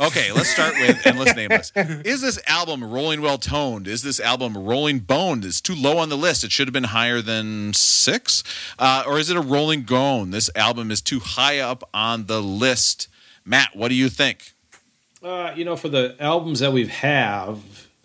Okay, 0.00 0.32
let's 0.32 0.48
start 0.48 0.74
with 0.74 1.06
and 1.06 1.18
let's 1.18 1.36
name 1.36 1.48
this. 1.48 1.70
Is 1.76 2.22
this 2.22 2.40
album 2.46 2.82
rolling 2.82 3.20
well 3.20 3.38
toned? 3.38 3.86
Is 3.86 4.02
this 4.02 4.18
album 4.20 4.56
rolling 4.56 5.00
boned? 5.00 5.44
It's 5.44 5.60
too 5.60 5.74
low 5.74 5.98
on 5.98 6.08
the 6.08 6.16
list. 6.16 6.44
It 6.44 6.52
should 6.52 6.66
have 6.66 6.72
been 6.72 6.84
higher 6.84 7.20
than 7.20 7.72
six. 7.74 8.42
Uh, 8.78 9.04
or 9.06 9.18
is 9.18 9.30
it 9.30 9.36
a 9.36 9.40
rolling 9.40 9.82
gone? 9.84 10.30
This 10.30 10.48
album 10.56 10.90
is 10.90 11.02
too 11.02 11.20
high 11.20 11.58
up 11.58 11.88
on 11.92 12.26
the 12.26 12.40
list. 12.40 13.08
Matt, 13.44 13.76
what 13.76 13.88
do 13.88 13.94
you 13.94 14.08
think? 14.08 14.54
Uh, 15.22 15.52
you 15.54 15.64
know, 15.64 15.76
for 15.76 15.88
the 15.88 16.16
albums 16.18 16.60
that 16.60 16.72
we've 16.72 16.88
have 16.88 17.60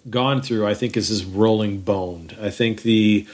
gone 0.09 0.41
through, 0.41 0.67
I 0.67 0.73
think 0.73 0.93
this 0.93 1.09
is 1.09 1.25
rolling 1.25 1.79
boned. 1.81 2.35
I 2.39 2.49
think 2.49 2.81
the 2.81 3.25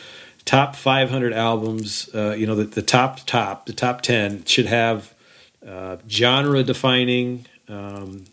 top 0.45 0.75
500 0.75 1.33
albums, 1.33 2.09
uh, 2.13 2.35
you 2.37 2.45
know, 2.45 2.55
the, 2.55 2.65
the 2.65 2.81
top 2.81 3.25
top, 3.25 3.65
the 3.65 3.73
top 3.73 4.01
10 4.01 4.45
should 4.45 4.67
have 4.67 5.13
uh, 5.67 5.97
genre 6.07 6.63
defining, 6.63 7.45
um, 7.67 8.25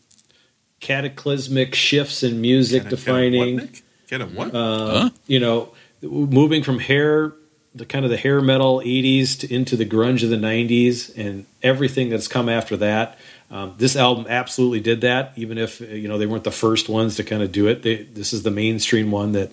cataclysmic 0.81 1.75
shifts 1.75 2.23
in 2.23 2.41
music 2.41 2.89
defining. 2.89 3.71
Get 4.09 4.21
a 4.21 4.27
what? 4.27 4.55
Uh, 4.55 5.11
You 5.27 5.41
know, 5.41 5.73
moving 6.03 6.63
from 6.63 6.79
hair, 6.79 7.33
the 7.75 7.87
kind 7.87 8.05
of 8.05 8.11
the 8.11 8.17
hair 8.17 8.41
metal 8.41 8.81
'80s 8.85 9.39
to 9.41 9.55
into 9.55 9.77
the 9.77 9.87
grunge 9.87 10.23
of 10.25 10.31
the 10.31 10.37
'90s, 10.37 11.17
and 11.17 11.47
everything 11.63 12.09
that's 12.09 12.29
come 12.29 12.49
after 12.49 12.77
that. 12.79 13.19
Um, 13.51 13.75
this 13.79 13.97
album 13.97 14.27
absolutely 14.29 14.81
did 14.81 15.01
that, 15.01 15.33
even 15.37 15.59
if 15.59 15.81
uh, 15.81 15.87
you 15.87 16.09
know 16.09 16.19
they 16.19 16.27
weren't 16.27 16.45
the 16.45 16.51
first 16.51 16.89
ones 16.89 17.17
to 17.17 17.25
kind 17.25 17.43
of 17.43 17.53
do 17.53 17.69
it. 17.69 17.83
They, 17.83 18.03
this 18.03 18.33
is 18.33 18.43
the 18.43 18.51
mainstream 18.51 19.11
one 19.11 19.33
that 19.33 19.53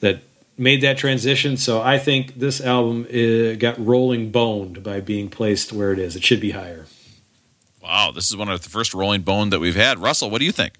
that 0.00 0.20
made 0.58 0.82
that 0.82 0.98
transition. 0.98 1.56
So 1.56 1.80
I 1.80 1.98
think 1.98 2.38
this 2.38 2.60
album 2.60 3.06
uh, 3.10 3.54
got 3.56 3.84
rolling 3.84 4.30
boned 4.30 4.82
by 4.82 5.00
being 5.00 5.28
placed 5.28 5.72
where 5.72 5.92
it 5.92 5.98
is. 5.98 6.14
It 6.16 6.24
should 6.24 6.40
be 6.40 6.50
higher. 6.50 6.86
Wow, 7.82 8.12
this 8.12 8.30
is 8.30 8.36
one 8.36 8.48
of 8.48 8.62
the 8.62 8.70
first 8.70 8.94
rolling 8.94 9.22
bone 9.22 9.50
that 9.50 9.60
we've 9.60 9.74
had. 9.74 9.98
Russell, 9.98 10.30
what 10.30 10.38
do 10.38 10.44
you 10.44 10.52
think? 10.52 10.74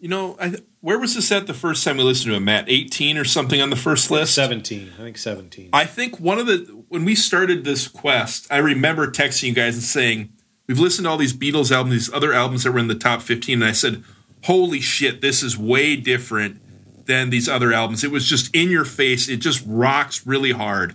you 0.00 0.08
know, 0.08 0.36
I, 0.40 0.54
where 0.80 0.98
was 0.98 1.14
this 1.14 1.32
at 1.32 1.46
the 1.46 1.54
first 1.54 1.84
time 1.84 1.96
we 1.96 2.04
listened 2.04 2.30
to 2.32 2.36
it, 2.36 2.40
Matt? 2.40 2.66
18 2.68 3.18
or 3.18 3.24
something 3.24 3.60
on 3.60 3.70
the 3.70 3.76
first 3.76 4.10
list? 4.10 4.34
Seventeen, 4.34 4.92
I 4.98 5.02
think 5.02 5.18
seventeen. 5.18 5.70
I 5.72 5.84
think 5.84 6.20
one 6.20 6.38
of 6.38 6.46
the 6.46 6.58
when 6.88 7.04
we 7.04 7.14
started 7.14 7.64
this 7.64 7.88
quest, 7.88 8.46
I 8.50 8.58
remember 8.58 9.10
texting 9.10 9.44
you 9.44 9.54
guys 9.54 9.74
and 9.74 9.82
saying, 9.82 10.32
We've 10.66 10.78
listened 10.78 11.06
to 11.06 11.10
all 11.10 11.16
these 11.16 11.34
Beatles 11.34 11.72
albums, 11.72 11.94
these 11.94 12.14
other 12.14 12.32
albums 12.32 12.64
that 12.64 12.72
were 12.72 12.78
in 12.78 12.88
the 12.88 12.94
top 12.94 13.22
15, 13.22 13.62
and 13.62 13.68
I 13.68 13.72
said, 13.72 14.04
Holy 14.44 14.80
shit, 14.80 15.20
this 15.20 15.42
is 15.42 15.58
way 15.58 15.96
different 15.96 17.06
than 17.06 17.30
these 17.30 17.48
other 17.48 17.72
albums. 17.72 18.04
It 18.04 18.10
was 18.10 18.26
just 18.26 18.54
in 18.54 18.70
your 18.70 18.84
face, 18.84 19.28
it 19.28 19.38
just 19.38 19.64
rocks 19.66 20.26
really 20.26 20.52
hard. 20.52 20.94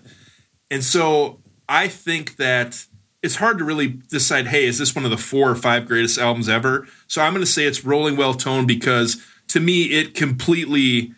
And 0.69 0.83
so 0.83 1.39
I 1.67 1.87
think 1.87 2.37
that 2.37 2.85
it's 3.23 3.37
hard 3.37 3.57
to 3.57 3.63
really 3.63 3.87
decide, 3.87 4.47
hey, 4.47 4.65
is 4.65 4.77
this 4.77 4.93
one 4.93 5.05
of 5.05 5.11
the 5.11 5.17
four 5.17 5.49
or 5.49 5.55
five 5.55 5.87
greatest 5.87 6.19
albums 6.19 6.49
ever? 6.49 6.87
So 7.07 7.21
I'm 7.21 7.33
going 7.33 7.45
to 7.45 7.51
say 7.51 7.63
it's 7.63 7.85
Rolling 7.85 8.17
Well 8.17 8.33
Toned 8.33 8.67
because 8.67 9.25
to 9.47 9.59
me, 9.59 9.85
it 9.85 10.13
completely 10.13 11.15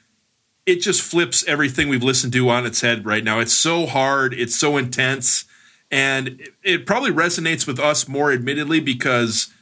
it 0.65 0.81
just 0.81 1.01
flips 1.01 1.47
everything 1.47 1.89
we've 1.89 2.03
listened 2.03 2.33
to 2.33 2.49
on 2.49 2.65
its 2.65 2.81
head 2.81 3.05
right 3.05 3.23
now. 3.23 3.39
It's 3.39 3.53
so 3.53 3.85
hard, 3.85 4.33
it's 4.33 4.55
so 4.55 4.77
intense, 4.77 5.45
and 5.91 6.27
it, 6.27 6.49
it 6.63 6.85
probably 6.87 7.11
resonates 7.11 7.67
with 7.67 7.79
us 7.79 8.07
more, 8.07 8.31
admittedly, 8.31 8.79
because 8.79 9.53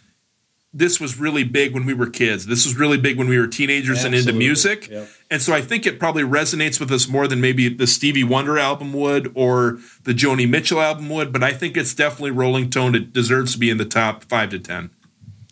this 0.74 1.00
was 1.00 1.20
really 1.20 1.44
big 1.44 1.74
when 1.74 1.86
we 1.86 1.94
were 1.94 2.10
kids. 2.10 2.48
This 2.48 2.66
was 2.66 2.76
really 2.76 2.98
big 2.98 3.18
when 3.18 3.28
we 3.28 3.38
were 3.38 3.46
teenagers 3.48 4.04
and 4.04 4.16
into 4.16 4.34
music. 4.34 4.90
Yep. 4.90 5.10
And 5.30 5.42
so 5.42 5.54
I 5.54 5.62
think 5.62 5.86
it 5.86 6.00
probably 6.00 6.24
resonates 6.24 6.80
with 6.80 6.92
us 6.92 7.08
more 7.08 7.28
than 7.28 7.40
maybe 7.40 7.70
the 7.70 7.86
Stevie 7.86 8.24
Wonder 8.24 8.58
album 8.58 8.92
would 8.94 9.32
or 9.36 9.78
the 10.04 10.14
Joni 10.14 10.50
Mitchell 10.50 10.82
album 10.82 11.10
would. 11.10 11.32
But 11.32 11.44
I 11.44 11.54
think 11.54 11.78
it's 11.78 11.94
definitely 11.94 12.32
Rolling 12.32 12.70
Tone. 12.72 12.96
It 12.96 13.14
deserves 13.14 13.54
to 13.54 13.60
be 13.60 13.70
in 13.70 13.78
the 13.78 13.86
top 13.86 14.24
five 14.24 14.50
to 14.50 14.60
ten. 14.60 14.90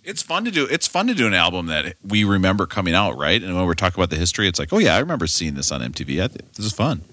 It's 0.03 0.23
fun 0.23 0.45
to 0.45 0.51
do. 0.51 0.65
It's 0.65 0.87
fun 0.87 1.05
to 1.07 1.13
do 1.13 1.27
an 1.27 1.35
album 1.35 1.67
that 1.67 1.95
we 2.03 2.23
remember 2.23 2.65
coming 2.65 2.95
out, 2.95 3.15
right? 3.15 3.41
And 3.41 3.55
when 3.55 3.67
we're 3.67 3.75
talking 3.75 3.99
about 3.99 4.09
the 4.09 4.15
history, 4.15 4.47
it's 4.47 4.57
like, 4.57 4.73
oh 4.73 4.79
yeah, 4.79 4.95
I 4.95 4.99
remember 4.99 5.27
seeing 5.27 5.53
this 5.53 5.71
on 5.71 5.81
MTV. 5.81 6.23
I 6.23 6.27
th- 6.27 6.41
this 6.55 6.65
is 6.65 6.73
fun. 6.73 7.03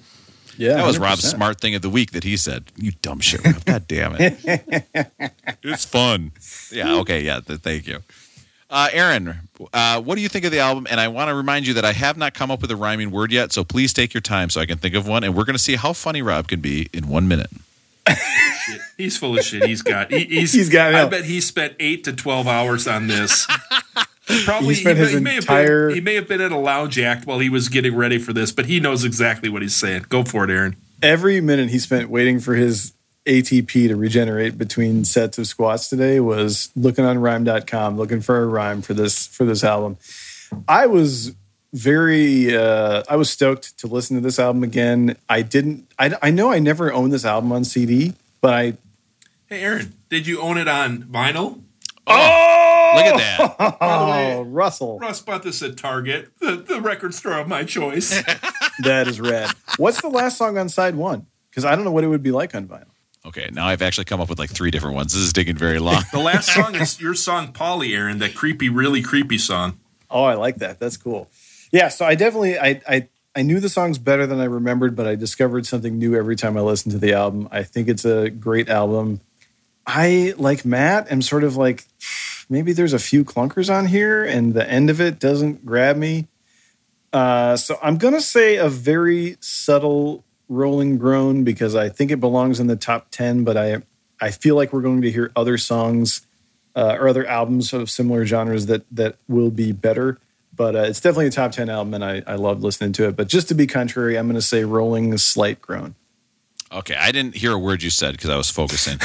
Yeah, 0.59 0.75
That 0.75 0.87
was 0.87 0.99
100%. 0.99 1.01
Rob's 1.01 1.25
smart 1.31 1.61
thing 1.61 1.75
of 1.75 1.83
the 1.83 1.89
week 1.91 2.11
that 2.13 2.25
he 2.25 2.37
said. 2.37 2.65
You 2.77 2.93
dumb 3.01 3.21
shit, 3.21 3.45
Rob. 3.45 3.65
God 3.65 3.89
damn 3.89 4.17
it. 4.19 4.85
it's 5.63 5.85
fun. 5.85 6.33
Yeah. 6.73 6.97
Okay. 6.97 7.21
Yeah. 7.23 7.41
Th- 7.41 7.61
thank 7.61 7.87
you. 7.87 8.01
Uh, 8.71 8.89
Aaron, 8.93 9.49
uh, 9.73 10.03
what 10.03 10.17
do 10.17 10.21
you 10.21 10.29
think 10.29 10.45
of 10.45 10.51
the 10.51 10.59
album? 10.59 10.87
And 10.91 11.01
I 11.01 11.09
want 11.09 11.29
to 11.29 11.35
remind 11.35 11.67
you 11.67 11.73
that 11.75 11.87
I 11.87 11.93
have 11.93 12.19
not 12.19 12.35
come 12.35 12.51
up 12.51 12.61
with 12.61 12.71
a 12.71 12.77
rhyming 12.77 13.11
word 13.11 13.33
yet, 13.33 13.51
so 13.51 13.65
please 13.65 13.95
take 13.95 14.13
your 14.13 14.21
time 14.21 14.51
so 14.51 14.61
I 14.61 14.67
can 14.67 14.77
think 14.77 14.95
of 14.95 15.07
one. 15.09 15.25
And 15.25 15.35
we're 15.35 15.45
going 15.45 15.57
to 15.57 15.63
see 15.63 15.77
how 15.77 15.95
funny 15.95 16.21
Rob 16.21 16.49
can 16.49 16.61
be 16.61 16.91
in 16.93 17.09
one 17.09 17.29
minute. 17.29 17.51
He's 18.99 19.17
full 19.17 19.39
of 19.39 19.45
shit. 19.45 19.65
He's 19.65 19.81
got. 19.83 20.11
He, 20.11 20.25
he's, 20.25 20.53
He's 20.59 20.69
got 20.69 20.95
I 20.95 21.07
bet 21.07 21.25
he 21.25 21.41
spent 21.41 21.75
eight 21.79 22.05
to 22.05 22.13
twelve 22.13 22.47
hours 22.47 22.87
on 22.87 23.07
this. 23.07 23.47
Probably 24.45 24.75
He 24.75 24.81
spent 24.83 24.99
may- 24.99 25.05
his 25.11 25.21
may 25.21 25.35
have 25.35 25.45
entire- 25.45 25.87
been, 25.89 25.95
he 25.95 26.01
may 26.01 26.15
have 26.15 26.29
been 26.29 26.41
at 26.41 26.53
a 26.53 26.57
lounge 26.59 26.99
act 26.99 27.27
while 27.27 27.39
he 27.39 27.49
was 27.49 27.69
getting 27.69 27.95
ready 27.97 28.19
for 28.19 28.33
this, 28.33 28.53
but 28.53 28.67
he 28.67 28.79
knows 28.81 29.05
exactly 29.05 29.49
what 29.49 29.63
he's 29.63 29.75
saying. 29.77 30.07
Go 30.09 30.23
for 30.25 30.45
it, 30.45 30.51
Aaron. 30.51 30.77
Every 31.03 31.41
minute 31.41 31.71
he 31.71 31.79
spent 31.79 32.11
waiting 32.11 32.39
for 32.41 32.55
his 32.55 32.93
ATP 33.27 33.89
to 33.89 33.97
regenerate 33.97 34.59
between 34.59 35.05
sets 35.05 35.39
of 35.39 35.47
squats 35.47 35.89
today 35.89 36.19
was 36.21 36.71
looking 36.75 37.05
on 37.05 37.19
rhyme.com 37.19 37.97
looking 37.97 38.21
for 38.21 38.43
a 38.43 38.47
rhyme 38.47 38.83
for 38.83 38.95
this 38.95 39.27
for 39.27 39.45
this 39.45 39.63
album. 39.63 39.97
I 40.67 40.87
was 40.87 41.35
very. 41.75 42.57
Uh, 42.57 43.03
I 43.09 43.17
was 43.17 43.31
stoked 43.31 43.79
to 43.81 43.87
listen 43.87 44.17
to 44.17 44.23
this 44.23 44.39
album 44.39 44.63
again. 44.63 45.17
I 45.29 45.43
didn't. 45.43 45.87
I, 45.99 46.15
I 46.23 46.31
know 46.31 46.51
I 46.51 46.59
never 46.59 46.91
owned 46.93 47.13
this 47.13 47.25
album 47.27 47.53
on 47.53 47.65
CD, 47.65 48.15
but 48.41 48.55
I. 48.55 48.73
Hey, 49.47 49.63
Aaron, 49.63 49.95
did 50.09 50.27
you 50.27 50.41
own 50.41 50.57
it 50.59 50.69
on 50.69 51.03
vinyl? 51.05 51.61
Oh, 52.09 52.93
look 52.97 53.05
at 53.07 53.17
that. 53.17 53.77
Oh, 53.81 54.43
Russell, 54.43 54.99
Russ 54.99 55.21
bought 55.21 55.43
this 55.43 55.63
at 55.63 55.77
Target, 55.77 56.31
the, 56.41 56.57
the 56.57 56.81
record 56.81 57.15
store 57.15 57.39
of 57.39 57.49
my 57.49 57.65
choice. 57.65 58.11
that 58.83 59.07
is 59.09 59.21
rad. 59.21 59.51
What's 59.77 60.01
the 60.01 60.09
last 60.09 60.39
song 60.39 60.59
on 60.59 60.69
side 60.69 60.95
one? 60.95 61.27
Because 61.51 61.65
I 61.65 61.75
don't 61.75 61.85
know 61.85 61.91
what 61.91 62.05
it 62.05 62.09
would 62.09 62.23
be 62.23 62.31
like 62.31 62.55
on 62.55 62.67
vinyl. 62.67 62.87
Okay, 63.27 63.51
now 63.53 63.67
I've 63.67 63.83
actually 63.83 64.05
come 64.05 64.21
up 64.21 64.29
with 64.29 64.39
like 64.39 64.51
three 64.51 64.71
different 64.71 64.95
ones. 64.97 65.13
This 65.13 65.23
is 65.23 65.33
taking 65.33 65.57
very 65.57 65.79
long. 65.79 66.03
the 66.13 66.21
last 66.21 66.53
song 66.55 66.75
is 66.81 67.01
your 67.01 67.15
song, 67.15 67.53
Polly, 67.53 67.95
Aaron, 67.95 68.19
that 68.19 68.35
creepy, 68.35 68.69
really 68.69 69.03
creepy 69.03 69.39
song. 69.39 69.79
Oh, 70.11 70.25
I 70.25 70.35
like 70.35 70.57
that. 70.57 70.79
That's 70.81 70.97
cool. 70.97 71.29
Yeah, 71.73 71.89
so 71.89 72.07
I 72.07 72.15
definitely 72.15 72.59
I 72.59 72.81
I 72.89 73.09
I 73.35 73.43
knew 73.43 73.61
the 73.61 73.69
songs 73.69 73.99
better 73.99 74.27
than 74.27 74.41
I 74.41 74.45
remembered, 74.45 74.97
but 74.97 75.07
I 75.07 75.15
discovered 75.15 75.67
something 75.67 75.99
new 75.99 76.15
every 76.17 76.37
time 76.37 76.57
I 76.57 76.61
listened 76.61 76.93
to 76.93 76.99
the 76.99 77.13
album. 77.13 77.49
I 77.51 77.63
think 77.63 77.89
it's 77.89 78.05
a 78.05 78.31
great 78.31 78.69
album. 78.69 79.21
I 79.89 80.35
like 80.37 80.67
Matt 80.67 81.11
am 81.11 81.23
sort 81.23 81.45
of 81.45 81.57
like 81.57 81.87
maybe 82.51 82.75
there's 82.75 82.93
a 82.93 82.99
few 82.99 83.25
clunkers 83.25 83.75
on 83.75 83.87
here 83.87 84.23
and 84.23 84.53
the 84.53 84.69
end 84.71 84.91
of 84.91 85.01
it 85.01 85.19
doesn't 85.19 85.65
grab 85.65 85.97
me. 85.97 86.29
Uh, 87.11 87.57
so 87.57 87.79
I'm 87.83 87.97
gonna 87.97 88.21
say 88.21 88.57
a 88.57 88.69
very 88.69 89.39
subtle 89.41 90.25
rolling 90.51 90.99
groan 90.99 91.43
because 91.43 91.75
I 91.75 91.89
think 91.89 92.11
it 92.11 92.21
belongs 92.21 92.61
in 92.61 92.67
the 92.67 92.77
top 92.77 93.07
ten, 93.11 93.45
but 93.45 93.57
I 93.57 93.83
I 94.21 94.31
feel 94.31 94.57
like 94.57 94.75
we're 94.75 94.83
going 94.83 95.01
to 95.03 95.11
hear 95.11 95.33
other 95.35 95.57
songs 95.57 96.27
uh, 96.77 96.97
or 97.01 97.09
other 97.09 97.27
albums 97.27 97.73
of 97.73 97.89
similar 97.89 98.27
genres 98.27 98.67
that 98.67 98.85
that 98.93 99.17
will 99.27 99.51
be 99.51 99.73
better. 99.73 100.19
But 100.55 100.77
uh, 100.77 100.81
it's 100.81 101.01
definitely 101.01 101.29
a 101.29 101.31
top 101.31 101.53
ten 101.53 101.71
album, 101.71 101.95
and 101.95 102.05
I 102.05 102.23
I 102.27 102.35
love 102.35 102.63
listening 102.63 102.93
to 102.95 103.09
it. 103.09 103.17
But 103.17 103.29
just 103.29 103.49
to 103.49 103.55
be 103.55 103.67
contrary, 103.67 104.19
I'm 104.19 104.27
going 104.27 104.35
to 104.35 104.43
say 104.43 104.65
rolling 104.65 105.17
slight 105.17 105.63
groan. 105.63 105.95
Okay, 106.71 106.95
I 106.95 107.13
didn't 107.13 107.35
hear 107.35 107.53
a 107.53 107.59
word 107.59 107.83
you 107.83 107.91
said 107.91 108.13
because 108.13 108.31
I 108.31 108.37
was 108.37 108.51
focusing. 108.51 108.99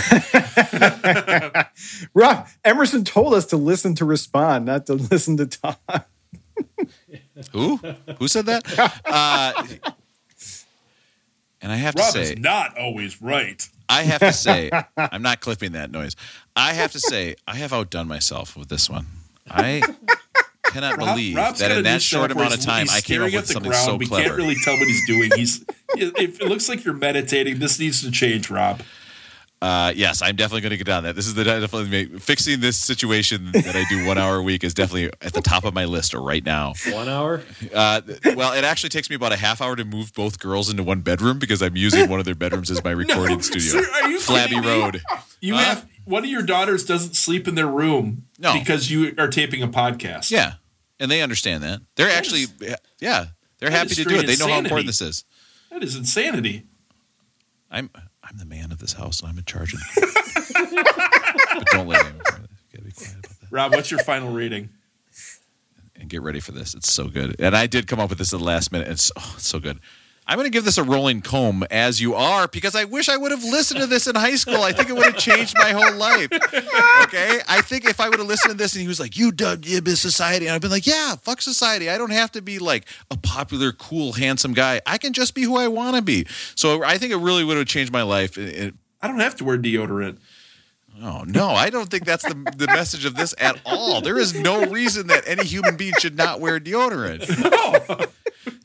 Rob 2.13 2.47
Emerson 2.65 3.05
told 3.05 3.33
us 3.33 3.45
to 3.47 3.57
listen 3.57 3.95
to 3.95 4.05
respond, 4.05 4.65
not 4.65 4.85
to 4.87 4.93
listen 5.11 5.37
to 5.37 5.45
talk. 5.45 6.07
Who? 7.51 7.77
Who 8.19 8.27
said 8.27 8.45
that? 8.47 8.63
Uh, 9.05 9.67
and 11.61 11.71
I 11.71 11.77
have 11.77 11.95
to 11.95 12.01
Rob 12.01 12.11
say, 12.11 12.21
is 12.23 12.37
not 12.39 12.77
always 12.77 13.21
right. 13.21 13.65
I 13.87 14.03
have 14.03 14.19
to 14.19 14.33
say, 14.33 14.69
I'm 14.97 15.21
not 15.21 15.39
clipping 15.39 15.71
that 15.73 15.91
noise. 15.91 16.15
I 16.57 16.73
have 16.73 16.91
to 16.91 16.99
say, 16.99 17.35
I 17.47 17.55
have 17.55 17.71
outdone 17.71 18.07
myself 18.07 18.57
with 18.57 18.67
this 18.67 18.89
one. 18.89 19.07
I 19.49 19.81
cannot 20.73 20.97
believe 20.99 21.35
Rob's 21.35 21.59
that 21.59 21.71
in 21.71 21.83
that 21.83 22.01
short 22.01 22.31
amount 22.31 22.53
of 22.53 22.61
time, 22.61 22.81
he's 22.87 22.95
I 22.95 23.01
came 23.01 23.21
up 23.21 23.29
staring 23.29 23.33
with 23.33 23.35
at 23.43 23.47
the 23.47 23.53
something 23.53 23.71
ground. 23.71 23.85
so 23.85 23.95
We 23.95 24.05
clever. 24.07 24.23
can't 24.25 24.37
really 24.37 24.55
tell 24.63 24.73
what 24.77 24.87
he's 24.87 25.05
doing. 25.07 25.31
He's 25.35 25.63
if 25.95 26.41
it 26.41 26.47
looks 26.47 26.67
like 26.69 26.83
you're 26.83 26.93
meditating. 26.93 27.59
This 27.59 27.79
needs 27.79 28.01
to 28.03 28.11
change, 28.11 28.49
Rob. 28.49 28.81
Uh, 29.61 29.93
yes, 29.95 30.21
I'm 30.21 30.35
definitely 30.35 30.59
going 30.59 30.71
to 30.71 30.77
get 30.77 30.85
down 30.87 31.03
that. 31.03 31.15
This 31.15 31.25
is 31.25 31.35
the 31.35 31.45
definitely 31.45 31.87
make, 31.87 32.19
fixing 32.19 32.59
this 32.59 32.75
situation 32.77 33.49
that 33.53 33.73
I 33.77 33.85
do 33.87 34.05
one 34.05 34.17
hour 34.17 34.35
a 34.35 34.43
week 34.43 34.61
is 34.65 34.73
definitely 34.73 35.09
at 35.21 35.31
the 35.31 35.41
top 35.41 35.63
of 35.63 35.73
my 35.73 35.85
list 35.85 36.13
right 36.13 36.43
now. 36.45 36.73
One 36.91 37.07
hour. 37.07 37.41
Uh, 37.73 38.01
well, 38.35 38.51
it 38.51 38.65
actually 38.65 38.89
takes 38.89 39.09
me 39.09 39.15
about 39.15 39.31
a 39.31 39.37
half 39.37 39.61
hour 39.61 39.77
to 39.77 39.85
move 39.85 40.13
both 40.13 40.37
girls 40.37 40.69
into 40.69 40.83
one 40.83 40.99
bedroom 40.99 41.39
because 41.39 41.61
I'm 41.61 41.77
using 41.77 42.09
one 42.09 42.19
of 42.19 42.25
their 42.25 42.35
bedrooms 42.35 42.71
as 42.71 42.83
my 42.83 42.91
recording 43.03 43.41
studio. 43.41 43.81
sir, 43.81 43.87
are 44.03 44.09
you 44.09 44.19
Flabby? 44.19 44.59
Road. 44.59 45.01
You 45.39 45.53
Huh? 45.55 45.61
have 45.63 45.87
one 46.03 46.25
of 46.25 46.29
your 46.29 46.41
daughters 46.41 46.83
doesn't 46.83 47.15
sleep 47.15 47.47
in 47.47 47.55
their 47.55 47.67
room 47.67 48.25
No. 48.39 48.53
because 48.53 48.91
you 48.91 49.15
are 49.17 49.29
taping 49.29 49.63
a 49.63 49.67
podcast. 49.69 50.29
Yeah, 50.29 50.55
and 51.03 51.11
they 51.11 51.21
understand 51.21 51.63
that. 51.63 51.81
They're 51.97 52.09
actually, 52.09 52.45
yeah, 52.99 53.25
they're 53.59 53.69
happy 53.69 53.93
to 53.95 54.05
do 54.05 54.15
it. 54.15 54.25
They 54.25 54.37
know 54.37 54.47
how 54.47 54.59
important 54.59 54.87
this 54.87 55.01
is. 55.01 55.25
that 55.69 55.83
is 55.83 55.97
insanity. 55.97 56.63
I'm 57.69 57.89
I'm 58.23 58.37
the 58.37 58.45
man 58.45 58.71
of 58.71 58.79
this 58.79 58.93
house, 58.93 59.19
and 59.19 59.29
I'm 59.29 59.37
in 59.37 59.43
charge 59.43 59.73
of 59.73 59.81
it. 59.97 60.85
but 61.57 61.67
don't 61.67 61.87
let 61.87 62.05
him. 62.05 62.21
Gotta 62.23 62.85
be 62.85 62.91
quiet 62.91 63.15
about 63.19 63.39
that. 63.41 63.51
Rob, 63.51 63.71
what's 63.73 63.91
your 63.91 63.99
final 63.99 64.31
rating? 64.31 64.69
And 65.99 66.09
get 66.09 66.21
ready 66.21 66.39
for 66.39 66.53
this. 66.53 66.73
It's 66.73 66.91
so 66.91 67.09
good. 67.09 67.35
And 67.39 67.53
I 67.53 67.67
did 67.67 67.87
come 67.87 67.99
up 67.99 68.09
with 68.09 68.19
this 68.19 68.33
at 68.33 68.39
the 68.39 68.45
last 68.45 68.71
minute. 68.71 68.87
It's, 68.87 69.11
oh, 69.17 69.33
it's 69.35 69.47
so 69.47 69.59
good. 69.59 69.79
I'm 70.25 70.37
going 70.37 70.45
to 70.45 70.51
give 70.51 70.63
this 70.63 70.77
a 70.77 70.83
rolling 70.83 71.21
comb 71.21 71.63
as 71.69 71.99
you 71.99 72.13
are 72.15 72.47
because 72.47 72.75
I 72.75 72.85
wish 72.85 73.09
I 73.09 73.17
would 73.17 73.31
have 73.31 73.43
listened 73.43 73.81
to 73.81 73.87
this 73.87 74.07
in 74.07 74.15
high 74.15 74.35
school. 74.35 74.61
I 74.61 74.71
think 74.71 74.89
it 74.89 74.93
would 74.93 75.05
have 75.05 75.17
changed 75.17 75.53
my 75.57 75.71
whole 75.71 75.93
life. 75.95 76.29
Okay. 77.03 77.39
I 77.47 77.61
think 77.61 77.85
if 77.85 77.99
I 77.99 78.07
would 78.07 78.19
have 78.19 78.27
listened 78.27 78.51
to 78.51 78.57
this 78.57 78.73
and 78.73 78.81
he 78.81 78.87
was 78.87 78.99
like, 78.99 79.17
you 79.17 79.31
miss 79.83 79.99
society. 79.99 80.45
And 80.47 80.55
I've 80.55 80.61
been 80.61 80.71
like, 80.71 80.87
yeah, 80.87 81.15
fuck 81.15 81.41
society. 81.41 81.89
I 81.89 81.97
don't 81.97 82.11
have 82.11 82.31
to 82.33 82.41
be 82.41 82.57
like 82.59 82.85
a 83.11 83.17
popular, 83.17 83.71
cool, 83.73 84.13
handsome 84.13 84.53
guy. 84.53 84.79
I 84.85 84.97
can 84.97 85.11
just 85.13 85.35
be 85.35 85.43
who 85.43 85.57
I 85.57 85.67
want 85.67 85.97
to 85.97 86.01
be. 86.01 86.25
So 86.55 86.83
I 86.83 86.97
think 86.97 87.11
it 87.11 87.17
really 87.17 87.43
would 87.43 87.57
have 87.57 87.67
changed 87.67 87.91
my 87.91 88.03
life. 88.03 88.37
It- 88.37 88.73
I 89.01 89.07
don't 89.09 89.19
have 89.19 89.35
to 89.37 89.43
wear 89.43 89.57
deodorant. 89.57 90.19
Oh 91.01 91.23
no, 91.27 91.49
I 91.49 91.69
don't 91.69 91.89
think 91.89 92.05
that's 92.05 92.23
the 92.23 92.35
the 92.55 92.67
message 92.67 93.03
of 93.03 93.15
this 93.15 93.33
at 93.39 93.59
all. 93.65 93.99
There 93.99 94.17
is 94.17 94.33
no 94.33 94.63
reason 94.67 95.07
that 95.07 95.23
any 95.27 95.43
human 95.43 95.75
being 95.75 95.93
should 95.99 96.15
not 96.15 96.39
wear 96.39 96.59
deodorant. 96.59 97.25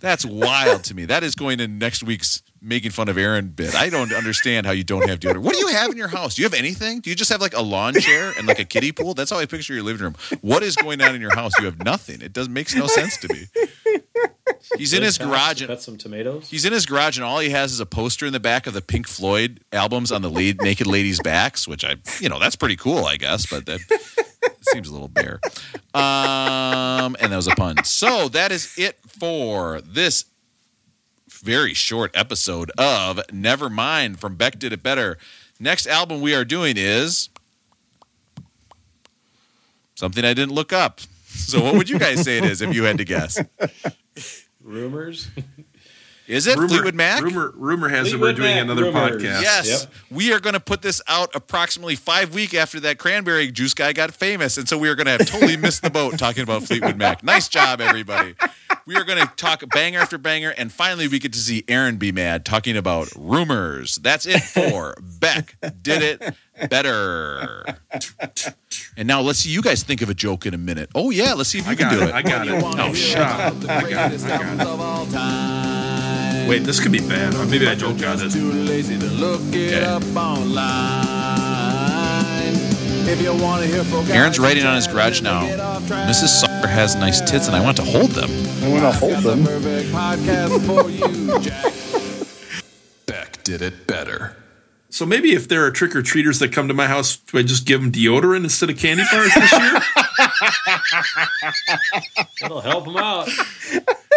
That's 0.00 0.24
wild 0.24 0.84
to 0.84 0.94
me. 0.94 1.04
That 1.06 1.22
is 1.22 1.34
going 1.34 1.60
in 1.60 1.78
next 1.78 2.02
week's 2.02 2.42
making 2.60 2.90
fun 2.90 3.08
of 3.08 3.16
Aaron 3.16 3.48
bit. 3.48 3.74
I 3.74 3.88
don't 3.88 4.12
understand 4.12 4.66
how 4.66 4.72
you 4.72 4.84
don't 4.84 5.08
have 5.08 5.20
deodorant. 5.20 5.42
What 5.42 5.54
do 5.54 5.60
you 5.60 5.68
have 5.68 5.90
in 5.90 5.96
your 5.96 6.08
house? 6.08 6.34
Do 6.34 6.42
you 6.42 6.46
have 6.48 6.58
anything? 6.58 7.00
Do 7.00 7.10
you 7.10 7.16
just 7.16 7.30
have 7.30 7.40
like 7.40 7.54
a 7.54 7.62
lawn 7.62 7.94
chair 7.94 8.32
and 8.36 8.46
like 8.46 8.58
a 8.58 8.64
kiddie 8.64 8.92
pool? 8.92 9.14
That's 9.14 9.30
how 9.30 9.38
I 9.38 9.46
picture 9.46 9.74
your 9.74 9.82
living 9.82 10.02
room. 10.02 10.16
What 10.40 10.62
is 10.62 10.76
going 10.76 11.00
on 11.00 11.14
in 11.14 11.20
your 11.20 11.34
house? 11.34 11.52
You 11.58 11.66
have 11.66 11.82
nothing. 11.84 12.20
It 12.20 12.32
does 12.32 12.48
makes 12.48 12.74
no 12.74 12.86
sense 12.86 13.16
to 13.18 13.32
me. 13.32 13.46
He's 14.76 14.92
in 14.92 15.02
his 15.02 15.18
garage 15.18 15.60
and 15.60 15.68
Cut 15.68 15.82
some 15.82 15.96
tomatoes. 15.96 16.50
He's 16.50 16.64
in 16.64 16.72
his 16.72 16.84
garage, 16.84 17.16
and 17.16 17.24
all 17.24 17.38
he 17.38 17.50
has 17.50 17.72
is 17.72 17.80
a 17.80 17.86
poster 17.86 18.26
in 18.26 18.32
the 18.32 18.40
back 18.40 18.66
of 18.66 18.74
the 18.74 18.82
Pink 18.82 19.06
Floyd 19.06 19.60
albums 19.72 20.10
on 20.10 20.22
the 20.22 20.30
lead, 20.30 20.60
naked 20.60 20.86
ladies' 20.86 21.20
backs, 21.20 21.68
which 21.68 21.84
I, 21.84 21.96
you 22.20 22.28
know, 22.28 22.38
that's 22.38 22.56
pretty 22.56 22.76
cool, 22.76 23.04
I 23.04 23.16
guess, 23.16 23.46
but 23.46 23.66
that 23.66 23.80
seems 24.72 24.88
a 24.88 24.92
little 24.92 25.08
bare. 25.08 25.40
Um, 25.94 27.16
and 27.20 27.32
that 27.32 27.36
was 27.36 27.46
a 27.46 27.54
pun. 27.54 27.82
So 27.84 28.28
that 28.28 28.52
is 28.52 28.74
it 28.78 28.98
for 29.06 29.80
this 29.80 30.26
very 31.28 31.74
short 31.74 32.10
episode 32.14 32.70
of 32.78 33.18
Nevermind 33.28 34.18
from 34.18 34.36
Beck 34.36 34.58
Did 34.58 34.72
It 34.72 34.82
Better. 34.82 35.18
Next 35.60 35.86
album 35.86 36.20
we 36.20 36.34
are 36.34 36.44
doing 36.44 36.74
is 36.76 37.28
something 39.94 40.24
I 40.24 40.34
didn't 40.34 40.54
look 40.54 40.72
up. 40.72 41.00
So 41.26 41.62
what 41.62 41.74
would 41.74 41.88
you 41.88 41.98
guys 41.98 42.22
say 42.22 42.38
it 42.38 42.44
is 42.44 42.62
if 42.62 42.74
you 42.74 42.84
had 42.84 42.98
to 42.98 43.04
guess? 43.04 43.40
Rumors. 44.62 45.28
Is 46.28 46.46
it 46.46 46.56
Fleetwood 46.58 46.94
Mac? 46.94 47.22
Rumor, 47.22 47.52
rumor 47.56 47.88
has 47.88 48.10
Fleetwood 48.10 48.36
that 48.36 48.40
we're 48.42 48.44
doing 48.46 48.54
Mac, 48.56 48.62
another 48.64 48.84
rumors. 48.84 49.22
podcast. 49.22 49.40
Yes, 49.42 49.68
Yep. 49.82 49.92
we 50.10 50.32
are 50.34 50.40
going 50.40 50.52
to 50.52 50.60
put 50.60 50.82
this 50.82 51.00
out 51.08 51.30
approximately 51.34 51.96
five 51.96 52.34
week 52.34 52.52
after 52.52 52.78
that 52.80 52.98
cranberry 52.98 53.50
juice 53.50 53.72
guy 53.72 53.94
got 53.94 54.12
famous, 54.12 54.58
and 54.58 54.68
so 54.68 54.76
we 54.76 54.88
are 54.90 54.94
going 54.94 55.06
to 55.06 55.12
have 55.12 55.26
totally 55.26 55.56
missed 55.56 55.80
the 55.82 55.88
boat 55.90 56.18
talking 56.18 56.42
about 56.42 56.64
Fleetwood 56.64 56.96
Mac. 56.98 57.22
Nice 57.24 57.48
job, 57.48 57.80
everybody. 57.80 58.34
We 58.84 58.96
are 58.96 59.04
going 59.04 59.18
to 59.18 59.26
talk 59.36 59.62
banger 59.70 60.00
after 60.00 60.18
banger, 60.18 60.50
and 60.58 60.70
finally 60.70 61.08
we 61.08 61.18
get 61.18 61.32
to 61.32 61.38
see 61.38 61.64
Aaron 61.66 61.96
be 61.96 62.12
mad 62.12 62.44
talking 62.44 62.76
about 62.76 63.08
rumors. 63.16 63.96
That's 63.96 64.26
it 64.26 64.40
for 64.42 64.96
Beck 65.20 65.56
did 65.82 66.02
it 66.02 66.34
better. 66.68 67.64
And 68.98 69.08
now 69.08 69.20
let's 69.22 69.38
see 69.40 69.50
you 69.50 69.62
guys 69.62 69.82
think 69.82 70.02
of 70.02 70.10
a 70.10 70.14
joke 70.14 70.44
in 70.44 70.52
a 70.52 70.58
minute. 70.58 70.90
Oh 70.94 71.08
yeah, 71.10 71.32
let's 71.32 71.48
see 71.48 71.58
if 71.58 71.64
you 71.66 71.72
I 71.72 71.74
can 71.74 71.88
got 71.90 71.96
do 71.98 72.02
it. 72.02 72.08
it. 72.08 72.14
I 72.14 72.22
got 72.22 72.48
it. 72.48 72.62
Oh 72.62 72.92
shut 72.94 73.22
up. 73.22 73.54
I 73.68 73.88
got 73.90 74.12
it. 74.12 74.22
I 74.24 74.28
got 74.28 75.06
it. 75.44 75.47
Wait, 76.48 76.64
this 76.64 76.80
could 76.80 76.92
be 76.92 77.00
bad. 77.00 77.34
Or 77.34 77.44
maybe 77.44 77.68
I 77.68 77.74
don't 77.74 78.00
got 78.00 78.20
it. 78.22 78.30
Too 78.32 78.50
lazy 78.52 78.98
to 78.98 79.04
look 79.06 79.42
it 79.52 79.74
Okay. 79.74 79.84
up 79.84 80.02
online. 80.16 81.04
If 83.06 83.20
you 83.20 83.34
want 83.34 83.62
to 83.62 83.68
hear 83.68 83.84
folk 83.84 84.08
Aaron's 84.08 84.38
guys 84.38 84.44
writing 84.46 84.64
on 84.64 84.76
his 84.76 84.86
garage 84.86 85.20
now. 85.22 85.46
get 85.46 85.60
off 85.60 85.86
track, 85.86 86.08
Mrs. 86.08 86.28
Sawyer 86.40 86.66
has 86.66 86.94
nice 86.96 87.20
tits, 87.20 87.46
and 87.48 87.56
I 87.56 87.60
want 87.62 87.76
to 87.78 87.82
hold 87.82 88.10
them. 88.12 88.30
I 88.62 88.68
want 88.68 88.82
to 88.82 88.92
hold 88.98 89.22
them. 89.22 89.44
podcast 89.92 90.66
for 90.66 90.90
you, 90.90 91.38
Jack. 91.40 91.72
Beck 93.06 93.42
did 93.44 93.60
it 93.62 93.86
better. 93.86 94.34
So 94.90 95.04
maybe 95.04 95.34
if 95.34 95.48
there 95.48 95.64
are 95.64 95.70
trick 95.70 95.94
or 95.94 96.02
treaters 96.02 96.38
that 96.38 96.52
come 96.52 96.68
to 96.68 96.74
my 96.74 96.86
house, 96.86 97.16
do 97.16 97.38
I 97.38 97.42
just 97.42 97.66
give 97.66 97.80
them 97.82 97.92
deodorant 97.92 98.44
instead 98.44 98.70
of 98.70 98.78
candy 98.78 99.04
bars 99.12 99.34
this 99.34 99.52
year? 99.52 99.80
That'll 102.40 102.60
help 102.60 102.84
them 102.84 102.96
out. 102.96 103.28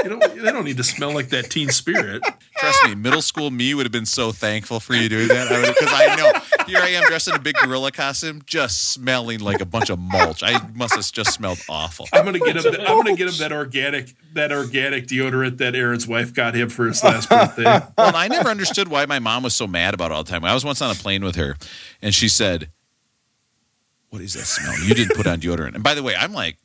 You 0.03 0.09
know, 0.09 0.19
they 0.27 0.51
don't 0.51 0.65
need 0.65 0.77
to 0.77 0.83
smell 0.83 1.13
like 1.13 1.29
that 1.29 1.51
teen 1.51 1.69
spirit. 1.69 2.23
Trust 2.57 2.85
me, 2.85 2.95
middle 2.95 3.21
school 3.21 3.51
me 3.51 3.73
would 3.73 3.85
have 3.85 3.91
been 3.91 4.05
so 4.05 4.31
thankful 4.31 4.79
for 4.79 4.95
you 4.95 5.09
doing 5.09 5.27
that. 5.27 5.49
Because 5.49 5.93
I, 5.93 6.15
know 6.15 6.65
here 6.65 6.79
I 6.79 6.89
am 6.89 7.03
dressed 7.07 7.27
in 7.27 7.35
a 7.35 7.39
big 7.39 7.55
gorilla 7.55 7.91
costume, 7.91 8.41
just 8.45 8.93
smelling 8.93 9.41
like 9.41 9.61
a 9.61 9.65
bunch 9.65 9.89
of 9.89 9.99
mulch. 9.99 10.41
I 10.41 10.59
must 10.73 10.95
have 10.95 11.11
just 11.11 11.33
smelled 11.33 11.59
awful. 11.69 12.07
I'm 12.13 12.25
gonna 12.25 12.39
get 12.39 12.57
him. 12.57 12.73
I'm 12.79 12.97
gonna 12.97 13.15
get 13.15 13.27
him 13.27 13.35
that 13.39 13.51
organic, 13.51 14.15
that 14.33 14.51
organic 14.51 15.05
deodorant 15.05 15.57
that 15.57 15.75
Aaron's 15.75 16.07
wife 16.07 16.33
got 16.33 16.55
him 16.55 16.69
for 16.69 16.87
his 16.87 17.03
last 17.03 17.29
birthday. 17.29 17.63
Well, 17.63 18.15
I 18.15 18.27
never 18.27 18.49
understood 18.49 18.87
why 18.87 19.05
my 19.05 19.19
mom 19.19 19.43
was 19.43 19.55
so 19.55 19.67
mad 19.67 19.93
about 19.93 20.11
it 20.11 20.15
all 20.15 20.23
the 20.23 20.31
time. 20.31 20.43
I 20.43 20.53
was 20.61 20.65
once 20.65 20.81
on 20.81 20.91
a 20.91 20.95
plane 20.95 21.23
with 21.23 21.35
her, 21.35 21.55
and 22.01 22.13
she 22.13 22.27
said, 22.29 22.69
"What 24.09 24.21
is 24.21 24.33
that 24.33 24.45
smell? 24.45 24.77
You 24.83 24.93
didn't 24.93 25.15
put 25.15 25.27
on 25.27 25.39
deodorant." 25.39 25.75
And 25.75 25.83
by 25.83 25.95
the 25.95 26.03
way, 26.03 26.15
I'm 26.15 26.33
like 26.33 26.57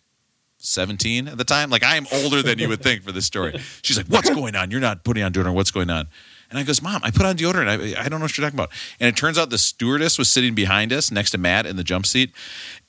17 0.59 1.29
at 1.29 1.39
the 1.39 1.45
time. 1.45 1.71
Like 1.71 1.83
I 1.83 1.97
am 1.97 2.07
older 2.13 2.43
than 2.43 2.59
you 2.59 2.69
would 2.69 2.83
think 2.83 3.03
for 3.03 3.13
this 3.13 3.27
story. 3.27 3.59
She's 3.83 3.97
like, 3.97 4.07
"What's 4.07 4.31
going 4.31 4.55
on? 4.57 4.71
You're 4.71 4.81
not 4.81 5.05
putting 5.05 5.23
on 5.23 5.33
deodorant. 5.33 5.55
What's 5.55 5.71
going 5.71 5.91
on?" 5.91 6.09
And 6.51 6.59
I 6.59 6.63
goes, 6.63 6.83
"Mom, 6.83 7.01
I 7.03 7.11
put 7.11 7.27
on 7.27 7.37
deodorant. 7.37 7.69
I, 7.69 8.05
I 8.05 8.09
don't 8.09 8.21
know 8.21 8.25
what 8.25 8.37
you're 8.37 8.47
talking 8.47 8.59
about." 8.59 8.71
And 9.01 9.09
it 9.09 9.17
turns 9.17 9.39
out 9.39 9.51
the 9.51 9.59
stewardess 9.59 10.19
was 10.19 10.29
sitting 10.29 10.55
behind 10.55 10.93
us 10.93 11.11
next 11.11 11.31
to 11.33 11.39
Matt 11.39 11.67
in 11.67 11.77
the 11.77 11.85
jump 11.85 12.07
seat, 12.07 12.33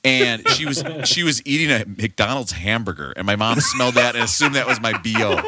and 0.04 0.46
she 0.50 0.66
was 0.66 0.84
she 1.04 1.22
was 1.22 1.44
eating 1.46 1.70
a 1.70 1.84
McDonald's 1.86 2.52
hamburger, 2.52 3.12
and 3.16 3.26
my 3.26 3.36
mom 3.36 3.60
smelled 3.60 3.94
that 3.94 4.14
and 4.14 4.24
assumed 4.24 4.54
that 4.54 4.66
was 4.66 4.80
my 4.80 4.92
bo. 4.92 5.40